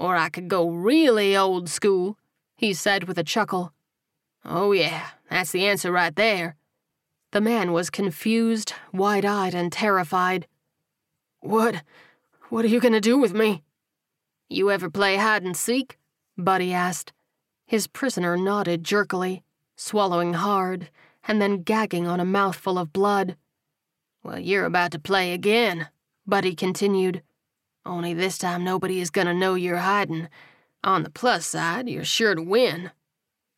Or 0.00 0.16
I 0.16 0.30
could 0.30 0.48
go 0.48 0.70
really 0.70 1.36
old 1.36 1.68
school, 1.68 2.16
he 2.56 2.72
said 2.72 3.04
with 3.04 3.18
a 3.18 3.22
chuckle. 3.22 3.74
Oh, 4.46 4.72
yeah, 4.72 5.08
that's 5.28 5.52
the 5.52 5.66
answer 5.66 5.92
right 5.92 6.16
there. 6.16 6.56
The 7.32 7.42
man 7.42 7.72
was 7.72 7.90
confused, 7.90 8.72
wide 8.94 9.26
eyed, 9.26 9.54
and 9.54 9.70
terrified. 9.70 10.46
What? 11.40 11.82
What 12.48 12.64
are 12.64 12.68
you 12.68 12.80
gonna 12.80 13.02
do 13.02 13.18
with 13.18 13.34
me? 13.34 13.62
You 14.48 14.70
ever 14.70 14.88
play 14.88 15.16
hide 15.16 15.42
and 15.42 15.54
seek? 15.54 15.98
Buddy 16.38 16.72
asked. 16.72 17.12
His 17.66 17.86
prisoner 17.86 18.38
nodded 18.38 18.82
jerkily, 18.82 19.42
swallowing 19.76 20.32
hard, 20.32 20.88
and 21.28 21.42
then 21.42 21.62
gagging 21.62 22.06
on 22.06 22.20
a 22.20 22.24
mouthful 22.24 22.78
of 22.78 22.94
blood. 22.94 23.36
Well, 24.22 24.38
you're 24.38 24.64
about 24.64 24.92
to 24.92 24.98
play 24.98 25.34
again, 25.34 25.88
Buddy 26.26 26.54
continued. 26.54 27.22
Only 27.84 28.14
this 28.14 28.38
time 28.38 28.64
nobody 28.64 29.00
is 29.00 29.10
gonna 29.10 29.34
know 29.34 29.54
you're 29.54 29.78
hiding. 29.78 30.28
On 30.84 31.02
the 31.02 31.10
plus 31.10 31.46
side, 31.46 31.88
you're 31.88 32.04
sure 32.04 32.34
to 32.34 32.42
win. 32.42 32.90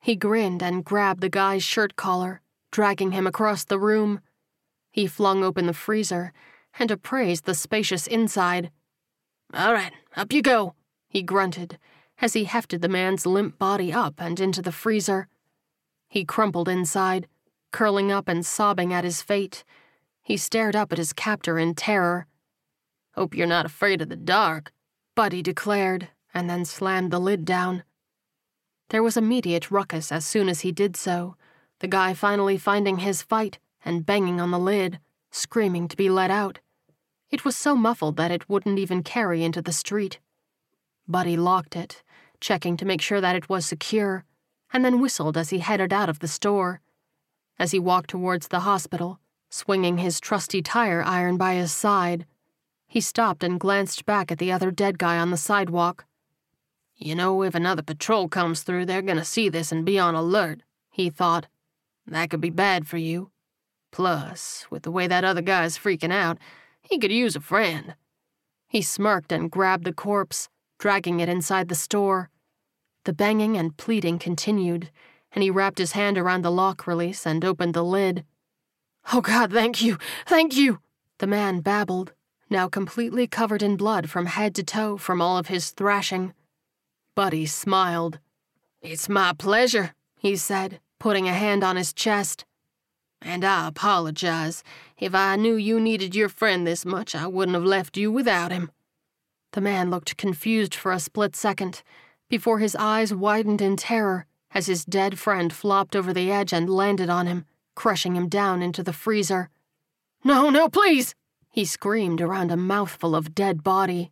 He 0.01 0.17
grinned 0.17 0.63
and 0.63 0.85
grabbed 0.85 1.21
the 1.21 1.29
guy's 1.29 1.63
shirt 1.63 1.97
collar, 1.97 2.41
dragging 2.71 3.13
him 3.13 3.27
across 3.27 3.65
the 3.65 3.79
room. 3.79 4.21
He 4.91 5.07
flung 5.07 5.45
open 5.45 5.67
the 5.67 5.73
freezer 5.73 6.33
and 6.79 6.91
appraised 6.91 7.45
the 7.45 7.55
spacious 7.55 8.07
inside. 8.07 8.71
All 9.55 9.73
right, 9.73 9.93
up 10.17 10.33
you 10.33 10.43
go, 10.43 10.75
he 11.09 11.23
grunted 11.23 11.79
as 12.21 12.35
he 12.35 12.45
hefted 12.45 12.81
the 12.81 12.89
man's 12.89 13.27
limp 13.27 13.59
body 13.59 13.93
up 13.93 14.15
and 14.19 14.39
into 14.39 14.63
the 14.63 14.73
freezer. 14.73 15.29
He 16.09 16.25
crumpled 16.25 16.69
inside, 16.69 17.27
curling 17.73 18.13
up 18.13 18.29
and 18.29 18.47
sobbing 18.47 18.93
at 18.93 19.05
his 19.05 19.23
fate. 19.23 19.65
He 20.23 20.37
stared 20.37 20.77
up 20.77 20.93
at 20.93 20.99
his 20.99 21.13
captor 21.13 21.59
in 21.59 21.75
terror. 21.75 22.27
Hope 23.15 23.35
you're 23.35 23.47
not 23.47 23.67
afraid 23.67 24.01
of 24.01 24.09
the 24.09 24.17
dark, 24.17 24.73
Buddy 25.15 25.43
declared, 25.43 26.09
and 26.33 26.49
then 26.49 26.65
slammed 26.65 27.11
the 27.11 27.19
lid 27.19 27.45
down. 27.45 27.85
There 28.89 29.03
was 29.03 29.17
immediate 29.17 29.71
ruckus 29.71 30.11
as 30.11 30.25
soon 30.25 30.49
as 30.49 30.61
he 30.61 30.73
did 30.73 30.97
so, 30.97 31.37
the 31.81 31.89
guy 31.89 32.15
finally 32.15 32.57
finding 32.57 32.99
his 32.99 33.23
fight 33.23 33.59
and 33.85 34.07
banging 34.07 34.41
on 34.41 34.51
the 34.51 34.59
lid, 34.59 34.99
screaming 35.31 35.89
to 35.89 35.97
be 35.97 36.09
let 36.09 36.31
out. 36.31 36.61
It 37.31 37.45
was 37.45 37.57
so 37.57 37.75
muffled 37.75 38.17
that 38.17 38.31
it 38.31 38.49
wouldn't 38.49 38.79
even 38.79 39.03
carry 39.03 39.43
into 39.43 39.61
the 39.61 39.73
street. 39.73 40.19
Buddy 41.09 41.37
locked 41.37 41.77
it, 41.77 42.03
checking 42.41 42.77
to 42.77 42.85
make 42.85 43.01
sure 43.01 43.21
that 43.21 43.37
it 43.37 43.49
was 43.49 43.67
secure, 43.67 44.25
and 44.73 44.85
then 44.85 45.01
whistled 45.01 45.37
as 45.37 45.51
he 45.51 45.59
headed 45.59 45.93
out 45.93 46.09
of 46.09 46.21
the 46.21 46.29
store. 46.29 46.81
As 47.59 47.73
he 47.73 47.79
walked 47.79 48.11
towards 48.11 48.49
the 48.49 48.61
hospital, 48.61 49.21
swinging 49.51 49.99
his 49.99 50.21
trusty 50.21 50.63
tire 50.63 51.03
iron 51.03 51.37
by 51.37 51.55
his 51.55 51.73
side, 51.73 52.27
he 52.93 53.01
stopped 53.01 53.43
and 53.43 53.59
glanced 53.59 54.05
back 54.05 54.31
at 54.31 54.37
the 54.37 54.53
other 54.53 54.71
dead 54.71 54.99
guy 54.99 55.17
on 55.17 55.31
the 55.31 55.37
sidewalk. 55.39 56.05
You 56.95 57.15
know, 57.15 57.43
if 57.43 57.55
another 57.55 57.81
patrol 57.81 58.29
comes 58.29 58.63
through, 58.63 58.85
they're 58.85 59.01
gonna 59.01 59.25
see 59.25 59.49
this 59.49 59.73
and 59.73 59.83
be 59.83 59.99
on 59.99 60.15
alert, 60.15 60.63
he 60.91 61.09
thought. 61.09 61.47
That 62.07 62.29
could 62.29 62.43
be 62.43 62.51
bad 62.51 62.87
for 62.87 62.99
you. 62.99 63.31
Plus, 63.93 64.67
with 64.69 64.83
the 64.83 64.91
way 64.91 65.07
that 65.07 65.25
other 65.25 65.41
guy's 65.41 65.79
freaking 65.79 66.13
out, 66.13 66.37
he 66.83 66.99
could 66.99 67.11
use 67.11 67.35
a 67.35 67.41
friend. 67.41 67.95
He 68.69 68.83
smirked 68.83 69.33
and 69.33 69.51
grabbed 69.51 69.85
the 69.85 69.95
corpse, 69.95 70.51
dragging 70.79 71.19
it 71.19 71.31
inside 71.31 71.69
the 71.69 71.75
store. 71.75 72.29
The 73.05 73.15
banging 73.15 73.57
and 73.57 73.75
pleading 73.75 74.19
continued, 74.19 74.91
and 75.33 75.43
he 75.43 75.51
wrapped 75.51 75.79
his 75.79 75.93
hand 75.93 76.19
around 76.19 76.43
the 76.43 76.53
lock 76.53 76.87
release 76.87 77.25
and 77.27 77.43
opened 77.43 77.73
the 77.73 77.83
lid. 77.83 78.27
Oh, 79.15 79.23
God, 79.23 79.51
thank 79.51 79.81
you, 79.81 79.97
thank 80.27 80.55
you, 80.55 80.81
the 81.21 81.27
man 81.27 81.61
babbled, 81.61 82.13
now 82.53 82.69
completely 82.69 83.27
covered 83.27 83.63
in 83.63 83.77
blood 83.77 84.09
from 84.09 84.27
head 84.27 84.55
to 84.55 84.63
toe 84.63 84.97
from 84.97 85.21
all 85.21 85.39
of 85.39 85.49
his 85.49 85.71
thrashing. 85.71 86.35
Buddy 87.17 87.47
smiled. 87.47 88.21
It's 88.81 89.09
my 89.09 89.33
pleasure, 89.33 89.95
he 90.17 90.37
said, 90.37 90.79
putting 91.01 91.27
a 91.27 91.33
hand 91.33 91.65
on 91.65 91.77
his 91.77 91.93
chest. 91.93 92.45
And 93.21 93.45
I 93.45 93.69
apologize. 93.69 94.63
If 94.99 95.15
I 95.15 95.37
knew 95.37 95.55
you 95.57 95.81
needed 95.81 96.15
your 96.15 96.29
friend 96.29 96.67
this 96.67 96.85
much, 96.85 97.15
I 97.15 97.27
wouldn't 97.27 97.55
have 97.55 97.65
left 97.65 97.97
you 97.97 98.13
without 98.13 98.53
him. 98.53 98.71
The 99.53 99.61
man 99.61 99.91
looked 99.91 100.17
confused 100.17 100.75
for 100.75 100.93
a 100.93 101.01
split 101.01 101.35
second, 101.35 101.83
before 102.29 102.59
his 102.59 102.77
eyes 102.77 103.13
widened 103.13 103.61
in 103.61 103.77
terror 103.77 104.27
as 104.55 104.67
his 104.67 104.85
dead 104.85 105.19
friend 105.19 105.53
flopped 105.53 105.97
over 105.97 106.13
the 106.13 106.31
edge 106.31 106.53
and 106.53 106.69
landed 106.69 107.09
on 107.09 107.27
him, 107.27 107.45
crushing 107.75 108.15
him 108.17 108.29
down 108.29 108.63
into 108.63 108.83
the 108.83 108.93
freezer. 108.93 109.49
No, 110.25 110.51
no, 110.51 110.69
please! 110.69 111.15
He 111.53 111.67
screamed 111.67 112.23
around 112.23 112.51
a 112.51 112.57
mouthful 112.57 113.15
of 113.15 113.35
dead 113.35 113.63
body. 113.63 114.11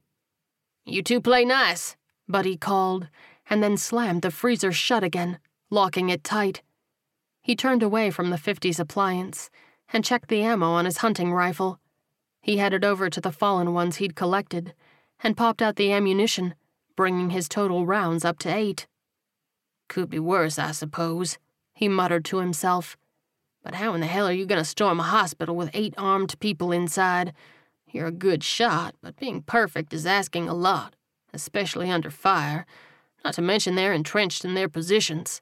You 0.84 1.02
two 1.02 1.22
play 1.22 1.46
nice, 1.46 1.96
Buddy 2.28 2.58
called, 2.58 3.08
and 3.48 3.62
then 3.62 3.78
slammed 3.78 4.20
the 4.20 4.30
freezer 4.30 4.72
shut 4.72 5.02
again, 5.02 5.38
locking 5.70 6.10
it 6.10 6.22
tight. 6.22 6.60
He 7.40 7.56
turned 7.56 7.82
away 7.82 8.10
from 8.10 8.28
the 8.28 8.36
50's 8.36 8.78
appliance 8.78 9.48
and 9.90 10.04
checked 10.04 10.28
the 10.28 10.42
ammo 10.42 10.66
on 10.72 10.84
his 10.84 10.98
hunting 10.98 11.32
rifle. 11.32 11.80
He 12.42 12.58
headed 12.58 12.84
over 12.84 13.08
to 13.08 13.22
the 13.22 13.32
fallen 13.32 13.72
ones 13.72 13.96
he'd 13.96 14.14
collected 14.14 14.74
and 15.22 15.36
popped 15.36 15.62
out 15.62 15.76
the 15.76 15.92
ammunition, 15.92 16.54
bringing 16.94 17.30
his 17.30 17.48
total 17.48 17.86
rounds 17.86 18.22
up 18.22 18.38
to 18.40 18.54
eight. 18.54 18.86
Could 19.88 20.10
be 20.10 20.18
worse, 20.18 20.58
I 20.58 20.72
suppose, 20.72 21.38
he 21.72 21.88
muttered 21.88 22.26
to 22.26 22.38
himself. 22.38 22.98
But 23.70 23.78
how 23.78 23.94
in 23.94 24.00
the 24.00 24.08
hell 24.08 24.26
are 24.26 24.32
you 24.32 24.46
going 24.46 24.60
to 24.60 24.64
storm 24.64 24.98
a 24.98 25.04
hospital 25.04 25.54
with 25.54 25.70
eight 25.74 25.94
armed 25.96 26.34
people 26.40 26.72
inside? 26.72 27.32
You're 27.86 28.08
a 28.08 28.10
good 28.10 28.42
shot, 28.42 28.96
but 29.00 29.14
being 29.14 29.42
perfect 29.42 29.92
is 29.92 30.04
asking 30.06 30.48
a 30.48 30.54
lot 30.54 30.96
especially 31.32 31.88
under 31.88 32.10
fire, 32.10 32.66
not 33.24 33.32
to 33.34 33.42
mention 33.42 33.76
they're 33.76 33.92
entrenched 33.92 34.44
in 34.44 34.54
their 34.54 34.68
positions. 34.68 35.40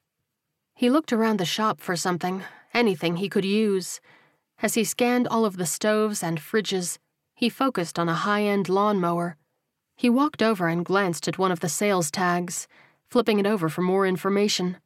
He 0.74 0.90
looked 0.90 1.10
around 1.10 1.40
the 1.40 1.46
shop 1.46 1.80
for 1.80 1.96
something, 1.96 2.42
anything 2.74 3.16
he 3.16 3.30
could 3.30 3.46
use. 3.46 3.98
As 4.60 4.74
he 4.74 4.84
scanned 4.84 5.26
all 5.26 5.46
of 5.46 5.56
the 5.56 5.64
stoves 5.64 6.22
and 6.22 6.38
fridges, 6.38 6.98
he 7.34 7.48
focused 7.48 7.98
on 7.98 8.10
a 8.10 8.14
high 8.14 8.42
end 8.42 8.68
lawnmower. 8.68 9.38
He 9.96 10.10
walked 10.10 10.42
over 10.42 10.68
and 10.68 10.84
glanced 10.84 11.28
at 11.28 11.38
one 11.38 11.50
of 11.50 11.60
the 11.60 11.68
sales 11.70 12.10
tags, 12.10 12.68
flipping 13.08 13.38
it 13.38 13.46
over 13.46 13.70
for 13.70 13.80
more 13.80 14.06
information. 14.06 14.76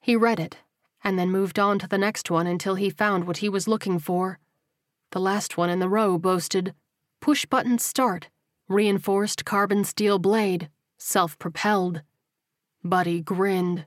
He 0.00 0.14
read 0.14 0.38
it, 0.38 0.58
and 1.06 1.16
then 1.16 1.30
moved 1.30 1.56
on 1.56 1.78
to 1.78 1.86
the 1.86 1.96
next 1.96 2.32
one 2.32 2.48
until 2.48 2.74
he 2.74 2.90
found 2.90 3.28
what 3.28 3.36
he 3.36 3.48
was 3.48 3.68
looking 3.68 3.96
for. 3.96 4.40
The 5.12 5.20
last 5.20 5.56
one 5.56 5.70
in 5.70 5.78
the 5.78 5.88
row 5.88 6.18
boasted 6.18 6.74
Push 7.20 7.46
button 7.46 7.78
start 7.78 8.28
reinforced 8.68 9.44
carbon 9.44 9.84
steel 9.84 10.18
blade, 10.18 10.68
self 10.98 11.38
propelled. 11.38 12.02
Buddy 12.82 13.20
grinned. 13.20 13.86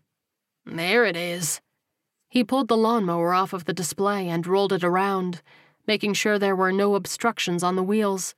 There 0.65 1.03
it 1.03 1.17
is. 1.17 1.59
He 2.29 2.45
pulled 2.45 2.69
the 2.69 2.77
lawnmower 2.77 3.33
off 3.33 3.51
of 3.51 3.65
the 3.65 3.73
display 3.73 4.29
and 4.29 4.47
rolled 4.47 4.71
it 4.71 4.85
around, 4.85 5.41
making 5.85 6.13
sure 6.13 6.39
there 6.39 6.55
were 6.55 6.71
no 6.71 6.95
obstructions 6.95 7.63
on 7.63 7.75
the 7.75 7.83
wheels. 7.83 8.33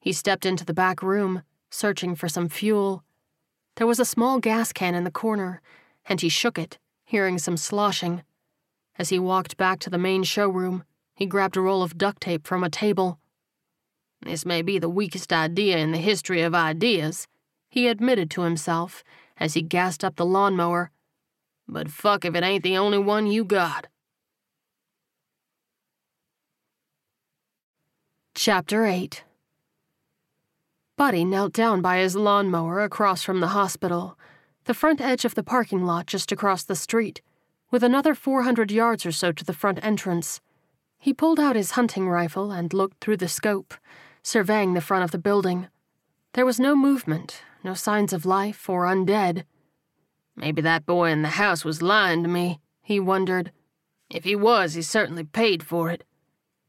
He 0.00 0.12
stepped 0.12 0.44
into 0.44 0.66
the 0.66 0.74
back 0.74 1.02
room, 1.02 1.44
searching 1.70 2.14
for 2.14 2.28
some 2.28 2.50
fuel. 2.50 3.04
There 3.76 3.86
was 3.86 3.98
a 3.98 4.04
small 4.04 4.38
gas 4.38 4.70
can 4.70 4.94
in 4.94 5.04
the 5.04 5.10
corner, 5.10 5.62
and 6.04 6.20
he 6.20 6.28
shook 6.28 6.58
it, 6.58 6.78
hearing 7.12 7.36
some 7.36 7.58
sloshing. 7.58 8.22
As 8.98 9.10
he 9.10 9.18
walked 9.18 9.58
back 9.58 9.78
to 9.80 9.90
the 9.90 9.98
main 9.98 10.22
showroom, 10.22 10.82
he 11.14 11.26
grabbed 11.26 11.58
a 11.58 11.60
roll 11.60 11.82
of 11.82 11.98
duct 11.98 12.22
tape 12.22 12.46
from 12.46 12.64
a 12.64 12.70
table. 12.70 13.18
This 14.22 14.46
may 14.46 14.62
be 14.62 14.78
the 14.78 14.88
weakest 14.88 15.30
idea 15.30 15.76
in 15.76 15.92
the 15.92 15.98
history 15.98 16.40
of 16.40 16.54
ideas, 16.54 17.28
he 17.68 17.86
admitted 17.86 18.30
to 18.30 18.42
himself 18.42 19.04
as 19.36 19.52
he 19.52 19.60
gassed 19.60 20.02
up 20.02 20.16
the 20.16 20.24
lawnmower. 20.24 20.90
But 21.68 21.90
fuck 21.90 22.24
if 22.24 22.34
it 22.34 22.42
ain't 22.42 22.64
the 22.64 22.78
only 22.78 22.98
one 22.98 23.26
you 23.26 23.44
got. 23.44 23.88
Chapter 28.34 28.86
8 28.86 29.22
Buddy 30.96 31.26
knelt 31.26 31.52
down 31.52 31.82
by 31.82 31.98
his 31.98 32.16
lawnmower 32.16 32.82
across 32.82 33.22
from 33.22 33.40
the 33.40 33.48
hospital, 33.48 34.16
the 34.64 34.74
front 34.74 35.00
edge 35.00 35.24
of 35.24 35.34
the 35.34 35.42
parking 35.42 35.84
lot 35.84 36.06
just 36.06 36.30
across 36.32 36.62
the 36.62 36.76
street, 36.76 37.20
with 37.70 37.82
another 37.82 38.14
400 38.14 38.70
yards 38.70 39.04
or 39.04 39.12
so 39.12 39.32
to 39.32 39.44
the 39.44 39.52
front 39.52 39.82
entrance. 39.82 40.40
He 40.98 41.12
pulled 41.12 41.40
out 41.40 41.56
his 41.56 41.72
hunting 41.72 42.08
rifle 42.08 42.52
and 42.52 42.72
looked 42.72 43.00
through 43.00 43.16
the 43.16 43.28
scope, 43.28 43.74
surveying 44.22 44.74
the 44.74 44.80
front 44.80 45.04
of 45.04 45.10
the 45.10 45.18
building. 45.18 45.68
There 46.34 46.46
was 46.46 46.60
no 46.60 46.76
movement, 46.76 47.42
no 47.64 47.74
signs 47.74 48.12
of 48.12 48.24
life 48.24 48.68
or 48.68 48.84
undead. 48.84 49.44
Maybe 50.36 50.62
that 50.62 50.86
boy 50.86 51.10
in 51.10 51.22
the 51.22 51.30
house 51.30 51.64
was 51.64 51.82
lying 51.82 52.22
to 52.22 52.28
me, 52.28 52.60
he 52.82 53.00
wondered. 53.00 53.52
If 54.08 54.24
he 54.24 54.36
was, 54.36 54.74
he 54.74 54.82
certainly 54.82 55.24
paid 55.24 55.62
for 55.62 55.90
it. 55.90 56.04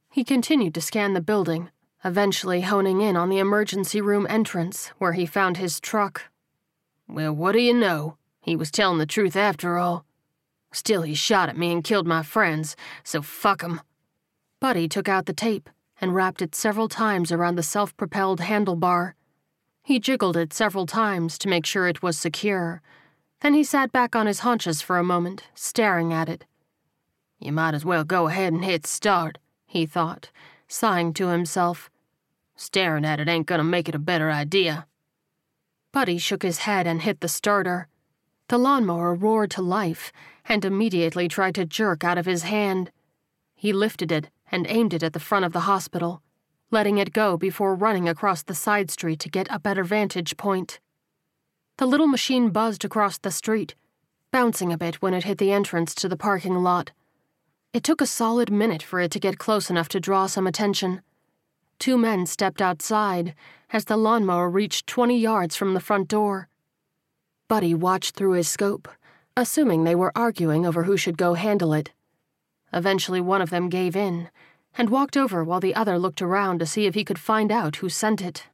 He 0.09 0.23
continued 0.23 0.73
to 0.75 0.81
scan 0.81 1.13
the 1.13 1.21
building, 1.21 1.69
eventually 2.03 2.61
honing 2.61 3.01
in 3.01 3.15
on 3.15 3.29
the 3.29 3.39
emergency 3.39 4.01
room 4.01 4.27
entrance, 4.29 4.87
where 4.97 5.13
he 5.13 5.25
found 5.25 5.57
his 5.57 5.79
truck. 5.79 6.23
Well, 7.07 7.33
what 7.33 7.51
do 7.51 7.59
you 7.59 7.73
know? 7.73 8.17
He 8.41 8.55
was 8.55 8.71
telling 8.71 8.97
the 8.97 9.05
truth 9.05 9.35
after 9.35 9.77
all. 9.77 10.05
Still, 10.71 11.03
he 11.03 11.13
shot 11.13 11.49
at 11.49 11.57
me 11.57 11.71
and 11.71 11.83
killed 11.83 12.07
my 12.07 12.23
friends, 12.23 12.75
so 13.03 13.21
fuck 13.21 13.61
him. 13.61 13.81
Buddy 14.59 14.87
took 14.87 15.07
out 15.07 15.25
the 15.25 15.33
tape 15.33 15.69
and 16.01 16.15
wrapped 16.15 16.41
it 16.41 16.55
several 16.55 16.89
times 16.89 17.31
around 17.31 17.55
the 17.55 17.63
self 17.63 17.95
propelled 17.95 18.39
handlebar. 18.39 19.13
He 19.83 19.99
jiggled 19.99 20.37
it 20.37 20.53
several 20.53 20.85
times 20.85 21.37
to 21.39 21.49
make 21.49 21.65
sure 21.65 21.87
it 21.87 22.01
was 22.01 22.17
secure. 22.17 22.81
Then 23.41 23.53
he 23.53 23.63
sat 23.63 23.91
back 23.91 24.15
on 24.15 24.25
his 24.25 24.39
haunches 24.39 24.81
for 24.81 24.97
a 24.97 25.03
moment, 25.03 25.43
staring 25.53 26.13
at 26.13 26.29
it. 26.29 26.45
You 27.39 27.51
might 27.51 27.73
as 27.73 27.83
well 27.83 28.05
go 28.05 28.27
ahead 28.27 28.53
and 28.53 28.63
hit 28.63 28.87
start, 28.87 29.37
he 29.67 29.85
thought, 29.85 30.29
sighing 30.67 31.13
to 31.15 31.27
himself. 31.27 31.89
Staring 32.55 33.03
at 33.03 33.19
it 33.19 33.27
ain't 33.27 33.47
gonna 33.47 33.63
make 33.63 33.89
it 33.89 33.95
a 33.95 33.99
better 33.99 34.31
idea. 34.31 34.87
Buddy 35.93 36.17
shook 36.17 36.41
his 36.41 36.57
head 36.57 36.87
and 36.87 37.03
hit 37.03 37.21
the 37.21 37.27
starter. 37.27 37.87
The 38.49 38.57
lawnmower 38.57 39.13
roared 39.13 39.51
to 39.51 39.61
life 39.61 40.11
and 40.43 40.65
immediately 40.65 41.27
tried 41.27 41.53
to 41.55 41.65
jerk 41.65 42.03
out 42.03 42.17
of 42.17 42.25
his 42.25 42.41
hand. 42.41 42.91
He 43.55 43.71
lifted 43.71 44.11
it 44.11 44.31
and 44.51 44.65
aimed 44.67 44.95
it 44.95 45.03
at 45.03 45.13
the 45.13 45.19
front 45.19 45.45
of 45.45 45.53
the 45.53 45.61
hospital, 45.61 46.23
letting 46.71 46.97
it 46.97 47.13
go 47.13 47.37
before 47.37 47.75
running 47.75 48.09
across 48.09 48.41
the 48.41 48.55
side 48.55 48.89
street 48.89 49.19
to 49.19 49.29
get 49.29 49.47
a 49.51 49.59
better 49.59 49.83
vantage 49.83 50.35
point. 50.35 50.79
The 51.77 51.85
little 51.85 52.07
machine 52.07 52.49
buzzed 52.49 52.83
across 52.83 53.19
the 53.19 53.31
street, 53.31 53.75
bouncing 54.31 54.73
a 54.73 54.77
bit 54.79 54.95
when 54.95 55.13
it 55.13 55.25
hit 55.25 55.37
the 55.37 55.51
entrance 55.51 55.93
to 55.95 56.09
the 56.09 56.17
parking 56.17 56.55
lot. 56.55 56.91
It 57.71 57.83
took 57.83 58.01
a 58.01 58.07
solid 58.07 58.51
minute 58.51 58.81
for 58.81 58.99
it 58.99 59.11
to 59.11 59.19
get 59.19 59.37
close 59.37 59.69
enough 59.69 59.89
to 59.89 59.99
draw 59.99 60.25
some 60.25 60.47
attention. 60.47 61.03
Two 61.83 61.97
men 61.97 62.25
stepped 62.25 62.61
outside 62.61 63.35
as 63.69 63.83
the 63.83 63.97
lawnmower 63.97 64.49
reached 64.49 64.87
20 64.87 65.19
yards 65.19 65.57
from 65.57 65.73
the 65.73 65.81
front 65.81 66.07
door. 66.07 66.47
Buddy 67.49 67.73
watched 67.73 68.15
through 68.15 68.35
his 68.35 68.47
scope, 68.47 68.87
assuming 69.35 69.83
they 69.83 69.93
were 69.93 70.17
arguing 70.17 70.65
over 70.65 70.83
who 70.83 70.95
should 70.95 71.17
go 71.17 71.33
handle 71.33 71.73
it. 71.73 71.91
Eventually, 72.71 73.19
one 73.19 73.41
of 73.41 73.49
them 73.49 73.67
gave 73.67 73.97
in 73.97 74.29
and 74.77 74.89
walked 74.89 75.17
over 75.17 75.43
while 75.43 75.59
the 75.59 75.75
other 75.75 75.99
looked 75.99 76.21
around 76.21 76.59
to 76.59 76.65
see 76.65 76.85
if 76.85 76.95
he 76.95 77.03
could 77.03 77.19
find 77.19 77.51
out 77.51 77.75
who 77.75 77.89
sent 77.89 78.21
it. 78.21 78.47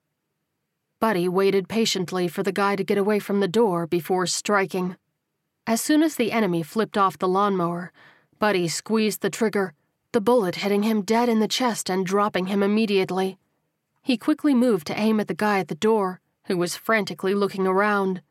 Buddy 0.99 1.29
waited 1.29 1.69
patiently 1.69 2.27
for 2.27 2.41
the 2.41 2.51
guy 2.51 2.75
to 2.75 2.83
get 2.83 2.97
away 2.97 3.19
from 3.19 3.41
the 3.41 3.47
door 3.47 3.85
before 3.85 4.25
striking. 4.25 4.95
As 5.67 5.81
soon 5.81 6.01
as 6.01 6.15
the 6.15 6.31
enemy 6.31 6.63
flipped 6.63 6.97
off 6.97 7.19
the 7.19 7.27
lawnmower, 7.27 7.91
Buddy 8.39 8.67
squeezed 8.67 9.21
the 9.21 9.29
trigger, 9.29 9.75
the 10.11 10.21
bullet 10.21 10.55
hitting 10.55 10.83
him 10.83 11.03
dead 11.03 11.29
in 11.29 11.39
the 11.39 11.47
chest 11.47 11.89
and 11.89 12.05
dropping 12.05 12.47
him 12.47 12.63
immediately. 12.63 13.37
He 14.01 14.17
quickly 14.17 14.55
moved 14.55 14.87
to 14.87 14.99
aim 14.99 15.19
at 15.19 15.27
the 15.27 15.35
guy 15.35 15.59
at 15.59 15.67
the 15.67 15.75
door, 15.75 16.19
who 16.45 16.57
was 16.57 16.75
frantically 16.75 17.35
looking 17.35 17.67
around. 17.67 18.21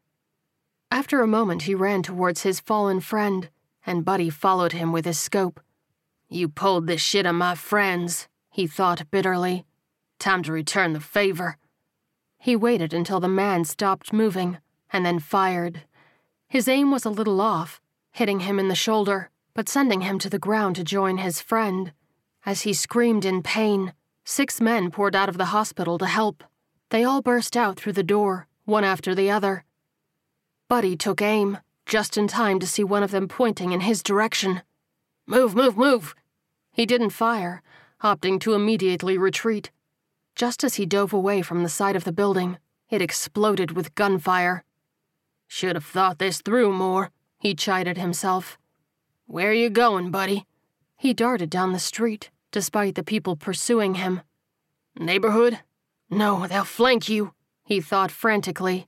After 0.91 1.21
a 1.21 1.27
moment, 1.27 1.63
he 1.63 1.75
ran 1.75 2.03
towards 2.03 2.43
his 2.43 2.59
fallen 2.59 3.01
friend, 3.01 3.49
and 3.87 4.05
Buddy 4.05 4.29
followed 4.29 4.73
him 4.73 4.91
with 4.91 5.05
his 5.05 5.19
scope. 5.19 5.61
You 6.29 6.49
pulled 6.49 6.87
this 6.87 7.01
shit 7.01 7.27
on 7.27 7.37
my 7.37 7.55
friends, 7.55 8.27
he 8.51 8.67
thought 8.67 9.11
bitterly. 9.11 9.65
Time 10.19 10.43
to 10.43 10.53
return 10.53 10.95
the 10.95 11.01
favor. 11.01 11.59
He 12.39 12.57
waited 12.57 12.93
until 12.93 13.21
the 13.21 13.29
man 13.29 13.65
stopped 13.65 14.13
moving, 14.13 14.59
and 14.93 15.07
then 15.07 15.21
fired. 15.21 15.83
His 16.49 16.67
aim 16.67 16.91
was 16.91 17.05
a 17.05 17.11
little 17.11 17.41
off, 17.41 17.81
hitting 18.11 18.41
him 18.41 18.59
in 18.59 18.67
the 18.67 18.75
shoulder, 18.75 19.31
but 19.55 19.69
sending 19.69 20.03
him 20.03 20.19
to 20.19 20.31
the 20.31 20.39
ground 20.39 20.77
to 20.77 20.85
join 20.85 21.19
his 21.19 21.41
friend. 21.41 21.93
As 22.47 22.63
he 22.63 22.73
screamed 22.73 23.25
in 23.25 23.43
pain, 23.43 23.93
six 24.25 24.61
men 24.61 24.91
poured 24.91 25.17
out 25.17 25.29
of 25.29 25.39
the 25.39 25.47
hospital 25.47 25.99
to 25.99 26.07
help. 26.07 26.45
They 26.91 27.05
all 27.05 27.23
burst 27.23 27.57
out 27.57 27.77
through 27.79 27.95
the 27.95 28.03
door, 28.03 28.47
one 28.65 28.85
after 28.85 29.15
the 29.15 29.31
other. 29.31 29.65
Buddy 30.69 30.97
took 30.97 31.23
aim, 31.23 31.59
just 31.87 32.17
in 32.17 32.29
time 32.29 32.59
to 32.61 32.67
see 32.67 32.85
one 32.85 33.03
of 33.03 33.11
them 33.11 33.29
pointing 33.29 33.73
in 33.73 33.81
his 33.81 34.03
direction. 34.03 34.63
Move, 35.27 35.55
move, 35.55 35.77
move! 35.77 36.15
He 36.73 36.87
didn't 36.87 37.11
fire, 37.11 37.63
opting 38.03 38.41
to 38.41 38.55
immediately 38.55 39.19
retreat. 39.19 39.71
Just 40.37 40.63
as 40.63 40.77
he 40.77 40.87
dove 40.87 41.13
away 41.13 41.43
from 41.43 41.63
the 41.63 41.69
side 41.69 41.97
of 41.97 42.05
the 42.05 42.13
building, 42.13 42.59
it 42.89 43.03
exploded 43.03 43.73
with 43.73 43.95
gunfire. 43.95 44.65
Should 45.49 45.75
have 45.75 45.85
thought 45.85 46.19
this 46.19 46.41
through 46.41 46.73
more, 46.73 47.11
he 47.39 47.55
chided 47.55 47.97
himself. 47.97 48.59
Where 49.31 49.53
you 49.53 49.69
going, 49.69 50.11
buddy? 50.11 50.47
He 50.97 51.13
darted 51.13 51.51
down 51.51 51.75
the 51.75 51.79
street, 51.79 52.31
despite 52.51 52.95
the 52.95 53.03
people 53.03 53.37
pursuing 53.37 53.97
him. 53.97 54.23
Neighborhood? 54.99 55.59
No, 56.09 56.47
they'll 56.47 56.65
flank 56.65 57.11
you, 57.11 57.35
he 57.63 57.83
thought 57.83 58.11
frantically. 58.11 58.87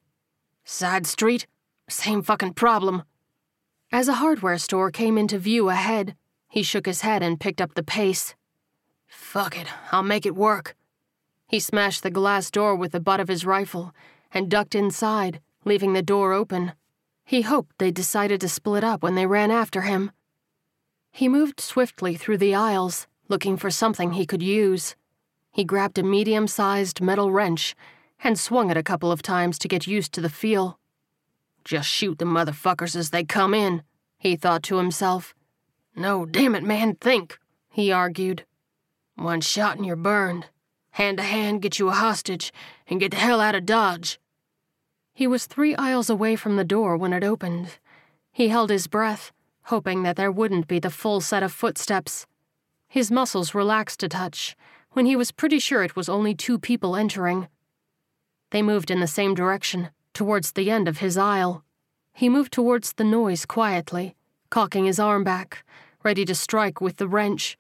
Side 0.65 1.07
street? 1.07 1.47
Same 1.91 2.23
fucking 2.23 2.55
problem. 2.55 3.03
As 3.93 4.09
a 4.09 4.15
hardware 4.15 4.57
store 4.57 4.91
came 4.91 5.19
into 5.19 5.39
view 5.39 5.69
ahead, 5.69 6.17
he 6.49 6.63
shook 6.63 6.87
his 6.87 7.03
head 7.03 7.23
and 7.23 7.39
picked 7.39 7.61
up 7.61 7.75
the 7.75 7.83
pace. 7.83 8.35
Fuck 9.07 9.59
it, 9.59 9.67
I'll 9.93 10.03
make 10.03 10.25
it 10.25 10.35
work. 10.35 10.75
He 11.49 11.61
smashed 11.61 12.03
the 12.03 12.11
glass 12.11 12.51
door 12.51 12.75
with 12.75 12.93
the 12.93 13.01
butt 13.01 13.21
of 13.21 13.29
his 13.29 13.45
rifle 13.45 13.93
and 14.33 14.51
ducked 14.51 14.75
inside, 14.75 15.43
leaving 15.67 15.93
the 15.93 16.01
door 16.01 16.33
open. 16.33 16.73
He 17.27 17.43
hoped 17.43 17.77
they 17.77 17.91
decided 17.91 18.41
to 18.41 18.49
split 18.49 18.83
up 18.83 19.03
when 19.03 19.17
they 19.17 19.27
ran 19.27 19.51
after 19.51 19.83
him. 19.83 20.13
He 21.11 21.29
moved 21.29 21.61
swiftly 21.61 22.15
through 22.17 22.39
the 22.39 22.55
aisles, 22.55 23.07
looking 23.29 23.57
for 23.57 23.71
something 23.71 24.13
he 24.13 24.27
could 24.27 24.43
use. 24.43 24.97
He 25.51 25.65
grabbed 25.65 25.99
a 25.99 26.03
medium 26.03 26.47
sized 26.47 27.01
metal 27.01 27.31
wrench 27.31 27.75
and 28.23 28.39
swung 28.39 28.71
it 28.71 28.77
a 28.77 28.83
couple 28.83 29.11
of 29.11 29.23
times 29.23 29.59
to 29.59 29.69
get 29.69 29.87
used 29.87 30.13
to 30.13 30.21
the 30.21 30.29
feel. 30.29 30.79
Just 31.65 31.89
shoot 31.89 32.19
the 32.19 32.25
motherfuckers 32.25 32.97
as 32.97 33.11
they 33.11 33.25
come 33.25 33.55
in, 33.55 33.83
he 34.19 34.37
thought 34.37 34.63
to 34.65 34.77
himself. 34.77 35.35
No, 35.97 36.25
damn 36.25 36.55
it, 36.55 36.63
man, 36.63 36.95
think, 36.95 37.39
he 37.69 37.91
argued. 37.91 38.45
One 39.17 39.41
shot 39.41 39.77
and 39.77 39.85
you're 39.85 39.97
burned. 39.97 40.47
Hand 40.93 41.19
to 41.19 41.25
hand, 41.25 41.63
get 41.63 41.79
you 41.79 41.89
a 41.89 41.93
hostage, 41.93 42.53
and 42.87 43.01
get 43.01 43.13
the 43.13 43.17
hell 43.17 43.41
out 43.41 43.55
of 43.55 43.67
Dodge. 43.67 44.19
He 45.13 45.27
was 45.27 45.47
three 45.47 45.75
aisles 45.77 46.11
away 46.11 46.37
from 46.37 46.57
the 46.57 46.65
door 46.65 46.97
when 46.97 47.13
it 47.13 47.25
opened. 47.25 47.79
He 48.33 48.49
held 48.49 48.71
his 48.71 48.87
breath, 48.87 49.33
hoping 49.65 50.03
that 50.03 50.17
there 50.17 50.33
wouldn't 50.33 50.69
be 50.69 50.79
the 50.79 50.91
full 50.91 51.21
set 51.21 51.43
of 51.43 51.53
footsteps. 51.53 52.27
His 52.89 53.11
muscles 53.11 53.55
relaxed 53.55 54.03
a 54.03 54.09
touch 54.09 54.57
when 54.93 55.07
he 55.07 55.15
was 55.15 55.31
pretty 55.31 55.59
sure 55.59 55.85
it 55.85 55.95
was 55.95 56.09
only 56.09 56.35
two 56.35 56.59
people 56.59 56.97
entering. 56.97 57.49
They 58.51 58.63
moved 58.63 58.91
in 58.91 59.01
the 59.01 59.07
same 59.07 59.35
direction, 59.35 59.91
towards 60.13 60.53
the 60.53 60.71
end 60.71 60.89
of 60.89 60.99
his 60.99 61.17
aisle. 61.17 61.65
He 62.13 62.29
moved 62.29 62.53
towards 62.53 62.95
the 62.95 63.05
noise 63.05 63.47
quietly, 63.47 64.17
cocking 64.51 64.87
his 64.87 64.99
arm 64.99 65.23
back, 65.23 65.65
ready 66.03 66.25
to 66.25 66.35
strike 66.35 66.81
with 66.81 66.97
the 66.97 67.07
wrench. 67.07 67.57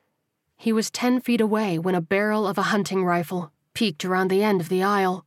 He 0.56 0.72
was 0.72 0.90
ten 0.90 1.20
feet 1.20 1.40
away 1.40 1.78
when 1.78 1.94
a 1.94 2.00
barrel 2.00 2.46
of 2.46 2.58
a 2.58 2.70
hunting 2.74 3.04
rifle 3.04 3.52
peeked 3.72 4.04
around 4.04 4.28
the 4.28 4.42
end 4.42 4.60
of 4.60 4.68
the 4.68 4.82
aisle. 4.82 5.24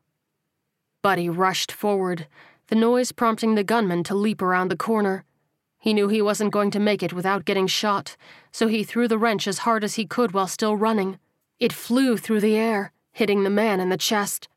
Buddy 1.01 1.29
rushed 1.29 1.71
forward, 1.71 2.27
the 2.67 2.75
noise 2.75 3.11
prompting 3.11 3.55
the 3.55 3.63
gunman 3.63 4.03
to 4.03 4.15
leap 4.15 4.41
around 4.41 4.69
the 4.69 4.77
corner. 4.77 5.23
He 5.83 5.93
knew 5.93 6.07
he 6.07 6.21
wasn't 6.21 6.53
going 6.53 6.71
to 6.71 6.79
make 6.79 7.03
it 7.03 7.11
without 7.11 7.43
getting 7.43 7.67
shot, 7.67 8.15
so 8.53 8.69
he 8.69 8.85
threw 8.85 9.05
the 9.05 9.17
wrench 9.17 9.49
as 9.49 9.65
hard 9.67 9.83
as 9.83 9.95
he 9.95 10.05
could 10.05 10.31
while 10.31 10.47
still 10.47 10.77
running. 10.77 11.19
It 11.59 11.73
flew 11.73 12.15
through 12.15 12.39
the 12.39 12.55
air, 12.55 12.93
hitting 13.11 13.43
the 13.43 13.49
man 13.49 13.81
in 13.81 13.89
the 13.89 13.97
chest. 13.97 14.47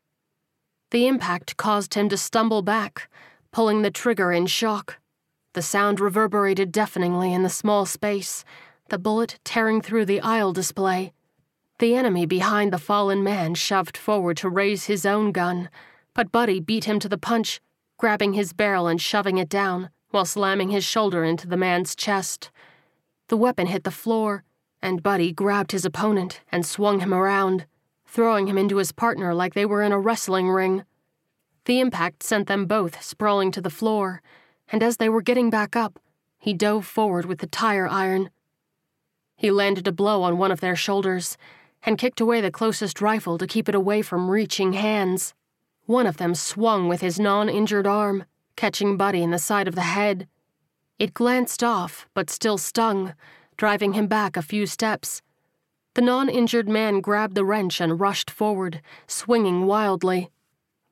The 0.91 1.05
impact 1.05 1.57
caused 1.57 1.95
him 1.95 2.07
to 2.07 2.15
stumble 2.15 2.61
back, 2.61 3.09
pulling 3.51 3.81
the 3.81 3.91
trigger 3.91 4.31
in 4.31 4.45
shock. 4.45 4.99
The 5.51 5.61
sound 5.61 5.99
reverberated 5.99 6.71
deafeningly 6.71 7.33
in 7.33 7.43
the 7.43 7.49
small 7.49 7.85
space, 7.85 8.45
the 8.87 8.97
bullet 8.97 9.37
tearing 9.43 9.81
through 9.81 10.05
the 10.05 10.21
aisle 10.21 10.53
display. 10.53 11.11
The 11.79 11.93
enemy 11.93 12.25
behind 12.25 12.71
the 12.71 12.77
fallen 12.77 13.21
man 13.21 13.53
shoved 13.53 13.97
forward 13.97 14.37
to 14.37 14.47
raise 14.47 14.85
his 14.85 15.05
own 15.05 15.33
gun, 15.33 15.69
but 16.13 16.31
Buddy 16.31 16.61
beat 16.61 16.85
him 16.85 16.99
to 16.99 17.09
the 17.09 17.17
punch, 17.17 17.59
grabbing 17.97 18.31
his 18.31 18.53
barrel 18.53 18.87
and 18.87 19.01
shoving 19.01 19.37
it 19.37 19.49
down 19.49 19.89
while 20.11 20.25
slamming 20.25 20.69
his 20.69 20.83
shoulder 20.83 21.23
into 21.23 21.47
the 21.47 21.57
man's 21.57 21.95
chest. 21.95 22.49
The 23.27 23.37
weapon 23.37 23.67
hit 23.67 23.83
the 23.83 23.91
floor, 23.91 24.43
and 24.81 25.03
Buddy 25.03 25.31
grabbed 25.31 25.71
his 25.71 25.85
opponent 25.85 26.41
and 26.51 26.65
swung 26.65 26.99
him 26.99 27.13
around, 27.13 27.65
throwing 28.05 28.47
him 28.47 28.57
into 28.57 28.77
his 28.77 28.91
partner 28.91 29.33
like 29.33 29.53
they 29.53 29.65
were 29.65 29.83
in 29.83 29.91
a 29.91 29.99
wrestling 29.99 30.49
ring. 30.49 30.85
The 31.65 31.79
impact 31.79 32.23
sent 32.23 32.47
them 32.47 32.65
both 32.65 33.03
sprawling 33.03 33.51
to 33.51 33.61
the 33.61 33.69
floor, 33.69 34.21
and 34.71 34.81
as 34.81 34.97
they 34.97 35.09
were 35.09 35.21
getting 35.21 35.49
back 35.49 35.75
up, 35.75 35.99
he 36.39 36.53
dove 36.53 36.85
forward 36.85 37.25
with 37.25 37.39
the 37.39 37.47
tire 37.47 37.87
iron. 37.87 38.29
He 39.35 39.51
landed 39.51 39.87
a 39.87 39.91
blow 39.91 40.23
on 40.23 40.37
one 40.37 40.51
of 40.51 40.61
their 40.61 40.75
shoulders 40.75 41.37
and 41.83 41.97
kicked 41.97 42.21
away 42.21 42.41
the 42.41 42.51
closest 42.51 43.01
rifle 43.01 43.37
to 43.37 43.47
keep 43.47 43.67
it 43.69 43.75
away 43.75 44.01
from 44.01 44.31
reaching 44.31 44.73
hands. 44.73 45.33
One 45.85 46.07
of 46.07 46.17
them 46.17 46.35
swung 46.35 46.87
with 46.87 47.01
his 47.01 47.19
non 47.19 47.49
injured 47.49 47.85
arm, 47.85 48.25
catching 48.57 48.97
Buddy 48.97 49.23
in 49.23 49.31
the 49.31 49.39
side 49.39 49.69
of 49.69 49.75
the 49.75 49.81
head. 49.83 50.27
It 50.99 51.13
glanced 51.13 51.63
off, 51.63 52.09
but 52.13 52.29
still 52.29 52.57
stung, 52.57 53.13
driving 53.55 53.93
him 53.93 54.07
back 54.07 54.35
a 54.35 54.41
few 54.41 54.65
steps. 54.65 55.21
The 55.93 56.01
non 56.01 56.27
injured 56.27 56.67
man 56.67 56.99
grabbed 56.99 57.35
the 57.35 57.45
wrench 57.45 57.79
and 57.79 57.99
rushed 57.99 58.29
forward, 58.29 58.81
swinging 59.07 59.65
wildly. 59.65 60.29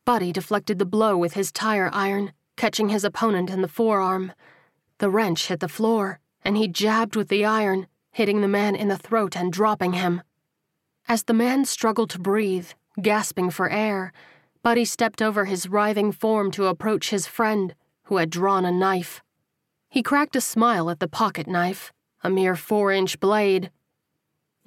Buddy 0.06 0.32
deflected 0.32 0.80
the 0.80 0.86
blow 0.86 1.18
with 1.18 1.34
his 1.34 1.52
tire 1.52 1.90
iron, 1.92 2.32
catching 2.56 2.90
his 2.90 3.04
opponent 3.04 3.50
in 3.50 3.62
the 3.62 3.68
forearm. 3.68 4.32
The 5.00 5.10
wrench 5.10 5.48
hit 5.48 5.60
the 5.60 5.68
floor, 5.68 6.20
and 6.44 6.56
he 6.56 6.68
jabbed 6.68 7.16
with 7.16 7.28
the 7.28 7.44
iron, 7.44 7.88
hitting 8.12 8.42
the 8.42 8.48
man 8.48 8.76
in 8.76 8.88
the 8.88 8.98
throat 8.98 9.36
and 9.36 9.52
dropping 9.52 9.94
him. 9.94 10.22
As 11.08 11.24
the 11.24 11.34
man 11.34 11.66
struggled 11.66 12.12
to 12.12 12.20
breathe, 12.20 12.70
gasping 13.02 13.50
for 13.50 13.70
air, 13.70 14.14
Buddy 14.66 14.84
stepped 14.84 15.22
over 15.22 15.46
his 15.46 15.70
writhing 15.70 16.12
form 16.12 16.50
to 16.50 16.66
approach 16.66 17.12
his 17.12 17.28
friend, 17.28 17.76
who 18.06 18.18
had 18.18 18.32
drawn 18.32 18.66
a 18.66 18.72
knife. 18.72 19.22
He 19.90 20.02
cracked 20.02 20.36
a 20.36 20.42
smile 20.42 20.90
at 20.90 21.00
the 21.00 21.08
pocket 21.08 21.46
knife, 21.46 21.94
a 22.24 22.32
mere 22.32 22.56
four 22.56 22.92
inch 22.92 23.20
blade. 23.20 23.70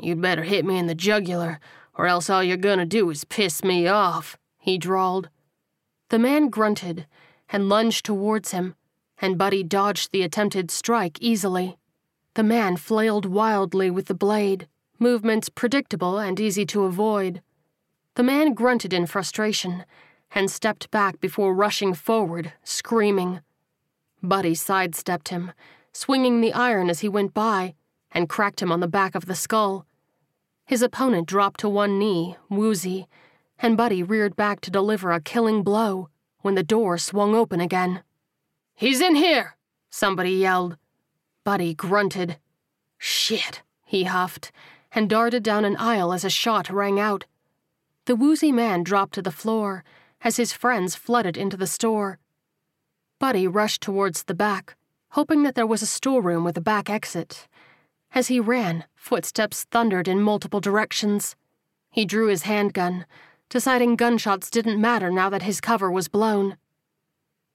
You'd 0.00 0.20
better 0.20 0.44
hit 0.44 0.64
me 0.64 0.78
in 0.78 0.86
the 0.86 0.94
jugular, 0.94 1.58
or 1.96 2.06
else 2.06 2.30
all 2.30 2.44
you're 2.44 2.56
gonna 2.56 2.86
do 2.86 3.10
is 3.10 3.24
piss 3.24 3.64
me 3.64 3.88
off, 3.88 4.38
he 4.56 4.78
drawled. 4.78 5.30
The 6.10 6.20
man 6.20 6.48
grunted 6.48 7.08
and 7.48 7.68
lunged 7.68 8.06
towards 8.06 8.52
him, 8.52 8.76
and 9.20 9.36
Buddy 9.36 9.64
dodged 9.64 10.12
the 10.12 10.22
attempted 10.22 10.70
strike 10.70 11.18
easily. 11.20 11.76
The 12.34 12.44
man 12.44 12.76
flailed 12.76 13.26
wildly 13.26 13.90
with 13.90 14.06
the 14.06 14.14
blade, 14.14 14.68
movements 15.00 15.48
predictable 15.48 16.20
and 16.20 16.38
easy 16.38 16.64
to 16.66 16.84
avoid. 16.84 17.42
The 18.18 18.24
man 18.24 18.52
grunted 18.52 18.92
in 18.92 19.06
frustration 19.06 19.84
and 20.32 20.50
stepped 20.50 20.90
back 20.90 21.20
before 21.20 21.54
rushing 21.54 21.94
forward, 21.94 22.52
screaming. 22.64 23.42
Buddy 24.20 24.56
sidestepped 24.56 25.28
him, 25.28 25.52
swinging 25.92 26.40
the 26.40 26.52
iron 26.52 26.90
as 26.90 26.98
he 26.98 27.08
went 27.08 27.32
by, 27.32 27.76
and 28.10 28.28
cracked 28.28 28.60
him 28.60 28.72
on 28.72 28.80
the 28.80 28.88
back 28.88 29.14
of 29.14 29.26
the 29.26 29.36
skull. 29.36 29.86
His 30.66 30.82
opponent 30.82 31.28
dropped 31.28 31.60
to 31.60 31.68
one 31.68 31.96
knee, 31.96 32.34
woozy, 32.50 33.06
and 33.60 33.76
Buddy 33.76 34.02
reared 34.02 34.34
back 34.34 34.60
to 34.62 34.70
deliver 34.72 35.12
a 35.12 35.20
killing 35.20 35.62
blow 35.62 36.08
when 36.40 36.56
the 36.56 36.64
door 36.64 36.98
swung 36.98 37.36
open 37.36 37.60
again. 37.60 38.02
He's 38.74 39.00
in 39.00 39.14
here! 39.14 39.56
Somebody 39.90 40.32
yelled. 40.32 40.76
Buddy 41.44 41.72
grunted. 41.72 42.38
Shit, 42.98 43.62
he 43.84 44.04
huffed, 44.04 44.50
and 44.90 45.08
darted 45.08 45.44
down 45.44 45.64
an 45.64 45.76
aisle 45.76 46.12
as 46.12 46.24
a 46.24 46.30
shot 46.30 46.68
rang 46.68 46.98
out. 46.98 47.24
The 48.08 48.16
woozy 48.16 48.52
man 48.52 48.84
dropped 48.84 49.12
to 49.16 49.20
the 49.20 49.30
floor 49.30 49.84
as 50.22 50.38
his 50.38 50.54
friends 50.54 50.94
flooded 50.94 51.36
into 51.36 51.58
the 51.58 51.66
store. 51.66 52.18
Buddy 53.18 53.46
rushed 53.46 53.82
towards 53.82 54.22
the 54.22 54.34
back, 54.34 54.76
hoping 55.10 55.42
that 55.42 55.54
there 55.54 55.66
was 55.66 55.82
a 55.82 55.86
storeroom 55.86 56.42
with 56.42 56.56
a 56.56 56.62
back 56.62 56.88
exit. 56.88 57.46
As 58.14 58.28
he 58.28 58.40
ran, 58.40 58.86
footsteps 58.94 59.64
thundered 59.64 60.08
in 60.08 60.22
multiple 60.22 60.58
directions. 60.58 61.36
He 61.90 62.06
drew 62.06 62.28
his 62.28 62.44
handgun, 62.44 63.04
deciding 63.50 63.96
gunshots 63.96 64.48
didn't 64.48 64.80
matter 64.80 65.10
now 65.10 65.28
that 65.28 65.42
his 65.42 65.60
cover 65.60 65.90
was 65.90 66.08
blown. 66.08 66.56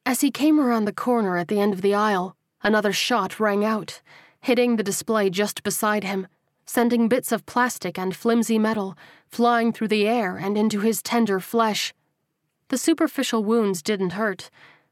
As 0.06 0.22
he 0.22 0.30
came 0.30 0.60
around 0.60 0.86
the 0.86 0.94
corner 0.94 1.36
at 1.36 1.48
the 1.48 1.60
end 1.60 1.74
of 1.74 1.82
the 1.82 1.96
aisle, 1.96 2.38
another 2.62 2.94
shot 2.94 3.40
rang 3.40 3.66
out, 3.66 4.04
hitting 4.40 4.76
the 4.76 4.84
display 4.84 5.32
just 5.32 5.64
beside 5.64 6.04
him 6.04 6.28
sending 6.66 7.08
bits 7.08 7.32
of 7.32 7.46
plastic 7.46 7.98
and 7.98 8.16
flimsy 8.16 8.58
metal 8.58 8.98
flying 9.28 9.74
through 9.74 9.88
the 9.90 10.08
air 10.08 10.38
and 10.38 10.58
into 10.58 10.80
his 10.80 11.02
tender 11.02 11.40
flesh. 11.40 11.94
The 12.70 12.78
superficial 12.78 13.44
wounds 13.44 13.82
didn't 13.82 14.12
hurt, 14.12 14.50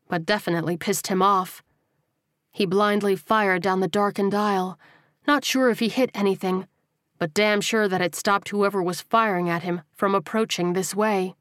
but 0.07 0.25
definitely 0.25 0.77
pissed 0.77 1.07
him 1.07 1.21
off. 1.21 1.63
He 2.51 2.65
blindly 2.65 3.15
fired 3.15 3.61
down 3.61 3.79
the 3.79 3.87
darkened 3.87 4.33
aisle, 4.33 4.77
not 5.25 5.45
sure 5.45 5.69
if 5.69 5.79
he 5.79 5.87
hit 5.87 6.11
anything, 6.13 6.67
but 7.17 7.33
damn 7.33 7.61
sure 7.61 7.87
that 7.87 8.01
it 8.01 8.15
stopped 8.15 8.49
whoever 8.49 8.81
was 8.81 9.01
firing 9.01 9.49
at 9.49 9.63
him 9.63 9.81
from 9.93 10.15
approaching 10.15 10.73
this 10.73 10.93
way. 10.95 11.35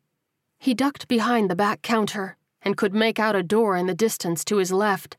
He 0.59 0.75
ducked 0.75 1.09
behind 1.09 1.51
the 1.51 1.57
back 1.57 1.83
counter 1.83 2.37
and 2.63 2.77
could 2.77 2.95
make 2.95 3.19
out 3.19 3.35
a 3.35 3.43
door 3.43 3.77
in 3.77 3.87
the 3.87 3.95
distance 3.95 4.45
to 4.45 4.59
his 4.59 4.71
left. 4.71 5.17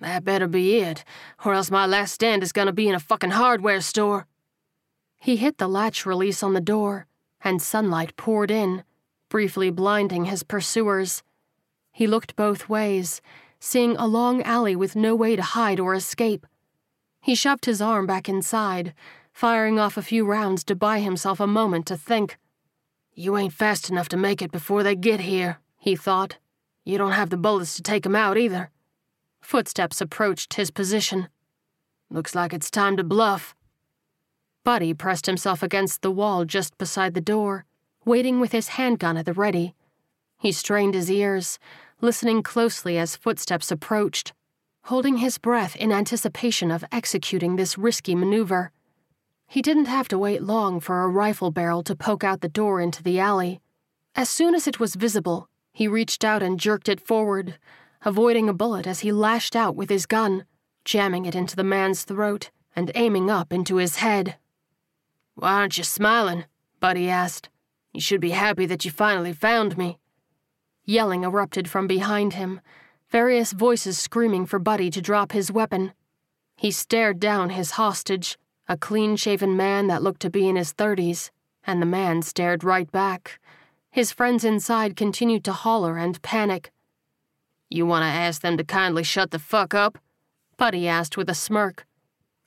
That 0.00 0.24
better 0.24 0.46
be 0.46 0.76
it, 0.76 1.04
or 1.44 1.54
else 1.54 1.70
my 1.70 1.86
last 1.86 2.12
stand 2.12 2.42
is 2.42 2.52
gonna 2.52 2.72
be 2.72 2.88
in 2.88 2.94
a 2.94 3.00
fucking 3.00 3.30
hardware 3.30 3.80
store. 3.80 4.26
He 5.18 5.36
hit 5.36 5.58
the 5.58 5.68
latch 5.68 6.06
release 6.06 6.42
on 6.42 6.54
the 6.54 6.60
door, 6.60 7.06
and 7.40 7.60
sunlight 7.60 8.16
poured 8.16 8.50
in, 8.50 8.84
briefly 9.28 9.70
blinding 9.70 10.26
his 10.26 10.42
pursuers. 10.42 11.22
He 11.90 12.06
looked 12.06 12.36
both 12.36 12.68
ways, 12.68 13.20
seeing 13.58 13.96
a 13.96 14.06
long 14.06 14.42
alley 14.42 14.76
with 14.76 14.94
no 14.94 15.16
way 15.16 15.34
to 15.34 15.42
hide 15.42 15.80
or 15.80 15.94
escape. 15.94 16.46
He 17.20 17.34
shoved 17.34 17.64
his 17.64 17.82
arm 17.82 18.06
back 18.06 18.28
inside, 18.28 18.94
firing 19.32 19.80
off 19.80 19.96
a 19.96 20.02
few 20.02 20.24
rounds 20.24 20.62
to 20.64 20.76
buy 20.76 21.00
himself 21.00 21.40
a 21.40 21.46
moment 21.46 21.86
to 21.86 21.96
think. 21.96 22.38
You 23.14 23.36
ain't 23.36 23.52
fast 23.52 23.90
enough 23.90 24.08
to 24.10 24.16
make 24.16 24.40
it 24.40 24.52
before 24.52 24.84
they 24.84 24.94
get 24.94 25.20
here, 25.20 25.58
he 25.76 25.96
thought. 25.96 26.38
You 26.84 26.98
don't 26.98 27.12
have 27.12 27.30
the 27.30 27.36
bullets 27.36 27.74
to 27.74 27.82
take 27.82 28.06
'em 28.06 28.14
out 28.14 28.38
either. 28.38 28.70
Footsteps 29.48 30.02
approached 30.02 30.52
his 30.52 30.70
position. 30.70 31.30
Looks 32.10 32.34
like 32.34 32.52
it's 32.52 32.70
time 32.70 32.98
to 32.98 33.02
bluff. 33.02 33.56
Buddy 34.62 34.92
pressed 34.92 35.24
himself 35.24 35.62
against 35.62 36.02
the 36.02 36.10
wall 36.10 36.44
just 36.44 36.76
beside 36.76 37.14
the 37.14 37.22
door, 37.22 37.64
waiting 38.04 38.40
with 38.40 38.52
his 38.52 38.76
handgun 38.76 39.16
at 39.16 39.24
the 39.24 39.32
ready. 39.32 39.74
He 40.36 40.52
strained 40.52 40.92
his 40.92 41.10
ears, 41.10 41.58
listening 42.02 42.42
closely 42.42 42.98
as 42.98 43.16
footsteps 43.16 43.70
approached, 43.70 44.34
holding 44.82 45.16
his 45.16 45.38
breath 45.38 45.74
in 45.76 45.92
anticipation 45.92 46.70
of 46.70 46.84
executing 46.92 47.56
this 47.56 47.78
risky 47.78 48.14
maneuver. 48.14 48.70
He 49.46 49.62
didn't 49.62 49.86
have 49.86 50.08
to 50.08 50.18
wait 50.18 50.42
long 50.42 50.78
for 50.78 51.02
a 51.02 51.08
rifle 51.08 51.50
barrel 51.50 51.82
to 51.84 51.96
poke 51.96 52.22
out 52.22 52.42
the 52.42 52.50
door 52.50 52.82
into 52.82 53.02
the 53.02 53.18
alley. 53.18 53.62
As 54.14 54.28
soon 54.28 54.54
as 54.54 54.68
it 54.68 54.78
was 54.78 54.94
visible, 54.94 55.48
he 55.72 55.88
reached 55.88 56.22
out 56.22 56.42
and 56.42 56.60
jerked 56.60 56.86
it 56.86 57.00
forward, 57.00 57.58
avoiding 58.04 58.48
a 58.48 58.54
bullet 58.54 58.86
as 58.86 59.00
he 59.00 59.12
lashed 59.12 59.56
out 59.56 59.76
with 59.76 59.90
his 59.90 60.06
gun, 60.06 60.44
jamming 60.84 61.26
it 61.26 61.34
into 61.34 61.56
the 61.56 61.64
man's 61.64 62.04
throat 62.04 62.50
and 62.74 62.92
aiming 62.94 63.30
up 63.30 63.52
into 63.52 63.76
his 63.76 63.96
head. 63.96 64.36
Why 65.34 65.52
aren't 65.52 65.78
you 65.78 65.84
smiling? 65.84 66.44
Buddy 66.80 67.08
asked. 67.08 67.48
You 67.92 68.00
should 68.00 68.20
be 68.20 68.30
happy 68.30 68.66
that 68.66 68.84
you 68.84 68.90
finally 68.90 69.32
found 69.32 69.76
me. 69.76 69.98
Yelling 70.84 71.24
erupted 71.24 71.68
from 71.68 71.86
behind 71.86 72.34
him, 72.34 72.60
various 73.10 73.52
voices 73.52 73.98
screaming 73.98 74.46
for 74.46 74.58
Buddy 74.58 74.90
to 74.90 75.02
drop 75.02 75.32
his 75.32 75.50
weapon. 75.50 75.92
He 76.56 76.70
stared 76.70 77.20
down 77.20 77.50
his 77.50 77.72
hostage, 77.72 78.38
a 78.68 78.76
clean 78.76 79.16
shaven 79.16 79.56
man 79.56 79.86
that 79.88 80.02
looked 80.02 80.22
to 80.22 80.30
be 80.30 80.48
in 80.48 80.56
his 80.56 80.72
thirties, 80.72 81.30
and 81.66 81.82
the 81.82 81.86
man 81.86 82.22
stared 82.22 82.64
right 82.64 82.90
back. 82.90 83.38
His 83.90 84.12
friends 84.12 84.44
inside 84.44 84.96
continued 84.96 85.44
to 85.44 85.52
holler 85.52 85.96
and 85.96 86.20
panic, 86.22 86.70
you 87.70 87.86
want 87.86 88.02
to 88.02 88.06
ask 88.06 88.42
them 88.42 88.56
to 88.56 88.64
kindly 88.64 89.02
shut 89.02 89.30
the 89.30 89.38
fuck 89.38 89.74
up? 89.74 89.98
Buddy 90.56 90.88
asked 90.88 91.16
with 91.16 91.28
a 91.28 91.34
smirk. 91.34 91.86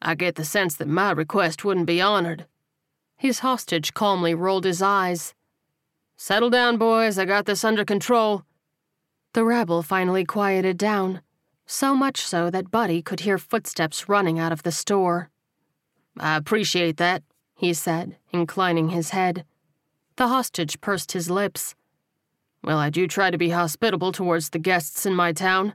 I 0.01 0.15
get 0.15 0.35
the 0.35 0.45
sense 0.45 0.75
that 0.75 0.87
my 0.87 1.11
request 1.11 1.63
wouldn't 1.63 1.85
be 1.85 2.01
honored. 2.01 2.45
His 3.17 3.39
hostage 3.39 3.93
calmly 3.93 4.33
rolled 4.33 4.65
his 4.65 4.81
eyes. 4.81 5.35
Settle 6.17 6.49
down, 6.49 6.77
boys. 6.77 7.19
I 7.19 7.25
got 7.25 7.45
this 7.45 7.63
under 7.63 7.85
control. 7.85 8.43
The 9.33 9.43
rabble 9.43 9.81
finally 9.81 10.25
quieted 10.25 10.77
down, 10.77 11.21
so 11.65 11.95
much 11.95 12.21
so 12.21 12.49
that 12.49 12.71
Buddy 12.71 13.01
could 13.01 13.21
hear 13.21 13.37
footsteps 13.37 14.09
running 14.09 14.39
out 14.39 14.51
of 14.51 14.63
the 14.63 14.71
store. 14.71 15.29
I 16.19 16.35
appreciate 16.35 16.97
that, 16.97 17.23
he 17.55 17.73
said, 17.73 18.17
inclining 18.33 18.89
his 18.89 19.11
head. 19.11 19.45
The 20.17 20.27
hostage 20.27 20.81
pursed 20.81 21.13
his 21.13 21.29
lips. 21.29 21.75
Well, 22.63 22.77
I 22.77 22.89
do 22.89 23.07
try 23.07 23.31
to 23.31 23.37
be 23.37 23.49
hospitable 23.49 24.11
towards 24.11 24.49
the 24.49 24.59
guests 24.59 25.05
in 25.05 25.15
my 25.15 25.33
town. 25.33 25.73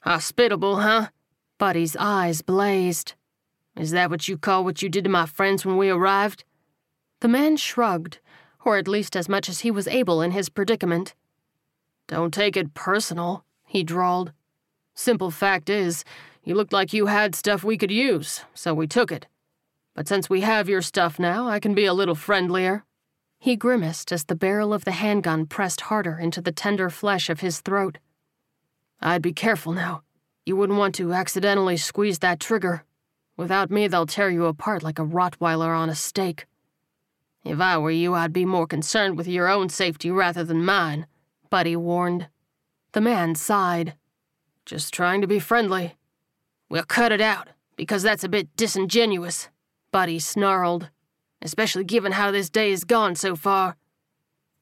Hospitable, 0.00 0.80
huh? 0.80 1.08
Buddy's 1.58 1.96
eyes 1.96 2.40
blazed. 2.40 3.14
Is 3.76 3.90
that 3.90 4.10
what 4.10 4.28
you 4.28 4.38
call 4.38 4.64
what 4.64 4.80
you 4.80 4.88
did 4.88 5.04
to 5.04 5.10
my 5.10 5.26
friends 5.26 5.66
when 5.66 5.76
we 5.76 5.90
arrived? 5.90 6.44
The 7.20 7.28
man 7.28 7.56
shrugged, 7.56 8.20
or 8.64 8.76
at 8.76 8.86
least 8.86 9.16
as 9.16 9.28
much 9.28 9.48
as 9.48 9.60
he 9.60 9.70
was 9.70 9.88
able 9.88 10.22
in 10.22 10.30
his 10.30 10.48
predicament. 10.48 11.14
Don't 12.06 12.32
take 12.32 12.56
it 12.56 12.74
personal, 12.74 13.44
he 13.66 13.82
drawled. 13.82 14.32
Simple 14.94 15.30
fact 15.30 15.68
is, 15.68 16.04
you 16.44 16.54
looked 16.54 16.72
like 16.72 16.92
you 16.92 17.06
had 17.06 17.34
stuff 17.34 17.64
we 17.64 17.76
could 17.76 17.90
use, 17.90 18.44
so 18.54 18.72
we 18.72 18.86
took 18.86 19.10
it. 19.12 19.26
But 19.94 20.06
since 20.08 20.30
we 20.30 20.42
have 20.42 20.68
your 20.68 20.82
stuff 20.82 21.18
now, 21.18 21.48
I 21.48 21.58
can 21.58 21.74
be 21.74 21.84
a 21.84 21.92
little 21.92 22.14
friendlier. 22.14 22.84
He 23.38 23.56
grimaced 23.56 24.10
as 24.10 24.24
the 24.24 24.34
barrel 24.34 24.74
of 24.74 24.84
the 24.84 24.92
handgun 24.92 25.46
pressed 25.46 25.82
harder 25.82 26.18
into 26.18 26.40
the 26.40 26.52
tender 26.52 26.90
flesh 26.90 27.30
of 27.30 27.40
his 27.40 27.60
throat. 27.60 27.98
I'd 29.00 29.22
be 29.22 29.32
careful 29.32 29.72
now. 29.72 30.02
You 30.44 30.56
wouldn't 30.56 30.78
want 30.78 30.94
to 30.96 31.12
accidentally 31.12 31.76
squeeze 31.76 32.18
that 32.18 32.40
trigger. 32.40 32.84
Without 33.36 33.70
me, 33.70 33.86
they'll 33.86 34.06
tear 34.06 34.30
you 34.30 34.46
apart 34.46 34.82
like 34.82 34.98
a 34.98 35.04
Rottweiler 35.04 35.76
on 35.76 35.88
a 35.88 35.94
steak. 35.94 36.46
If 37.44 37.60
I 37.60 37.78
were 37.78 37.92
you, 37.92 38.14
I'd 38.14 38.32
be 38.32 38.44
more 38.44 38.66
concerned 38.66 39.16
with 39.16 39.28
your 39.28 39.48
own 39.48 39.68
safety 39.68 40.10
rather 40.10 40.42
than 40.42 40.64
mine, 40.64 41.06
Buddy 41.48 41.76
warned. 41.76 42.28
The 42.92 43.00
man 43.00 43.36
sighed. 43.36 43.94
Just 44.66 44.92
trying 44.92 45.20
to 45.20 45.28
be 45.28 45.38
friendly. 45.38 45.96
We'll 46.68 46.82
cut 46.82 47.12
it 47.12 47.20
out, 47.20 47.48
because 47.76 48.02
that's 48.02 48.24
a 48.24 48.28
bit 48.28 48.54
disingenuous, 48.56 49.48
Buddy 49.92 50.18
snarled, 50.18 50.90
especially 51.42 51.84
given 51.84 52.12
how 52.12 52.30
this 52.30 52.50
day 52.50 52.70
has 52.70 52.84
gone 52.84 53.14
so 53.14 53.36
far. 53.36 53.76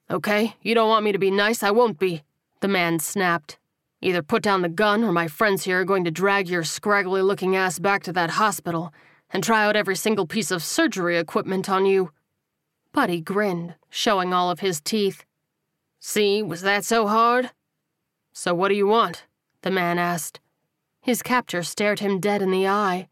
Okay, 0.09 0.55
you 0.61 0.73
don't 0.73 0.89
want 0.89 1.03
me 1.03 1.11
to 1.11 1.19
be 1.19 1.31
nice, 1.31 1.63
I 1.63 1.71
won't 1.71 1.99
be, 1.99 2.23
the 2.61 2.67
man 2.67 2.99
snapped. 2.99 3.57
Either 4.01 4.21
put 4.21 4.43
down 4.43 4.61
the 4.61 4.69
gun, 4.69 5.03
or 5.03 5.11
my 5.11 5.27
friends 5.27 5.63
here 5.63 5.81
are 5.81 5.85
going 5.85 6.03
to 6.03 6.11
drag 6.11 6.47
your 6.47 6.63
scraggly 6.63 7.21
looking 7.21 7.55
ass 7.55 7.79
back 7.79 8.03
to 8.03 8.13
that 8.13 8.31
hospital 8.31 8.93
and 9.31 9.43
try 9.43 9.65
out 9.65 9.75
every 9.75 9.95
single 9.95 10.25
piece 10.25 10.51
of 10.51 10.63
surgery 10.63 11.17
equipment 11.17 11.69
on 11.69 11.85
you. 11.85 12.11
Buddy 12.93 13.21
grinned, 13.21 13.75
showing 13.89 14.33
all 14.33 14.49
of 14.49 14.59
his 14.59 14.79
teeth. 14.79 15.25
See, 15.99 16.41
was 16.43 16.61
that 16.61 16.85
so 16.85 17.07
hard? 17.07 17.51
So 18.33 18.53
what 18.53 18.69
do 18.69 18.75
you 18.75 18.87
want? 18.87 19.25
the 19.63 19.71
man 19.71 19.99
asked. 19.99 20.39
His 21.01 21.21
captor 21.21 21.63
stared 21.63 21.99
him 21.99 22.19
dead 22.19 22.41
in 22.41 22.51
the 22.51 22.67
eye. 22.67 23.07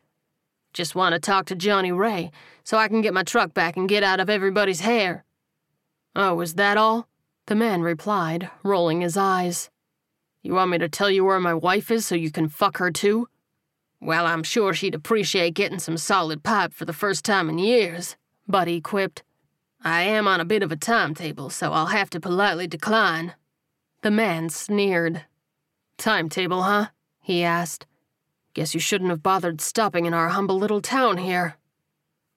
Just 0.76 0.93
want 0.93 1.14
to 1.14 1.19
talk 1.19 1.45
to 1.45 1.56
Johnny 1.56 1.93
Ray 1.93 2.31
so 2.65 2.77
I 2.77 2.89
can 2.89 2.99
get 2.99 3.14
my 3.14 3.23
truck 3.23 3.53
back 3.53 3.77
and 3.77 3.88
get 3.88 4.03
out 4.03 4.19
of 4.19 4.30
everybody's 4.30 4.81
hair. 4.81 5.23
Oh, 6.18 6.41
is 6.41 6.56
that 6.56 6.76
all? 6.76 7.07
The 7.45 7.56
man 7.56 7.81
replied, 7.81 8.49
rolling 8.61 8.99
his 8.99 9.15
eyes. 9.15 9.69
You 10.43 10.53
want 10.53 10.72
me 10.72 10.77
to 10.80 10.89
tell 10.89 11.10
you 11.10 11.23
where 11.23 11.39
my 11.39 11.53
wife 11.53 11.89
is 11.91 12.06
so 12.06 12.14
you 12.14 12.30
can 12.30 12.49
fuck 12.49 12.80
her 12.80 12.91
too? 12.91 13.30
Well, 14.02 14.26
I'm 14.26 14.43
sure 14.43 14.73
she'd 14.73 14.95
appreciate 14.95 15.53
getting 15.53 15.80
some 15.80 15.95
solid 15.95 16.43
pipe 16.43 16.73
for 16.73 16.84
the 16.84 16.91
first 16.91 17.23
time 17.23 17.47
in 17.47 17.57
years, 17.57 18.18
Buddy 18.45 18.81
quipped. 18.81 19.23
I 19.81 20.02
am 20.02 20.27
on 20.27 20.41
a 20.41 20.45
bit 20.45 20.61
of 20.61 20.73
a 20.73 20.76
timetable, 20.76 21.49
so 21.49 21.72
I'll 21.72 21.85
have 21.85 22.10
to 22.10 22.19
politely 22.19 22.68
decline. 22.68 23.34
The 24.02 24.11
man 24.11 24.49
sneered. 24.49 25.23
Timetable, 25.97 26.64
huh? 26.64 26.88
he 27.22 27.45
asked. 27.45 27.85
Guess 28.56 28.73
you 28.73 28.80
shouldn't 28.80 29.10
have 29.10 29.22
bothered 29.22 29.60
stopping 29.60 30.06
in 30.06 30.14
our 30.14 30.30
humble 30.30 30.57
little 30.57 30.80
town 30.80 31.18
here. 31.18 31.57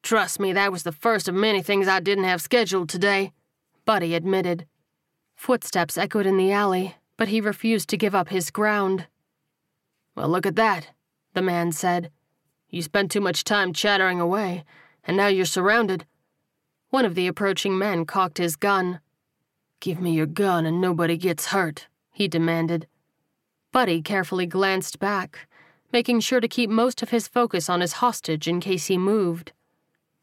Trust 0.03 0.41
me, 0.41 0.53
that 0.53 0.73
was 0.73 0.83
the 0.83 0.91
first 0.91 1.29
of 1.29 1.35
many 1.35 1.63
things 1.63 1.87
I 1.87 2.01
didn't 2.01 2.25
have 2.25 2.43
scheduled 2.43 2.89
today, 2.89 3.33
Buddy 3.85 4.17
admitted. 4.17 4.67
Footsteps 5.37 5.97
echoed 5.97 6.27
in 6.27 6.37
the 6.37 6.51
alley, 6.51 6.97
but 7.17 7.29
he 7.29 7.41
refused 7.41 7.89
to 7.91 7.97
give 7.97 8.17
up 8.17 8.31
his 8.31 8.51
ground. 8.51 9.07
Well, 10.17 10.29
look 10.29 10.45
at 10.45 10.57
that, 10.57 10.89
the 11.35 11.43
man 11.43 11.71
said. 11.71 12.11
You 12.69 12.83
spent 12.83 13.13
too 13.13 13.21
much 13.21 13.45
time 13.45 13.73
chattering 13.73 14.21
away, 14.21 14.65
and 15.05 15.17
now 15.17 15.29
you're 15.29 15.45
surrounded. 15.45 16.05
One 16.91 17.05
of 17.05 17.15
the 17.15 17.29
approaching 17.29 17.79
men 17.79 18.05
cocked 18.05 18.39
his 18.39 18.57
gun. 18.57 18.99
Give 19.79 20.01
me 20.01 20.15
your 20.15 20.27
gun 20.27 20.67
and 20.67 20.81
nobody 20.81 21.17
gets 21.17 21.47
hurt, 21.47 21.87
he 22.11 22.27
demanded. 22.27 22.89
Buddy 23.71 24.03
carefully 24.03 24.47
glanced 24.47 24.99
back, 24.99 25.47
making 25.93 26.21
sure 26.21 26.41
to 26.41 26.49
keep 26.49 26.69
most 26.69 27.03
of 27.03 27.11
his 27.11 27.29
focus 27.29 27.69
on 27.69 27.81
his 27.81 27.95
hostage 27.95 28.47
in 28.47 28.61
case 28.61 28.87
he 28.87 28.99
moved. 28.99 29.53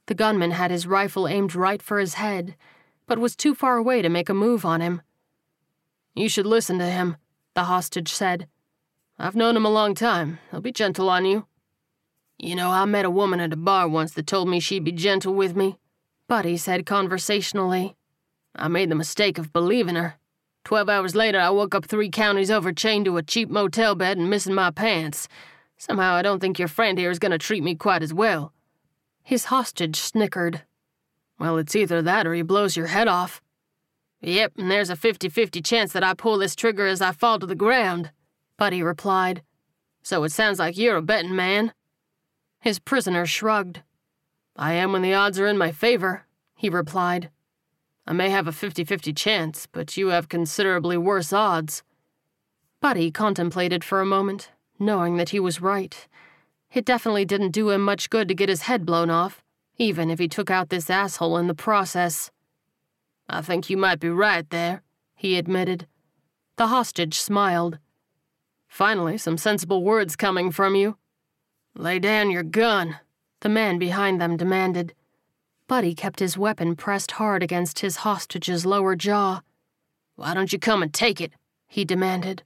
The 0.07 0.13
gunman 0.13 0.51
had 0.51 0.71
his 0.71 0.85
rifle 0.85 1.27
aimed 1.27 1.55
right 1.55 1.81
for 1.81 1.99
his 1.99 2.15
head, 2.15 2.55
but 3.07 3.19
was 3.19 3.35
too 3.35 3.55
far 3.55 3.77
away 3.77 4.01
to 4.01 4.09
make 4.09 4.29
a 4.29 4.33
move 4.33 4.65
on 4.65 4.81
him. 4.81 5.01
You 6.13 6.29
should 6.29 6.45
listen 6.45 6.77
to 6.79 6.85
him, 6.85 7.17
the 7.55 7.63
hostage 7.63 8.11
said. 8.11 8.47
I've 9.17 9.35
known 9.35 9.57
him 9.57 9.65
a 9.65 9.69
long 9.69 9.95
time. 9.95 10.39
He'll 10.51 10.61
be 10.61 10.71
gentle 10.71 11.09
on 11.09 11.25
you. 11.25 11.47
You 12.37 12.55
know, 12.55 12.69
I 12.69 12.85
met 12.85 13.05
a 13.05 13.09
woman 13.09 13.39
at 13.39 13.53
a 13.53 13.57
bar 13.57 13.87
once 13.87 14.13
that 14.13 14.27
told 14.27 14.49
me 14.49 14.59
she'd 14.59 14.83
be 14.83 14.91
gentle 14.91 15.33
with 15.33 15.55
me, 15.55 15.77
Buddy 16.27 16.57
said 16.57 16.85
conversationally. 16.85 17.95
I 18.55 18.67
made 18.67 18.89
the 18.89 18.95
mistake 18.95 19.37
of 19.37 19.53
believing 19.53 19.95
her. 19.95 20.15
Twelve 20.63 20.89
hours 20.89 21.15
later, 21.15 21.39
I 21.39 21.49
woke 21.49 21.75
up 21.75 21.85
three 21.85 22.09
counties 22.09 22.51
over 22.51 22.73
chained 22.73 23.05
to 23.05 23.17
a 23.17 23.23
cheap 23.23 23.49
motel 23.49 23.95
bed 23.95 24.17
and 24.17 24.29
missing 24.29 24.53
my 24.53 24.71
pants. 24.71 25.27
Somehow, 25.87 26.15
I 26.15 26.23
don't 26.23 26.39
think 26.39 26.57
your 26.57 26.67
friend 26.67 26.97
here 26.97 27.11
is 27.11 27.19
going 27.19 27.31
to 27.31 27.37
treat 27.37 27.63
me 27.63 27.75
quite 27.75 28.01
as 28.01 28.11
well. 28.11 28.51
His 29.21 29.45
hostage 29.45 29.97
snickered. 29.97 30.63
Well, 31.37 31.59
it's 31.59 31.75
either 31.75 32.01
that 32.01 32.25
or 32.25 32.33
he 32.33 32.41
blows 32.41 32.75
your 32.75 32.87
head 32.87 33.07
off. 33.07 33.39
Yep, 34.19 34.53
and 34.57 34.71
there's 34.71 34.89
a 34.89 34.95
50 34.95 35.29
50 35.29 35.61
chance 35.61 35.93
that 35.93 36.03
I 36.03 36.15
pull 36.15 36.39
this 36.39 36.55
trigger 36.55 36.87
as 36.87 37.03
I 37.03 37.11
fall 37.11 37.37
to 37.37 37.45
the 37.45 37.53
ground, 37.53 38.09
Buddy 38.57 38.81
replied. 38.81 39.43
So 40.01 40.23
it 40.23 40.31
sounds 40.31 40.57
like 40.57 40.75
you're 40.75 40.95
a 40.95 41.03
betting 41.03 41.35
man. 41.35 41.71
His 42.59 42.79
prisoner 42.79 43.27
shrugged. 43.27 43.83
I 44.55 44.73
am 44.73 44.91
when 44.91 45.03
the 45.03 45.13
odds 45.13 45.39
are 45.39 45.45
in 45.45 45.57
my 45.57 45.71
favor, 45.71 46.25
he 46.55 46.67
replied. 46.67 47.29
I 48.07 48.13
may 48.13 48.31
have 48.31 48.47
a 48.47 48.51
50 48.51 48.83
50 48.85 49.13
chance, 49.13 49.67
but 49.71 49.97
you 49.97 50.07
have 50.07 50.29
considerably 50.29 50.97
worse 50.97 51.31
odds. 51.31 51.83
Buddy 52.81 53.11
contemplated 53.11 53.83
for 53.83 54.01
a 54.01 54.05
moment, 54.05 54.49
knowing 54.79 55.17
that 55.17 55.29
he 55.29 55.39
was 55.39 55.61
right. 55.61 56.07
It 56.73 56.85
definitely 56.85 57.25
didn't 57.25 57.51
do 57.51 57.69
him 57.69 57.81
much 57.81 58.09
good 58.09 58.27
to 58.27 58.35
get 58.35 58.49
his 58.49 58.63
head 58.63 58.85
blown 58.85 59.09
off, 59.09 59.43
even 59.77 60.09
if 60.09 60.19
he 60.19 60.27
took 60.27 60.49
out 60.49 60.69
this 60.69 60.89
asshole 60.89 61.37
in 61.37 61.47
the 61.47 61.53
process. 61.53 62.31
I 63.29 63.41
think 63.41 63.69
you 63.69 63.77
might 63.77 63.99
be 63.99 64.09
right 64.09 64.49
there, 64.49 64.81
he 65.15 65.37
admitted. 65.37 65.87
The 66.57 66.67
hostage 66.67 67.17
smiled. 67.17 67.79
Finally, 68.67 69.17
some 69.17 69.37
sensible 69.37 69.83
words 69.83 70.15
coming 70.15 70.51
from 70.51 70.75
you. 70.75 70.97
Lay 71.75 71.99
down 71.99 72.29
your 72.29 72.43
gun, 72.43 72.99
the 73.41 73.49
man 73.49 73.79
behind 73.79 74.19
them 74.19 74.37
demanded. 74.37 74.93
Buddy 75.67 75.95
kept 75.95 76.19
his 76.19 76.37
weapon 76.37 76.75
pressed 76.75 77.11
hard 77.11 77.41
against 77.41 77.79
his 77.79 77.97
hostage's 77.97 78.65
lower 78.65 78.95
jaw. 78.95 79.41
Why 80.15 80.33
don't 80.33 80.53
you 80.53 80.59
come 80.59 80.83
and 80.83 80.93
take 80.93 81.19
it? 81.19 81.33
he 81.67 81.83
demanded. 81.83 82.43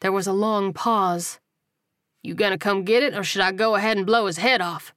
There 0.00 0.12
was 0.12 0.26
a 0.26 0.32
long 0.32 0.72
pause. 0.72 1.40
You 2.22 2.34
gonna 2.34 2.58
come 2.58 2.84
get 2.84 3.02
it, 3.02 3.14
or 3.14 3.22
should 3.22 3.42
I 3.42 3.52
go 3.52 3.74
ahead 3.74 3.96
and 3.96 4.06
blow 4.06 4.26
his 4.26 4.38
head 4.38 4.60
off? 4.60 4.94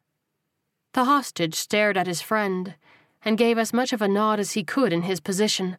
The 0.93 1.05
hostage 1.05 1.55
stared 1.55 1.97
at 1.97 2.07
his 2.07 2.21
friend 2.21 2.75
and 3.23 3.37
gave 3.37 3.57
as 3.57 3.73
much 3.73 3.93
of 3.93 4.01
a 4.01 4.07
nod 4.07 4.39
as 4.39 4.53
he 4.53 4.63
could 4.63 4.93
in 4.93 5.03
his 5.03 5.19
position. 5.19 5.77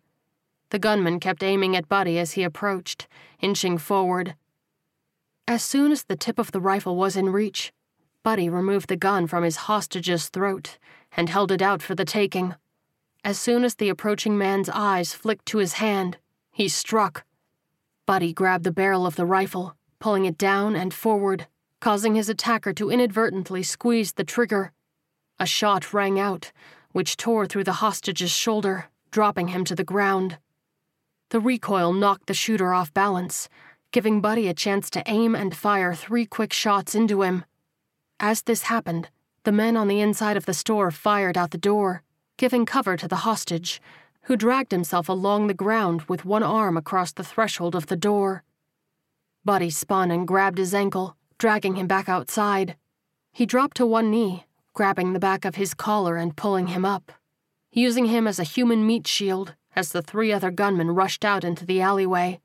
The 0.70 0.78
gunman 0.78 1.19
kept 1.19 1.43
aiming 1.43 1.74
at 1.74 1.89
Buddy 1.89 2.19
as 2.19 2.32
he 2.32 2.43
approached, 2.43 3.09
inching 3.40 3.78
forward. 3.78 4.35
As 5.47 5.65
soon 5.65 5.93
as 5.93 6.05
the 6.05 6.16
tip 6.16 6.39
of 6.39 6.53
the 6.53 6.61
rifle 6.61 6.95
was 6.97 7.16
in 7.16 7.31
reach, 7.31 7.73
Buddy 8.23 8.51
removed 8.51 8.89
the 8.89 8.97
gun 8.97 9.27
from 9.27 9.45
his 9.45 9.57
hostage's 9.57 10.28
throat 10.28 10.77
and 11.16 11.31
held 11.31 11.51
it 11.51 11.62
out 11.62 11.81
for 11.81 11.95
the 11.95 12.05
taking. 12.05 12.55
As 13.24 13.39
soon 13.39 13.65
as 13.65 13.77
the 13.77 13.89
approaching 13.89 14.36
man's 14.36 14.69
eyes 14.69 15.15
flicked 15.15 15.47
to 15.47 15.59
his 15.59 15.74
hand, 15.74 16.19
he 16.53 16.69
struck. 16.69 17.24
Buddy 18.09 18.32
grabbed 18.32 18.64
the 18.64 18.72
barrel 18.72 19.05
of 19.05 19.16
the 19.16 19.26
rifle, 19.26 19.76
pulling 19.98 20.24
it 20.24 20.39
down 20.39 20.74
and 20.74 20.94
forward, 20.94 21.47
causing 21.78 22.14
his 22.14 22.30
attacker 22.30 22.72
to 22.72 22.89
inadvertently 22.89 23.62
squeeze 23.62 24.14
the 24.14 24.24
trigger. 24.24 24.72
A 25.39 25.44
shot 25.44 25.93
rang 25.93 26.18
out, 26.18 26.51
which 26.93 27.18
tore 27.18 27.44
through 27.47 27.64
the 27.64 27.85
hostage's 27.85 28.30
shoulder, 28.30 28.86
dropping 29.10 29.48
him 29.48 29.62
to 29.66 29.74
the 29.74 29.85
ground. 29.85 30.39
The 31.28 31.39
recoil 31.39 31.93
knocked 31.93 32.28
the 32.28 32.32
shooter 32.32 32.72
off 32.72 32.94
balance, 32.94 33.51
giving 33.93 34.22
Buddy 34.22 34.48
a 34.48 34.55
chance 34.55 34.89
to 34.89 35.02
aim 35.05 35.35
and 35.35 35.55
fire 35.55 35.93
three 35.93 36.24
quick 36.24 36.55
shots 36.55 36.94
into 36.94 37.20
him. 37.20 37.44
As 38.18 38.40
this 38.40 38.62
happened, 38.62 39.10
the 39.44 39.52
men 39.52 39.76
on 39.76 39.86
the 39.86 40.01
inside 40.01 40.39
of 40.39 40.47
the 40.47 40.55
store 40.55 40.90
fired 40.90 41.36
out 41.36 41.51
the 41.51 41.59
door, 41.59 42.02
giving 42.39 42.64
cover 42.64 42.97
to 42.97 43.06
the 43.06 43.16
hostage, 43.16 43.82
who 44.29 44.37
dragged 44.37 44.73
himself 44.73 45.09
along 45.09 45.47
the 45.47 45.55
ground 45.55 46.03
with 46.03 46.27
one 46.27 46.43
arm 46.43 46.77
across 46.77 47.13
the 47.13 47.25
threshold 47.25 47.75
of 47.75 47.87
the 47.87 47.97
door. 47.97 48.45
Buddy 49.43 49.71
spun 49.71 50.11
and 50.11 50.29
grabbed 50.29 50.59
his 50.59 50.75
ankle, 50.75 51.17
dragging 51.39 51.77
him 51.77 51.87
back 51.87 52.11
outside. 52.11 52.77
He 53.33 53.47
dropped 53.47 53.79
to 53.79 53.87
one 53.87 54.11
knee, 54.11 54.45
grabbing 54.75 55.15
the 55.15 55.19
back 55.19 55.47
of 55.47 55.55
his 55.55 55.73
collar 55.73 56.17
and 56.17 56.37
pulling 56.37 56.67
him 56.67 56.85
up, 56.85 57.11
using 57.73 58.05
him 58.05 58.27
as 58.27 58.39
a 58.39 58.45
human 58.45 58.87
meat 58.87 59.07
shield 59.07 59.55
as 59.75 59.93
the 59.93 60.03
three 60.03 60.31
other 60.31 60.51
gunmen 60.51 60.91
rushed 60.91 61.25
out 61.25 61.43
into 61.43 61.65
the 61.65 61.81
alleyway. 61.81 62.39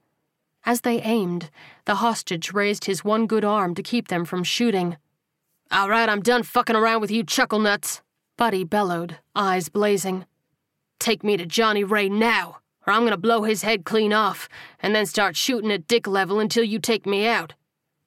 As 0.66 0.82
they 0.82 1.02
aimed, 1.02 1.50
the 1.84 1.96
hostage 1.96 2.54
raised 2.54 2.86
his 2.86 3.04
one 3.04 3.28
good 3.28 3.44
arm 3.44 3.76
to 3.76 3.84
keep 3.84 4.08
them 4.08 4.24
from 4.24 4.46
shooting. 4.46 4.96
All 5.70 5.90
right, 5.90 6.08
I'm 6.08 6.22
done 6.22 6.44
fucking 6.44 6.78
around 6.78 7.02
with 7.02 7.12
you 7.12 7.26
chuckle 7.26 7.60
nuts, 7.60 8.02
Buddy 8.38 8.64
bellowed, 8.64 9.18
eyes 9.36 9.68
blazing. 9.68 10.26
Take 11.04 11.22
me 11.22 11.36
to 11.36 11.46
Johnny 11.46 11.84
Ray 11.84 12.08
now, 12.08 12.60
or 12.88 12.94
I'm 12.94 13.04
gonna 13.04 13.18
blow 13.18 13.44
his 13.44 13.64
head 13.64 13.84
clean 13.84 14.14
off, 14.14 14.48
and 14.80 14.96
then 14.96 15.06
start 15.06 15.36
shooting 15.36 15.70
at 15.70 15.86
dick 15.86 16.08
level 16.08 16.40
until 16.40 16.64
you 16.64 16.80
take 16.80 17.06
me 17.06 17.28
out. 17.28 17.56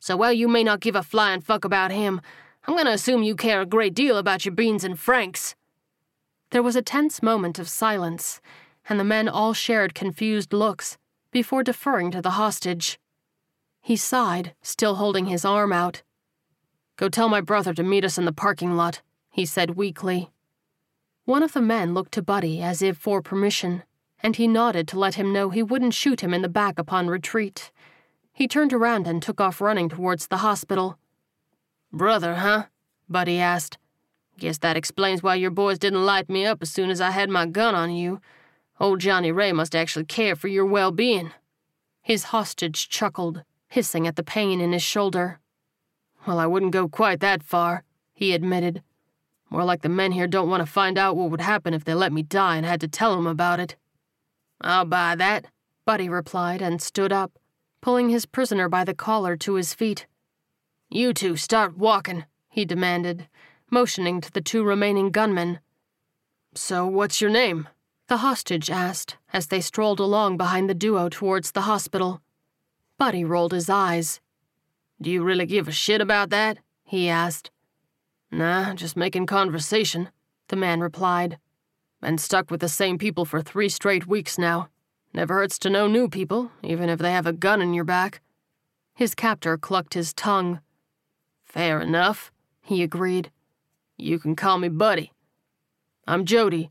So 0.00 0.16
while 0.16 0.32
you 0.32 0.48
may 0.48 0.64
not 0.64 0.80
give 0.80 0.96
a 0.96 1.02
flying 1.02 1.42
fuck 1.42 1.66
about 1.66 1.90
him, 1.90 2.22
I'm 2.66 2.74
gonna 2.74 2.92
assume 2.92 3.22
you 3.22 3.36
care 3.36 3.60
a 3.60 3.66
great 3.66 3.92
deal 3.92 4.16
about 4.16 4.46
your 4.46 4.54
beans 4.54 4.82
and 4.82 4.98
franks. 4.98 5.54
There 6.52 6.62
was 6.62 6.74
a 6.74 6.80
tense 6.80 7.22
moment 7.22 7.58
of 7.58 7.68
silence, 7.68 8.40
and 8.88 8.98
the 8.98 9.04
men 9.04 9.28
all 9.28 9.52
shared 9.52 9.94
confused 9.94 10.54
looks 10.54 10.96
before 11.30 11.62
deferring 11.62 12.10
to 12.12 12.22
the 12.22 12.40
hostage. 12.40 12.98
He 13.82 13.96
sighed, 13.96 14.54
still 14.62 14.94
holding 14.94 15.26
his 15.26 15.44
arm 15.44 15.70
out. 15.70 16.02
Go 16.96 17.10
tell 17.10 17.28
my 17.28 17.42
brother 17.42 17.74
to 17.74 17.82
meet 17.82 18.06
us 18.06 18.16
in 18.16 18.24
the 18.24 18.32
parking 18.32 18.74
lot, 18.74 19.02
he 19.30 19.44
said 19.44 19.76
weakly. 19.76 20.30
One 21.26 21.42
of 21.42 21.54
the 21.54 21.60
men 21.60 21.92
looked 21.92 22.12
to 22.12 22.22
Buddy 22.22 22.62
as 22.62 22.80
if 22.80 22.96
for 22.96 23.20
permission, 23.20 23.82
and 24.22 24.36
he 24.36 24.46
nodded 24.46 24.86
to 24.88 24.98
let 24.98 25.16
him 25.16 25.32
know 25.32 25.50
he 25.50 25.60
wouldn't 25.60 25.92
shoot 25.92 26.20
him 26.20 26.32
in 26.32 26.42
the 26.42 26.48
back 26.48 26.78
upon 26.78 27.08
retreat. 27.08 27.72
He 28.32 28.46
turned 28.46 28.72
around 28.72 29.08
and 29.08 29.20
took 29.20 29.40
off 29.40 29.60
running 29.60 29.88
towards 29.88 30.28
the 30.28 30.36
hospital. 30.36 30.98
Brother, 31.92 32.36
huh? 32.36 32.66
Buddy 33.08 33.40
asked. 33.40 33.76
Guess 34.38 34.58
that 34.58 34.76
explains 34.76 35.20
why 35.20 35.34
your 35.34 35.50
boys 35.50 35.80
didn't 35.80 36.06
light 36.06 36.28
me 36.28 36.46
up 36.46 36.62
as 36.62 36.70
soon 36.70 36.90
as 36.90 37.00
I 37.00 37.10
had 37.10 37.28
my 37.28 37.44
gun 37.44 37.74
on 37.74 37.90
you. 37.90 38.20
Old 38.78 39.00
Johnny 39.00 39.32
Ray 39.32 39.52
must 39.52 39.74
actually 39.74 40.04
care 40.04 40.36
for 40.36 40.46
your 40.46 40.64
well 40.64 40.92
being. 40.92 41.32
His 42.02 42.24
hostage 42.24 42.88
chuckled, 42.88 43.42
hissing 43.68 44.06
at 44.06 44.14
the 44.14 44.22
pain 44.22 44.60
in 44.60 44.72
his 44.72 44.82
shoulder. 44.84 45.40
Well, 46.24 46.38
I 46.38 46.46
wouldn't 46.46 46.70
go 46.70 46.86
quite 46.86 47.18
that 47.18 47.42
far, 47.42 47.82
he 48.14 48.32
admitted. 48.32 48.84
More 49.50 49.64
like 49.64 49.82
the 49.82 49.88
men 49.88 50.12
here 50.12 50.26
don't 50.26 50.50
want 50.50 50.60
to 50.60 50.70
find 50.70 50.98
out 50.98 51.16
what 51.16 51.30
would 51.30 51.40
happen 51.40 51.74
if 51.74 51.84
they 51.84 51.94
let 51.94 52.12
me 52.12 52.22
die 52.22 52.56
and 52.56 52.66
had 52.66 52.80
to 52.80 52.88
tell 52.88 53.14
them 53.14 53.26
about 53.26 53.60
it. 53.60 53.76
I'll 54.60 54.84
buy 54.84 55.14
that, 55.16 55.46
Buddy 55.84 56.08
replied 56.08 56.62
and 56.62 56.82
stood 56.82 57.12
up, 57.12 57.38
pulling 57.80 58.08
his 58.08 58.26
prisoner 58.26 58.68
by 58.68 58.84
the 58.84 58.94
collar 58.94 59.36
to 59.36 59.54
his 59.54 59.74
feet. 59.74 60.06
You 60.90 61.12
two 61.12 61.36
start 61.36 61.76
walking, 61.76 62.24
he 62.48 62.64
demanded, 62.64 63.28
motioning 63.70 64.20
to 64.20 64.32
the 64.32 64.40
two 64.40 64.64
remaining 64.64 65.10
gunmen. 65.10 65.60
So, 66.54 66.86
what's 66.86 67.20
your 67.20 67.30
name? 67.30 67.68
The 68.08 68.18
hostage 68.18 68.70
asked 68.70 69.16
as 69.32 69.48
they 69.48 69.60
strolled 69.60 70.00
along 70.00 70.36
behind 70.36 70.70
the 70.70 70.74
duo 70.74 71.08
towards 71.08 71.52
the 71.52 71.62
hospital. 71.62 72.22
Buddy 72.98 73.24
rolled 73.24 73.52
his 73.52 73.68
eyes. 73.68 74.20
Do 75.00 75.10
you 75.10 75.22
really 75.22 75.46
give 75.46 75.68
a 75.68 75.72
shit 75.72 76.00
about 76.00 76.30
that? 76.30 76.58
he 76.84 77.08
asked. 77.08 77.50
Nah, 78.30 78.74
just 78.74 78.96
making 78.96 79.26
conversation, 79.26 80.10
the 80.48 80.56
man 80.56 80.80
replied. 80.80 81.38
Been 82.00 82.18
stuck 82.18 82.50
with 82.50 82.60
the 82.60 82.68
same 82.68 82.98
people 82.98 83.24
for 83.24 83.40
three 83.40 83.68
straight 83.68 84.06
weeks 84.06 84.36
now. 84.36 84.68
Never 85.14 85.34
hurts 85.34 85.58
to 85.60 85.70
know 85.70 85.86
new 85.86 86.08
people, 86.08 86.50
even 86.62 86.88
if 86.88 86.98
they 86.98 87.12
have 87.12 87.26
a 87.26 87.32
gun 87.32 87.62
in 87.62 87.72
your 87.72 87.84
back. 87.84 88.20
His 88.94 89.14
captor 89.14 89.56
clucked 89.56 89.94
his 89.94 90.12
tongue. 90.12 90.60
Fair 91.44 91.80
enough, 91.80 92.32
he 92.60 92.82
agreed. 92.82 93.30
You 93.96 94.18
can 94.18 94.36
call 94.36 94.58
me 94.58 94.68
Buddy. 94.68 95.12
I'm 96.06 96.24
Jody, 96.24 96.70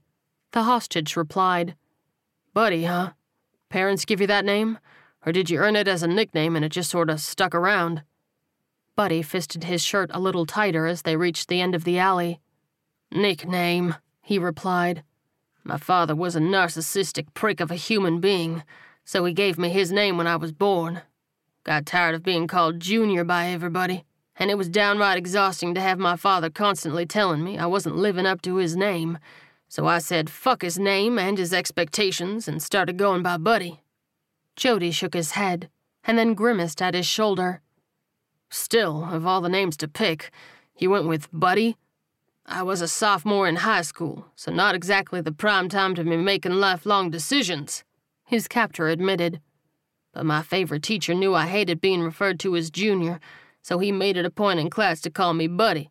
the 0.51 0.63
hostage 0.63 1.15
replied. 1.15 1.75
Buddy, 2.53 2.85
huh? 2.85 3.11
Parents 3.69 4.05
give 4.05 4.21
you 4.21 4.27
that 4.27 4.45
name? 4.45 4.77
Or 5.25 5.31
did 5.31 5.49
you 5.49 5.57
earn 5.57 5.75
it 5.75 5.87
as 5.87 6.03
a 6.03 6.07
nickname 6.07 6.55
and 6.55 6.63
it 6.63 6.69
just 6.69 6.91
sorta 6.91 7.17
stuck 7.17 7.55
around? 7.55 8.03
Buddy 8.95 9.21
fisted 9.21 9.65
his 9.65 9.83
shirt 9.83 10.09
a 10.13 10.19
little 10.19 10.45
tighter 10.45 10.87
as 10.87 11.01
they 11.01 11.15
reached 11.15 11.47
the 11.47 11.61
end 11.61 11.75
of 11.75 11.83
the 11.83 11.99
alley. 11.99 12.39
Nickname, 13.11 13.95
he 14.21 14.39
replied. 14.39 15.03
My 15.63 15.77
father 15.77 16.15
was 16.15 16.35
a 16.35 16.39
narcissistic 16.39 17.33
prick 17.33 17.59
of 17.59 17.71
a 17.71 17.75
human 17.75 18.19
being, 18.19 18.63
so 19.03 19.25
he 19.25 19.33
gave 19.33 19.57
me 19.57 19.69
his 19.69 19.91
name 19.91 20.17
when 20.17 20.27
I 20.27 20.35
was 20.35 20.51
born. 20.51 21.01
Got 21.63 21.85
tired 21.85 22.15
of 22.15 22.23
being 22.23 22.47
called 22.47 22.79
Junior 22.79 23.23
by 23.23 23.47
everybody 23.47 24.05
and 24.37 24.51
it 24.51 24.57
was 24.57 24.69
downright 24.69 25.17
exhausting 25.17 25.73
to 25.73 25.81
have 25.81 25.97
my 25.97 26.15
father 26.15 26.49
constantly 26.49 27.05
telling 27.05 27.43
me 27.43 27.57
I 27.57 27.65
wasn't 27.65 27.97
living 27.97 28.25
up 28.25 28.41
to 28.43 28.57
his 28.57 28.75
name. 28.75 29.17
So 29.67 29.87
I 29.87 29.99
said 29.99 30.29
fuck 30.29 30.61
his 30.61 30.77
name 30.77 31.17
and 31.17 31.37
his 31.37 31.53
expectations 31.53 32.47
and 32.47 32.61
started 32.61 32.97
going 32.97 33.23
by 33.23 33.37
Buddy. 33.37 33.81
Jody 34.55 34.91
shook 34.91 35.13
his 35.13 35.31
head 35.31 35.69
and 36.03 36.17
then 36.17 36.33
grimaced 36.33 36.81
at 36.81 36.93
his 36.93 37.05
shoulder. 37.05 37.61
Still, 38.49 39.05
of 39.11 39.25
all 39.25 39.41
the 39.41 39.49
names 39.49 39.77
to 39.77 39.87
pick, 39.87 40.31
he 40.73 40.87
went 40.87 41.07
with 41.07 41.27
Buddy? 41.31 41.77
I 42.45 42.61
was 42.61 42.81
a 42.81 42.87
sophomore 42.87 43.47
in 43.47 43.57
high 43.57 43.81
school, 43.81 44.27
so 44.35 44.51
not 44.51 44.75
exactly 44.75 45.19
the 45.19 45.31
prime 45.31 45.67
time 45.67 45.95
to 45.95 46.03
be 46.03 46.15
making 46.15 46.53
lifelong 46.53 47.09
decisions, 47.09 47.83
his 48.23 48.47
captor 48.47 48.87
admitted. 48.87 49.41
But 50.13 50.25
my 50.25 50.41
favorite 50.43 50.83
teacher 50.83 51.13
knew 51.13 51.33
I 51.33 51.47
hated 51.47 51.81
being 51.81 52.01
referred 52.01 52.39
to 52.41 52.55
as 52.55 52.69
Junior, 52.69 53.19
so 53.61 53.79
he 53.79 53.91
made 53.91 54.15
it 54.15 54.25
a 54.25 54.29
point 54.29 54.59
in 54.59 54.69
class 54.69 55.01
to 55.01 55.09
call 55.09 55.33
me 55.33 55.47
Buddy. 55.47 55.89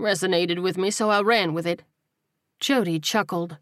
Resonated 0.00 0.60
with 0.60 0.76
me, 0.76 0.90
so 0.90 1.10
I 1.10 1.22
ran 1.22 1.54
with 1.54 1.66
it. 1.66 1.82
Jody 2.58 2.98
chuckled. 2.98 3.58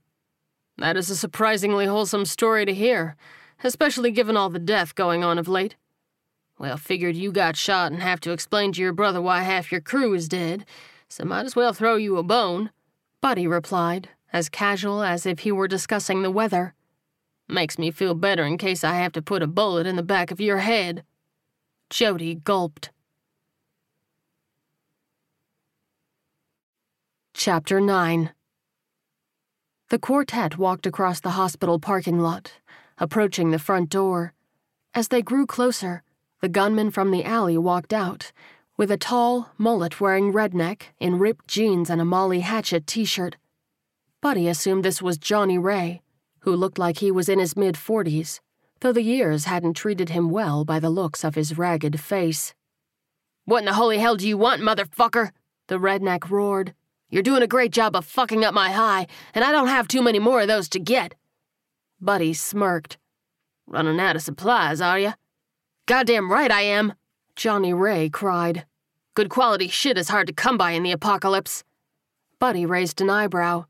That 0.78 0.96
is 0.96 1.10
a 1.10 1.16
surprisingly 1.16 1.84
wholesome 1.84 2.24
story 2.24 2.64
to 2.64 2.72
hear, 2.72 3.14
especially 3.62 4.10
given 4.10 4.36
all 4.38 4.48
the 4.48 4.58
death 4.58 4.94
going 4.94 5.22
on 5.22 5.38
of 5.38 5.48
late. 5.48 5.76
Well, 6.62 6.76
figured 6.76 7.16
you 7.16 7.32
got 7.32 7.56
shot 7.56 7.90
and 7.90 8.00
have 8.00 8.20
to 8.20 8.30
explain 8.30 8.70
to 8.72 8.80
your 8.80 8.92
brother 8.92 9.20
why 9.20 9.42
half 9.42 9.72
your 9.72 9.80
crew 9.80 10.14
is 10.14 10.28
dead, 10.28 10.64
so 11.08 11.24
might 11.24 11.44
as 11.44 11.56
well 11.56 11.72
throw 11.72 11.96
you 11.96 12.18
a 12.18 12.22
bone. 12.22 12.70
Buddy 13.20 13.48
replied, 13.48 14.10
as 14.32 14.48
casual 14.48 15.02
as 15.02 15.26
if 15.26 15.40
he 15.40 15.50
were 15.50 15.66
discussing 15.66 16.22
the 16.22 16.30
weather. 16.30 16.74
Makes 17.48 17.80
me 17.80 17.90
feel 17.90 18.14
better 18.14 18.44
in 18.44 18.58
case 18.58 18.84
I 18.84 18.94
have 18.94 19.10
to 19.14 19.20
put 19.20 19.42
a 19.42 19.48
bullet 19.48 19.88
in 19.88 19.96
the 19.96 20.04
back 20.04 20.30
of 20.30 20.40
your 20.40 20.58
head. 20.58 21.02
Jody 21.90 22.36
gulped. 22.36 22.90
Chapter 27.34 27.80
9 27.80 28.30
The 29.88 29.98
quartet 29.98 30.58
walked 30.58 30.86
across 30.86 31.18
the 31.18 31.30
hospital 31.30 31.80
parking 31.80 32.20
lot, 32.20 32.52
approaching 32.98 33.50
the 33.50 33.58
front 33.58 33.90
door. 33.90 34.32
As 34.94 35.08
they 35.08 35.22
grew 35.22 35.44
closer, 35.44 36.04
the 36.42 36.48
gunman 36.48 36.90
from 36.90 37.12
the 37.12 37.24
alley 37.24 37.56
walked 37.56 37.92
out, 37.92 38.32
with 38.76 38.90
a 38.90 38.96
tall, 38.96 39.52
mullet 39.58 40.00
wearing 40.00 40.32
redneck 40.32 40.82
in 40.98 41.20
ripped 41.20 41.46
jeans 41.46 41.88
and 41.88 42.00
a 42.00 42.04
Molly 42.04 42.40
Hatchet 42.40 42.84
t 42.84 43.04
shirt. 43.04 43.36
Buddy 44.20 44.48
assumed 44.48 44.84
this 44.84 45.00
was 45.00 45.18
Johnny 45.18 45.56
Ray, 45.56 46.02
who 46.40 46.56
looked 46.56 46.80
like 46.80 46.98
he 46.98 47.12
was 47.12 47.28
in 47.28 47.38
his 47.38 47.56
mid 47.56 47.76
40s, 47.76 48.40
though 48.80 48.92
the 48.92 49.02
years 49.02 49.44
hadn't 49.44 49.74
treated 49.74 50.08
him 50.08 50.30
well 50.30 50.64
by 50.64 50.80
the 50.80 50.90
looks 50.90 51.22
of 51.22 51.36
his 51.36 51.56
ragged 51.56 52.00
face. 52.00 52.54
What 53.44 53.60
in 53.60 53.66
the 53.66 53.74
holy 53.74 53.98
hell 53.98 54.16
do 54.16 54.26
you 54.26 54.36
want, 54.36 54.62
motherfucker? 54.62 55.30
The 55.68 55.78
redneck 55.78 56.28
roared. 56.28 56.74
You're 57.08 57.22
doing 57.22 57.42
a 57.42 57.46
great 57.46 57.70
job 57.70 57.94
of 57.94 58.04
fucking 58.04 58.44
up 58.44 58.52
my 58.52 58.72
high, 58.72 59.06
and 59.32 59.44
I 59.44 59.52
don't 59.52 59.68
have 59.68 59.86
too 59.86 60.02
many 60.02 60.18
more 60.18 60.40
of 60.40 60.48
those 60.48 60.68
to 60.70 60.80
get. 60.80 61.14
Buddy 62.00 62.34
smirked. 62.34 62.98
Running 63.68 64.00
out 64.00 64.16
of 64.16 64.22
supplies, 64.22 64.80
are 64.80 64.98
you? 64.98 65.12
Goddamn 65.86 66.30
right 66.30 66.50
I 66.50 66.62
am, 66.62 66.94
Johnny 67.34 67.74
Ray 67.74 68.08
cried. 68.08 68.66
Good 69.14 69.28
quality 69.28 69.66
shit 69.66 69.98
is 69.98 70.10
hard 70.10 70.28
to 70.28 70.32
come 70.32 70.56
by 70.56 70.70
in 70.70 70.84
the 70.84 70.92
apocalypse. 70.92 71.64
Buddy 72.38 72.64
raised 72.64 73.00
an 73.00 73.10
eyebrow. 73.10 73.64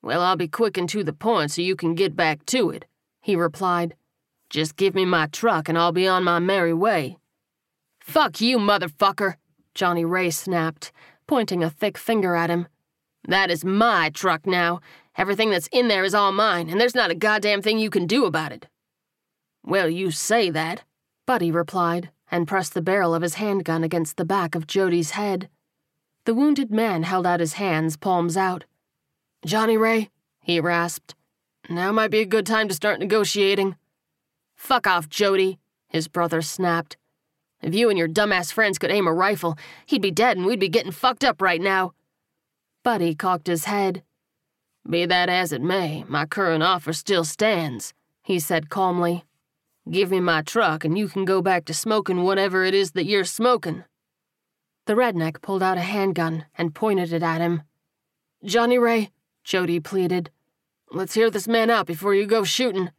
Well, 0.00 0.22
I'll 0.22 0.36
be 0.36 0.46
quick 0.46 0.78
and 0.78 0.88
to 0.90 1.02
the 1.02 1.12
point 1.12 1.50
so 1.50 1.62
you 1.62 1.74
can 1.74 1.96
get 1.96 2.14
back 2.14 2.46
to 2.46 2.70
it, 2.70 2.84
he 3.20 3.34
replied. 3.34 3.96
Just 4.48 4.76
give 4.76 4.94
me 4.94 5.04
my 5.04 5.26
truck 5.26 5.68
and 5.68 5.76
I'll 5.76 5.90
be 5.90 6.06
on 6.06 6.22
my 6.22 6.38
merry 6.38 6.72
way. 6.72 7.16
Fuck 7.98 8.40
you, 8.40 8.58
motherfucker, 8.58 9.34
Johnny 9.74 10.04
Ray 10.04 10.30
snapped, 10.30 10.92
pointing 11.26 11.64
a 11.64 11.70
thick 11.70 11.98
finger 11.98 12.36
at 12.36 12.50
him. 12.50 12.68
That 13.26 13.50
is 13.50 13.64
my 13.64 14.10
truck 14.10 14.46
now. 14.46 14.80
Everything 15.16 15.50
that's 15.50 15.68
in 15.72 15.88
there 15.88 16.04
is 16.04 16.14
all 16.14 16.30
mine, 16.30 16.68
and 16.68 16.80
there's 16.80 16.94
not 16.94 17.10
a 17.10 17.14
goddamn 17.16 17.60
thing 17.60 17.78
you 17.78 17.90
can 17.90 18.06
do 18.06 18.24
about 18.24 18.52
it. 18.52 18.68
Well, 19.64 19.88
you 19.88 20.12
say 20.12 20.50
that, 20.50 20.84
Buddy 21.26 21.50
replied, 21.50 22.10
and 22.30 22.46
pressed 22.46 22.74
the 22.74 22.82
barrel 22.82 23.14
of 23.14 23.22
his 23.22 23.34
handgun 23.34 23.84
against 23.84 24.16
the 24.16 24.24
back 24.24 24.54
of 24.54 24.66
Jody's 24.66 25.12
head. 25.12 25.48
The 26.26 26.34
wounded 26.34 26.70
man 26.70 27.02
held 27.02 27.26
out 27.26 27.40
his 27.40 27.54
hands, 27.54 27.96
palms 27.96 28.36
out. 28.36 28.64
Johnny 29.44 29.76
Ray, 29.76 30.10
he 30.40 30.60
rasped. 30.60 31.14
Now 31.68 31.92
might 31.92 32.10
be 32.10 32.20
a 32.20 32.26
good 32.26 32.46
time 32.46 32.68
to 32.68 32.74
start 32.74 32.98
negotiating. 32.98 33.76
Fuck 34.54 34.86
off, 34.86 35.08
Jody, 35.08 35.58
his 35.88 36.08
brother 36.08 36.42
snapped. 36.42 36.96
If 37.62 37.74
you 37.74 37.88
and 37.88 37.98
your 37.98 38.08
dumbass 38.08 38.52
friends 38.52 38.78
could 38.78 38.90
aim 38.90 39.06
a 39.06 39.12
rifle, 39.12 39.56
he'd 39.86 40.02
be 40.02 40.10
dead 40.10 40.36
and 40.36 40.44
we'd 40.44 40.60
be 40.60 40.68
getting 40.68 40.92
fucked 40.92 41.24
up 41.24 41.40
right 41.40 41.60
now. 41.60 41.92
Buddy 42.82 43.14
cocked 43.14 43.46
his 43.46 43.64
head. 43.64 44.02
Be 44.88 45.06
that 45.06 45.30
as 45.30 45.52
it 45.52 45.62
may, 45.62 46.04
my 46.06 46.26
current 46.26 46.62
offer 46.62 46.92
still 46.92 47.24
stands, 47.24 47.94
he 48.22 48.38
said 48.38 48.68
calmly. 48.68 49.24
Give 49.90 50.10
me 50.10 50.20
my 50.20 50.40
truck 50.40 50.84
and 50.84 50.96
you 50.96 51.08
can 51.08 51.24
go 51.24 51.42
back 51.42 51.66
to 51.66 51.74
smoking 51.74 52.22
whatever 52.22 52.64
it 52.64 52.72
is 52.72 52.92
that 52.92 53.04
you're 53.04 53.24
smoking. 53.24 53.84
The 54.86 54.94
redneck 54.94 55.42
pulled 55.42 55.62
out 55.62 55.76
a 55.76 55.82
handgun 55.82 56.46
and 56.56 56.74
pointed 56.74 57.12
it 57.12 57.22
at 57.22 57.40
him. 57.40 57.62
Johnny 58.42 58.78
Ray, 58.78 59.10
Jody 59.44 59.80
pleaded. 59.80 60.30
Let's 60.90 61.14
hear 61.14 61.30
this 61.30 61.46
man 61.46 61.70
out 61.70 61.86
before 61.86 62.14
you 62.14 62.26
go 62.26 62.44
shooting. 62.44 62.90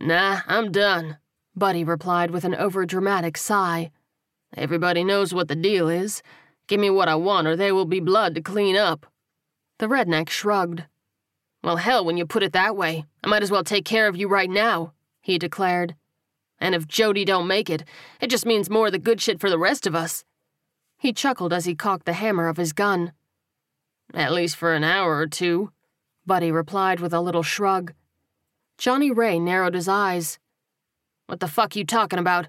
Nah, 0.00 0.40
I'm 0.46 0.72
done, 0.72 1.18
Buddy 1.54 1.84
replied 1.84 2.30
with 2.30 2.44
an 2.44 2.54
overdramatic 2.54 3.36
sigh. 3.36 3.90
Everybody 4.56 5.04
knows 5.04 5.32
what 5.32 5.48
the 5.48 5.56
deal 5.56 5.88
is. 5.88 6.22
Give 6.66 6.80
me 6.80 6.90
what 6.90 7.08
I 7.08 7.14
want 7.14 7.46
or 7.46 7.54
there 7.54 7.74
will 7.74 7.84
be 7.84 8.00
blood 8.00 8.34
to 8.34 8.40
clean 8.40 8.76
up. 8.76 9.06
The 9.78 9.86
redneck 9.86 10.28
shrugged. 10.28 10.84
Well, 11.62 11.76
hell, 11.76 12.04
when 12.04 12.16
you 12.16 12.26
put 12.26 12.42
it 12.42 12.52
that 12.52 12.76
way, 12.76 13.04
I 13.22 13.28
might 13.28 13.42
as 13.42 13.50
well 13.50 13.64
take 13.64 13.84
care 13.84 14.08
of 14.08 14.16
you 14.16 14.28
right 14.28 14.50
now, 14.50 14.92
he 15.20 15.38
declared. 15.38 15.94
And 16.60 16.74
if 16.74 16.86
Jody 16.86 17.24
don't 17.24 17.46
make 17.46 17.70
it, 17.70 17.84
it 18.20 18.28
just 18.28 18.44
means 18.44 18.68
more 18.68 18.86
of 18.86 18.92
the 18.92 18.98
good 18.98 19.20
shit 19.20 19.40
for 19.40 19.48
the 19.48 19.58
rest 19.58 19.86
of 19.86 19.94
us. 19.94 20.24
He 20.98 21.12
chuckled 21.12 21.52
as 21.52 21.64
he 21.64 21.74
cocked 21.74 22.04
the 22.04 22.12
hammer 22.12 22.48
of 22.48 22.58
his 22.58 22.72
gun. 22.74 23.12
At 24.12 24.32
least 24.32 24.56
for 24.56 24.74
an 24.74 24.84
hour 24.84 25.16
or 25.16 25.26
two, 25.26 25.72
Buddy 26.26 26.52
replied 26.52 27.00
with 27.00 27.14
a 27.14 27.20
little 27.20 27.42
shrug. 27.42 27.94
Johnny 28.76 29.10
Ray 29.10 29.38
narrowed 29.38 29.74
his 29.74 29.88
eyes. 29.88 30.38
What 31.26 31.40
the 31.40 31.48
fuck 31.48 31.76
you 31.76 31.84
talking 31.84 32.18
about? 32.18 32.48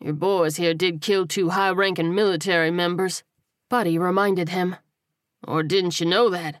Your 0.00 0.14
boys 0.14 0.56
here 0.56 0.72
did 0.72 1.02
kill 1.02 1.26
two 1.26 1.50
high 1.50 1.70
ranking 1.70 2.14
military 2.14 2.70
members, 2.70 3.22
Buddy 3.68 3.98
reminded 3.98 4.48
him. 4.48 4.76
Or 5.46 5.62
didn't 5.62 6.00
you 6.00 6.06
know 6.06 6.30
that? 6.30 6.60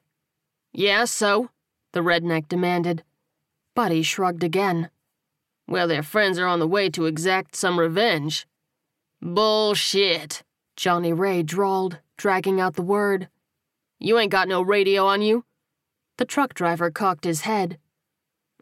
Yeah, 0.72 1.04
so? 1.06 1.50
The 1.92 2.00
redneck 2.00 2.48
demanded. 2.48 3.02
Buddy 3.74 4.02
shrugged 4.02 4.44
again. 4.44 4.90
Well, 5.70 5.86
their 5.86 6.02
friends 6.02 6.36
are 6.40 6.48
on 6.48 6.58
the 6.58 6.66
way 6.66 6.90
to 6.90 7.06
exact 7.06 7.54
some 7.54 7.78
revenge. 7.78 8.44
Bullshit, 9.22 10.42
Johnny 10.74 11.12
Ray 11.12 11.44
drawled, 11.44 12.00
dragging 12.16 12.60
out 12.60 12.74
the 12.74 12.82
word. 12.82 13.28
You 14.00 14.18
ain't 14.18 14.32
got 14.32 14.48
no 14.48 14.62
radio 14.62 15.06
on 15.06 15.22
you? 15.22 15.44
The 16.16 16.24
truck 16.24 16.54
driver 16.54 16.90
cocked 16.90 17.22
his 17.22 17.42
head. 17.42 17.78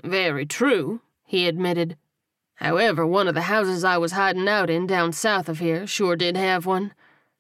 Very 0.05 0.45
true, 0.45 1.01
he 1.25 1.49
admitted. 1.49 1.97
However, 2.57 3.07
one 3.07 3.27
of 3.27 3.35
the 3.35 3.49
houses 3.49 3.85
I 3.85 3.97
was 3.97 4.13
hiding 4.13 4.47
out 4.47 4.69
in 4.69 4.87
down 4.87 5.13
south 5.13 5.49
of 5.49 5.61
here 5.61 5.87
sure 5.87 6.15
did 6.15 6.37
have 6.37 6.67
one. 6.67 6.93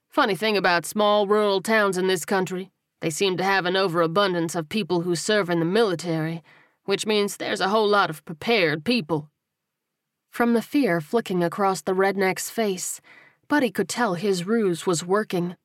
Funny 0.09 0.35
thing 0.35 0.57
about 0.57 0.87
small 0.87 1.27
rural 1.27 1.61
towns 1.61 1.99
in 1.99 2.07
this 2.07 2.25
country, 2.25 2.71
they 3.01 3.11
seem 3.11 3.37
to 3.37 3.45
have 3.45 3.67
an 3.67 3.77
overabundance 3.77 4.55
of 4.55 4.71
people 4.71 5.03
who 5.03 5.15
serve 5.15 5.51
in 5.51 5.59
the 5.59 5.67
military, 5.67 6.43
which 6.85 7.05
means 7.05 7.37
there's 7.37 7.61
a 7.61 7.69
whole 7.69 7.87
lot 7.87 8.09
of 8.09 8.25
prepared 8.25 8.83
people. 8.83 9.29
From 10.39 10.53
the 10.53 10.63
fear 10.63 11.01
flicking 11.01 11.43
across 11.43 11.81
the 11.81 11.97
redneck's 11.97 12.49
face, 12.49 13.01
Buddy 13.49 13.73
could 13.73 13.89
tell 13.89 14.15
his 14.15 14.47
ruse 14.47 14.87
was 14.87 15.05
working. 15.05 15.57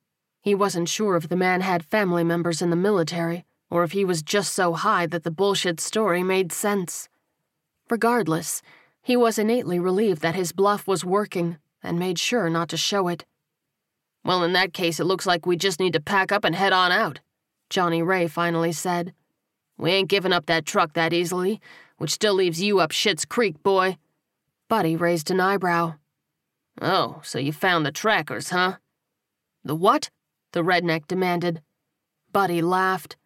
He 0.42 0.52
wasn't 0.52 0.88
sure 0.88 1.14
if 1.14 1.28
the 1.28 1.36
man 1.36 1.60
had 1.60 1.84
family 1.84 2.24
members 2.24 2.60
in 2.60 2.70
the 2.70 2.84
military, 2.90 3.44
or 3.70 3.84
if 3.84 3.92
he 3.92 4.04
was 4.04 4.20
just 4.20 4.52
so 4.52 4.72
high 4.72 5.06
that 5.06 5.22
the 5.22 5.30
bullshit 5.30 5.78
story 5.78 6.24
made 6.24 6.50
sense. 6.50 7.08
Regardless, 7.88 8.62
he 9.00 9.16
was 9.16 9.38
innately 9.38 9.78
relieved 9.78 10.22
that 10.22 10.34
his 10.34 10.50
bluff 10.50 10.88
was 10.88 11.04
working 11.04 11.58
and 11.80 11.96
made 11.96 12.18
sure 12.18 12.50
not 12.50 12.68
to 12.70 12.76
show 12.76 13.06
it. 13.06 13.24
Well, 14.24 14.42
in 14.42 14.54
that 14.54 14.72
case, 14.72 14.98
it 14.98 15.04
looks 15.04 15.24
like 15.24 15.46
we 15.46 15.56
just 15.56 15.78
need 15.78 15.92
to 15.92 16.00
pack 16.00 16.32
up 16.32 16.42
and 16.42 16.56
head 16.56 16.72
on 16.72 16.90
out, 16.90 17.20
Johnny 17.70 18.02
Ray 18.02 18.26
finally 18.26 18.72
said. 18.72 19.14
We 19.78 19.92
ain't 19.92 20.10
giving 20.10 20.32
up 20.32 20.46
that 20.46 20.66
truck 20.66 20.94
that 20.94 21.12
easily, 21.12 21.60
which 21.98 22.10
still 22.10 22.34
leaves 22.34 22.60
you 22.60 22.80
up 22.80 22.90
Shit's 22.90 23.24
Creek, 23.24 23.62
boy. 23.62 23.98
Buddy 24.68 24.96
raised 24.96 25.30
an 25.30 25.40
eyebrow. 25.40 25.94
Oh, 26.80 27.20
so 27.22 27.38
you 27.38 27.52
found 27.52 27.84
the 27.84 27.92
trackers, 27.92 28.50
huh? 28.50 28.76
The 29.62 29.74
what? 29.74 30.10
The 30.52 30.62
redneck 30.62 31.06
demanded. 31.06 31.62
Buddy 32.32 32.62
laughed. 32.62 33.16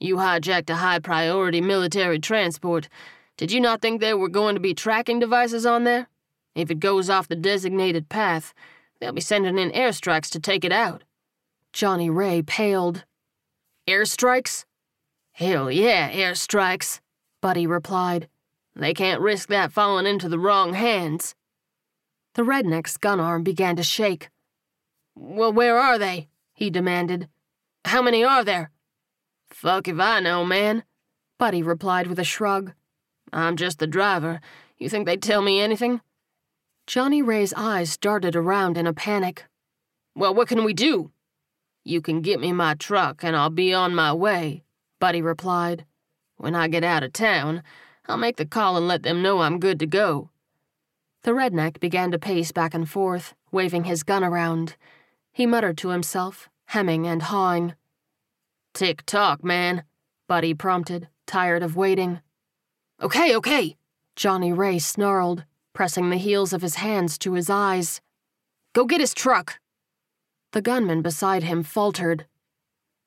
You 0.00 0.16
hijacked 0.16 0.70
a 0.70 0.76
high 0.76 0.98
priority 0.98 1.60
military 1.60 2.18
transport. 2.18 2.88
Did 3.36 3.52
you 3.52 3.60
not 3.60 3.80
think 3.80 4.00
there 4.00 4.18
were 4.18 4.28
going 4.28 4.54
to 4.54 4.60
be 4.60 4.74
tracking 4.74 5.18
devices 5.18 5.64
on 5.64 5.84
there? 5.84 6.08
If 6.54 6.70
it 6.70 6.80
goes 6.80 7.08
off 7.08 7.28
the 7.28 7.36
designated 7.36 8.08
path, 8.08 8.52
they'll 9.00 9.12
be 9.12 9.20
sending 9.20 9.58
in 9.58 9.70
airstrikes 9.70 10.28
to 10.30 10.40
take 10.40 10.64
it 10.64 10.72
out. 10.72 11.04
Johnny 11.72 12.10
Ray 12.10 12.42
paled. 12.42 13.04
Airstrikes? 13.88 14.64
Hell 15.32 15.70
yeah, 15.70 16.10
airstrikes, 16.10 17.00
Buddy 17.40 17.66
replied. 17.66 18.28
They 18.74 18.94
can't 18.94 19.20
risk 19.20 19.48
that 19.48 19.72
falling 19.72 20.06
into 20.06 20.28
the 20.28 20.38
wrong 20.38 20.74
hands. 20.74 21.34
The 22.34 22.42
redneck's 22.42 22.96
gun 22.96 23.20
arm 23.20 23.42
began 23.42 23.76
to 23.76 23.82
shake. 23.82 24.30
Well, 25.14 25.52
where 25.52 25.78
are 25.78 25.98
they? 25.98 26.28
he 26.54 26.70
demanded. 26.70 27.28
How 27.84 28.00
many 28.00 28.24
are 28.24 28.44
there? 28.44 28.70
Fuck 29.50 29.88
if 29.88 29.98
I 29.98 30.20
know, 30.20 30.44
man, 30.44 30.84
Buddy 31.38 31.62
replied 31.62 32.06
with 32.06 32.18
a 32.18 32.24
shrug. 32.24 32.72
I'm 33.32 33.56
just 33.56 33.78
the 33.78 33.86
driver. 33.86 34.40
You 34.78 34.88
think 34.88 35.06
they'd 35.06 35.22
tell 35.22 35.42
me 35.42 35.60
anything? 35.60 36.00
Johnny 36.86 37.22
Ray's 37.22 37.52
eyes 37.54 37.96
darted 37.96 38.34
around 38.34 38.76
in 38.76 38.86
a 38.86 38.92
panic. 38.92 39.44
Well, 40.14 40.34
what 40.34 40.48
can 40.48 40.64
we 40.64 40.72
do? 40.72 41.10
You 41.84 42.00
can 42.00 42.20
get 42.20 42.40
me 42.40 42.52
my 42.52 42.74
truck 42.74 43.24
and 43.24 43.36
I'll 43.36 43.50
be 43.50 43.74
on 43.74 43.94
my 43.94 44.12
way, 44.12 44.62
Buddy 45.00 45.22
replied. 45.22 45.84
When 46.36 46.54
I 46.54 46.68
get 46.68 46.84
out 46.84 47.02
of 47.02 47.12
town, 47.12 47.62
I'll 48.06 48.16
make 48.16 48.36
the 48.36 48.46
call 48.46 48.76
and 48.76 48.88
let 48.88 49.02
them 49.02 49.22
know 49.22 49.40
I'm 49.40 49.60
good 49.60 49.78
to 49.80 49.86
go. 49.86 50.30
The 51.22 51.30
redneck 51.30 51.78
began 51.78 52.10
to 52.10 52.18
pace 52.18 52.50
back 52.50 52.74
and 52.74 52.88
forth, 52.88 53.34
waving 53.52 53.84
his 53.84 54.02
gun 54.02 54.24
around. 54.24 54.76
He 55.32 55.46
muttered 55.46 55.78
to 55.78 55.90
himself, 55.90 56.48
hemming 56.66 57.06
and 57.06 57.22
hawing. 57.22 57.74
Tick 58.74 59.04
tock, 59.06 59.44
man, 59.44 59.84
Buddy 60.26 60.54
prompted, 60.54 61.08
tired 61.26 61.62
of 61.62 61.76
waiting. 61.76 62.20
Okay, 63.00 63.36
okay, 63.36 63.76
Johnny 64.16 64.52
Ray 64.52 64.78
snarled, 64.78 65.44
pressing 65.72 66.10
the 66.10 66.16
heels 66.16 66.52
of 66.52 66.62
his 66.62 66.76
hands 66.76 67.18
to 67.18 67.34
his 67.34 67.50
eyes. 67.50 68.00
Go 68.72 68.84
get 68.84 69.00
his 69.00 69.14
truck. 69.14 69.60
The 70.52 70.62
gunman 70.62 71.02
beside 71.02 71.42
him 71.42 71.62
faltered. 71.62 72.26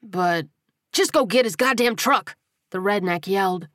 But. 0.01 0.47
Just 0.91 1.11
go 1.11 1.25
get 1.25 1.45
his 1.45 1.55
goddamn 1.55 1.95
truck, 1.95 2.37
the 2.69 2.77
redneck 2.77 3.27
yelled. 3.27 3.67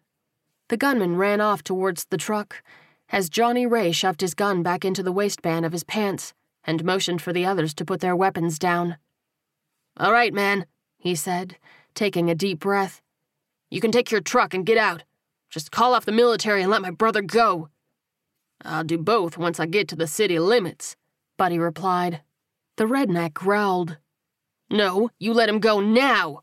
The 0.70 0.76
gunman 0.76 1.16
ran 1.16 1.40
off 1.40 1.64
towards 1.64 2.04
the 2.04 2.16
truck 2.16 2.62
as 3.08 3.28
Johnny 3.28 3.66
Ray 3.66 3.90
shoved 3.90 4.20
his 4.20 4.34
gun 4.34 4.62
back 4.62 4.84
into 4.84 5.02
the 5.02 5.10
waistband 5.10 5.66
of 5.66 5.72
his 5.72 5.82
pants 5.82 6.32
and 6.62 6.84
motioned 6.84 7.20
for 7.20 7.32
the 7.32 7.44
others 7.44 7.74
to 7.74 7.84
put 7.84 7.98
their 7.98 8.14
weapons 8.14 8.56
down. 8.56 8.96
All 9.96 10.12
right, 10.12 10.32
man, 10.32 10.66
he 10.96 11.16
said, 11.16 11.56
taking 11.96 12.30
a 12.30 12.36
deep 12.36 12.60
breath. 12.60 13.02
You 13.68 13.80
can 13.80 13.90
take 13.90 14.12
your 14.12 14.20
truck 14.20 14.54
and 14.54 14.64
get 14.64 14.78
out. 14.78 15.02
Just 15.48 15.72
call 15.72 15.92
off 15.92 16.04
the 16.04 16.12
military 16.12 16.62
and 16.62 16.70
let 16.70 16.82
my 16.82 16.92
brother 16.92 17.20
go. 17.20 17.68
I'll 18.64 18.84
do 18.84 18.96
both 18.96 19.36
once 19.36 19.58
I 19.58 19.66
get 19.66 19.88
to 19.88 19.96
the 19.96 20.06
city 20.06 20.38
limits, 20.38 20.94
Buddy 21.36 21.58
replied. 21.58 22.20
The 22.76 22.84
redneck 22.84 23.34
growled. 23.34 23.96
No, 24.70 25.10
you 25.18 25.34
let 25.34 25.48
him 25.48 25.58
go 25.58 25.80
now. 25.80 26.42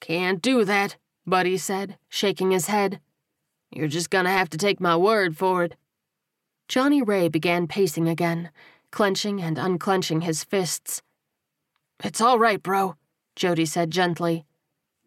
Can't 0.00 0.40
do 0.40 0.64
that, 0.64 0.96
Buddy 1.26 1.58
said, 1.58 1.98
shaking 2.08 2.52
his 2.52 2.68
head. 2.68 3.00
You're 3.70 3.88
just 3.88 4.10
gonna 4.10 4.30
have 4.30 4.48
to 4.50 4.58
take 4.58 4.80
my 4.80 4.96
word 4.96 5.36
for 5.36 5.64
it. 5.64 5.76
Johnny 6.68 7.02
Ray 7.02 7.28
began 7.28 7.66
pacing 7.66 8.08
again, 8.08 8.50
clenching 8.90 9.40
and 9.40 9.58
unclenching 9.58 10.22
his 10.22 10.44
fists. 10.44 11.02
It's 12.02 12.20
all 12.20 12.38
right, 12.38 12.62
bro, 12.62 12.96
Jody 13.34 13.66
said 13.66 13.90
gently. 13.90 14.44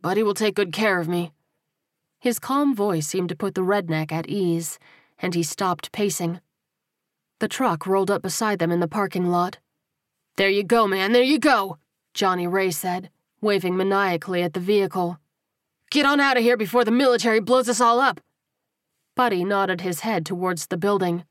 Buddy 0.02 0.24
will 0.24 0.34
take 0.34 0.56
good 0.56 0.72
care 0.72 1.00
of 1.00 1.08
me. 1.08 1.32
His 2.20 2.40
calm 2.40 2.76
voice 2.76 3.08
seemed 3.08 3.30
to 3.30 3.36
put 3.36 3.56
the 3.56 3.62
redneck 3.62 4.12
at 4.12 4.28
ease, 4.28 4.80
and 5.20 5.36
he 5.36 5.44
stopped 5.44 5.92
pacing. 5.92 6.40
The 7.40 7.48
truck 7.48 7.88
rolled 7.88 8.12
up 8.12 8.22
beside 8.22 8.60
them 8.60 8.72
in 8.72 8.80
the 8.80 8.88
parking 8.88 9.28
lot. 9.28 9.60
There 10.36 10.50
you 10.50 10.64
go, 10.64 10.88
man, 10.88 11.12
there 11.12 11.24
you 11.24 11.40
go, 11.40 11.78
Johnny 12.14 12.48
Ray 12.48 12.72
said, 12.72 13.10
waving 13.42 13.76
maniacally 13.76 14.44
at 14.44 14.54
the 14.54 14.60
vehicle. 14.60 15.20
Get 15.92 16.06
on 16.06 16.20
out 16.20 16.38
of 16.38 16.44
here 16.44 16.58
before 16.58 16.86
the 16.86 16.92
military 16.92 17.40
blows 17.40 17.68
us 17.68 17.82
all 17.82 18.00
up. 18.00 18.22
Buddy 19.20 19.44
nodded 19.44 19.82
his 19.82 20.00
head 20.00 20.26
towards 20.26 20.68
the 20.68 20.78
building. 20.78 21.26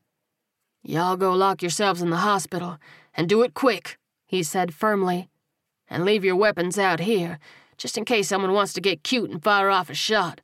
Y'all 0.83 1.17
go 1.17 1.33
lock 1.33 1.63
yourselves 1.63 2.03
in 2.03 2.11
the 2.11 2.17
hospital, 2.17 2.77
and 3.15 3.27
do 3.27 3.41
it 3.41 3.55
quick, 3.55 3.97
he 4.27 4.43
said 4.43 4.75
firmly. 4.75 5.27
And 5.89 6.05
leave 6.05 6.23
your 6.23 6.35
weapons 6.35 6.77
out 6.77 6.99
here, 6.99 7.39
just 7.77 7.97
in 7.97 8.05
case 8.05 8.27
someone 8.27 8.53
wants 8.53 8.73
to 8.73 8.79
get 8.79 9.01
cute 9.01 9.31
and 9.31 9.41
fire 9.41 9.71
off 9.71 9.89
a 9.89 9.95
shot. 9.95 10.41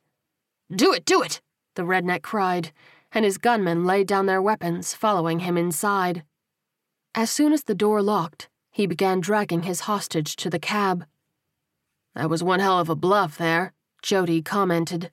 Do 0.74 0.92
it, 0.92 1.04
do 1.04 1.22
it! 1.22 1.40
The 1.76 1.84
redneck 1.84 2.22
cried, 2.22 2.72
and 3.12 3.24
his 3.24 3.38
gunmen 3.38 3.84
laid 3.84 4.08
down 4.08 4.26
their 4.26 4.42
weapons, 4.42 4.92
following 4.92 5.38
him 5.38 5.56
inside. 5.56 6.24
As 7.14 7.30
soon 7.30 7.52
as 7.52 7.62
the 7.62 7.76
door 7.76 8.02
locked, 8.02 8.48
he 8.72 8.88
began 8.88 9.20
dragging 9.20 9.62
his 9.62 9.82
hostage 9.82 10.34
to 10.34 10.50
the 10.50 10.58
cab. 10.58 11.06
That 12.16 12.28
was 12.28 12.42
one 12.42 12.58
hell 12.58 12.80
of 12.80 12.88
a 12.88 12.96
bluff 12.96 13.38
there, 13.38 13.72
Jody 14.02 14.42
commented. 14.42 15.12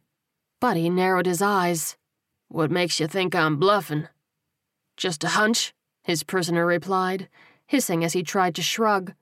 Buddy 0.60 0.90
narrowed 0.90 1.28
his 1.28 1.40
eyes. 1.44 1.96
What 2.54 2.70
makes 2.70 3.00
you 3.00 3.08
think 3.08 3.34
I'm 3.34 3.58
bluffing? 3.58 4.08
Just 4.96 5.24
a 5.24 5.30
hunch, 5.30 5.74
his 6.04 6.22
prisoner 6.22 6.68
replied, 6.68 7.28
hissing 7.66 8.04
as 8.04 8.14
he 8.14 8.22
tried 8.22 8.54
to 8.54 8.62
shrug. 8.62 9.16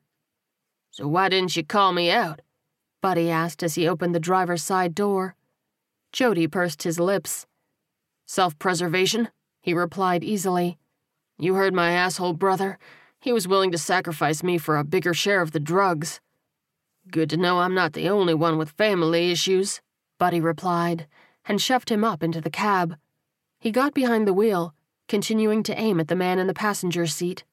So 0.90 1.08
why 1.08 1.30
didn't 1.30 1.56
you 1.56 1.64
call 1.64 1.94
me 1.94 2.12
out? 2.12 2.42
Buddy 3.02 3.30
asked 3.30 3.64
as 3.64 3.76
he 3.76 3.88
opened 3.88 4.14
the 4.14 4.20
driver's 4.20 4.62
side 4.62 4.94
door. 4.94 5.36
Jody 6.12 6.46
pursed 6.46 6.84
his 6.84 7.00
lips. 7.00 7.46
Self 8.26 8.60
preservation, 8.60 9.30
he 9.62 9.74
replied 9.74 10.26
easily. 10.26 10.78
You 11.40 11.54
heard 11.54 11.74
my 11.74 11.92
asshole 11.92 12.34
brother. 12.34 12.78
He 13.22 13.32
was 13.32 13.48
willing 13.48 13.72
to 13.72 13.78
sacrifice 13.78 14.44
me 14.44 14.58
for 14.58 14.76
a 14.76 14.84
bigger 14.84 15.14
share 15.14 15.42
of 15.42 15.54
the 15.54 15.60
drugs. 15.62 16.20
Good 17.10 17.30
to 17.30 17.38
know 17.38 17.62
I'm 17.62 17.74
not 17.74 17.94
the 17.94 18.10
only 18.10 18.34
one 18.34 18.58
with 18.58 18.72
family 18.72 19.32
issues, 19.32 19.80
Buddy 20.20 20.42
replied, 20.42 21.08
and 21.46 21.62
shoved 21.62 21.88
him 21.88 22.04
up 22.04 22.22
into 22.22 22.42
the 22.42 22.50
cab. 22.50 22.98
He 23.62 23.70
got 23.70 23.94
behind 23.94 24.28
the 24.28 24.34
wheel, 24.34 24.74
continuing 25.08 25.62
to 25.64 25.80
aim 25.80 26.00
at 26.00 26.08
the 26.08 26.16
man 26.16 26.40
in 26.40 26.48
the 26.48 26.54
passenger 26.54 27.06
seat. 27.06 27.44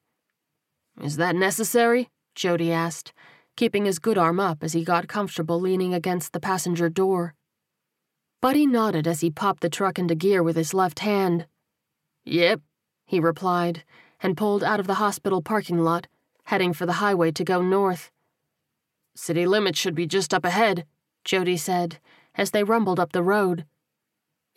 Is 1.03 1.17
that 1.17 1.35
necessary? 1.35 2.09
Jody 2.33 2.71
asked, 2.71 3.13
keeping 3.55 3.85
his 3.85 3.99
good 3.99 4.17
arm 4.17 4.39
up 4.39 4.63
as 4.63 4.73
he 4.73 4.83
got 4.83 5.07
comfortable 5.07 5.61
leaning 5.61 5.93
against 5.93 6.33
the 6.33 6.39
passenger 6.39 6.89
door. 6.89 7.35
Buddy 8.41 8.65
nodded 8.65 9.05
as 9.05 9.21
he 9.21 9.29
popped 9.29 9.61
the 9.61 9.69
truck 9.69 9.99
into 9.99 10.15
gear 10.15 10.41
with 10.41 10.55
his 10.55 10.73
left 10.73 10.99
hand. 10.99 11.45
Yep, 12.25 12.61
he 13.05 13.19
replied, 13.19 13.83
and 14.19 14.35
pulled 14.35 14.63
out 14.63 14.79
of 14.79 14.87
the 14.87 14.95
hospital 14.95 15.43
parking 15.43 15.77
lot, 15.77 16.07
heading 16.45 16.73
for 16.73 16.87
the 16.87 16.93
highway 17.03 17.29
to 17.33 17.43
go 17.43 17.61
north. 17.61 18.09
City 19.15 19.45
limits 19.45 19.77
should 19.77 19.93
be 19.93 20.07
just 20.07 20.33
up 20.33 20.43
ahead, 20.43 20.87
Jody 21.23 21.55
said, 21.55 21.99
as 22.33 22.49
they 22.49 22.63
rumbled 22.63 22.99
up 22.99 23.11
the 23.11 23.21
road. 23.21 23.65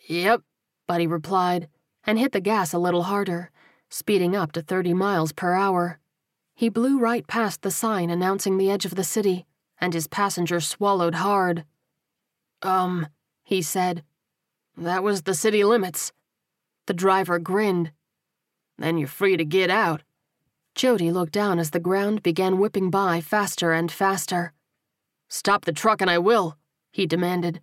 Yep, 0.07 0.41
Buddy 0.93 1.07
replied, 1.07 1.69
and 2.05 2.19
hit 2.19 2.33
the 2.33 2.39
gas 2.39 2.71
a 2.71 2.77
little 2.77 3.01
harder, 3.01 3.49
speeding 3.89 4.35
up 4.35 4.51
to 4.51 4.61
30 4.61 4.93
miles 4.93 5.31
per 5.31 5.55
hour. 5.55 5.97
He 6.53 6.69
blew 6.69 6.99
right 6.99 7.25
past 7.25 7.63
the 7.63 7.71
sign 7.71 8.11
announcing 8.11 8.59
the 8.59 8.69
edge 8.69 8.85
of 8.85 8.93
the 8.93 9.03
city, 9.03 9.47
and 9.81 9.91
his 9.91 10.05
passenger 10.05 10.59
swallowed 10.59 11.15
hard. 11.15 11.65
Um, 12.61 13.07
he 13.43 13.63
said. 13.63 14.03
That 14.77 15.01
was 15.01 15.23
the 15.23 15.33
city 15.33 15.63
limits. 15.63 16.11
The 16.85 16.93
driver 16.93 17.39
grinned. 17.39 17.91
Then 18.77 18.99
you're 18.99 19.07
free 19.07 19.35
to 19.35 19.45
get 19.45 19.71
out. 19.71 20.03
Jody 20.75 21.11
looked 21.11 21.33
down 21.33 21.57
as 21.57 21.71
the 21.71 21.79
ground 21.79 22.21
began 22.21 22.59
whipping 22.59 22.91
by 22.91 23.19
faster 23.19 23.73
and 23.73 23.91
faster. 23.91 24.53
Stop 25.27 25.65
the 25.65 25.73
truck 25.73 26.01
and 26.01 26.09
I 26.11 26.19
will, 26.19 26.55
he 26.91 27.07
demanded. 27.07 27.61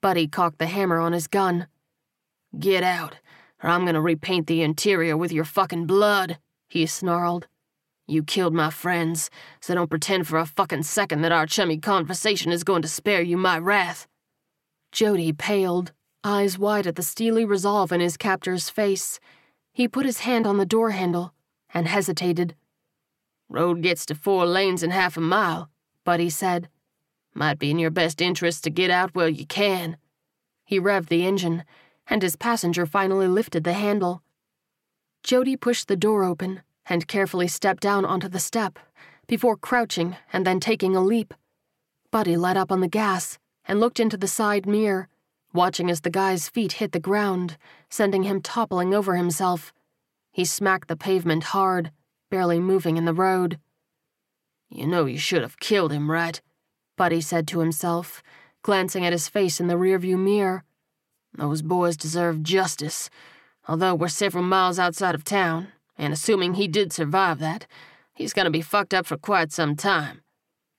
Buddy 0.00 0.28
cocked 0.28 0.60
the 0.60 0.66
hammer 0.66 1.00
on 1.00 1.12
his 1.12 1.26
gun. 1.26 1.66
Get 2.58 2.82
out, 2.82 3.16
or 3.62 3.70
I'm 3.70 3.84
gonna 3.84 4.00
repaint 4.00 4.46
the 4.46 4.62
interior 4.62 5.16
with 5.16 5.32
your 5.32 5.44
fucking 5.44 5.86
blood, 5.86 6.38
he 6.68 6.86
snarled. 6.86 7.48
You 8.06 8.22
killed 8.22 8.52
my 8.52 8.70
friends, 8.70 9.30
so 9.60 9.74
don't 9.74 9.88
pretend 9.88 10.28
for 10.28 10.38
a 10.38 10.44
fucking 10.44 10.82
second 10.82 11.22
that 11.22 11.32
our 11.32 11.46
chummy 11.46 11.78
conversation 11.78 12.52
is 12.52 12.62
going 12.62 12.82
to 12.82 12.88
spare 12.88 13.22
you 13.22 13.36
my 13.38 13.58
wrath. 13.58 14.06
Jody 14.92 15.32
paled, 15.32 15.92
eyes 16.22 16.58
wide 16.58 16.86
at 16.86 16.96
the 16.96 17.02
steely 17.02 17.44
resolve 17.44 17.92
in 17.92 18.00
his 18.00 18.16
captor's 18.16 18.68
face. 18.68 19.18
He 19.72 19.88
put 19.88 20.06
his 20.06 20.20
hand 20.20 20.46
on 20.46 20.58
the 20.58 20.66
door 20.66 20.90
handle 20.90 21.32
and 21.72 21.88
hesitated. 21.88 22.54
Road 23.48 23.82
gets 23.82 24.04
to 24.06 24.14
four 24.14 24.46
lanes 24.46 24.82
in 24.82 24.90
half 24.90 25.16
a 25.16 25.20
mile, 25.20 25.70
Buddy 26.04 26.28
said. 26.28 26.68
Might 27.34 27.58
be 27.58 27.70
in 27.70 27.78
your 27.78 27.90
best 27.90 28.20
interest 28.20 28.64
to 28.64 28.70
get 28.70 28.90
out 28.90 29.14
while 29.14 29.28
you 29.28 29.46
can. 29.46 29.96
He 30.64 30.78
revved 30.78 31.08
the 31.08 31.26
engine, 31.26 31.64
and 32.08 32.22
his 32.22 32.36
passenger 32.36 32.86
finally 32.86 33.28
lifted 33.28 33.64
the 33.64 33.72
handle. 33.72 34.22
Jody 35.22 35.56
pushed 35.56 35.88
the 35.88 35.96
door 35.96 36.24
open 36.24 36.62
and 36.86 37.08
carefully 37.08 37.48
stepped 37.48 37.82
down 37.82 38.04
onto 38.04 38.28
the 38.28 38.38
step 38.38 38.78
before 39.26 39.56
crouching 39.56 40.16
and 40.32 40.46
then 40.46 40.60
taking 40.60 40.94
a 40.94 41.00
leap. 41.00 41.32
Buddy 42.10 42.36
let 42.36 42.56
up 42.56 42.70
on 42.70 42.80
the 42.80 42.88
gas 42.88 43.38
and 43.66 43.80
looked 43.80 43.98
into 43.98 44.16
the 44.16 44.28
side 44.28 44.66
mirror 44.66 45.08
watching 45.54 45.88
as 45.88 46.00
the 46.00 46.10
guy's 46.10 46.48
feet 46.48 46.72
hit 46.72 46.92
the 46.92 47.00
ground, 47.00 47.56
sending 47.88 48.24
him 48.24 48.42
toppling 48.42 48.92
over 48.92 49.14
himself. 49.14 49.72
He 50.32 50.44
smacked 50.44 50.88
the 50.88 50.96
pavement 50.96 51.44
hard, 51.44 51.92
barely 52.28 52.58
moving 52.58 52.96
in 52.96 53.04
the 53.04 53.14
road. 53.14 53.58
You 54.68 54.86
know 54.86 55.06
you 55.06 55.18
should 55.18 55.42
have 55.42 55.60
killed 55.60 55.92
him, 55.92 56.10
right? 56.10 56.42
Buddy 56.96 57.20
said 57.20 57.46
to 57.48 57.60
himself, 57.60 58.22
glancing 58.62 59.06
at 59.06 59.12
his 59.12 59.28
face 59.28 59.60
in 59.60 59.68
the 59.68 59.74
rearview 59.74 60.18
mirror. 60.18 60.64
Those 61.36 61.62
boys 61.62 61.96
deserve 61.96 62.42
justice, 62.42 63.10
although 63.66 63.94
we're 63.94 64.08
several 64.08 64.44
miles 64.44 64.78
outside 64.78 65.14
of 65.14 65.24
town, 65.24 65.68
and 65.98 66.12
assuming 66.12 66.54
he 66.54 66.68
did 66.68 66.92
survive 66.92 67.40
that, 67.40 67.66
he's 68.14 68.32
gonna 68.32 68.50
be 68.50 68.62
fucked 68.62 68.94
up 68.94 69.06
for 69.06 69.16
quite 69.16 69.52
some 69.52 69.74
time. 69.74 70.22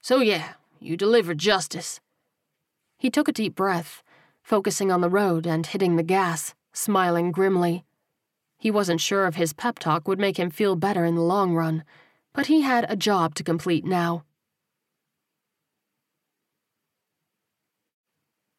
So 0.00 0.20
yeah, 0.20 0.54
you 0.80 0.96
delivered 0.96 1.38
justice. 1.38 2.00
He 2.96 3.10
took 3.10 3.28
a 3.28 3.32
deep 3.32 3.54
breath 3.54 4.02
focusing 4.42 4.92
on 4.92 5.00
the 5.00 5.10
road 5.10 5.44
and 5.44 5.66
hitting 5.66 5.96
the 5.96 6.02
gas, 6.04 6.54
smiling 6.72 7.32
grimly. 7.32 7.84
He 8.58 8.70
wasn't 8.70 9.00
sure 9.00 9.26
if 9.26 9.34
his 9.34 9.52
pep 9.52 9.78
talk 9.78 10.06
would 10.06 10.20
make 10.20 10.38
him 10.38 10.50
feel 10.50 10.76
better 10.76 11.04
in 11.04 11.16
the 11.16 11.20
long 11.22 11.54
run, 11.54 11.82
but 12.32 12.46
he 12.46 12.60
had 12.60 12.86
a 12.88 12.96
job 12.96 13.34
to 13.34 13.42
complete 13.42 13.84
now. 13.84 14.24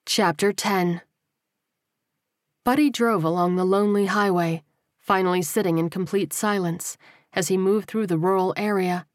Chapter 0.05 0.51
10 0.51 1.01
Buddy 2.67 2.89
drove 2.89 3.23
along 3.23 3.55
the 3.55 3.63
lonely 3.63 4.07
highway, 4.07 4.61
finally 4.97 5.41
sitting 5.41 5.77
in 5.77 5.89
complete 5.89 6.33
silence 6.33 6.97
as 7.31 7.47
he 7.47 7.55
moved 7.55 7.87
through 7.87 8.07
the 8.07 8.17
rural 8.17 8.53
area. 8.57 9.05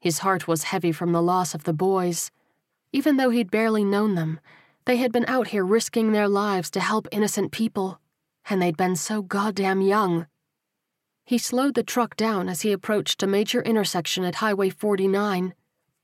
His 0.00 0.18
heart 0.18 0.48
was 0.48 0.64
heavy 0.64 0.90
from 0.90 1.12
the 1.12 1.22
loss 1.22 1.54
of 1.54 1.62
the 1.62 1.72
boys. 1.72 2.32
Even 2.92 3.16
though 3.16 3.30
he'd 3.30 3.52
barely 3.52 3.84
known 3.84 4.16
them, 4.16 4.40
they 4.84 4.96
had 4.96 5.12
been 5.12 5.26
out 5.28 5.46
here 5.46 5.64
risking 5.64 6.10
their 6.10 6.26
lives 6.26 6.72
to 6.72 6.80
help 6.80 7.06
innocent 7.12 7.52
people, 7.52 8.00
and 8.50 8.60
they'd 8.60 8.76
been 8.76 8.96
so 8.96 9.22
goddamn 9.22 9.80
young. 9.80 10.26
He 11.24 11.38
slowed 11.38 11.74
the 11.74 11.84
truck 11.84 12.16
down 12.16 12.48
as 12.48 12.62
he 12.62 12.72
approached 12.72 13.22
a 13.22 13.28
major 13.28 13.62
intersection 13.62 14.24
at 14.24 14.42
Highway 14.42 14.70
49. 14.70 15.54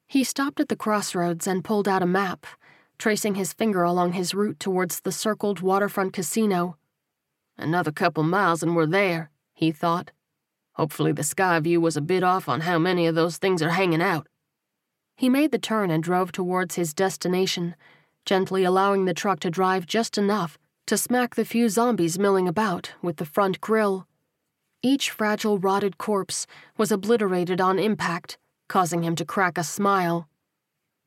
He 0.06 0.22
stopped 0.22 0.60
at 0.60 0.68
the 0.68 0.76
crossroads 0.76 1.48
and 1.48 1.64
pulled 1.64 1.88
out 1.88 2.04
a 2.04 2.06
map, 2.06 2.46
tracing 3.00 3.34
his 3.34 3.52
finger 3.52 3.82
along 3.82 4.12
his 4.12 4.32
route 4.32 4.60
towards 4.60 5.00
the 5.00 5.10
circled 5.10 5.58
waterfront 5.58 6.12
casino. 6.12 6.76
Another 7.56 7.92
couple 7.92 8.22
miles 8.22 8.62
and 8.62 8.74
we're 8.74 8.86
there, 8.86 9.30
he 9.52 9.70
thought. 9.70 10.10
Hopefully, 10.72 11.12
the 11.12 11.22
sky 11.22 11.60
view 11.60 11.80
was 11.80 11.96
a 11.96 12.00
bit 12.00 12.22
off 12.22 12.48
on 12.48 12.62
how 12.62 12.78
many 12.78 13.06
of 13.06 13.14
those 13.14 13.38
things 13.38 13.62
are 13.62 13.70
hanging 13.70 14.02
out. 14.02 14.26
He 15.16 15.28
made 15.28 15.52
the 15.52 15.58
turn 15.58 15.90
and 15.90 16.02
drove 16.02 16.32
towards 16.32 16.74
his 16.74 16.92
destination, 16.92 17.76
gently 18.24 18.64
allowing 18.64 19.04
the 19.04 19.14
truck 19.14 19.38
to 19.40 19.50
drive 19.50 19.86
just 19.86 20.18
enough 20.18 20.58
to 20.86 20.98
smack 20.98 21.34
the 21.34 21.44
few 21.44 21.68
zombies 21.68 22.18
milling 22.18 22.48
about 22.48 22.92
with 23.00 23.16
the 23.16 23.24
front 23.24 23.60
grille. 23.60 24.06
Each 24.82 25.10
fragile, 25.10 25.58
rotted 25.58 25.96
corpse 25.96 26.46
was 26.76 26.92
obliterated 26.92 27.60
on 27.60 27.78
impact, 27.78 28.36
causing 28.68 29.02
him 29.02 29.14
to 29.16 29.24
crack 29.24 29.56
a 29.56 29.64
smile. 29.64 30.28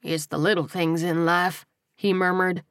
It's 0.02 0.26
the 0.26 0.38
little 0.38 0.68
things 0.68 1.03
in 1.03 1.26
life, 1.26 1.65
he 1.95 2.14
murmured. 2.14 2.64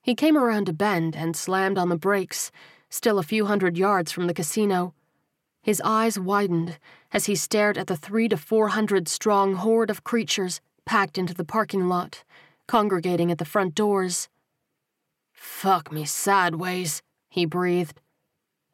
He 0.00 0.16
came 0.16 0.36
around 0.36 0.68
a 0.68 0.72
bend 0.72 1.14
and 1.14 1.36
slammed 1.36 1.78
on 1.78 1.90
the 1.90 1.96
brakes, 1.96 2.50
still 2.92 3.18
a 3.18 3.22
few 3.22 3.46
hundred 3.46 3.78
yards 3.78 4.12
from 4.12 4.26
the 4.26 4.34
casino. 4.34 4.92
His 5.62 5.80
eyes 5.82 6.18
widened 6.18 6.78
as 7.10 7.24
he 7.24 7.34
stared 7.34 7.78
at 7.78 7.86
the 7.86 7.96
three 7.96 8.28
to 8.28 8.36
four 8.36 8.68
hundred 8.68 9.08
strong 9.08 9.54
horde 9.54 9.90
of 9.90 10.04
creatures 10.04 10.60
packed 10.84 11.16
into 11.16 11.32
the 11.32 11.44
parking 11.44 11.88
lot 11.88 12.22
congregating 12.68 13.30
at 13.30 13.38
the 13.38 13.44
front 13.44 13.74
doors. 13.74 14.28
Fuck 15.32 15.92
me 15.92 16.04
sideways, 16.04 17.02
he 17.28 17.44
breathed. 17.44 18.00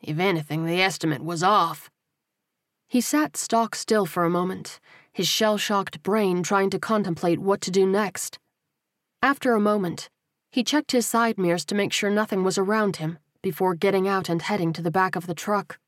If 0.01 0.19
anything, 0.19 0.65
the 0.65 0.81
estimate 0.81 1.25
was 1.25 1.43
off. 1.43 1.91
He 2.87 3.01
sat 3.01 3.37
stock 3.37 3.75
still 3.75 4.07
for 4.07 4.25
a 4.25 4.31
moment, 4.31 4.81
his 5.13 5.27
shell 5.27 5.59
shocked 5.59 6.03
brain 6.03 6.43
trying 6.43 6.71
to 6.71 6.79
contemplate 6.79 7.39
what 7.39 7.61
to 7.63 7.71
do 7.71 7.87
next. 7.87 8.39
After 9.23 9.55
a 9.55 9.61
moment, 9.61 10.09
he 10.51 10.63
checked 10.63 10.93
his 10.93 11.07
side 11.07 11.39
mirrors 11.39 11.65
to 11.67 11.75
make 11.75 11.93
sure 11.93 12.11
nothing 12.11 12.45
was 12.45 12.57
around 12.57 12.97
him 12.97 13.19
before 13.43 13.75
getting 13.75 14.09
out 14.09 14.29
and 14.29 14.43
heading 14.43 14.73
to 14.73 14.83
the 14.83 14.91
back 14.91 15.17
of 15.17 15.27
the 15.27 15.35
truck. 15.35 15.79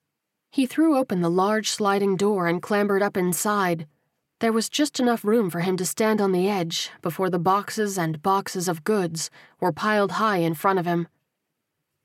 He 0.51 0.67
threw 0.67 0.97
open 0.97 1.21
the 1.21 1.31
large 1.31 1.71
sliding 1.71 2.17
door 2.17 2.47
and 2.47 2.63
clambered 2.63 3.03
up 3.03 3.17
inside, 3.17 3.87
there 4.41 4.53
was 4.55 4.71
just 4.71 4.99
enough 4.99 5.23
room 5.23 5.51
for 5.51 5.61
him 5.61 5.77
to 5.77 5.85
stand 5.85 6.19
on 6.19 6.33
the 6.33 6.49
edge 6.49 6.91
before 7.03 7.29
the 7.29 7.39
boxes 7.39 7.99
and 7.99 8.23
boxes 8.23 8.69
of 8.69 8.85
goods 8.85 9.31
were 9.61 9.71
piled 9.71 10.13
high 10.13 10.39
in 10.39 10.55
front 10.55 10.79
of 10.79 10.87
him. 10.87 11.09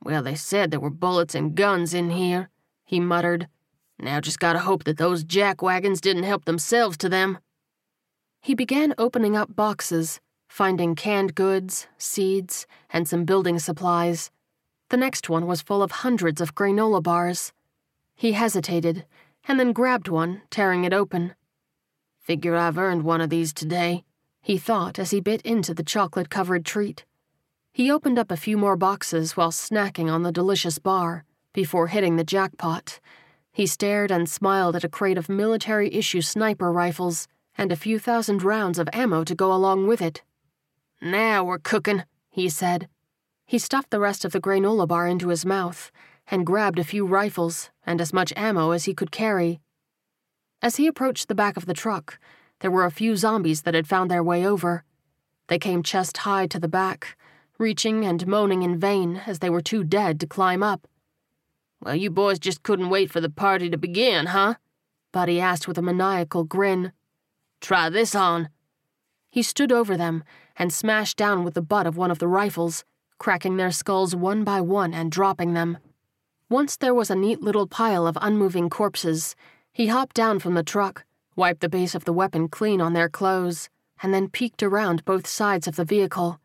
Well, 0.03 0.21
they 0.21 0.35
said 0.35 0.69
there 0.69 0.81
were 0.81 0.89
bullets 0.89 1.33
and 1.33 1.55
guns 1.55 1.93
in 1.93 2.09
here, 2.09 2.49
he 2.83 2.99
muttered. 2.99 3.47
Now 3.97 4.19
just 4.19 4.41
gotta 4.41 4.59
hope 4.59 4.83
that 4.83 4.97
those 4.97 5.23
jack 5.23 5.61
wagons 5.61 6.01
didn't 6.01 6.23
help 6.23 6.43
themselves 6.43 6.97
to 6.97 7.09
them. 7.09 7.37
He 8.41 8.53
began 8.53 8.93
opening 8.97 9.37
up 9.37 9.55
boxes, 9.55 10.19
finding 10.49 10.93
canned 10.93 11.35
goods, 11.35 11.87
seeds, 11.97 12.67
and 12.89 13.07
some 13.07 13.23
building 13.23 13.59
supplies. 13.59 14.29
The 14.89 14.97
next 14.97 15.29
one 15.29 15.47
was 15.47 15.61
full 15.61 15.81
of 15.81 15.91
hundreds 15.91 16.39
of 16.39 16.53
granola 16.53 17.01
bars. 17.01 17.51
He 18.15 18.33
hesitated, 18.33 19.05
and 19.47 19.59
then 19.59 19.73
grabbed 19.73 20.07
one, 20.07 20.43
tearing 20.49 20.83
it 20.83 20.93
open. 20.93 21.33
Figure 22.19 22.55
I've 22.55 22.77
earned 22.77 23.03
one 23.03 23.21
of 23.21 23.29
these 23.29 23.53
today, 23.53 24.03
he 24.41 24.57
thought 24.57 24.99
as 24.99 25.11
he 25.11 25.19
bit 25.19 25.41
into 25.41 25.73
the 25.73 25.83
chocolate 25.83 26.29
covered 26.29 26.65
treat. 26.65 27.03
He 27.73 27.91
opened 27.91 28.19
up 28.19 28.31
a 28.31 28.37
few 28.37 28.57
more 28.57 28.75
boxes 28.75 29.35
while 29.35 29.51
snacking 29.51 30.11
on 30.11 30.23
the 30.23 30.31
delicious 30.31 30.79
bar 30.79 31.25
before 31.51 31.87
hitting 31.87 32.15
the 32.15 32.23
jackpot. 32.23 32.99
He 33.51 33.65
stared 33.65 34.11
and 34.11 34.29
smiled 34.29 34.75
at 34.75 34.83
a 34.83 34.89
crate 34.89 35.17
of 35.17 35.29
military 35.29 35.93
issue 35.93 36.21
sniper 36.21 36.71
rifles 36.71 37.27
and 37.57 37.71
a 37.71 37.75
few 37.75 37.97
thousand 37.99 38.43
rounds 38.43 38.77
of 38.77 38.89
ammo 38.93 39.23
to 39.23 39.33
go 39.33 39.53
along 39.53 39.87
with 39.87 40.01
it. 40.01 40.21
Now 41.01 41.43
we're 41.43 41.59
cooking, 41.59 42.03
he 42.29 42.49
said. 42.49 42.87
He 43.45 43.59
stuffed 43.59 43.91
the 43.91 43.99
rest 43.99 44.25
of 44.25 44.31
the 44.31 44.41
granola 44.41 44.87
bar 44.87 45.07
into 45.07 45.29
his 45.29 45.45
mouth 45.45 45.91
and 46.27 46.45
grabbed 46.45 46.79
a 46.79 46.83
few 46.83 47.05
rifles 47.05 47.69
and 47.85 48.01
as 48.01 48.11
much 48.11 48.33
ammo 48.35 48.71
as 48.71 48.85
he 48.85 48.93
could 48.93 49.11
carry. 49.11 49.59
As 50.61 50.77
he 50.77 50.87
approached 50.87 51.27
the 51.27 51.35
back 51.35 51.55
of 51.55 51.67
the 51.67 51.73
truck, 51.73 52.17
there 52.61 52.71
were 52.71 52.85
a 52.85 52.91
few 52.91 53.15
zombies 53.15 53.61
that 53.61 53.75
had 53.75 53.87
found 53.87 54.09
their 54.09 54.23
way 54.23 54.47
over. 54.47 54.83
They 55.47 55.59
came 55.59 55.83
chest 55.83 56.17
high 56.17 56.47
to 56.47 56.59
the 56.59 56.67
back, 56.67 57.15
reaching 57.59 58.03
and 58.03 58.25
moaning 58.25 58.63
in 58.63 58.79
vain 58.79 59.21
as 59.27 59.39
they 59.39 59.49
were 59.49 59.61
too 59.61 59.83
dead 59.83 60.19
to 60.19 60.27
climb 60.27 60.63
up. 60.63 60.87
Well, 61.81 61.95
you 61.95 62.09
boys 62.09 62.39
just 62.39 62.63
couldn't 62.63 62.89
wait 62.89 63.11
for 63.11 63.21
the 63.21 63.29
party 63.29 63.69
to 63.69 63.77
begin, 63.77 64.27
huh? 64.27 64.55
Buddy 65.11 65.39
asked 65.39 65.67
with 65.67 65.77
a 65.77 65.83
maniacal 65.83 66.45
grin. 66.45 66.93
Try 67.61 67.89
this 67.89 68.15
on. 68.15 68.49
He 69.29 69.43
stood 69.43 69.71
over 69.71 69.95
them 69.95 70.23
and 70.57 70.73
smashed 70.73 71.17
down 71.17 71.43
with 71.43 71.53
the 71.53 71.61
butt 71.61 71.85
of 71.85 71.97
one 71.97 72.09
of 72.09 72.19
the 72.19 72.27
rifles, 72.27 72.85
cracking 73.17 73.57
their 73.57 73.71
skulls 73.71 74.15
one 74.15 74.43
by 74.43 74.61
one 74.61 74.93
and 74.93 75.11
dropping 75.11 75.53
them. 75.53 75.77
Once 76.49 76.77
there 76.77 76.93
was 76.93 77.09
a 77.09 77.15
neat 77.15 77.41
little 77.41 77.67
pile 77.67 78.05
of 78.05 78.17
unmoving 78.21 78.69
corpses, 78.69 79.35
he 79.73 79.87
hopped 79.87 80.15
down 80.15 80.39
from 80.39 80.53
the 80.53 80.63
truck, 80.63 81.05
wiped 81.35 81.61
the 81.61 81.69
base 81.69 81.95
of 81.95 82.05
the 82.05 82.13
weapon 82.13 82.47
clean 82.47 82.79
on 82.79 82.93
their 82.93 83.09
clothes, 83.09 83.69
and 84.01 84.13
then 84.13 84.29
peeked 84.29 84.61
around 84.61 85.05
both 85.05 85.27
sides 85.27 85.67
of 85.67 85.75
the 85.75 85.85
vehicle. 85.85 86.39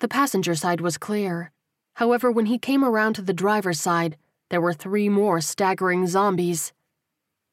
The 0.00 0.08
passenger 0.08 0.54
side 0.54 0.80
was 0.80 0.98
clear. 0.98 1.52
However, 1.94 2.30
when 2.30 2.46
he 2.46 2.58
came 2.58 2.84
around 2.84 3.14
to 3.14 3.22
the 3.22 3.32
driver's 3.32 3.80
side, 3.80 4.16
there 4.50 4.60
were 4.60 4.72
three 4.72 5.08
more 5.08 5.40
staggering 5.40 6.06
zombies. 6.06 6.72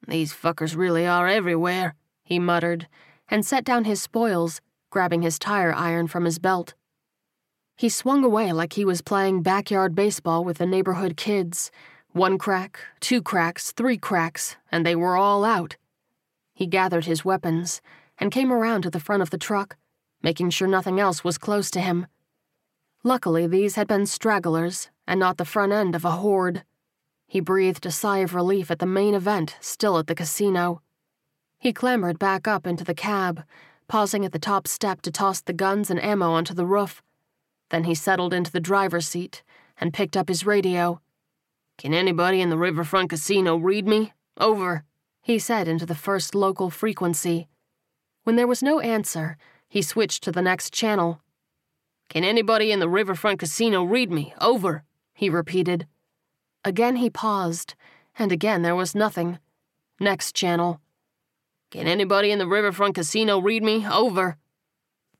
These 0.07 0.33
fuckers 0.33 0.75
really 0.75 1.07
are 1.07 1.27
everywhere, 1.27 1.95
he 2.23 2.39
muttered, 2.39 2.87
and 3.27 3.45
set 3.45 3.63
down 3.63 3.85
his 3.85 4.01
spoils, 4.01 4.61
grabbing 4.89 5.23
his 5.23 5.39
tire 5.39 5.73
iron 5.73 6.07
from 6.07 6.25
his 6.25 6.39
belt. 6.39 6.73
He 7.77 7.89
swung 7.89 8.23
away 8.23 8.53
like 8.53 8.73
he 8.73 8.85
was 8.85 9.01
playing 9.01 9.41
backyard 9.41 9.95
baseball 9.95 10.45
with 10.45 10.59
the 10.59 10.65
neighborhood 10.65 11.17
kids. 11.17 11.71
One 12.13 12.37
crack, 12.37 12.79
two 13.01 13.21
cracks, 13.21 13.73
three 13.73 13.97
cracks, 13.97 14.55
and 14.71 14.85
they 14.85 14.95
were 14.95 15.17
all 15.17 15.43
out. 15.43 15.75
He 16.53 16.67
gathered 16.67 17.03
his 17.03 17.25
weapons 17.25 17.81
and 18.17 18.31
came 18.31 18.53
around 18.53 18.83
to 18.83 18.89
the 18.89 19.01
front 19.01 19.21
of 19.21 19.29
the 19.29 19.37
truck, 19.37 19.75
making 20.23 20.51
sure 20.51 20.69
nothing 20.69 21.01
else 21.01 21.25
was 21.25 21.37
close 21.37 21.69
to 21.71 21.81
him. 21.81 22.07
Luckily, 23.03 23.45
these 23.45 23.75
had 23.75 23.87
been 23.87 24.05
stragglers 24.05 24.89
and 25.05 25.19
not 25.19 25.35
the 25.35 25.43
front 25.43 25.73
end 25.73 25.95
of 25.95 26.05
a 26.05 26.11
horde. 26.11 26.63
He 27.27 27.41
breathed 27.41 27.85
a 27.85 27.91
sigh 27.91 28.19
of 28.19 28.33
relief 28.33 28.71
at 28.71 28.79
the 28.79 28.85
main 28.85 29.13
event 29.13 29.57
still 29.59 29.97
at 29.97 30.07
the 30.07 30.15
casino. 30.15 30.81
He 31.59 31.73
clambered 31.73 32.19
back 32.19 32.47
up 32.47 32.65
into 32.65 32.85
the 32.85 32.95
cab, 32.95 33.43
pausing 33.89 34.23
at 34.23 34.31
the 34.31 34.39
top 34.39 34.65
step 34.65 35.01
to 35.01 35.11
toss 35.11 35.41
the 35.41 35.51
guns 35.51 35.91
and 35.91 36.01
ammo 36.01 36.31
onto 36.31 36.53
the 36.53 36.65
roof. 36.65 37.03
Then 37.69 37.85
he 37.85 37.95
settled 37.95 38.33
into 38.33 38.51
the 38.51 38.59
driver's 38.59 39.07
seat 39.07 39.43
and 39.77 39.93
picked 39.93 40.15
up 40.15 40.29
his 40.29 40.45
radio. 40.45 41.01
Can 41.77 41.93
anybody 41.93 42.41
in 42.41 42.49
the 42.49 42.57
Riverfront 42.57 43.09
Casino 43.09 43.57
read 43.57 43.87
me? 43.87 44.13
Over, 44.37 44.83
he 45.21 45.39
said 45.39 45.67
into 45.67 45.85
the 45.85 45.95
first 45.95 46.35
local 46.35 46.69
frequency. 46.69 47.47
When 48.23 48.35
there 48.35 48.47
was 48.47 48.63
no 48.63 48.79
answer, 48.79 49.37
he 49.67 49.81
switched 49.81 50.23
to 50.23 50.31
the 50.31 50.41
next 50.41 50.73
channel. 50.73 51.21
Can 52.09 52.23
anybody 52.23 52.71
in 52.71 52.79
the 52.79 52.89
Riverfront 52.89 53.39
Casino 53.39 53.83
read 53.83 54.11
me? 54.11 54.33
Over, 54.39 54.83
he 55.13 55.29
repeated. 55.29 55.87
Again 56.63 56.97
he 56.97 57.09
paused, 57.09 57.75
and 58.17 58.31
again 58.31 58.61
there 58.61 58.75
was 58.75 58.95
nothing. 58.95 59.39
Next 59.99 60.35
channel. 60.35 60.79
Can 61.71 61.87
anybody 61.87 62.31
in 62.31 62.39
the 62.39 62.47
Riverfront 62.47 62.95
Casino 62.95 63.39
read 63.39 63.63
me? 63.63 63.85
Over. 63.87 64.37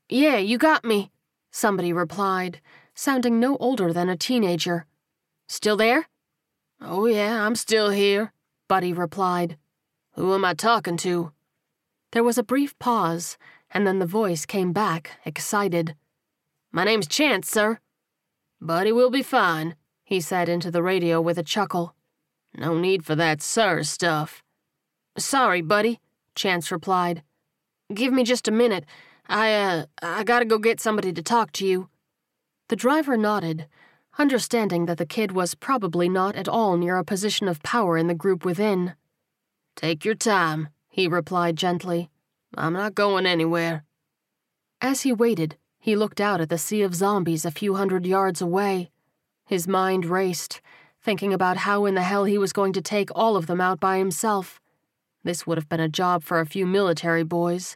Yeah, 0.08 0.38
you 0.38 0.58
got 0.58 0.86
me, 0.86 1.12
somebody 1.56 1.94
replied, 1.94 2.60
sounding 2.94 3.40
no 3.40 3.56
older 3.58 3.94
than 3.94 4.10
a 4.10 4.18
teenager. 4.18 4.86
Still 5.48 5.78
there? 5.78 6.10
Oh, 6.82 7.06
yeah, 7.06 7.46
I'm 7.46 7.56
still 7.56 7.92
here, 7.92 8.34
Buddy 8.68 8.92
replied. 8.92 9.58
Who 10.16 10.34
am 10.34 10.44
I 10.44 10.54
talking 10.54 10.98
to? 10.98 11.32
There 12.12 12.26
was 12.26 12.38
a 12.38 12.44
brief 12.44 12.78
pause, 12.78 13.38
and 13.72 13.88
then 13.88 14.00
the 14.00 14.06
voice 14.06 14.46
came 14.46 14.74
back, 14.74 15.12
excited. 15.24 15.96
My 16.74 16.84
name's 16.84 17.08
Chance, 17.08 17.50
sir. 17.50 17.80
Buddy 18.60 18.92
will 18.92 19.10
be 19.10 19.24
fine, 19.24 19.76
he 20.04 20.20
said 20.20 20.50
into 20.50 20.70
the 20.70 20.84
radio 20.84 21.22
with 21.22 21.38
a 21.38 21.44
chuckle. 21.44 21.96
No 22.54 22.78
need 22.78 23.06
for 23.06 23.16
that 23.16 23.42
sir 23.42 23.82
stuff. 23.84 24.44
Sorry, 25.18 25.62
buddy, 25.62 26.02
Chance 26.36 26.70
replied. 26.70 27.24
Give 27.94 28.12
me 28.12 28.26
just 28.26 28.50
a 28.50 28.52
minute. 28.52 28.84
I, 29.28 29.54
uh, 29.54 29.86
I 30.02 30.24
gotta 30.24 30.46
go 30.46 30.58
get 30.58 30.80
somebody 30.80 31.12
to 31.14 31.22
talk 31.24 31.52
to 31.54 31.66
you. 31.66 31.90
The 32.70 32.76
driver 32.76 33.18
nodded, 33.18 33.68
understanding 34.18 34.86
that 34.86 34.98
the 34.98 35.06
kid 35.06 35.32
was 35.32 35.56
probably 35.56 36.10
not 36.10 36.36
at 36.36 36.48
all 36.48 36.78
near 36.78 36.98
a 36.98 37.04
position 37.04 37.48
of 37.48 37.64
power 37.64 37.98
in 37.98 38.08
the 38.08 38.14
group 38.14 38.46
within. 38.46 38.96
Take 39.76 40.06
your 40.06 40.16
time, 40.16 40.70
he 40.88 41.08
replied 41.08 41.58
gently. 41.58 42.10
I'm 42.58 42.74
not 42.74 42.96
going 42.96 43.26
anywhere. 43.26 43.84
As 44.82 45.02
he 45.02 45.12
waited, 45.12 45.58
he 45.80 45.96
looked 45.96 46.22
out 46.22 46.42
at 46.42 46.50
the 46.50 46.58
sea 46.58 46.82
of 46.82 46.96
zombies 46.96 47.46
a 47.46 47.52
few 47.52 47.76
hundred 47.76 48.06
yards 48.06 48.42
away. 48.42 48.90
His 49.46 49.68
mind 49.68 50.06
raced, 50.06 50.62
thinking 51.02 51.34
about 51.34 51.58
how 51.58 51.86
in 51.86 51.96
the 51.96 52.02
hell 52.02 52.24
he 52.24 52.38
was 52.38 52.54
going 52.54 52.74
to 52.74 52.82
take 52.82 53.10
all 53.14 53.36
of 53.36 53.48
them 53.48 53.62
out 53.62 53.80
by 53.80 53.98
himself. 53.98 54.60
This 55.24 55.46
would 55.46 55.58
have 55.58 55.70
been 55.70 55.80
a 55.80 55.90
job 55.90 56.24
for 56.24 56.40
a 56.40 56.46
few 56.46 56.66
military 56.66 57.24
boys, 57.24 57.76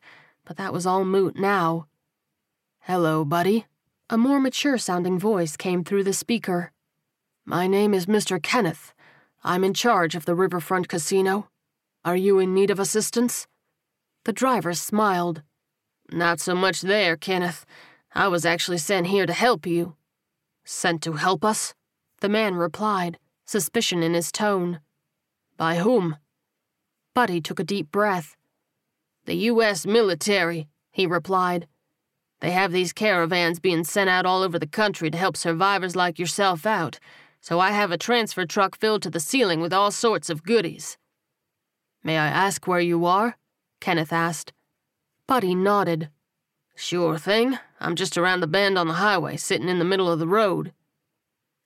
but 0.50 0.58
that 0.58 0.74
was 0.74 0.88
all 0.88 1.06
moot 1.06 1.38
now. 1.38 1.86
Hello, 2.80 3.24
buddy. 3.24 3.68
A 4.10 4.18
more 4.18 4.40
mature 4.40 4.80
sounding 4.80 5.20
voice 5.20 5.56
came 5.56 5.84
through 5.84 6.04
the 6.04 6.12
speaker. 6.12 6.72
My 7.46 7.68
name 7.68 7.94
is 7.94 8.08
Mr. 8.08 8.42
Kenneth. 8.42 8.92
I'm 9.44 9.64
in 9.64 9.76
charge 9.76 10.16
of 10.16 10.26
the 10.26 10.34
Riverfront 10.34 10.90
Casino. 10.90 11.50
Are 12.04 12.16
you 12.16 12.40
in 12.40 12.56
need 12.56 12.72
of 12.72 12.80
assistance? 12.80 13.46
The 14.26 14.34
driver 14.34 14.74
smiled. 14.74 15.44
Not 16.12 16.40
so 16.40 16.56
much 16.56 16.82
there, 16.82 17.16
Kenneth. 17.16 17.64
I 18.16 18.28
was 18.28 18.44
actually 18.44 18.80
sent 18.80 19.06
here 19.06 19.28
to 19.28 19.34
help 19.34 19.68
you. 19.68 19.98
Sent 20.66 21.04
to 21.04 21.14
help 21.14 21.46
us? 21.46 21.76
The 22.22 22.30
man 22.30 22.56
replied, 22.56 23.20
suspicion 23.46 24.02
in 24.02 24.16
his 24.16 24.32
tone. 24.32 24.80
By 25.58 25.76
whom? 25.76 26.18
Buddy 27.14 27.40
took 27.40 27.60
a 27.60 27.64
deep 27.64 27.92
breath. 27.92 28.36
The 29.30 29.46
U.S. 29.54 29.86
military, 29.86 30.68
he 30.92 31.06
replied. 31.06 31.68
They 32.40 32.50
have 32.50 32.72
these 32.72 32.92
caravans 32.92 33.60
being 33.60 33.84
sent 33.84 34.10
out 34.10 34.26
all 34.26 34.42
over 34.42 34.58
the 34.58 34.66
country 34.66 35.12
to 35.12 35.18
help 35.20 35.38
survivors 35.38 35.96
like 35.96 36.18
yourself 36.18 36.66
out, 36.66 37.00
so 37.40 37.60
I 37.60 37.70
have 37.70 37.92
a 37.92 37.98
transfer 38.00 38.48
truck 38.48 38.76
filled 38.76 39.04
to 39.04 39.12
the 39.12 39.20
ceiling 39.20 39.62
with 39.62 39.72
all 39.72 39.92
sorts 39.92 40.32
of 40.32 40.42
goodies. 40.42 40.98
May 42.04 42.18
I 42.18 42.26
ask 42.26 42.66
where 42.66 42.80
you 42.80 43.06
are? 43.06 43.38
Kenneth 43.80 44.12
asked. 44.12 44.52
Buddy 45.28 45.54
nodded. 45.54 46.10
Sure 46.76 47.20
thing. 47.20 47.60
I'm 47.80 47.96
just 47.96 48.18
around 48.18 48.40
the 48.40 48.48
bend 48.48 48.80
on 48.80 48.88
the 48.88 48.94
highway, 48.96 49.38
sitting 49.38 49.70
in 49.70 49.78
the 49.78 49.86
middle 49.86 50.12
of 50.12 50.18
the 50.18 50.28
road. 50.28 50.74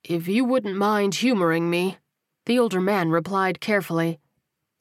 If 0.04 0.28
you 0.28 0.44
wouldn't 0.44 0.76
mind 0.76 1.14
humoring 1.14 1.70
me, 1.70 1.96
the 2.44 2.58
older 2.58 2.82
man 2.82 3.08
replied 3.08 3.58
carefully. 3.58 4.20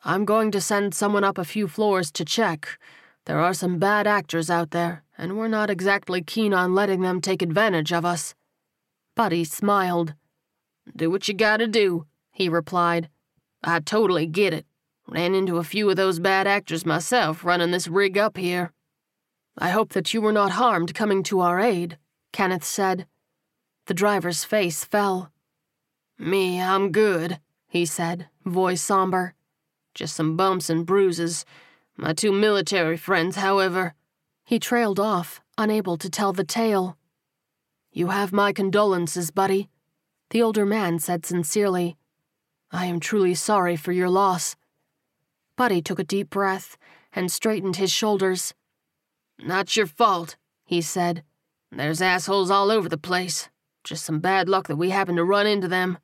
I'm 0.05 0.25
going 0.25 0.51
to 0.51 0.59
send 0.59 0.93
someone 0.93 1.23
up 1.23 1.37
a 1.37 1.45
few 1.45 1.65
floors 1.69 2.11
to 2.11 2.25
check. 2.25 2.77
There 3.23 3.39
are 3.39 3.53
some 3.53 3.79
bad 3.79 4.05
actors 4.05 4.49
out 4.49 4.71
there, 4.71 5.03
and 5.17 5.37
we're 5.37 5.47
not 5.47 5.69
exactly 5.69 6.21
keen 6.21 6.53
on 6.53 6.75
letting 6.75 6.99
them 6.99 7.21
take 7.21 7.41
advantage 7.41 7.93
of 7.93 8.03
us. 8.03 8.35
Buddy 9.15 9.45
smiled. 9.45 10.13
Do 10.93 11.09
what 11.09 11.29
you 11.29 11.33
gotta 11.33 11.67
do, 11.67 12.05
he 12.33 12.49
replied. 12.49 13.07
I 13.63 13.79
totally 13.79 14.27
get 14.27 14.53
it. 14.53 14.65
Ran 15.07 15.33
into 15.35 15.57
a 15.57 15.63
few 15.63 15.89
of 15.89 15.95
those 15.95 16.19
bad 16.19 16.47
actors 16.47 16.85
myself 16.85 17.45
running 17.45 17.71
this 17.71 17.87
rig 17.87 18.17
up 18.17 18.35
here. 18.35 18.73
I 19.57 19.69
hope 19.69 19.93
that 19.93 20.13
you 20.13 20.19
were 20.19 20.33
not 20.33 20.51
harmed 20.51 20.93
coming 20.93 21.23
to 21.23 21.39
our 21.39 21.61
aid, 21.61 21.97
Kenneth 22.33 22.65
said. 22.65 23.07
The 23.85 23.93
driver's 23.93 24.43
face 24.43 24.83
fell. 24.83 25.31
Me, 26.19 26.61
I'm 26.61 26.91
good, 26.91 27.39
he 27.67 27.85
said, 27.85 28.27
voice 28.43 28.81
somber. 28.81 29.33
Just 29.93 30.15
some 30.15 30.35
bumps 30.35 30.69
and 30.69 30.85
bruises. 30.85 31.45
My 31.95 32.13
two 32.13 32.31
military 32.31 32.97
friends, 32.97 33.35
however. 33.35 33.93
He 34.43 34.59
trailed 34.59 34.99
off, 34.99 35.41
unable 35.57 35.97
to 35.97 36.09
tell 36.09 36.33
the 36.33 36.43
tale. 36.43 36.97
You 37.91 38.07
have 38.07 38.33
my 38.33 38.51
condolences, 38.51 39.29
buddy, 39.29 39.69
the 40.31 40.41
older 40.41 40.65
man 40.65 40.97
said 40.97 41.25
sincerely. 41.25 41.95
I 42.71 42.87
am 42.87 42.99
truly 42.99 43.35
sorry 43.35 43.75
for 43.75 43.91
your 43.91 44.09
loss. 44.09 44.55
Buddy 45.55 45.81
took 45.81 45.99
a 45.99 46.03
deep 46.03 46.31
breath 46.31 46.75
and 47.13 47.31
straightened 47.31 47.75
his 47.75 47.91
shoulders. 47.91 48.55
Not 49.37 49.77
your 49.77 49.85
fault, 49.85 50.37
he 50.65 50.81
said. 50.81 51.23
There's 51.71 52.01
assholes 52.01 52.49
all 52.49 52.71
over 52.71 52.89
the 52.89 52.97
place. 52.97 53.49
Just 53.83 54.05
some 54.05 54.19
bad 54.19 54.49
luck 54.49 54.67
that 54.67 54.75
we 54.75 54.89
happened 54.89 55.17
to 55.17 55.23
run 55.23 55.45
into 55.45 55.67
them. 55.67 55.99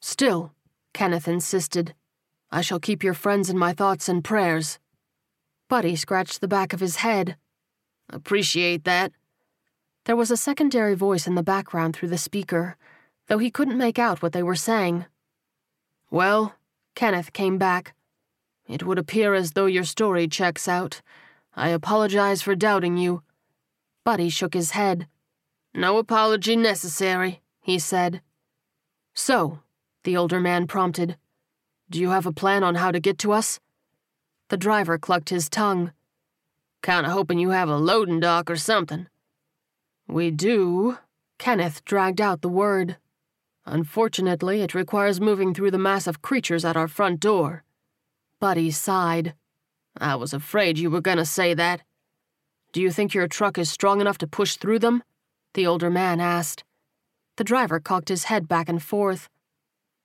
Still, 0.00 0.52
Kenneth 0.92 1.26
insisted, 1.26 1.94
I 2.50 2.60
shall 2.60 2.80
keep 2.80 3.02
your 3.02 3.14
friends 3.14 3.50
in 3.50 3.58
my 3.58 3.72
thoughts 3.72 4.08
and 4.08 4.22
prayers. 4.22 4.78
Buddy 5.68 5.96
scratched 5.96 6.40
the 6.40 6.48
back 6.48 6.72
of 6.72 6.80
his 6.80 6.96
head. 6.96 7.36
Appreciate 8.08 8.84
that. 8.84 9.12
There 10.04 10.16
was 10.16 10.30
a 10.30 10.36
secondary 10.36 10.94
voice 10.94 11.26
in 11.26 11.34
the 11.34 11.42
background 11.42 11.96
through 11.96 12.10
the 12.10 12.18
speaker, 12.18 12.76
though 13.28 13.38
he 13.38 13.50
couldn't 13.50 13.78
make 13.78 13.98
out 13.98 14.22
what 14.22 14.32
they 14.32 14.42
were 14.42 14.54
saying. 14.54 15.06
Well, 16.10 16.54
Kenneth 16.94 17.32
came 17.32 17.58
back. 17.58 17.94
It 18.68 18.84
would 18.84 18.98
appear 18.98 19.34
as 19.34 19.52
though 19.52 19.66
your 19.66 19.84
story 19.84 20.28
checks 20.28 20.68
out. 20.68 21.02
I 21.56 21.70
apologize 21.70 22.42
for 22.42 22.54
doubting 22.54 22.96
you. 22.96 23.22
Buddy 24.04 24.28
shook 24.28 24.54
his 24.54 24.72
head. 24.72 25.06
No 25.74 25.98
apology 25.98 26.56
necessary, 26.56 27.42
he 27.62 27.78
said. 27.78 28.20
So, 29.14 29.60
the 30.04 30.16
older 30.16 30.40
man 30.40 30.66
prompted, 30.66 31.16
do 31.94 32.00
you 32.00 32.10
have 32.10 32.26
a 32.26 32.32
plan 32.32 32.64
on 32.64 32.74
how 32.74 32.90
to 32.90 32.98
get 32.98 33.18
to 33.18 33.30
us? 33.30 33.60
The 34.48 34.56
driver 34.56 34.98
clucked 34.98 35.28
his 35.28 35.48
tongue. 35.48 35.92
Kinda 36.82 37.08
hoping 37.08 37.38
you 37.38 37.50
have 37.50 37.68
a 37.68 37.76
loading 37.76 38.18
dock 38.18 38.50
or 38.50 38.56
something. 38.56 39.06
We 40.08 40.32
do. 40.32 40.98
Kenneth 41.38 41.84
dragged 41.84 42.20
out 42.20 42.42
the 42.42 42.48
word. 42.48 42.96
Unfortunately, 43.64 44.60
it 44.60 44.74
requires 44.74 45.20
moving 45.20 45.54
through 45.54 45.70
the 45.70 45.78
mass 45.78 46.08
of 46.08 46.20
creatures 46.20 46.64
at 46.64 46.76
our 46.76 46.88
front 46.88 47.20
door. 47.20 47.62
Buddy 48.40 48.72
sighed. 48.72 49.34
I 49.96 50.16
was 50.16 50.34
afraid 50.34 50.76
you 50.78 50.90
were 50.90 51.00
gonna 51.00 51.24
say 51.24 51.54
that. 51.54 51.82
Do 52.72 52.80
you 52.82 52.90
think 52.90 53.14
your 53.14 53.28
truck 53.28 53.56
is 53.56 53.70
strong 53.70 54.00
enough 54.00 54.18
to 54.18 54.26
push 54.26 54.56
through 54.56 54.80
them? 54.80 55.04
The 55.52 55.68
older 55.68 55.90
man 55.90 56.18
asked. 56.18 56.64
The 57.36 57.44
driver 57.44 57.78
cocked 57.78 58.08
his 58.08 58.24
head 58.24 58.48
back 58.48 58.68
and 58.68 58.82
forth. 58.82 59.28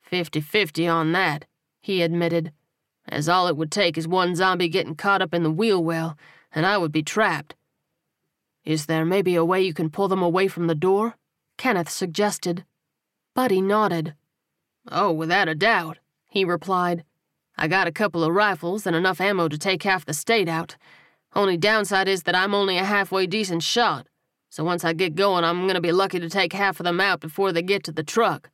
Fifty 0.03 0.39
fifty 0.39 0.87
on 0.87 1.13
that, 1.13 1.45
he 1.81 2.01
admitted, 2.01 2.51
as 3.07 3.27
all 3.27 3.47
it 3.47 3.57
would 3.57 3.71
take 3.71 3.97
is 3.97 4.07
one 4.07 4.35
zombie 4.35 4.69
getting 4.69 4.95
caught 4.95 5.21
up 5.21 5.33
in 5.33 5.43
the 5.43 5.51
wheel 5.51 5.83
well, 5.83 6.17
and 6.51 6.65
I 6.65 6.77
would 6.77 6.91
be 6.91 7.03
trapped. 7.03 7.55
Is 8.65 8.85
there 8.85 9.05
maybe 9.05 9.35
a 9.35 9.45
way 9.45 9.61
you 9.61 9.73
can 9.73 9.89
pull 9.89 10.07
them 10.07 10.21
away 10.21 10.47
from 10.47 10.67
the 10.67 10.75
door? 10.75 11.15
Kenneth 11.57 11.89
suggested. 11.89 12.65
Buddy 13.33 13.61
nodded. 13.61 14.13
Oh, 14.91 15.11
without 15.11 15.47
a 15.47 15.55
doubt, 15.55 15.97
he 16.27 16.45
replied. 16.45 17.03
I 17.57 17.67
got 17.67 17.87
a 17.87 17.91
couple 17.91 18.23
of 18.23 18.33
rifles 18.33 18.85
and 18.85 18.95
enough 18.95 19.19
ammo 19.19 19.47
to 19.47 19.57
take 19.57 19.83
half 19.83 20.05
the 20.05 20.13
state 20.13 20.47
out. 20.47 20.77
Only 21.35 21.57
downside 21.57 22.07
is 22.07 22.23
that 22.23 22.35
I'm 22.35 22.55
only 22.55 22.77
a 22.77 22.83
halfway 22.83 23.27
decent 23.27 23.63
shot, 23.63 24.07
so 24.49 24.63
once 24.63 24.83
I 24.83 24.93
get 24.93 25.15
going, 25.15 25.43
I'm 25.43 25.67
gonna 25.67 25.81
be 25.81 25.91
lucky 25.91 26.19
to 26.19 26.29
take 26.29 26.53
half 26.53 26.79
of 26.79 26.85
them 26.85 26.99
out 26.99 27.19
before 27.19 27.51
they 27.51 27.61
get 27.61 27.83
to 27.83 27.91
the 27.91 28.03
truck. 28.03 28.49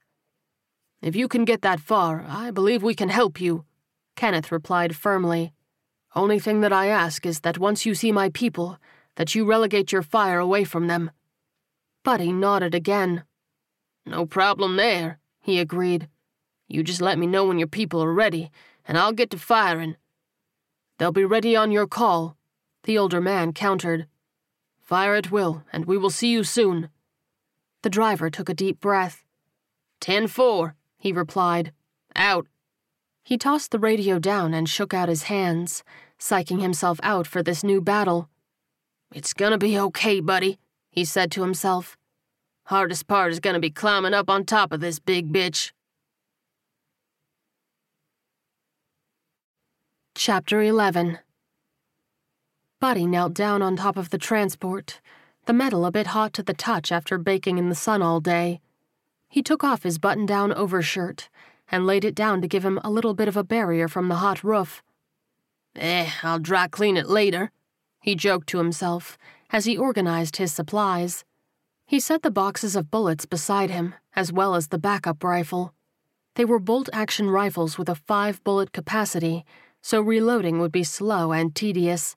If 1.06 1.16
you 1.16 1.28
can 1.28 1.46
get 1.46 1.62
that 1.62 1.80
far, 1.80 2.26
I 2.28 2.50
believe 2.50 2.82
we 2.82 2.96
can 2.96 3.10
help 3.10 3.40
you, 3.40 3.64
Kenneth 4.16 4.52
replied 4.52 4.96
firmly. 4.96 5.54
Only 6.16 6.40
thing 6.40 6.62
that 6.62 6.74
I 6.74 6.88
ask 6.88 7.28
is 7.28 7.42
that 7.42 7.60
once 7.60 7.86
you 7.86 7.94
see 7.94 8.12
my 8.12 8.30
people, 8.30 8.80
that 9.14 9.36
you 9.36 9.46
relegate 9.46 9.92
your 9.92 10.02
fire 10.02 10.40
away 10.40 10.64
from 10.64 10.88
them. 10.88 11.12
Buddy 12.04 12.32
nodded 12.32 12.74
again. 12.74 13.24
No 14.04 14.26
problem 14.26 14.78
there, 14.78 15.20
he 15.40 15.60
agreed. 15.60 16.10
You 16.68 16.82
just 16.82 17.02
let 17.02 17.20
me 17.20 17.28
know 17.28 17.46
when 17.46 17.60
your 17.60 17.68
people 17.68 18.02
are 18.02 18.12
ready, 18.12 18.50
and 18.88 18.98
I'll 18.98 19.14
get 19.14 19.30
to 19.30 19.38
firing. 19.38 19.98
They'll 20.98 21.12
be 21.12 21.24
ready 21.24 21.56
on 21.56 21.72
your 21.72 21.86
call, 21.86 22.36
the 22.82 22.98
older 22.98 23.22
man 23.22 23.54
countered. 23.54 24.08
Fire 24.82 25.14
at 25.14 25.30
will, 25.30 25.62
and 25.72 25.86
we 25.86 26.00
will 26.00 26.10
see 26.10 26.32
you 26.32 26.44
soon. 26.44 26.90
The 27.84 27.92
driver 27.92 28.32
took 28.32 28.50
a 28.50 28.56
deep 28.56 28.80
breath. 28.80 29.24
10 30.00 30.26
4, 30.26 30.76
he 31.06 31.12
replied. 31.12 31.72
Out. 32.16 32.48
He 33.24 33.38
tossed 33.38 33.70
the 33.70 33.78
radio 33.78 34.18
down 34.18 34.56
and 34.56 34.68
shook 34.68 34.92
out 34.92 35.08
his 35.08 35.30
hands, 35.30 35.84
psyching 36.20 36.62
himself 36.62 37.00
out 37.04 37.28
for 37.28 37.44
this 37.44 37.64
new 37.64 37.80
battle. 37.80 38.28
It's 39.14 39.32
gonna 39.32 39.60
be 39.60 39.78
okay, 39.78 40.20
buddy, 40.20 40.58
he 40.90 41.06
said 41.06 41.30
to 41.34 41.44
himself. 41.44 41.96
Hardest 42.64 43.06
part 43.06 43.32
is 43.32 43.40
gonna 43.40 43.60
be 43.60 43.70
climbing 43.70 44.16
up 44.16 44.32
on 44.32 44.46
top 44.46 44.74
of 44.74 44.80
this 44.80 44.98
big 44.98 45.32
bitch. 45.32 45.74
Chapter 50.16 50.64
11 50.64 51.20
Buddy 52.80 53.06
knelt 53.06 53.36
down 53.36 53.62
on 53.62 53.76
top 53.76 53.96
of 53.96 54.10
the 54.10 54.18
transport, 54.18 55.02
the 55.46 55.54
metal 55.54 55.86
a 55.86 55.92
bit 55.92 56.08
hot 56.08 56.34
to 56.34 56.42
the 56.42 56.56
touch 56.56 56.92
after 56.92 57.20
baking 57.20 57.60
in 57.60 57.70
the 57.70 57.76
sun 57.76 58.02
all 58.02 58.20
day. 58.20 58.60
He 59.36 59.44
took 59.44 59.66
off 59.66 59.84
his 59.84 59.98
button 59.98 60.26
down 60.26 60.54
overshirt 60.54 61.28
and 61.70 61.86
laid 61.86 62.06
it 62.06 62.16
down 62.16 62.40
to 62.40 62.48
give 62.48 62.64
him 62.64 62.80
a 62.86 62.90
little 62.90 63.14
bit 63.14 63.28
of 63.28 63.36
a 63.36 63.44
barrier 63.44 63.90
from 63.90 64.08
the 64.08 64.24
hot 64.24 64.46
roof. 64.46 64.82
Eh, 65.76 66.10
I'll 66.24 66.40
dry 66.40 66.70
clean 66.70 66.96
it 66.96 67.10
later, 67.10 67.52
he 68.00 68.16
joked 68.16 68.48
to 68.48 68.60
himself 68.60 69.18
as 69.50 69.66
he 69.66 69.78
organized 69.78 70.38
his 70.38 70.54
supplies. 70.54 71.26
He 71.86 72.00
set 72.00 72.22
the 72.22 72.32
boxes 72.32 72.78
of 72.78 72.90
bullets 72.90 73.26
beside 73.26 73.70
him, 73.72 73.94
as 74.16 74.32
well 74.32 74.56
as 74.56 74.70
the 74.70 74.78
backup 74.78 75.22
rifle. 75.22 75.74
They 76.36 76.46
were 76.46 76.58
bolt 76.58 76.88
action 76.94 77.30
rifles 77.30 77.78
with 77.78 77.90
a 77.90 77.96
five 77.96 78.42
bullet 78.46 78.72
capacity, 78.72 79.44
so 79.82 80.00
reloading 80.00 80.60
would 80.60 80.72
be 80.72 80.86
slow 80.86 81.34
and 81.34 81.54
tedious. 81.54 82.16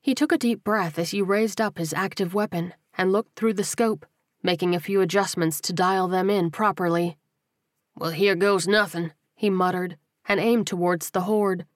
He 0.00 0.14
took 0.14 0.30
a 0.30 0.38
deep 0.38 0.62
breath 0.62 1.00
as 1.00 1.10
he 1.10 1.20
raised 1.20 1.60
up 1.60 1.78
his 1.78 1.92
active 1.92 2.32
weapon 2.32 2.74
and 2.96 3.10
looked 3.10 3.34
through 3.34 3.54
the 3.54 3.64
scope, 3.64 4.06
making 4.42 4.74
a 4.74 4.80
few 4.80 5.00
adjustments 5.00 5.60
to 5.62 5.72
dial 5.72 6.08
them 6.08 6.28
in 6.28 6.50
properly. 6.50 7.16
Well, 7.96 8.10
here 8.10 8.34
goes 8.34 8.66
nothing, 8.66 9.12
he 9.34 9.50
muttered, 9.50 9.96
and 10.26 10.40
aimed 10.40 10.66
towards 10.66 11.10
the 11.10 11.22
horde. 11.22 11.66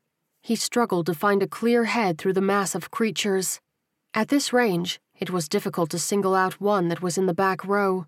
He 0.40 0.56
struggled 0.56 1.06
to 1.06 1.14
find 1.14 1.42
a 1.42 1.48
clear 1.48 1.84
head 1.84 2.18
through 2.18 2.34
the 2.34 2.40
mass 2.40 2.74
of 2.74 2.90
creatures. 2.90 3.60
At 4.14 4.28
this 4.28 4.52
range, 4.52 5.00
it 5.18 5.30
was 5.30 5.48
difficult 5.48 5.90
to 5.90 5.98
single 5.98 6.34
out 6.34 6.60
one 6.60 6.88
that 6.88 7.02
was 7.02 7.18
in 7.18 7.26
the 7.26 7.34
back 7.34 7.64
row. 7.64 8.06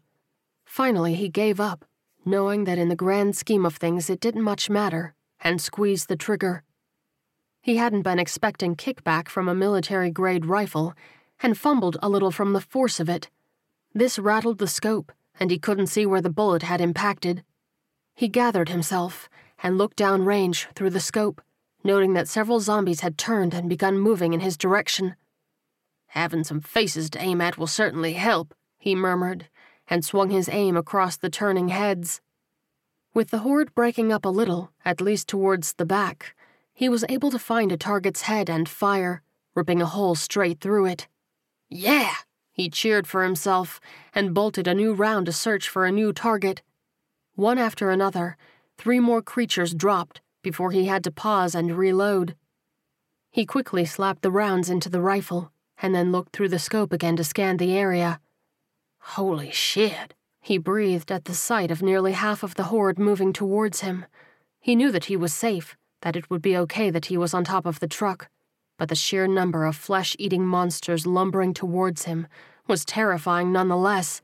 Finally, 0.65 1.15
he 1.15 1.29
gave 1.29 1.61
up, 1.61 1.85
knowing 2.25 2.65
that 2.65 2.79
in 2.79 2.89
the 2.89 2.97
grand 2.97 3.37
scheme 3.37 3.65
of 3.65 3.77
things 3.77 4.11
it 4.11 4.21
didn't 4.21 4.43
much 4.43 4.69
matter, 4.69 5.15
and 5.41 5.61
squeezed 5.61 6.09
the 6.09 6.17
trigger. 6.17 6.63
He 7.61 7.77
hadn't 7.77 8.03
been 8.03 8.19
expecting 8.19 8.77
kickback 8.77 9.29
from 9.29 9.49
a 9.49 9.55
military 9.55 10.11
grade 10.11 10.47
rifle 10.47 10.95
and 11.43 11.59
fumbled 11.59 11.97
a 12.03 12.09
little 12.09 12.31
from 12.31 12.53
the 12.53 12.61
force 12.61 13.01
of 13.01 13.09
it. 13.09 13.31
This 13.99 14.17
rattled 14.17 14.59
the 14.59 14.69
scope, 14.69 15.11
and 15.41 15.51
he 15.51 15.59
couldn't 15.59 15.89
see 15.89 16.07
where 16.07 16.21
the 16.21 16.31
bullet 16.31 16.63
had 16.63 16.81
impacted. 16.81 17.43
He 18.15 18.29
gathered 18.29 18.69
himself 18.69 19.29
and 19.61 19.77
looked 19.77 19.97
down 19.97 20.25
range 20.25 20.69
through 20.77 20.91
the 20.91 21.01
scope, 21.01 21.43
noting 21.83 22.13
that 22.13 22.29
several 22.29 22.61
zombies 22.61 23.01
had 23.01 23.19
turned 23.19 23.53
and 23.53 23.69
begun 23.69 23.99
moving 23.99 24.35
in 24.35 24.39
his 24.39 24.57
direction. 24.57 25.17
Having 26.11 26.45
some 26.45 26.61
faces 26.61 27.11
to 27.11 27.21
aim 27.21 27.41
at 27.41 27.59
will 27.59 27.67
certainly 27.67 28.13
help, 28.13 28.55
he 28.79 28.95
murmured, 28.95 29.49
and 29.89 30.05
swung 30.05 30.31
his 30.31 30.49
aim 30.49 30.77
across 30.77 31.17
the 31.17 31.29
turning 31.29 31.67
heads. 31.67 32.21
With 33.15 33.31
the 33.31 33.41
horde 33.41 33.75
breaking 33.75 34.13
up 34.13 34.25
a 34.25 34.29
little, 34.29 34.71
at 34.85 35.01
least 35.01 35.27
towards 35.27 35.73
the 35.73 35.85
back, 35.85 36.37
he 36.73 36.89
was 36.89 37.05
able 37.09 37.33
to 37.33 37.39
find 37.41 37.73
a 37.73 37.77
target's 37.77 38.23
head 38.23 38.49
and 38.49 38.69
fire, 38.69 39.23
ripping 39.57 39.83
a 39.83 39.87
hole 39.87 40.15
straight 40.15 40.61
through 40.61 40.87
it. 40.87 41.09
Yeah! 41.69 42.15
He 42.59 42.69
cheered 42.69 43.07
for 43.07 43.23
himself 43.23 43.79
and 44.13 44.35
bolted 44.35 44.67
a 44.67 44.75
new 44.75 44.93
round 44.93 45.27
to 45.27 45.33
search 45.33 45.69
for 45.69 45.87
a 45.87 45.93
new 45.93 46.13
target. 46.13 46.61
One 47.37 47.57
after 47.57 47.93
another, 47.93 48.37
three 48.77 48.99
more 48.99 49.23
creatures 49.23 49.73
dropped 49.73 50.23
before 50.43 50.73
he 50.73 50.87
had 50.87 51.05
to 51.05 51.13
pause 51.13 51.55
and 51.55 51.79
reload. 51.79 52.35
He 53.31 53.47
quickly 53.47 53.85
slapped 53.85 54.23
the 54.23 54.33
rounds 54.33 54.69
into 54.69 54.89
the 54.89 55.01
rifle 55.01 55.53
and 55.81 55.95
then 55.95 56.11
looked 56.11 56.35
through 56.35 56.49
the 56.49 56.59
scope 56.59 56.93
again 56.93 57.15
to 57.15 57.23
scan 57.23 57.59
the 57.59 57.79
area. 57.79 58.19
Holy 59.15 59.53
shit, 59.53 60.15
he 60.41 60.59
breathed 60.59 61.13
at 61.13 61.27
the 61.27 61.35
sight 61.35 61.71
of 61.71 61.81
nearly 61.81 62.11
half 62.11 62.43
of 62.43 62.57
the 62.57 62.65
horde 62.65 62.99
moving 62.99 63.33
towards 63.33 63.83
him. 63.83 64.05
He 64.59 64.75
knew 64.75 64.91
that 64.91 65.05
he 65.05 65.17
was 65.17 65.33
safe, 65.33 65.77
that 66.03 66.17
it 66.17 66.29
would 66.29 66.43
be 66.43 66.57
okay 66.57 66.91
that 66.91 67.07
he 67.07 67.17
was 67.17 67.33
on 67.33 67.45
top 67.45 67.67
of 67.67 67.79
the 67.79 67.87
truck, 67.87 68.29
but 68.79 68.89
the 68.89 68.95
sheer 68.95 69.27
number 69.27 69.67
of 69.67 69.77
flesh 69.77 70.17
eating 70.19 70.47
monsters 70.47 71.07
lumbering 71.07 71.53
towards 71.53 72.05
him 72.05 72.27
was 72.67 72.85
terrifying 72.85 73.53
nonetheless. 73.53 74.23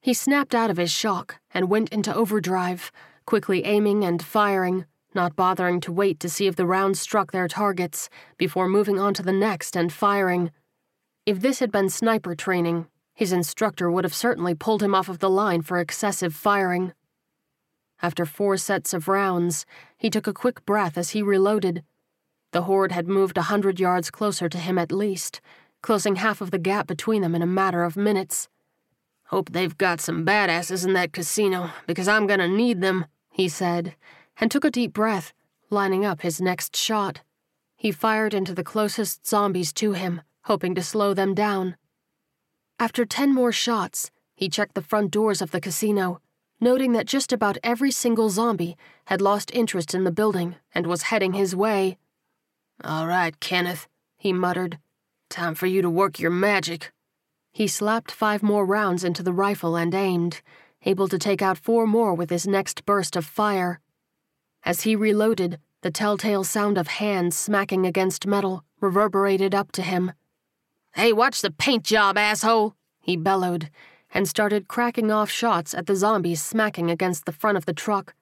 He 0.00 0.14
snapped 0.14 0.54
out 0.54 0.70
of 0.70 0.76
his 0.76 0.90
shock 0.90 1.40
and 1.52 1.68
went 1.68 1.90
into 1.90 2.14
overdrive, 2.14 2.90
quickly 3.26 3.64
aiming 3.64 4.04
and 4.04 4.22
firing, 4.22 4.86
not 5.14 5.36
bothering 5.36 5.80
to 5.80 5.92
wait 5.92 6.20
to 6.20 6.28
see 6.28 6.46
if 6.46 6.56
the 6.56 6.66
rounds 6.66 7.00
struck 7.00 7.32
their 7.32 7.48
targets 7.48 8.08
before 8.36 8.68
moving 8.68 8.98
on 8.98 9.12
to 9.14 9.22
the 9.22 9.32
next 9.32 9.76
and 9.76 9.92
firing. 9.92 10.50
If 11.26 11.40
this 11.40 11.58
had 11.58 11.72
been 11.72 11.90
sniper 11.90 12.34
training, 12.34 12.86
his 13.14 13.32
instructor 13.32 13.90
would 13.90 14.04
have 14.04 14.14
certainly 14.14 14.54
pulled 14.54 14.82
him 14.82 14.94
off 14.94 15.08
of 15.08 15.18
the 15.18 15.28
line 15.28 15.62
for 15.62 15.78
excessive 15.78 16.34
firing. 16.34 16.92
After 18.00 18.24
four 18.24 18.56
sets 18.56 18.94
of 18.94 19.08
rounds, 19.08 19.66
he 19.96 20.08
took 20.08 20.28
a 20.28 20.32
quick 20.32 20.64
breath 20.64 20.96
as 20.96 21.10
he 21.10 21.22
reloaded. 21.22 21.82
The 22.52 22.62
horde 22.62 22.92
had 22.92 23.08
moved 23.08 23.36
a 23.36 23.42
hundred 23.42 23.78
yards 23.78 24.10
closer 24.10 24.48
to 24.48 24.58
him 24.58 24.78
at 24.78 24.90
least, 24.92 25.40
closing 25.82 26.16
half 26.16 26.40
of 26.40 26.50
the 26.50 26.58
gap 26.58 26.86
between 26.86 27.22
them 27.22 27.34
in 27.34 27.42
a 27.42 27.46
matter 27.46 27.84
of 27.84 27.96
minutes. 27.96 28.48
Hope 29.26 29.50
they've 29.50 29.76
got 29.76 30.00
some 30.00 30.24
badasses 30.24 30.86
in 30.86 30.94
that 30.94 31.12
casino, 31.12 31.70
because 31.86 32.08
I'm 32.08 32.26
gonna 32.26 32.48
need 32.48 32.80
them, 32.80 33.04
he 33.30 33.48
said, 33.48 33.94
and 34.38 34.50
took 34.50 34.64
a 34.64 34.70
deep 34.70 34.94
breath, 34.94 35.34
lining 35.68 36.04
up 36.04 36.22
his 36.22 36.40
next 36.40 36.76
shot. 36.76 37.20
He 37.76 37.92
fired 37.92 38.32
into 38.32 38.54
the 38.54 38.64
closest 38.64 39.26
zombies 39.26 39.72
to 39.74 39.92
him, 39.92 40.22
hoping 40.44 40.74
to 40.74 40.82
slow 40.82 41.12
them 41.12 41.34
down. 41.34 41.76
After 42.78 43.04
ten 43.04 43.34
more 43.34 43.52
shots, 43.52 44.10
he 44.34 44.48
checked 44.48 44.74
the 44.74 44.82
front 44.82 45.10
doors 45.10 45.42
of 45.42 45.50
the 45.50 45.60
casino, 45.60 46.20
noting 46.60 46.92
that 46.92 47.06
just 47.06 47.32
about 47.32 47.58
every 47.62 47.90
single 47.90 48.30
zombie 48.30 48.76
had 49.04 49.20
lost 49.20 49.50
interest 49.54 49.94
in 49.94 50.04
the 50.04 50.10
building 50.10 50.56
and 50.74 50.86
was 50.86 51.02
heading 51.02 51.34
his 51.34 51.54
way. 51.54 51.98
All 52.84 53.06
right, 53.06 53.38
Kenneth, 53.40 53.88
he 54.16 54.32
muttered. 54.32 54.78
Time 55.28 55.54
for 55.54 55.66
you 55.66 55.82
to 55.82 55.90
work 55.90 56.20
your 56.20 56.30
magic. 56.30 56.92
He 57.52 57.66
slapped 57.66 58.12
five 58.12 58.42
more 58.42 58.64
rounds 58.64 59.02
into 59.02 59.22
the 59.22 59.32
rifle 59.32 59.74
and 59.74 59.92
aimed, 59.92 60.42
able 60.84 61.08
to 61.08 61.18
take 61.18 61.42
out 61.42 61.58
four 61.58 61.86
more 61.86 62.14
with 62.14 62.30
his 62.30 62.46
next 62.46 62.86
burst 62.86 63.16
of 63.16 63.26
fire. 63.26 63.80
As 64.64 64.82
he 64.82 64.94
reloaded, 64.94 65.58
the 65.82 65.90
telltale 65.90 66.44
sound 66.44 66.78
of 66.78 66.86
hands 66.86 67.36
smacking 67.36 67.84
against 67.84 68.26
metal 68.26 68.64
reverberated 68.80 69.54
up 69.54 69.72
to 69.72 69.82
him. 69.82 70.12
Hey, 70.94 71.12
watch 71.12 71.40
the 71.40 71.50
paint 71.50 71.84
job, 71.84 72.16
asshole! 72.16 72.74
he 73.00 73.16
bellowed, 73.16 73.70
and 74.12 74.28
started 74.28 74.68
cracking 74.68 75.10
off 75.10 75.30
shots 75.30 75.74
at 75.74 75.86
the 75.86 75.96
zombies 75.96 76.42
smacking 76.42 76.90
against 76.90 77.24
the 77.24 77.32
front 77.32 77.58
of 77.58 77.66
the 77.66 77.72
truck. 77.72 78.14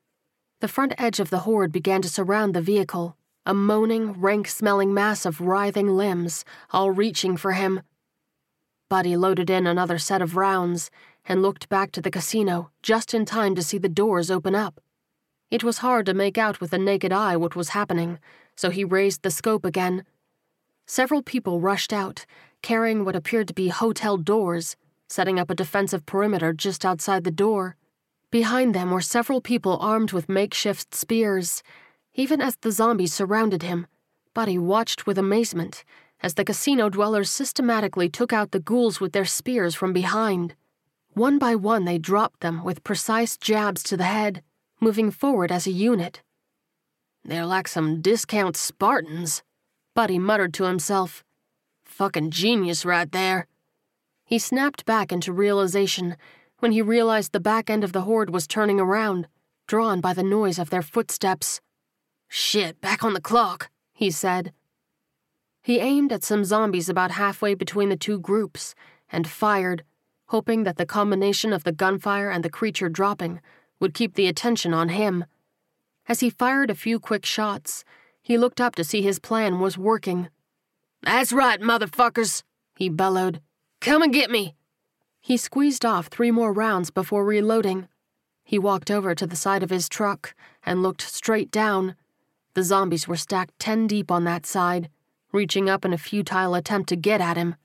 The 0.61 0.69
front 0.69 0.95
edge 0.99 1.21
of 1.21 1.31
the 1.31 1.41
horde 1.41 1.73
began 1.73 2.03
to 2.03 2.09
surround 2.09 2.55
the 2.55 2.63
vehicle, 2.63 3.17
a 3.47 3.55
moaning, 3.55 4.13
rank 4.21 4.49
smelling 4.49 4.93
mass 4.93 5.25
of 5.25 5.41
writhing 5.41 5.89
limbs, 5.89 6.45
all 6.73 6.91
reaching 6.91 7.37
for 7.37 7.53
him. 7.53 7.81
Buddy 8.91 9.17
loaded 9.17 9.49
in 9.49 9.67
another 9.67 9.99
set 9.99 10.21
of 10.21 10.37
rounds 10.37 10.91
and 11.25 11.43
looked 11.43 11.69
back 11.69 11.93
to 11.93 12.03
the 12.03 12.11
casino 12.11 12.71
just 12.83 13.15
in 13.15 13.25
time 13.25 13.55
to 13.55 13.63
see 13.63 13.79
the 13.79 13.89
doors 13.89 14.31
open 14.31 14.55
up. 14.55 14.81
It 15.49 15.63
was 15.63 15.79
hard 15.79 16.07
to 16.07 16.15
make 16.15 16.37
out 16.37 16.61
with 16.61 16.71
the 16.71 16.79
naked 16.79 17.13
eye 17.13 17.37
what 17.37 17.55
was 17.55 17.69
happening, 17.69 18.19
so 18.57 18.71
he 18.71 18.85
raised 18.85 19.23
the 19.23 19.31
scope 19.31 19.65
again. 19.65 20.05
Several 20.87 21.23
people 21.23 21.61
rushed 21.61 21.93
out, 21.93 22.27
carrying 22.63 23.05
what 23.05 23.17
appeared 23.17 23.47
to 23.49 23.55
be 23.55 23.69
hotel 23.69 24.17
doors, 24.17 24.77
setting 25.09 25.39
up 25.39 25.51
a 25.51 25.55
defensive 25.55 26.05
perimeter 26.05 26.53
just 26.53 26.85
outside 26.85 27.23
the 27.23 27.31
door. 27.31 27.77
Behind 28.33 28.75
them 28.75 28.91
were 28.91 29.01
several 29.01 29.41
people 29.41 29.79
armed 29.81 30.11
with 30.13 30.29
makeshift 30.29 30.95
spears. 30.95 31.63
Even 32.19 32.41
as 32.41 32.57
the 32.57 32.73
zombies 32.73 33.13
surrounded 33.13 33.63
him, 33.63 33.87
Buddy 34.33 34.57
watched 34.57 35.07
with 35.07 35.19
amazement 35.19 35.85
as 36.23 36.35
the 36.35 36.47
casino 36.47 36.89
dwellers 36.89 37.29
systematically 37.29 38.09
took 38.09 38.33
out 38.33 38.53
the 38.53 38.59
ghouls 38.59 39.01
with 39.01 39.13
their 39.13 39.27
spears 39.27 39.75
from 39.75 39.93
behind. 39.93 40.55
One 41.13 41.39
by 41.39 41.55
one, 41.55 41.85
they 41.85 41.99
dropped 41.99 42.41
them 42.41 42.65
with 42.65 42.85
precise 42.85 43.37
jabs 43.37 43.83
to 43.85 43.99
the 43.99 44.05
head, 44.05 44.43
moving 44.81 45.11
forward 45.11 45.53
as 45.53 45.67
a 45.67 45.71
unit. 45.71 46.23
They're 47.23 47.45
like 47.45 47.69
some 47.69 48.01
discount 48.01 48.57
Spartans, 48.57 49.43
Buddy 49.95 50.19
muttered 50.19 50.55
to 50.55 50.65
himself. 50.65 51.23
Fucking 51.85 52.31
genius 52.31 52.87
right 52.87 53.11
there. 53.13 53.47
He 54.25 54.39
snapped 54.39 54.87
back 54.87 55.13
into 55.13 55.33
realization 55.33 56.17
when 56.61 56.73
he 56.73 56.81
realized 56.81 57.33
the 57.33 57.41
back 57.41 57.69
end 57.69 57.85
of 57.85 57.93
the 57.93 58.03
horde 58.03 58.31
was 58.31 58.47
turning 58.47 58.81
around, 58.81 59.29
drawn 59.67 60.01
by 60.01 60.15
the 60.15 60.23
noise 60.23 60.59
of 60.59 60.71
their 60.71 60.83
footsteps. 60.83 61.61
Shit, 62.29 62.81
back 62.81 63.05
on 63.05 63.15
the 63.15 63.21
clock, 63.21 63.71
he 63.93 64.11
said. 64.11 64.53
He 65.63 65.81
aimed 65.81 66.13
at 66.13 66.25
some 66.25 66.45
zombies 66.45 66.89
about 66.89 67.13
halfway 67.13 67.55
between 67.55 67.89
the 67.89 67.97
two 67.97 68.19
groups 68.19 68.75
and 69.11 69.29
fired, 69.29 69.85
hoping 70.29 70.65
that 70.65 70.77
the 70.77 70.87
combination 70.87 71.53
of 71.53 71.65
the 71.65 71.73
gunfire 71.73 72.31
and 72.31 72.45
the 72.45 72.51
creature 72.51 72.89
dropping 72.89 73.41
would 73.81 73.95
keep 73.95 74.15
the 74.15 74.27
attention 74.27 74.73
on 74.73 74.91
him. 74.91 75.25
As 76.09 76.21
he 76.21 76.31
fired 76.31 76.71
a 76.71 76.75
few 76.75 77.01
quick 77.01 77.25
shots, 77.25 77.85
he 78.23 78.39
looked 78.39 78.61
up 78.61 78.75
to 78.77 78.85
see 78.85 79.03
his 79.03 79.19
plan 79.19 79.61
was 79.61 79.79
working. 79.79 80.29
That's 81.03 81.33
right, 81.33 81.61
motherfuckers, 81.61 82.43
he 82.77 82.89
bellowed. 82.89 83.41
Come 83.81 84.03
and 84.03 84.13
get 84.13 84.31
me. 84.31 84.55
He 85.21 85.37
squeezed 85.37 85.85
off 85.85 86.07
three 86.07 86.31
more 86.31 86.53
rounds 86.53 86.91
before 86.91 87.25
reloading. 87.25 87.89
He 88.45 88.59
walked 88.59 88.91
over 88.91 89.15
to 89.15 89.27
the 89.27 89.37
side 89.37 89.63
of 89.63 89.71
his 89.71 89.89
truck 89.89 90.35
and 90.65 90.83
looked 90.83 91.03
straight 91.03 91.51
down. 91.51 91.97
The 92.57 92.63
zombies 92.63 93.07
were 93.07 93.19
stacked 93.19 93.59
ten 93.59 93.87
deep 93.87 94.11
on 94.11 94.25
that 94.25 94.47
side, 94.47 94.89
reaching 95.31 95.69
up 95.69 95.85
in 95.85 95.93
a 95.93 95.99
futile 95.99 96.55
attempt 96.55 96.89
to 96.89 96.97
get 96.97 97.21
at 97.21 97.37
him. 97.37 97.57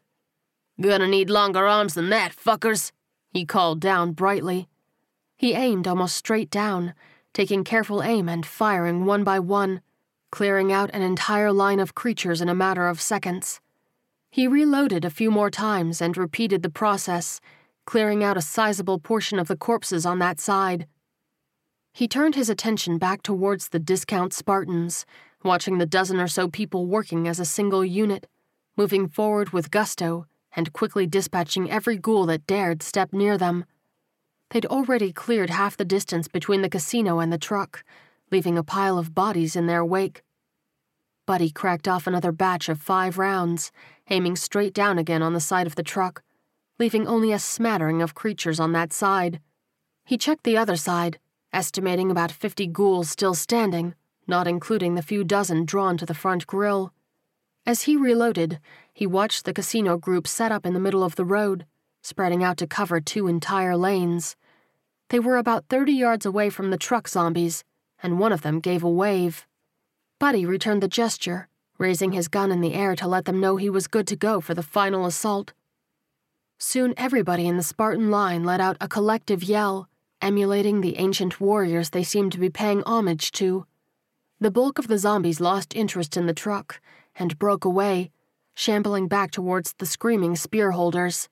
Gonna 0.82 1.08
need 1.08 1.30
longer 1.30 1.66
arms 1.66 1.94
than 1.94 2.10
that, 2.10 2.36
fuckers, 2.36 2.92
he 3.32 3.46
called 3.46 3.80
down 3.80 4.12
brightly. 4.12 4.68
He 5.38 5.54
aimed 5.54 5.88
almost 5.88 6.18
straight 6.18 6.50
down, 6.50 6.94
taking 7.32 7.64
careful 7.64 8.04
aim 8.04 8.28
and 8.28 8.46
firing 8.46 9.06
one 9.06 9.24
by 9.24 9.40
one, 9.40 9.80
clearing 10.30 10.74
out 10.74 10.90
an 10.94 11.02
entire 11.02 11.54
line 11.54 11.80
of 11.80 11.96
creatures 11.96 12.42
in 12.42 12.50
a 12.50 12.54
matter 12.54 12.90
of 12.90 13.00
seconds. 13.00 13.62
He 14.30 14.46
reloaded 14.46 15.06
a 15.06 15.10
few 15.10 15.32
more 15.32 15.50
times 15.50 16.02
and 16.02 16.18
repeated 16.18 16.64
the 16.64 16.70
process, 16.70 17.40
clearing 17.86 18.26
out 18.26 18.36
a 18.36 18.42
sizable 18.42 19.00
portion 19.00 19.40
of 19.40 19.48
the 19.48 19.56
corpses 19.56 20.06
on 20.06 20.20
that 20.20 20.42
side. 20.42 20.86
He 21.94 22.08
turned 22.08 22.36
his 22.36 22.50
attention 22.50 22.98
back 22.98 23.22
towards 23.22 23.70
the 23.70 23.80
discount 23.80 24.34
Spartans, 24.34 25.06
watching 25.44 25.78
the 25.78 25.86
dozen 25.86 26.20
or 26.20 26.28
so 26.28 26.48
people 26.48 26.86
working 26.86 27.28
as 27.28 27.40
a 27.40 27.46
single 27.46 27.84
unit, 27.84 28.28
moving 28.78 29.08
forward 29.08 29.50
with 29.50 29.72
gusto 29.72 30.26
and 30.54 30.74
quickly 30.74 31.06
dispatching 31.08 31.70
every 31.70 31.98
ghoul 31.98 32.26
that 32.26 32.48
dared 32.48 32.84
step 32.84 33.14
near 33.14 33.38
them. 33.38 33.66
They'd 34.50 34.66
already 34.66 35.14
cleared 35.14 35.50
half 35.50 35.78
the 35.78 35.86
distance 35.86 36.28
between 36.28 36.62
the 36.62 36.70
casino 36.70 37.20
and 37.20 37.32
the 37.32 37.38
truck, 37.38 37.84
leaving 38.32 38.58
a 38.58 38.64
pile 38.64 38.98
of 38.98 39.16
bodies 39.16 39.56
in 39.56 39.68
their 39.68 39.84
wake. 39.84 40.24
Buddy 41.26 41.50
cracked 41.50 41.88
off 41.88 42.08
another 42.08 42.32
batch 42.32 42.68
of 42.68 42.82
five 42.82 43.18
rounds, 43.18 43.72
aiming 44.10 44.36
straight 44.36 44.74
down 44.74 44.98
again 44.98 45.22
on 45.22 45.34
the 45.34 45.40
side 45.40 45.68
of 45.68 45.76
the 45.76 45.84
truck, 45.84 46.22
leaving 46.80 47.08
only 47.08 47.32
a 47.32 47.40
smattering 47.40 48.02
of 48.02 48.16
creatures 48.16 48.60
on 48.60 48.74
that 48.74 48.92
side. 48.92 49.40
He 50.04 50.18
checked 50.18 50.44
the 50.44 50.58
other 50.58 50.76
side, 50.76 51.20
estimating 51.54 52.10
about 52.10 52.32
50 52.32 52.68
ghouls 52.68 53.10
still 53.10 53.34
standing, 53.34 53.96
not 54.28 54.48
including 54.48 54.96
the 54.96 55.02
few 55.02 55.24
dozen 55.24 55.66
drawn 55.66 55.98
to 55.98 56.06
the 56.06 56.14
front 56.14 56.48
grill. 56.48 56.94
As 57.66 57.84
he 57.84 57.96
reloaded, 57.96 58.60
he 58.94 59.06
watched 59.06 59.46
the 59.46 59.54
casino 59.54 59.98
group 59.98 60.28
set 60.28 60.52
up 60.52 60.66
in 60.66 60.74
the 60.74 60.80
middle 60.80 61.04
of 61.04 61.16
the 61.16 61.26
road, 61.26 61.66
spreading 62.02 62.44
out 62.44 62.58
to 62.58 62.68
cover 62.68 63.00
two 63.00 63.28
entire 63.28 63.76
lanes. 63.76 64.36
They 65.10 65.20
were 65.20 65.38
about 65.38 65.66
30 65.70 65.92
yards 65.92 66.26
away 66.26 66.50
from 66.50 66.72
the 66.72 66.78
truck 66.78 67.08
zombies, 67.08 67.64
and 68.02 68.20
one 68.20 68.32
of 68.32 68.42
them 68.42 68.60
gave 68.60 68.84
a 68.84 68.90
wave. 68.90 69.46
Buddy 70.20 70.46
returned 70.46 70.82
the 70.82 70.88
gesture, 70.88 71.50
raising 71.78 72.12
his 72.12 72.28
gun 72.28 72.52
in 72.52 72.62
the 72.62 72.74
air 72.74 72.96
to 72.96 73.08
let 73.08 73.26
them 73.26 73.40
know 73.40 73.58
he 73.58 73.70
was 73.70 73.88
good 73.88 74.08
to 74.08 74.16
go 74.16 74.40
for 74.40 74.54
the 74.54 74.64
final 74.64 75.06
assault. 75.06 75.54
Soon 76.58 76.94
everybody 76.96 77.48
in 77.48 77.58
the 77.58 77.64
Spartan 77.64 78.12
line 78.12 78.44
let 78.44 78.62
out 78.62 78.78
a 78.80 78.88
collective 78.88 79.44
yell, 79.44 79.90
emulating 80.22 80.82
the 80.82 80.98
ancient 80.98 81.42
warriors 81.42 81.90
they 81.90 82.04
seemed 82.04 82.32
to 82.32 82.40
be 82.40 82.50
paying 82.50 82.84
homage 82.84 83.32
to. 83.34 83.66
The 84.40 84.52
bulk 84.52 84.80
of 84.80 84.88
the 84.88 84.98
zombies 84.98 85.40
lost 85.40 85.76
interest 85.76 86.18
in 86.18 86.26
the 86.26 86.34
truck 86.34 86.80
and 87.16 87.38
broke 87.38 87.66
away, 87.66 88.12
shambling 88.56 89.08
back 89.08 89.32
towards 89.32 89.74
the 89.74 89.86
screaming 89.86 90.36
spear 90.36 90.72
holders. 90.72 91.30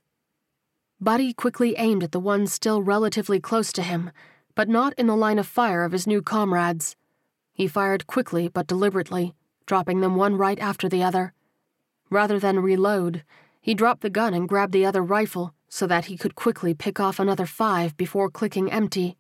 Buddy 1.00 1.34
quickly 1.34 1.76
aimed 1.78 2.04
at 2.04 2.12
the 2.12 2.20
ones 2.20 2.52
still 2.52 2.82
relatively 2.82 3.40
close 3.40 3.72
to 3.74 3.82
him, 3.82 4.12
but 4.56 4.68
not 4.68 4.94
in 4.98 5.08
the 5.08 5.16
line 5.16 5.40
of 5.40 5.48
fire 5.48 5.84
of 5.84 5.92
his 5.92 6.06
new 6.06 6.22
comrades. 6.22 6.96
He 7.54 7.68
fired 7.68 8.08
quickly 8.08 8.48
but 8.48 8.68
deliberately, 8.68 9.36
dropping 9.66 10.02
them 10.02 10.16
one 10.16 10.36
right 10.36 10.60
after 10.60 10.90
the 10.90 11.04
other. 11.04 11.34
Rather 12.10 12.40
than 12.40 12.60
reload, 12.60 13.24
he 13.62 13.74
dropped 13.74 14.02
the 14.02 14.10
gun 14.10 14.34
and 14.34 14.50
grabbed 14.50 14.74
the 14.74 14.86
other 14.86 15.04
rifle 15.04 15.54
so 15.70 15.88
that 15.88 16.06
he 16.06 16.18
could 16.18 16.36
quickly 16.36 16.74
pick 16.74 17.00
off 17.00 17.20
another 17.20 17.46
five 17.46 17.96
before 17.96 18.30
clicking 18.30 18.72
empty. 18.72 19.16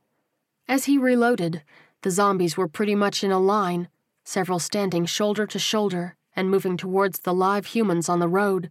As 0.68 0.86
he 0.86 0.98
reloaded, 0.98 1.64
the 2.02 2.12
zombies 2.12 2.58
were 2.58 2.68
pretty 2.68 2.96
much 2.96 3.24
in 3.24 3.32
a 3.32 3.40
line, 3.40 3.88
several 4.24 4.60
standing 4.60 5.06
shoulder 5.06 5.46
to 5.48 5.60
shoulder 5.60 6.16
and 6.36 6.50
moving 6.50 6.78
towards 6.78 7.20
the 7.20 7.34
live 7.34 7.68
humans 7.68 8.10
on 8.10 8.20
the 8.20 8.28
road. 8.28 8.70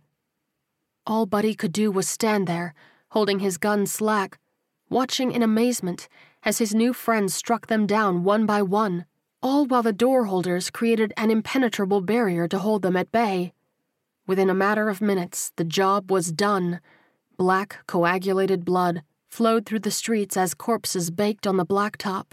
All 1.07 1.27
Buddy 1.27 1.55
could 1.55 1.73
do 1.73 1.91
was 1.91 2.09
stand 2.09 2.47
there, 2.47 2.75
holding 3.11 3.39
his 3.39 3.59
gun 3.59 3.87
slack, 3.87 4.39
watching 4.91 5.33
in 5.33 5.43
amazement 5.43 6.09
as 6.43 6.59
his 6.59 6.75
new 6.75 6.93
friends 6.93 7.35
struck 7.35 7.67
them 7.67 7.87
down 7.87 8.25
one 8.25 8.47
by 8.47 8.63
one, 8.63 9.07
all 9.43 9.67
while 9.67 9.83
the 9.83 9.93
door 9.93 10.25
holders 10.25 10.71
created 10.71 11.13
an 11.17 11.31
impenetrable 11.31 12.01
barrier 12.01 12.49
to 12.49 12.59
hold 12.59 12.83
them 12.83 12.97
at 12.97 13.13
bay. 13.13 13.53
Within 14.27 14.51
a 14.51 14.55
matter 14.55 14.89
of 14.89 15.01
minutes, 15.01 15.53
the 15.57 15.65
job 15.65 16.11
was 16.11 16.33
done. 16.33 16.81
Black, 17.39 17.87
coagulated 17.87 18.65
blood 18.65 19.03
flowed 19.29 19.65
through 19.65 19.79
the 19.79 19.93
streets 19.93 20.37
as 20.37 20.55
corpses 20.55 21.11
baked 21.13 21.47
on 21.47 21.57
the 21.57 21.65
blacktop. 21.65 22.33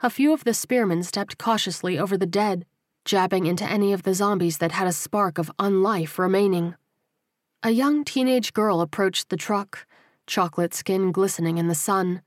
A 0.00 0.08
few 0.08 0.32
of 0.32 0.44
the 0.44 0.54
spearmen 0.54 1.02
stepped 1.02 1.36
cautiously 1.36 1.98
over 1.98 2.16
the 2.16 2.26
dead, 2.26 2.64
jabbing 3.04 3.44
into 3.44 3.64
any 3.64 3.92
of 3.92 4.04
the 4.04 4.14
zombies 4.14 4.56
that 4.58 4.72
had 4.72 4.86
a 4.86 4.92
spark 4.92 5.36
of 5.36 5.52
unlife 5.58 6.18
remaining. 6.18 6.74
A 7.62 7.70
young 7.70 8.04
teenage 8.04 8.54
girl 8.54 8.80
approached 8.80 9.28
the 9.28 9.36
truck, 9.36 9.86
chocolate 10.26 10.72
skin 10.72 11.12
glistening 11.12 11.58
in 11.58 11.68
the 11.68 11.74
sun. 11.74 12.22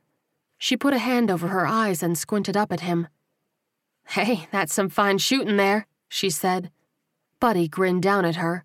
She 0.59 0.77
put 0.77 0.93
a 0.93 0.99
hand 0.99 1.31
over 1.31 1.47
her 1.47 1.65
eyes 1.65 2.03
and 2.03 2.15
squinted 2.15 2.55
up 2.55 2.71
at 2.71 2.81
him. 2.81 3.07
Hey, 4.09 4.47
that's 4.51 4.75
some 4.75 4.89
fine 4.89 5.17
shooting 5.17 5.57
there, 5.57 5.87
she 6.07 6.29
said. 6.29 6.69
Buddy 7.39 7.67
grinned 7.67 8.03
down 8.03 8.25
at 8.25 8.35
her. 8.35 8.63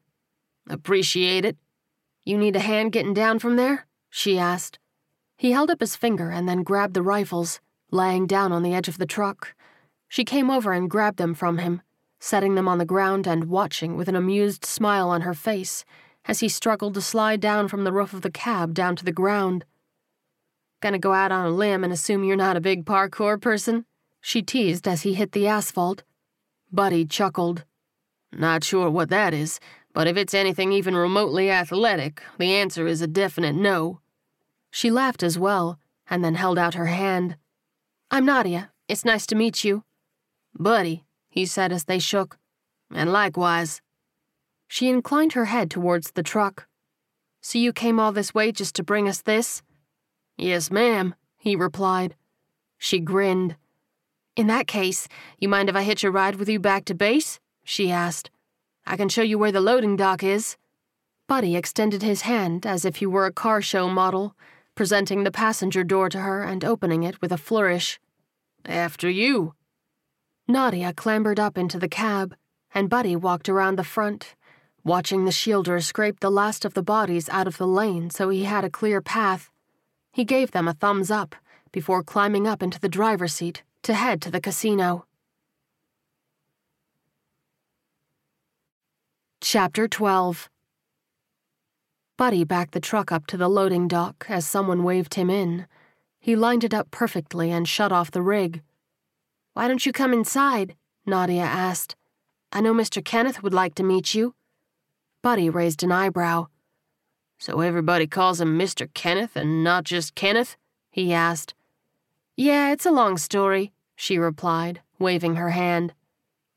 Appreciate 0.69 1.47
it. 1.47 1.57
You 2.31 2.39
need 2.39 2.55
a 2.55 2.61
hand 2.61 2.93
getting 2.93 3.13
down 3.13 3.41
from 3.41 3.57
there? 3.57 3.89
she 4.09 4.39
asked. 4.39 4.79
He 5.37 5.51
held 5.51 5.69
up 5.69 5.81
his 5.81 5.97
finger 5.97 6.31
and 6.31 6.49
then 6.49 6.63
grabbed 6.63 6.95
the 6.95 7.03
rifles, 7.03 7.61
laying 7.91 8.29
down 8.29 8.53
on 8.53 8.63
the 8.63 8.73
edge 8.73 8.87
of 8.87 8.99
the 8.99 9.05
truck. 9.05 9.53
She 10.07 10.25
came 10.25 10.49
over 10.49 10.73
and 10.73 10.89
grabbed 10.89 11.19
them 11.19 11.35
from 11.35 11.59
him, 11.59 11.83
setting 12.21 12.55
them 12.55 12.69
on 12.69 12.79
the 12.79 12.85
ground 12.85 13.27
and 13.27 13.47
watching 13.47 13.97
with 13.97 14.07
an 14.07 14.15
amused 14.15 14.65
smile 14.65 15.11
on 15.11 15.23
her 15.23 15.35
face 15.35 15.85
as 16.25 16.39
he 16.39 16.49
struggled 16.49 16.95
to 16.95 17.01
slide 17.01 17.41
down 17.41 17.67
from 17.67 17.83
the 17.83 17.93
roof 17.93 18.13
of 18.13 18.23
the 18.23 18.31
cab 18.31 18.75
down 18.75 18.95
to 18.95 19.05
the 19.05 19.11
ground. 19.11 19.65
Gonna 20.81 21.01
go 21.01 21.13
out 21.13 21.33
on 21.33 21.47
a 21.47 21.51
limb 21.51 21.83
and 21.83 21.93
assume 21.93 22.23
you're 22.23 22.37
not 22.37 22.57
a 22.57 22.61
big 22.61 22.85
parkour 22.85 23.41
person? 23.41 23.87
She 24.21 24.41
teased 24.41 24.87
as 24.87 25.03
he 25.03 25.15
hit 25.15 25.33
the 25.33 25.49
asphalt. 25.49 26.05
Buddy 26.71 27.05
chuckled. 27.07 27.65
Not 28.33 28.63
sure 28.63 28.89
what 28.89 29.11
that 29.11 29.35
is, 29.35 29.59
but 29.93 30.07
if 30.07 30.17
it's 30.17 30.35
anything 30.35 30.73
even 30.73 30.95
remotely 30.95 31.51
athletic, 31.51 32.23
the 32.39 32.55
answer 32.55 32.87
is 32.87 33.03
a 33.03 33.07
definite 33.07 33.55
no. 33.55 34.01
She 34.71 34.91
laughed 34.91 35.23
as 35.23 35.39
well, 35.39 35.79
and 36.09 36.25
then 36.25 36.35
held 36.35 36.59
out 36.59 36.75
her 36.75 36.87
hand. 36.87 37.37
I'm 38.11 38.25
Nadia. 38.25 38.71
It's 38.89 39.05
nice 39.05 39.27
to 39.27 39.35
meet 39.35 39.65
you. 39.65 39.85
Buddy, 40.55 41.05
he 41.29 41.47
said 41.47 41.73
as 41.73 41.85
they 41.85 41.99
shook. 41.99 42.39
And 42.93 43.13
likewise. 43.13 43.81
She 44.67 44.89
inclined 44.89 45.33
her 45.35 45.47
head 45.47 45.71
towards 45.71 46.13
the 46.13 46.23
truck. 46.23 46.67
So 47.41 47.59
you 47.59 47.73
came 47.73 47.99
all 47.99 48.13
this 48.13 48.35
way 48.35 48.53
just 48.53 48.75
to 48.77 48.83
bring 48.83 49.09
us 49.09 49.23
this? 49.23 49.63
Yes, 50.37 50.71
ma'am, 50.71 51.15
he 51.37 51.57
replied. 51.57 52.15
She 52.79 52.99
grinned. 52.99 53.57
In 54.37 54.47
that 54.47 54.67
case, 54.67 55.09
you 55.39 55.49
mind 55.49 55.69
if 55.69 55.77
I 55.77 55.83
hitch 55.83 56.05
a 56.05 56.11
ride 56.11 56.37
with 56.37 56.49
you 56.49 56.59
back 56.59 56.85
to 56.87 56.95
base? 56.95 57.41
She 57.65 57.91
asked. 57.91 58.31
I 58.91 58.97
can 58.97 59.09
show 59.09 59.23
you 59.23 59.39
where 59.39 59.53
the 59.53 59.61
loading 59.61 59.95
dock 59.95 60.25
is. 60.25 60.57
Buddy 61.29 61.55
extended 61.55 62.03
his 62.03 62.23
hand 62.23 62.67
as 62.67 62.85
if 62.85 62.97
he 62.97 63.07
were 63.07 63.25
a 63.25 63.33
car 63.33 63.63
show 63.63 63.89
model, 63.89 64.35
presenting 64.75 65.23
the 65.23 65.31
passenger 65.31 65.85
door 65.85 66.09
to 66.09 66.19
her 66.19 66.43
and 66.43 66.65
opening 66.65 67.05
it 67.05 67.23
with 67.23 67.31
a 67.31 67.39
flourish. 67.39 68.01
After 68.65 69.09
you. 69.09 69.55
Nadia 70.49 70.93
clambered 70.93 71.39
up 71.39 71.57
into 71.57 71.79
the 71.79 71.89
cab, 71.89 72.35
and 72.75 72.91
Buddy 72.91 73.15
walked 73.15 73.49
around 73.49 73.77
the 73.77 73.85
front, 73.85 74.35
watching 74.83 75.25
the 75.25 75.31
shielder 75.31 75.81
scrape 75.81 76.19
the 76.19 76.29
last 76.29 76.65
of 76.65 76.75
the 76.75 76.83
bodies 76.83 77.29
out 77.29 77.47
of 77.47 77.59
the 77.59 77.69
lane 77.69 78.11
so 78.11 78.29
he 78.29 78.43
had 78.43 78.65
a 78.65 78.71
clear 78.71 79.01
path. 79.01 79.53
He 80.13 80.25
gave 80.25 80.51
them 80.51 80.67
a 80.67 80.75
thumbs 80.75 81.13
up 81.13 81.37
before 81.71 82.03
climbing 82.03 82.49
up 82.49 82.61
into 82.61 82.81
the 82.81 82.89
driver's 82.89 83.35
seat 83.35 83.63
to 83.85 83.95
head 83.95 84.21
to 84.23 84.33
the 84.33 84.41
casino. 84.41 85.07
Chapter 89.43 89.89
12 89.89 90.51
Buddy 92.19 92.45
backed 92.45 92.73
the 92.73 92.79
truck 92.81 93.11
up 93.11 93.27
to 93.29 93.39
the 93.39 93.49
loading 93.49 93.89
dock 93.89 94.27
as 94.29 94.47
someone 94.47 94.85
waved 94.85 95.15
him 95.15 95.31
in. 95.31 95.67
He 96.21 96.37
lined 96.37 96.63
it 96.63 96.75
up 96.75 96.91
perfectly 96.91 97.51
and 97.51 97.67
shut 97.67 97.91
off 97.91 98.11
the 98.11 98.21
rig. 98.21 98.61
Why 99.55 99.67
don't 99.67 99.87
you 99.87 99.93
come 99.93 100.13
inside? 100.13 100.77
Nadia 101.07 101.41
asked. 101.43 101.97
I 102.53 102.61
know 102.61 102.75
Mr. 102.75 103.03
Kenneth 103.03 103.43
would 103.43 103.55
like 103.55 103.75
to 103.77 103.83
meet 103.83 104.13
you. 104.13 104.35
Buddy 105.23 105.49
raised 105.49 105.83
an 105.83 105.91
eyebrow. 105.91 106.49
So 107.39 107.61
everybody 107.61 108.07
calls 108.07 108.43
him 108.43 108.59
Mr. 108.59 108.93
Kenneth 108.93 109.37
and 109.37 109.65
not 109.65 109.85
just 109.85 110.15
Kenneth? 110.15 110.59
he 110.91 111.15
asked. 111.15 111.55
Yeah, 112.37 112.73
it's 112.73 112.87
a 112.87 112.93
long 112.93 113.17
story, 113.17 113.73
she 113.97 114.19
replied, 114.19 114.83
waving 114.99 115.37
her 115.37 115.51
hand. 115.51 115.95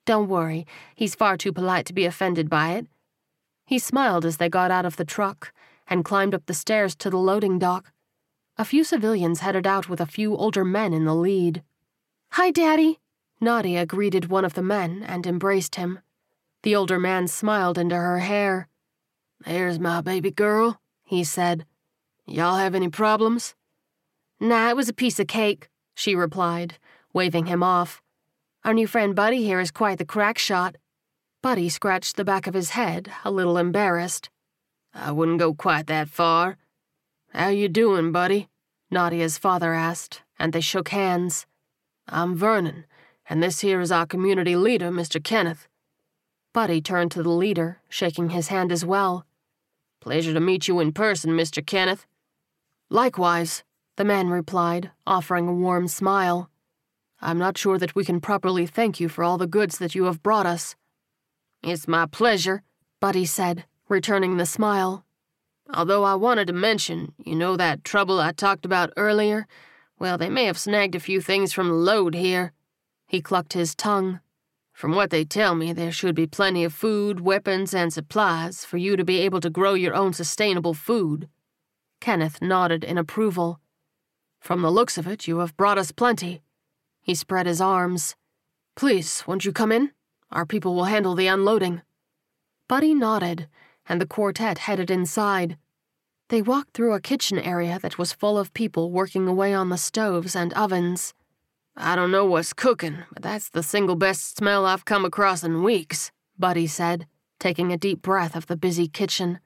Don't 0.05 0.27
worry, 0.27 0.67
he's 0.95 1.15
far 1.15 1.38
too 1.38 1.53
polite 1.53 1.85
to 1.85 1.93
be 1.93 2.05
offended 2.05 2.49
by 2.49 2.73
it. 2.73 2.88
He 3.65 3.80
smiled 3.80 4.25
as 4.25 4.38
they 4.38 4.49
got 4.49 4.71
out 4.71 4.85
of 4.85 4.97
the 4.97 5.05
truck 5.05 5.53
and 5.88 6.03
climbed 6.03 6.35
up 6.35 6.45
the 6.45 6.53
stairs 6.53 6.95
to 6.97 7.09
the 7.09 7.17
loading 7.17 7.57
dock. 7.57 7.91
A 8.57 8.65
few 8.65 8.84
civilians 8.84 9.39
headed 9.39 9.65
out 9.65 9.89
with 9.89 10.01
a 10.01 10.05
few 10.05 10.35
older 10.35 10.65
men 10.65 10.93
in 10.93 11.05
the 11.05 11.15
lead. 11.15 11.63
Hi, 12.34 12.51
Daddy. 12.51 12.99
Nadia 13.39 13.85
greeted 13.85 14.30
one 14.30 14.45
of 14.45 14.53
the 14.53 14.61
men 14.61 15.03
and 15.03 15.25
embraced 15.25 15.75
him. 15.75 15.99
The 16.61 16.75
older 16.75 16.99
man 16.99 17.27
smiled 17.27 17.77
into 17.77 17.95
her 17.95 18.19
hair. 18.19 18.67
There's 19.45 19.80
my 19.80 20.01
baby 20.01 20.30
girl, 20.30 20.80
he 21.03 21.23
said. 21.23 21.65
Y'all 22.25 22.57
have 22.57 22.75
any 22.75 22.89
problems? 22.89 23.55
Nah, 24.39 24.69
it 24.69 24.75
was 24.75 24.88
a 24.88 24.93
piece 24.93 25.19
of 25.19 25.27
cake, 25.27 25.69
she 25.95 26.15
replied, 26.15 26.77
waving 27.11 27.47
him 27.47 27.63
off. 27.63 28.02
Our 28.65 28.73
new 28.73 28.88
friend 28.88 29.14
Buddy 29.14 29.44
here 29.44 29.60
is 29.60 29.72
quite 29.72 29.98
the 29.98 30.06
crack 30.06 30.38
shot. 30.38 30.77
Buddy 31.41 31.68
scratched 31.68 32.15
the 32.15 32.23
back 32.23 32.48
of 32.48 32.53
his 32.53 32.69
head, 32.69 33.11
a 33.26 33.30
little 33.30 33.57
embarrassed. 33.57 34.30
I 34.94 35.11
wouldn't 35.11 35.40
go 35.40 35.53
quite 35.53 35.88
that 35.88 36.07
far. 36.07 36.57
How 37.34 37.49
you 37.49 37.68
doing, 37.68 38.14
Buddy? 38.14 38.48
Nadia's 38.90 39.38
father 39.38 39.73
asked, 39.73 40.22
and 40.40 40.53
they 40.53 40.61
shook 40.61 40.90
hands. 40.90 41.45
I'm 42.07 42.38
Vernon, 42.38 42.85
and 43.27 43.44
this 43.44 43.60
here 43.60 43.81
is 43.81 43.91
our 43.91 44.06
community 44.06 44.56
leader, 44.56 44.91
Mr. 44.91 45.22
Kenneth. 45.22 45.68
Buddy 46.53 46.80
turned 46.80 47.11
to 47.11 47.23
the 47.23 47.31
leader, 47.31 47.81
shaking 47.90 48.30
his 48.30 48.48
hand 48.48 48.72
as 48.72 48.85
well. 48.85 49.26
Pleasure 49.99 50.34
to 50.34 50.40
meet 50.40 50.69
you 50.69 50.80
in 50.80 50.94
person, 50.94 51.31
Mr. 51.31 51.65
Kenneth. 51.65 52.06
Likewise, 52.90 53.65
the 53.98 54.06
man 54.06 54.30
replied, 54.30 54.91
offering 55.06 55.49
a 55.49 55.53
warm 55.53 55.90
smile. 55.90 56.49
I'm 57.26 57.38
not 57.38 57.58
sure 57.58 57.78
that 57.78 57.95
we 57.95 58.04
can 58.04 58.20
properly 58.20 58.66
thank 58.66 59.00
you 59.00 59.08
for 59.08 59.24
all 59.24 59.38
the 59.38 59.48
goods 59.48 59.78
that 59.78 59.95
you 59.95 60.04
have 60.04 60.22
brought 60.22 60.45
us. 60.45 60.76
It's 61.64 61.88
my 61.88 62.06
pleasure, 62.06 62.64
Buddy 63.00 63.24
said, 63.26 63.64
returning 63.88 64.36
the 64.36 64.45
smile. 64.45 65.06
Although 65.74 66.04
I 66.04 66.16
wanted 66.16 66.48
to 66.48 66.54
mention, 66.54 67.14
you 67.24 67.36
know 67.36 67.56
that 67.56 67.86
trouble 67.86 68.20
I 68.20 68.34
talked 68.34 68.66
about 68.66 68.91
earlier? 68.98 69.48
Well, 69.98 70.18
they 70.18 70.30
may 70.30 70.44
have 70.44 70.58
snagged 70.58 70.95
a 70.95 71.00
few 71.00 71.22
things 71.22 71.54
from 71.54 71.70
the 71.70 71.76
load 71.76 72.14
here. 72.14 72.52
He 73.08 73.22
clucked 73.22 73.54
his 73.54 73.74
tongue. 73.74 74.20
From 74.74 74.94
what 74.94 75.10
they 75.10 75.24
tell 75.24 75.56
me, 75.56 75.72
there 75.72 75.94
should 75.94 76.16
be 76.16 76.28
plenty 76.28 76.66
of 76.66 76.74
food, 76.74 77.22
weapons, 77.22 77.74
and 77.74 77.94
supplies 77.94 78.66
for 78.66 78.76
you 78.76 78.98
to 78.98 79.06
be 79.06 79.22
able 79.22 79.40
to 79.40 79.50
grow 79.50 79.76
your 79.76 79.95
own 79.95 80.12
sustainable 80.12 80.74
food. 80.74 81.30
Kenneth 82.02 82.41
nodded 82.41 82.84
in 82.84 82.98
approval. 82.98 83.62
From 84.41 84.62
the 84.62 84.72
looks 84.72 84.98
of 84.98 85.08
it, 85.08 85.26
you 85.26 85.38
have 85.40 85.56
brought 85.56 85.78
us 85.78 85.94
plenty. 85.94 86.43
He 87.03 87.13
spread 87.13 87.45
his 87.45 87.61
arms. 87.61 88.15
Please, 88.75 89.23
won't 89.27 89.45
you 89.45 89.51
come 89.51 89.71
in? 89.71 89.91
Our 90.31 90.45
people 90.45 90.73
will 90.73 90.85
handle 90.85 91.13
the 91.13 91.27
unloading. 91.27 91.81
Buddy 92.67 92.95
nodded, 92.95 93.47
and 93.88 94.01
the 94.01 94.07
quartet 94.07 94.59
headed 94.59 94.89
inside. 94.89 95.57
They 96.30 96.41
walked 96.41 96.73
through 96.73 96.93
a 96.93 97.01
kitchen 97.01 97.38
area 97.38 97.77
that 97.81 97.97
was 97.97 98.13
full 98.13 98.39
of 98.39 98.53
people 98.53 98.89
working 98.89 99.27
away 99.27 99.53
on 99.53 99.67
the 99.69 99.77
stoves 99.77 100.35
and 100.35 100.53
ovens. 100.53 101.13
I 101.75 101.95
don't 101.95 102.09
know 102.09 102.25
what's 102.25 102.53
cooking, 102.53 103.03
but 103.11 103.21
that's 103.21 103.49
the 103.49 103.63
single 103.63 103.97
best 103.97 104.38
smell 104.38 104.65
I've 104.65 104.85
come 104.85 105.03
across 105.03 105.43
in 105.43 105.61
weeks, 105.61 106.11
Buddy 106.39 106.67
said, 106.67 107.05
taking 107.39 107.71
a 107.71 107.77
deep 107.77 108.01
breath 108.01 108.35
of 108.35 108.47
the 108.47 108.55
busy 108.55 108.88
kitchen. 108.88 109.39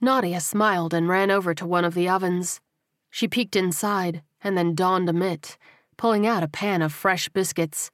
Nadia 0.00 0.40
smiled 0.40 0.92
and 0.92 1.08
ran 1.08 1.30
over 1.30 1.54
to 1.54 1.66
one 1.66 1.84
of 1.84 1.94
the 1.94 2.08
ovens. 2.08 2.60
She 3.08 3.28
peeked 3.28 3.54
inside 3.54 4.22
and 4.42 4.58
then 4.58 4.74
donned 4.74 5.08
a 5.08 5.12
mitt, 5.12 5.56
pulling 5.98 6.26
out 6.26 6.42
a 6.42 6.48
pan 6.48 6.80
of 6.80 6.92
fresh 6.92 7.28
biscuits. 7.28 7.90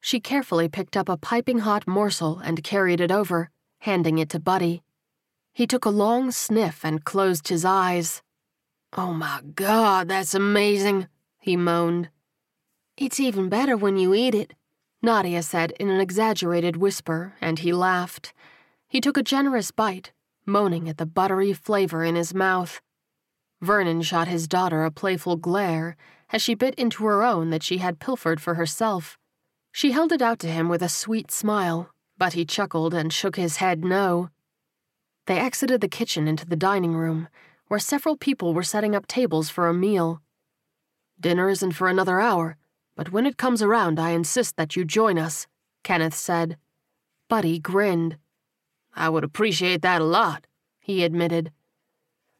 She 0.00 0.20
carefully 0.20 0.68
picked 0.68 0.96
up 0.96 1.08
a 1.08 1.16
piping 1.16 1.60
hot 1.60 1.88
morsel 1.88 2.38
and 2.38 2.62
carried 2.62 3.00
it 3.00 3.10
over, 3.10 3.50
handing 3.80 4.18
it 4.18 4.28
to 4.28 4.38
Buddy. 4.38 4.82
He 5.52 5.66
took 5.66 5.84
a 5.84 5.90
long 5.90 6.30
sniff 6.30 6.84
and 6.84 7.04
closed 7.04 7.48
his 7.48 7.64
eyes. 7.64 8.22
Oh 8.96 9.12
my 9.12 9.40
god, 9.54 10.08
that's 10.08 10.34
amazing, 10.34 11.08
he 11.40 11.56
moaned. 11.56 12.10
It's 12.96 13.18
even 13.18 13.48
better 13.48 13.76
when 13.76 13.96
you 13.96 14.14
eat 14.14 14.34
it, 14.34 14.52
Nadia 15.00 15.42
said 15.42 15.72
in 15.80 15.88
an 15.88 16.00
exaggerated 16.00 16.76
whisper, 16.76 17.34
and 17.40 17.58
he 17.58 17.72
laughed. 17.72 18.34
He 18.86 19.00
took 19.00 19.16
a 19.16 19.22
generous 19.22 19.70
bite, 19.70 20.12
moaning 20.44 20.88
at 20.88 20.98
the 20.98 21.06
buttery 21.06 21.54
flavor 21.54 22.04
in 22.04 22.14
his 22.14 22.34
mouth. 22.34 22.82
Vernon 23.62 24.02
shot 24.02 24.28
his 24.28 24.46
daughter 24.46 24.84
a 24.84 24.90
playful 24.90 25.36
glare 25.36 25.96
as 26.32 26.40
she 26.42 26.54
bit 26.54 26.74
into 26.76 27.04
her 27.04 27.22
own 27.22 27.50
that 27.50 27.62
she 27.62 27.78
had 27.78 28.00
pilfered 28.00 28.40
for 28.40 28.54
herself. 28.54 29.18
She 29.70 29.92
held 29.92 30.12
it 30.12 30.22
out 30.22 30.38
to 30.40 30.48
him 30.48 30.68
with 30.68 30.82
a 30.82 30.88
sweet 30.88 31.30
smile, 31.30 31.90
but 32.18 32.32
he 32.32 32.44
chuckled 32.44 32.94
and 32.94 33.12
shook 33.12 33.36
his 33.36 33.56
head 33.56 33.84
no. 33.84 34.30
They 35.26 35.38
exited 35.38 35.80
the 35.80 35.88
kitchen 35.88 36.26
into 36.26 36.46
the 36.46 36.56
dining 36.56 36.94
room, 36.94 37.28
where 37.68 37.78
several 37.78 38.16
people 38.16 38.54
were 38.54 38.62
setting 38.62 38.94
up 38.94 39.06
tables 39.06 39.50
for 39.50 39.68
a 39.68 39.74
meal. 39.74 40.20
Dinner 41.20 41.48
isn't 41.48 41.72
for 41.72 41.88
another 41.88 42.20
hour, 42.20 42.56
but 42.96 43.12
when 43.12 43.26
it 43.26 43.36
comes 43.38 43.62
around, 43.62 43.98
I 43.98 44.10
insist 44.10 44.56
that 44.56 44.74
you 44.74 44.84
join 44.84 45.18
us, 45.18 45.46
Kenneth 45.84 46.14
said. 46.14 46.56
Buddy 47.28 47.58
grinned. 47.58 48.18
I 48.94 49.08
would 49.08 49.24
appreciate 49.24 49.82
that 49.82 50.00
a 50.00 50.04
lot, 50.04 50.46
he 50.80 51.04
admitted. 51.04 51.52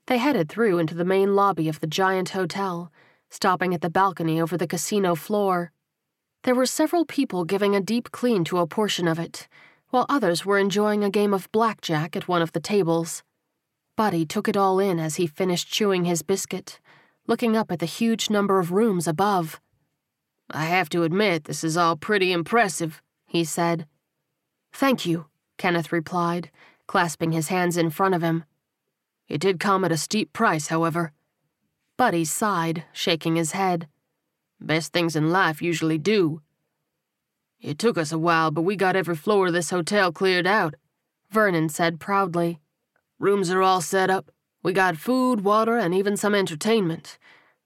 They 0.07 0.19
headed 0.19 0.49
through 0.49 0.79
into 0.79 0.95
the 0.95 1.05
main 1.05 1.35
lobby 1.35 1.69
of 1.69 1.81
the 1.81 1.87
giant 1.87 2.31
hotel, 2.31 2.93
stopping 3.33 3.73
at 3.73 3.81
the 3.81 3.89
balcony 3.89 4.39
over 4.39 4.59
the 4.59 4.67
casino 4.67 5.15
floor. 5.15 5.73
There 6.45 6.55
were 6.55 6.67
several 6.67 7.07
people 7.07 7.47
giving 7.47 7.75
a 7.75 7.81
deep 7.81 8.13
clean 8.13 8.45
to 8.45 8.59
a 8.59 8.67
portion 8.67 9.09
of 9.09 9.19
it, 9.19 9.49
while 9.89 10.05
others 10.11 10.45
were 10.45 10.59
enjoying 10.59 11.03
a 11.03 11.11
game 11.11 11.33
of 11.33 11.51
blackjack 11.51 12.15
at 12.15 12.29
one 12.29 12.43
of 12.43 12.53
the 12.53 12.61
tables. 12.61 13.23
Buddy 13.97 14.27
took 14.27 14.49
it 14.49 14.57
all 14.57 14.79
in 14.79 15.01
as 15.01 15.17
he 15.17 15.27
finished 15.27 15.73
chewing 15.73 16.05
his 16.05 16.21
biscuit, 16.23 16.79
looking 17.27 17.57
up 17.57 17.73
at 17.73 17.79
the 17.79 17.87
huge 17.87 18.29
number 18.29 18.59
of 18.59 18.71
rooms 18.71 19.09
above. 19.09 19.63
I 20.51 20.67
have 20.67 20.91
to 20.91 21.03
admit, 21.03 21.45
this 21.45 21.65
is 21.65 21.79
all 21.79 21.97
pretty 21.97 22.33
impressive, 22.33 23.01
he 23.25 23.45
said. 23.45 23.87
Thank 24.75 25.07
you, 25.07 25.25
Kenneth 25.57 25.91
replied, 25.91 26.51
clasping 26.87 27.33
his 27.33 27.49
hands 27.49 27.79
in 27.79 27.89
front 27.89 28.15
of 28.15 28.21
him. 28.21 28.45
It 29.27 29.41
did 29.41 29.59
come 29.59 29.87
at 29.87 29.93
a 29.93 29.97
steep 29.97 30.35
price, 30.35 30.67
however. 30.67 31.13
Buddy 32.03 32.25
sighed, 32.25 32.83
shaking 32.93 33.37
his 33.37 33.53
head. 33.53 33.87
Best 34.61 34.93
things 34.93 35.15
in 35.15 35.31
life 35.31 35.63
usually 35.63 35.99
do. 35.99 36.43
It 37.61 37.79
took 37.79 37.97
us 37.97 38.11
a 38.11 38.19
while, 38.19 38.51
but 38.51 38.63
we 38.63 38.75
got 38.75 38.97
every 38.97 39.15
floor 39.15 39.47
of 39.47 39.53
this 39.53 39.71
hotel 39.71 40.11
cleared 40.11 40.45
out, 40.45 40.75
Vernon 41.31 41.69
said 41.69 42.01
proudly. 42.01 42.59
Rooms 43.21 43.53
are 43.53 43.63
all 43.63 43.81
set 43.81 44.11
up. 44.11 44.33
We 44.65 44.73
got 44.73 44.97
food, 44.97 45.43
water, 45.45 45.77
and 45.77 45.95
even 45.95 46.17
some 46.17 46.35
entertainment, 46.35 47.19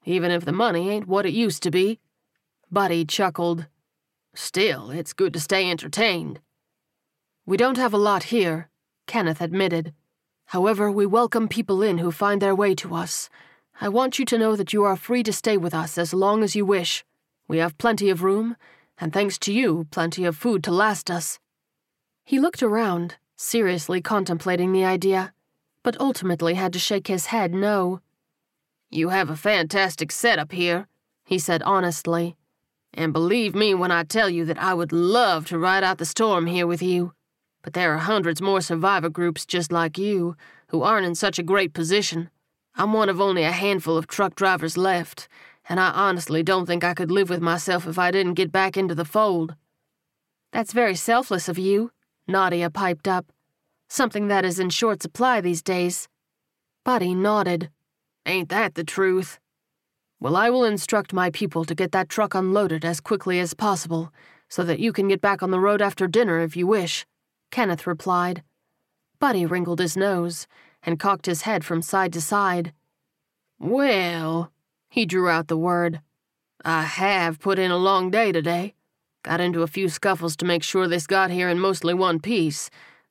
even 0.04 0.30
if 0.30 0.44
the 0.44 0.52
money 0.52 0.90
ain't 0.90 1.08
what 1.08 1.24
it 1.24 1.32
used 1.32 1.62
to 1.62 1.70
be. 1.70 1.98
Buddy 2.70 3.06
chuckled. 3.06 3.64
Still, 4.34 4.90
it's 4.90 5.14
good 5.14 5.32
to 5.32 5.40
stay 5.40 5.70
entertained. 5.70 6.40
We 7.46 7.56
don't 7.56 7.78
have 7.78 7.94
a 7.94 8.04
lot 8.10 8.24
here, 8.24 8.68
Kenneth 9.06 9.40
admitted. 9.40 9.94
However, 10.48 10.92
we 10.92 11.06
welcome 11.06 11.48
people 11.48 11.80
in 11.80 11.96
who 11.96 12.12
find 12.12 12.42
their 12.42 12.54
way 12.54 12.74
to 12.74 12.94
us. 12.94 13.30
I 13.78 13.90
want 13.90 14.18
you 14.18 14.24
to 14.26 14.38
know 14.38 14.56
that 14.56 14.72
you 14.72 14.84
are 14.84 14.96
free 14.96 15.22
to 15.22 15.32
stay 15.32 15.58
with 15.58 15.74
us 15.74 15.98
as 15.98 16.14
long 16.14 16.42
as 16.42 16.56
you 16.56 16.64
wish. 16.64 17.04
We 17.46 17.58
have 17.58 17.76
plenty 17.76 18.08
of 18.08 18.22
room, 18.22 18.56
and 18.98 19.12
thanks 19.12 19.38
to 19.40 19.52
you, 19.52 19.86
plenty 19.90 20.24
of 20.24 20.36
food 20.36 20.64
to 20.64 20.70
last 20.70 21.10
us. 21.10 21.38
He 22.24 22.40
looked 22.40 22.62
around, 22.62 23.16
seriously 23.36 24.00
contemplating 24.00 24.72
the 24.72 24.84
idea, 24.84 25.34
but 25.82 26.00
ultimately 26.00 26.54
had 26.54 26.72
to 26.72 26.78
shake 26.78 27.06
his 27.06 27.26
head 27.26 27.52
no. 27.52 28.00
You 28.90 29.10
have 29.10 29.28
a 29.28 29.36
fantastic 29.36 30.10
setup 30.10 30.52
here, 30.52 30.88
he 31.24 31.38
said 31.38 31.62
honestly. 31.62 32.34
And 32.94 33.12
believe 33.12 33.54
me 33.54 33.74
when 33.74 33.90
I 33.90 34.04
tell 34.04 34.30
you 34.30 34.46
that 34.46 34.62
I 34.62 34.72
would 34.72 34.90
love 34.90 35.46
to 35.48 35.58
ride 35.58 35.84
out 35.84 35.98
the 35.98 36.06
storm 36.06 36.46
here 36.46 36.66
with 36.66 36.82
you. 36.82 37.12
But 37.62 37.74
there 37.74 37.92
are 37.92 37.98
hundreds 37.98 38.40
more 38.40 38.62
survivor 38.62 39.10
groups 39.10 39.44
just 39.44 39.70
like 39.70 39.98
you 39.98 40.34
who 40.68 40.82
aren't 40.82 41.06
in 41.06 41.14
such 41.14 41.38
a 41.38 41.42
great 41.42 41.74
position. 41.74 42.30
I'm 42.78 42.92
one 42.92 43.08
of 43.08 43.22
only 43.22 43.42
a 43.42 43.52
handful 43.52 43.96
of 43.96 44.06
truck 44.06 44.34
drivers 44.34 44.76
left, 44.76 45.28
and 45.66 45.80
I 45.80 45.92
honestly 45.92 46.42
don't 46.42 46.66
think 46.66 46.84
I 46.84 46.92
could 46.92 47.10
live 47.10 47.30
with 47.30 47.40
myself 47.40 47.86
if 47.86 47.98
I 47.98 48.10
didn't 48.10 48.34
get 48.34 48.52
back 48.52 48.76
into 48.76 48.94
the 48.94 49.06
fold. 49.06 49.54
That's 50.52 50.74
very 50.74 50.94
selfless 50.94 51.48
of 51.48 51.58
you, 51.58 51.90
Nadia 52.28 52.68
piped 52.68 53.08
up. 53.08 53.32
Something 53.88 54.28
that 54.28 54.44
is 54.44 54.58
in 54.58 54.68
short 54.68 55.00
supply 55.00 55.40
these 55.40 55.62
days. 55.62 56.06
Buddy 56.84 57.14
nodded. 57.14 57.70
Ain't 58.26 58.50
that 58.50 58.74
the 58.74 58.84
truth? 58.84 59.38
Well, 60.20 60.36
I 60.36 60.50
will 60.50 60.64
instruct 60.64 61.14
my 61.14 61.30
people 61.30 61.64
to 61.64 61.74
get 61.74 61.92
that 61.92 62.10
truck 62.10 62.34
unloaded 62.34 62.84
as 62.84 63.00
quickly 63.00 63.40
as 63.40 63.54
possible, 63.54 64.12
so 64.50 64.62
that 64.64 64.80
you 64.80 64.92
can 64.92 65.08
get 65.08 65.22
back 65.22 65.42
on 65.42 65.50
the 65.50 65.60
road 65.60 65.80
after 65.80 66.06
dinner 66.06 66.40
if 66.40 66.54
you 66.54 66.66
wish. 66.66 67.06
Kenneth 67.50 67.86
replied. 67.86 68.42
Buddy 69.18 69.46
wrinkled 69.46 69.78
his 69.78 69.96
nose 69.96 70.46
and 70.86 70.98
cocked 70.98 71.26
his 71.26 71.42
head 71.42 71.64
from 71.64 71.82
side 71.82 72.12
to 72.14 72.20
side. 72.20 72.72
Well, 73.58 74.52
he 74.88 75.04
drew 75.04 75.28
out 75.28 75.48
the 75.48 75.58
word. 75.58 76.00
I 76.64 76.82
have 76.82 77.40
put 77.40 77.58
in 77.58 77.70
a 77.70 77.76
long 77.76 78.10
day 78.10 78.32
today. 78.32 78.74
Got 79.22 79.40
into 79.40 79.62
a 79.62 79.66
few 79.66 79.88
scuffles 79.88 80.36
to 80.36 80.44
make 80.44 80.62
sure 80.62 80.86
this 80.86 81.06
got 81.06 81.30
here 81.30 81.48
in 81.48 81.58
mostly 81.58 81.92
one 81.92 82.20
piece. 82.20 82.70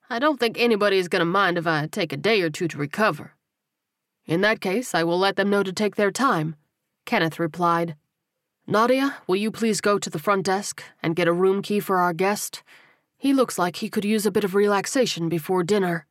I 0.09 0.17
don't 0.17 0.39
think 0.39 0.57
anybody 0.57 0.97
is 0.97 1.09
going 1.09 1.19
to 1.19 1.25
mind 1.25 1.57
if 1.57 1.67
I 1.67 1.87
take 1.87 2.13
a 2.13 2.17
day 2.17 2.41
or 2.41 2.49
two 2.49 2.67
to 2.69 2.77
recover. 2.77 3.33
In 4.25 4.41
that 4.41 4.61
case, 4.61 4.95
I 4.95 5.03
will 5.03 5.19
let 5.19 5.35
them 5.35 5.49
know 5.49 5.61
to 5.61 5.73
take 5.73 5.95
their 5.95 6.11
time, 6.11 6.55
Kenneth 7.05 7.37
replied. 7.37 7.95
Nadia, 8.65 9.17
will 9.27 9.35
you 9.35 9.51
please 9.51 9.81
go 9.81 9.99
to 9.99 10.09
the 10.09 10.17
front 10.17 10.45
desk 10.45 10.81
and 11.03 11.15
get 11.15 11.27
a 11.27 11.33
room 11.33 11.61
key 11.61 11.79
for 11.79 11.97
our 11.97 12.13
guest? 12.13 12.63
He 13.17 13.33
looks 13.33 13.59
like 13.59 13.77
he 13.77 13.89
could 13.89 14.05
use 14.05 14.25
a 14.25 14.31
bit 14.31 14.43
of 14.43 14.55
relaxation 14.55 15.29
before 15.29 15.63
dinner. 15.63 16.05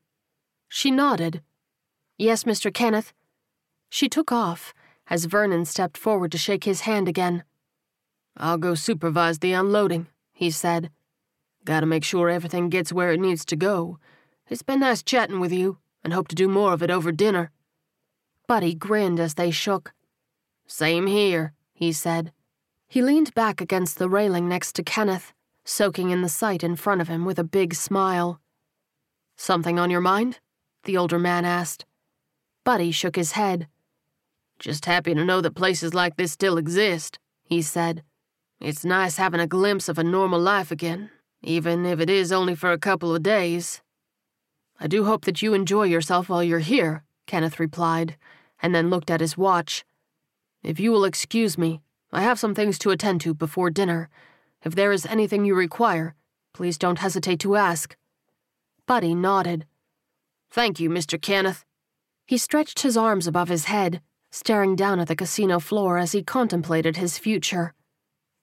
She 0.69 0.91
nodded. 0.91 1.43
Yes, 2.17 2.45
Mr. 2.45 2.73
Kenneth. 2.73 3.13
She 3.91 4.09
took 4.09 4.33
off 4.33 4.75
as 5.09 5.27
Vernon 5.27 5.65
stepped 5.65 5.99
forward 5.99 6.33
to 6.33 6.39
shake 6.39 6.65
his 6.65 6.83
hand 6.83 7.09
again. 7.09 7.45
I'll 8.37 8.59
go 8.59 8.75
supervise 8.75 9.39
the 9.39 9.53
unloading, 9.53 10.07
he 10.33 10.51
said. 10.51 10.91
Gotta 11.65 11.87
make 11.87 12.05
sure 12.05 12.29
everything 12.29 12.69
gets 12.69 12.93
where 12.93 13.13
it 13.13 13.21
needs 13.21 13.45
to 13.47 13.57
go. 13.57 13.99
It's 14.49 14.63
been 14.63 14.81
nice 14.81 15.03
chatting 15.03 15.41
with 15.41 15.53
you, 15.53 15.79
and 16.03 16.13
hope 16.13 16.29
to 16.29 16.35
do 16.35 16.49
more 16.49 16.73
of 16.73 16.83
it 16.83 16.91
over 16.91 17.13
dinner. 17.13 17.51
Buddy 18.47 18.75
grinned 18.75 19.21
as 19.21 19.35
they 19.35 19.51
shook. 19.51 19.93
Same 20.67 21.07
here, 21.07 21.53
he 21.73 21.93
said. 21.93 22.33
He 22.89 23.03
leaned 23.03 23.35
back 23.35 23.61
against 23.61 23.99
the 23.99 24.09
railing 24.09 24.49
next 24.49 24.75
to 24.77 24.83
Kenneth 24.83 25.33
soaking 25.65 26.11
in 26.11 26.23
the 26.23 26.29
sight 26.29 26.63
in 26.63 26.77
front 26.77 27.01
of 27.01 27.09
him 27.09 27.25
with 27.25 27.39
a 27.39 27.45
big 27.45 27.75
smile. 27.75 28.41
Something 29.37 29.79
on 29.79 29.91
your 29.91 30.01
mind? 30.01 30.39
the 30.85 30.97
older 30.99 31.19
man 31.19 31.47
asked. 31.47 31.87
Buddy 32.65 32.91
shook 32.91 33.17
his 33.17 33.33
head. 33.33 33.69
Just 34.59 34.87
happy 34.87 35.15
to 35.15 35.25
know 35.25 35.41
that 35.41 35.55
places 35.55 35.95
like 35.95 36.17
this 36.17 36.33
still 36.33 36.57
exist, 36.57 37.19
he 37.43 37.61
said. 37.61 38.03
It's 38.61 38.85
nice 38.85 39.17
having 39.17 39.41
a 39.41 39.47
glimpse 39.47 39.89
of 39.89 39.99
a 39.99 40.05
normal 40.05 40.41
life 40.41 40.71
again, 40.71 41.11
even 41.43 41.85
if 41.85 42.01
it 42.01 42.09
is 42.09 42.33
only 42.33 42.55
for 42.55 42.73
a 42.73 42.79
couple 42.79 43.15
of 43.15 43.23
days. 43.23 43.83
I 44.81 44.87
do 44.87 45.05
hope 45.05 45.25
that 45.27 45.43
you 45.43 45.53
enjoy 45.55 45.85
yourself 45.85 46.29
while 46.29 46.43
you're 46.43 46.59
here, 46.61 47.05
Kenneth 47.27 47.61
replied, 47.61 48.17
and 48.63 48.75
then 48.75 48.91
looked 48.91 49.11
at 49.11 49.21
his 49.21 49.37
watch. 49.37 49.85
If 50.63 50.81
you 50.81 50.91
will 50.91 51.05
excuse 51.05 51.59
me, 51.59 51.83
I 52.13 52.23
have 52.23 52.39
some 52.39 52.55
things 52.55 52.79
to 52.81 52.91
attend 52.91 53.21
to 53.23 53.35
before 53.35 53.71
dinner, 53.71 54.09
if 54.65 54.75
there 54.75 54.93
is 54.93 55.05
anything 55.05 55.45
you 55.45 55.55
require, 55.55 56.15
please 56.55 56.79
don't 56.79 56.99
hesitate 56.99 57.39
to 57.41 57.57
ask. 57.57 57.97
Buddy 58.87 59.15
nodded. 59.15 59.67
Thank 60.51 60.81
you, 60.81 60.89
Mr. 60.89 61.21
Kenneth. 61.21 61.67
He 62.27 62.39
stretched 62.39 62.81
his 62.81 62.97
arms 62.97 63.27
above 63.27 63.49
his 63.49 63.67
head, 63.67 64.01
staring 64.31 64.77
down 64.77 64.99
at 64.99 65.09
the 65.09 65.17
casino 65.17 65.61
floor 65.61 65.99
as 65.99 66.13
he 66.13 66.23
contemplated 66.23 66.97
his 66.97 67.19
future. 67.19 67.75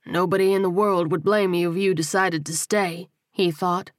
Nobody 0.05 0.53
in 0.53 0.61
the 0.61 0.69
world 0.69 1.11
would 1.11 1.23
blame 1.23 1.53
you 1.53 1.71
if 1.71 1.77
you 1.77 1.93
decided 1.93 2.45
to 2.45 2.55
stay, 2.55 3.09
he 3.31 3.51
thought. 3.51 3.91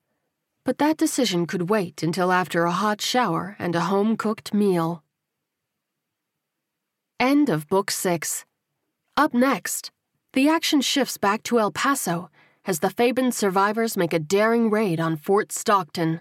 But 0.64 0.78
that 0.78 0.96
decision 0.96 1.46
could 1.46 1.68
wait 1.68 2.02
until 2.02 2.30
after 2.32 2.64
a 2.64 2.70
hot 2.70 3.00
shower 3.00 3.56
and 3.58 3.74
a 3.74 3.82
home 3.82 4.16
cooked 4.16 4.54
meal. 4.54 5.02
End 7.18 7.48
of 7.48 7.68
Book 7.68 7.90
6. 7.90 8.44
Up 9.16 9.34
next. 9.34 9.90
The 10.32 10.48
action 10.48 10.80
shifts 10.80 11.18
back 11.18 11.42
to 11.44 11.58
El 11.58 11.72
Paso 11.72 12.30
as 12.64 12.78
the 12.78 12.90
Fabin 12.90 13.32
survivors 13.32 13.96
make 13.96 14.12
a 14.12 14.18
daring 14.18 14.70
raid 14.70 15.00
on 15.00 15.16
Fort 15.16 15.52
Stockton. 15.52 16.20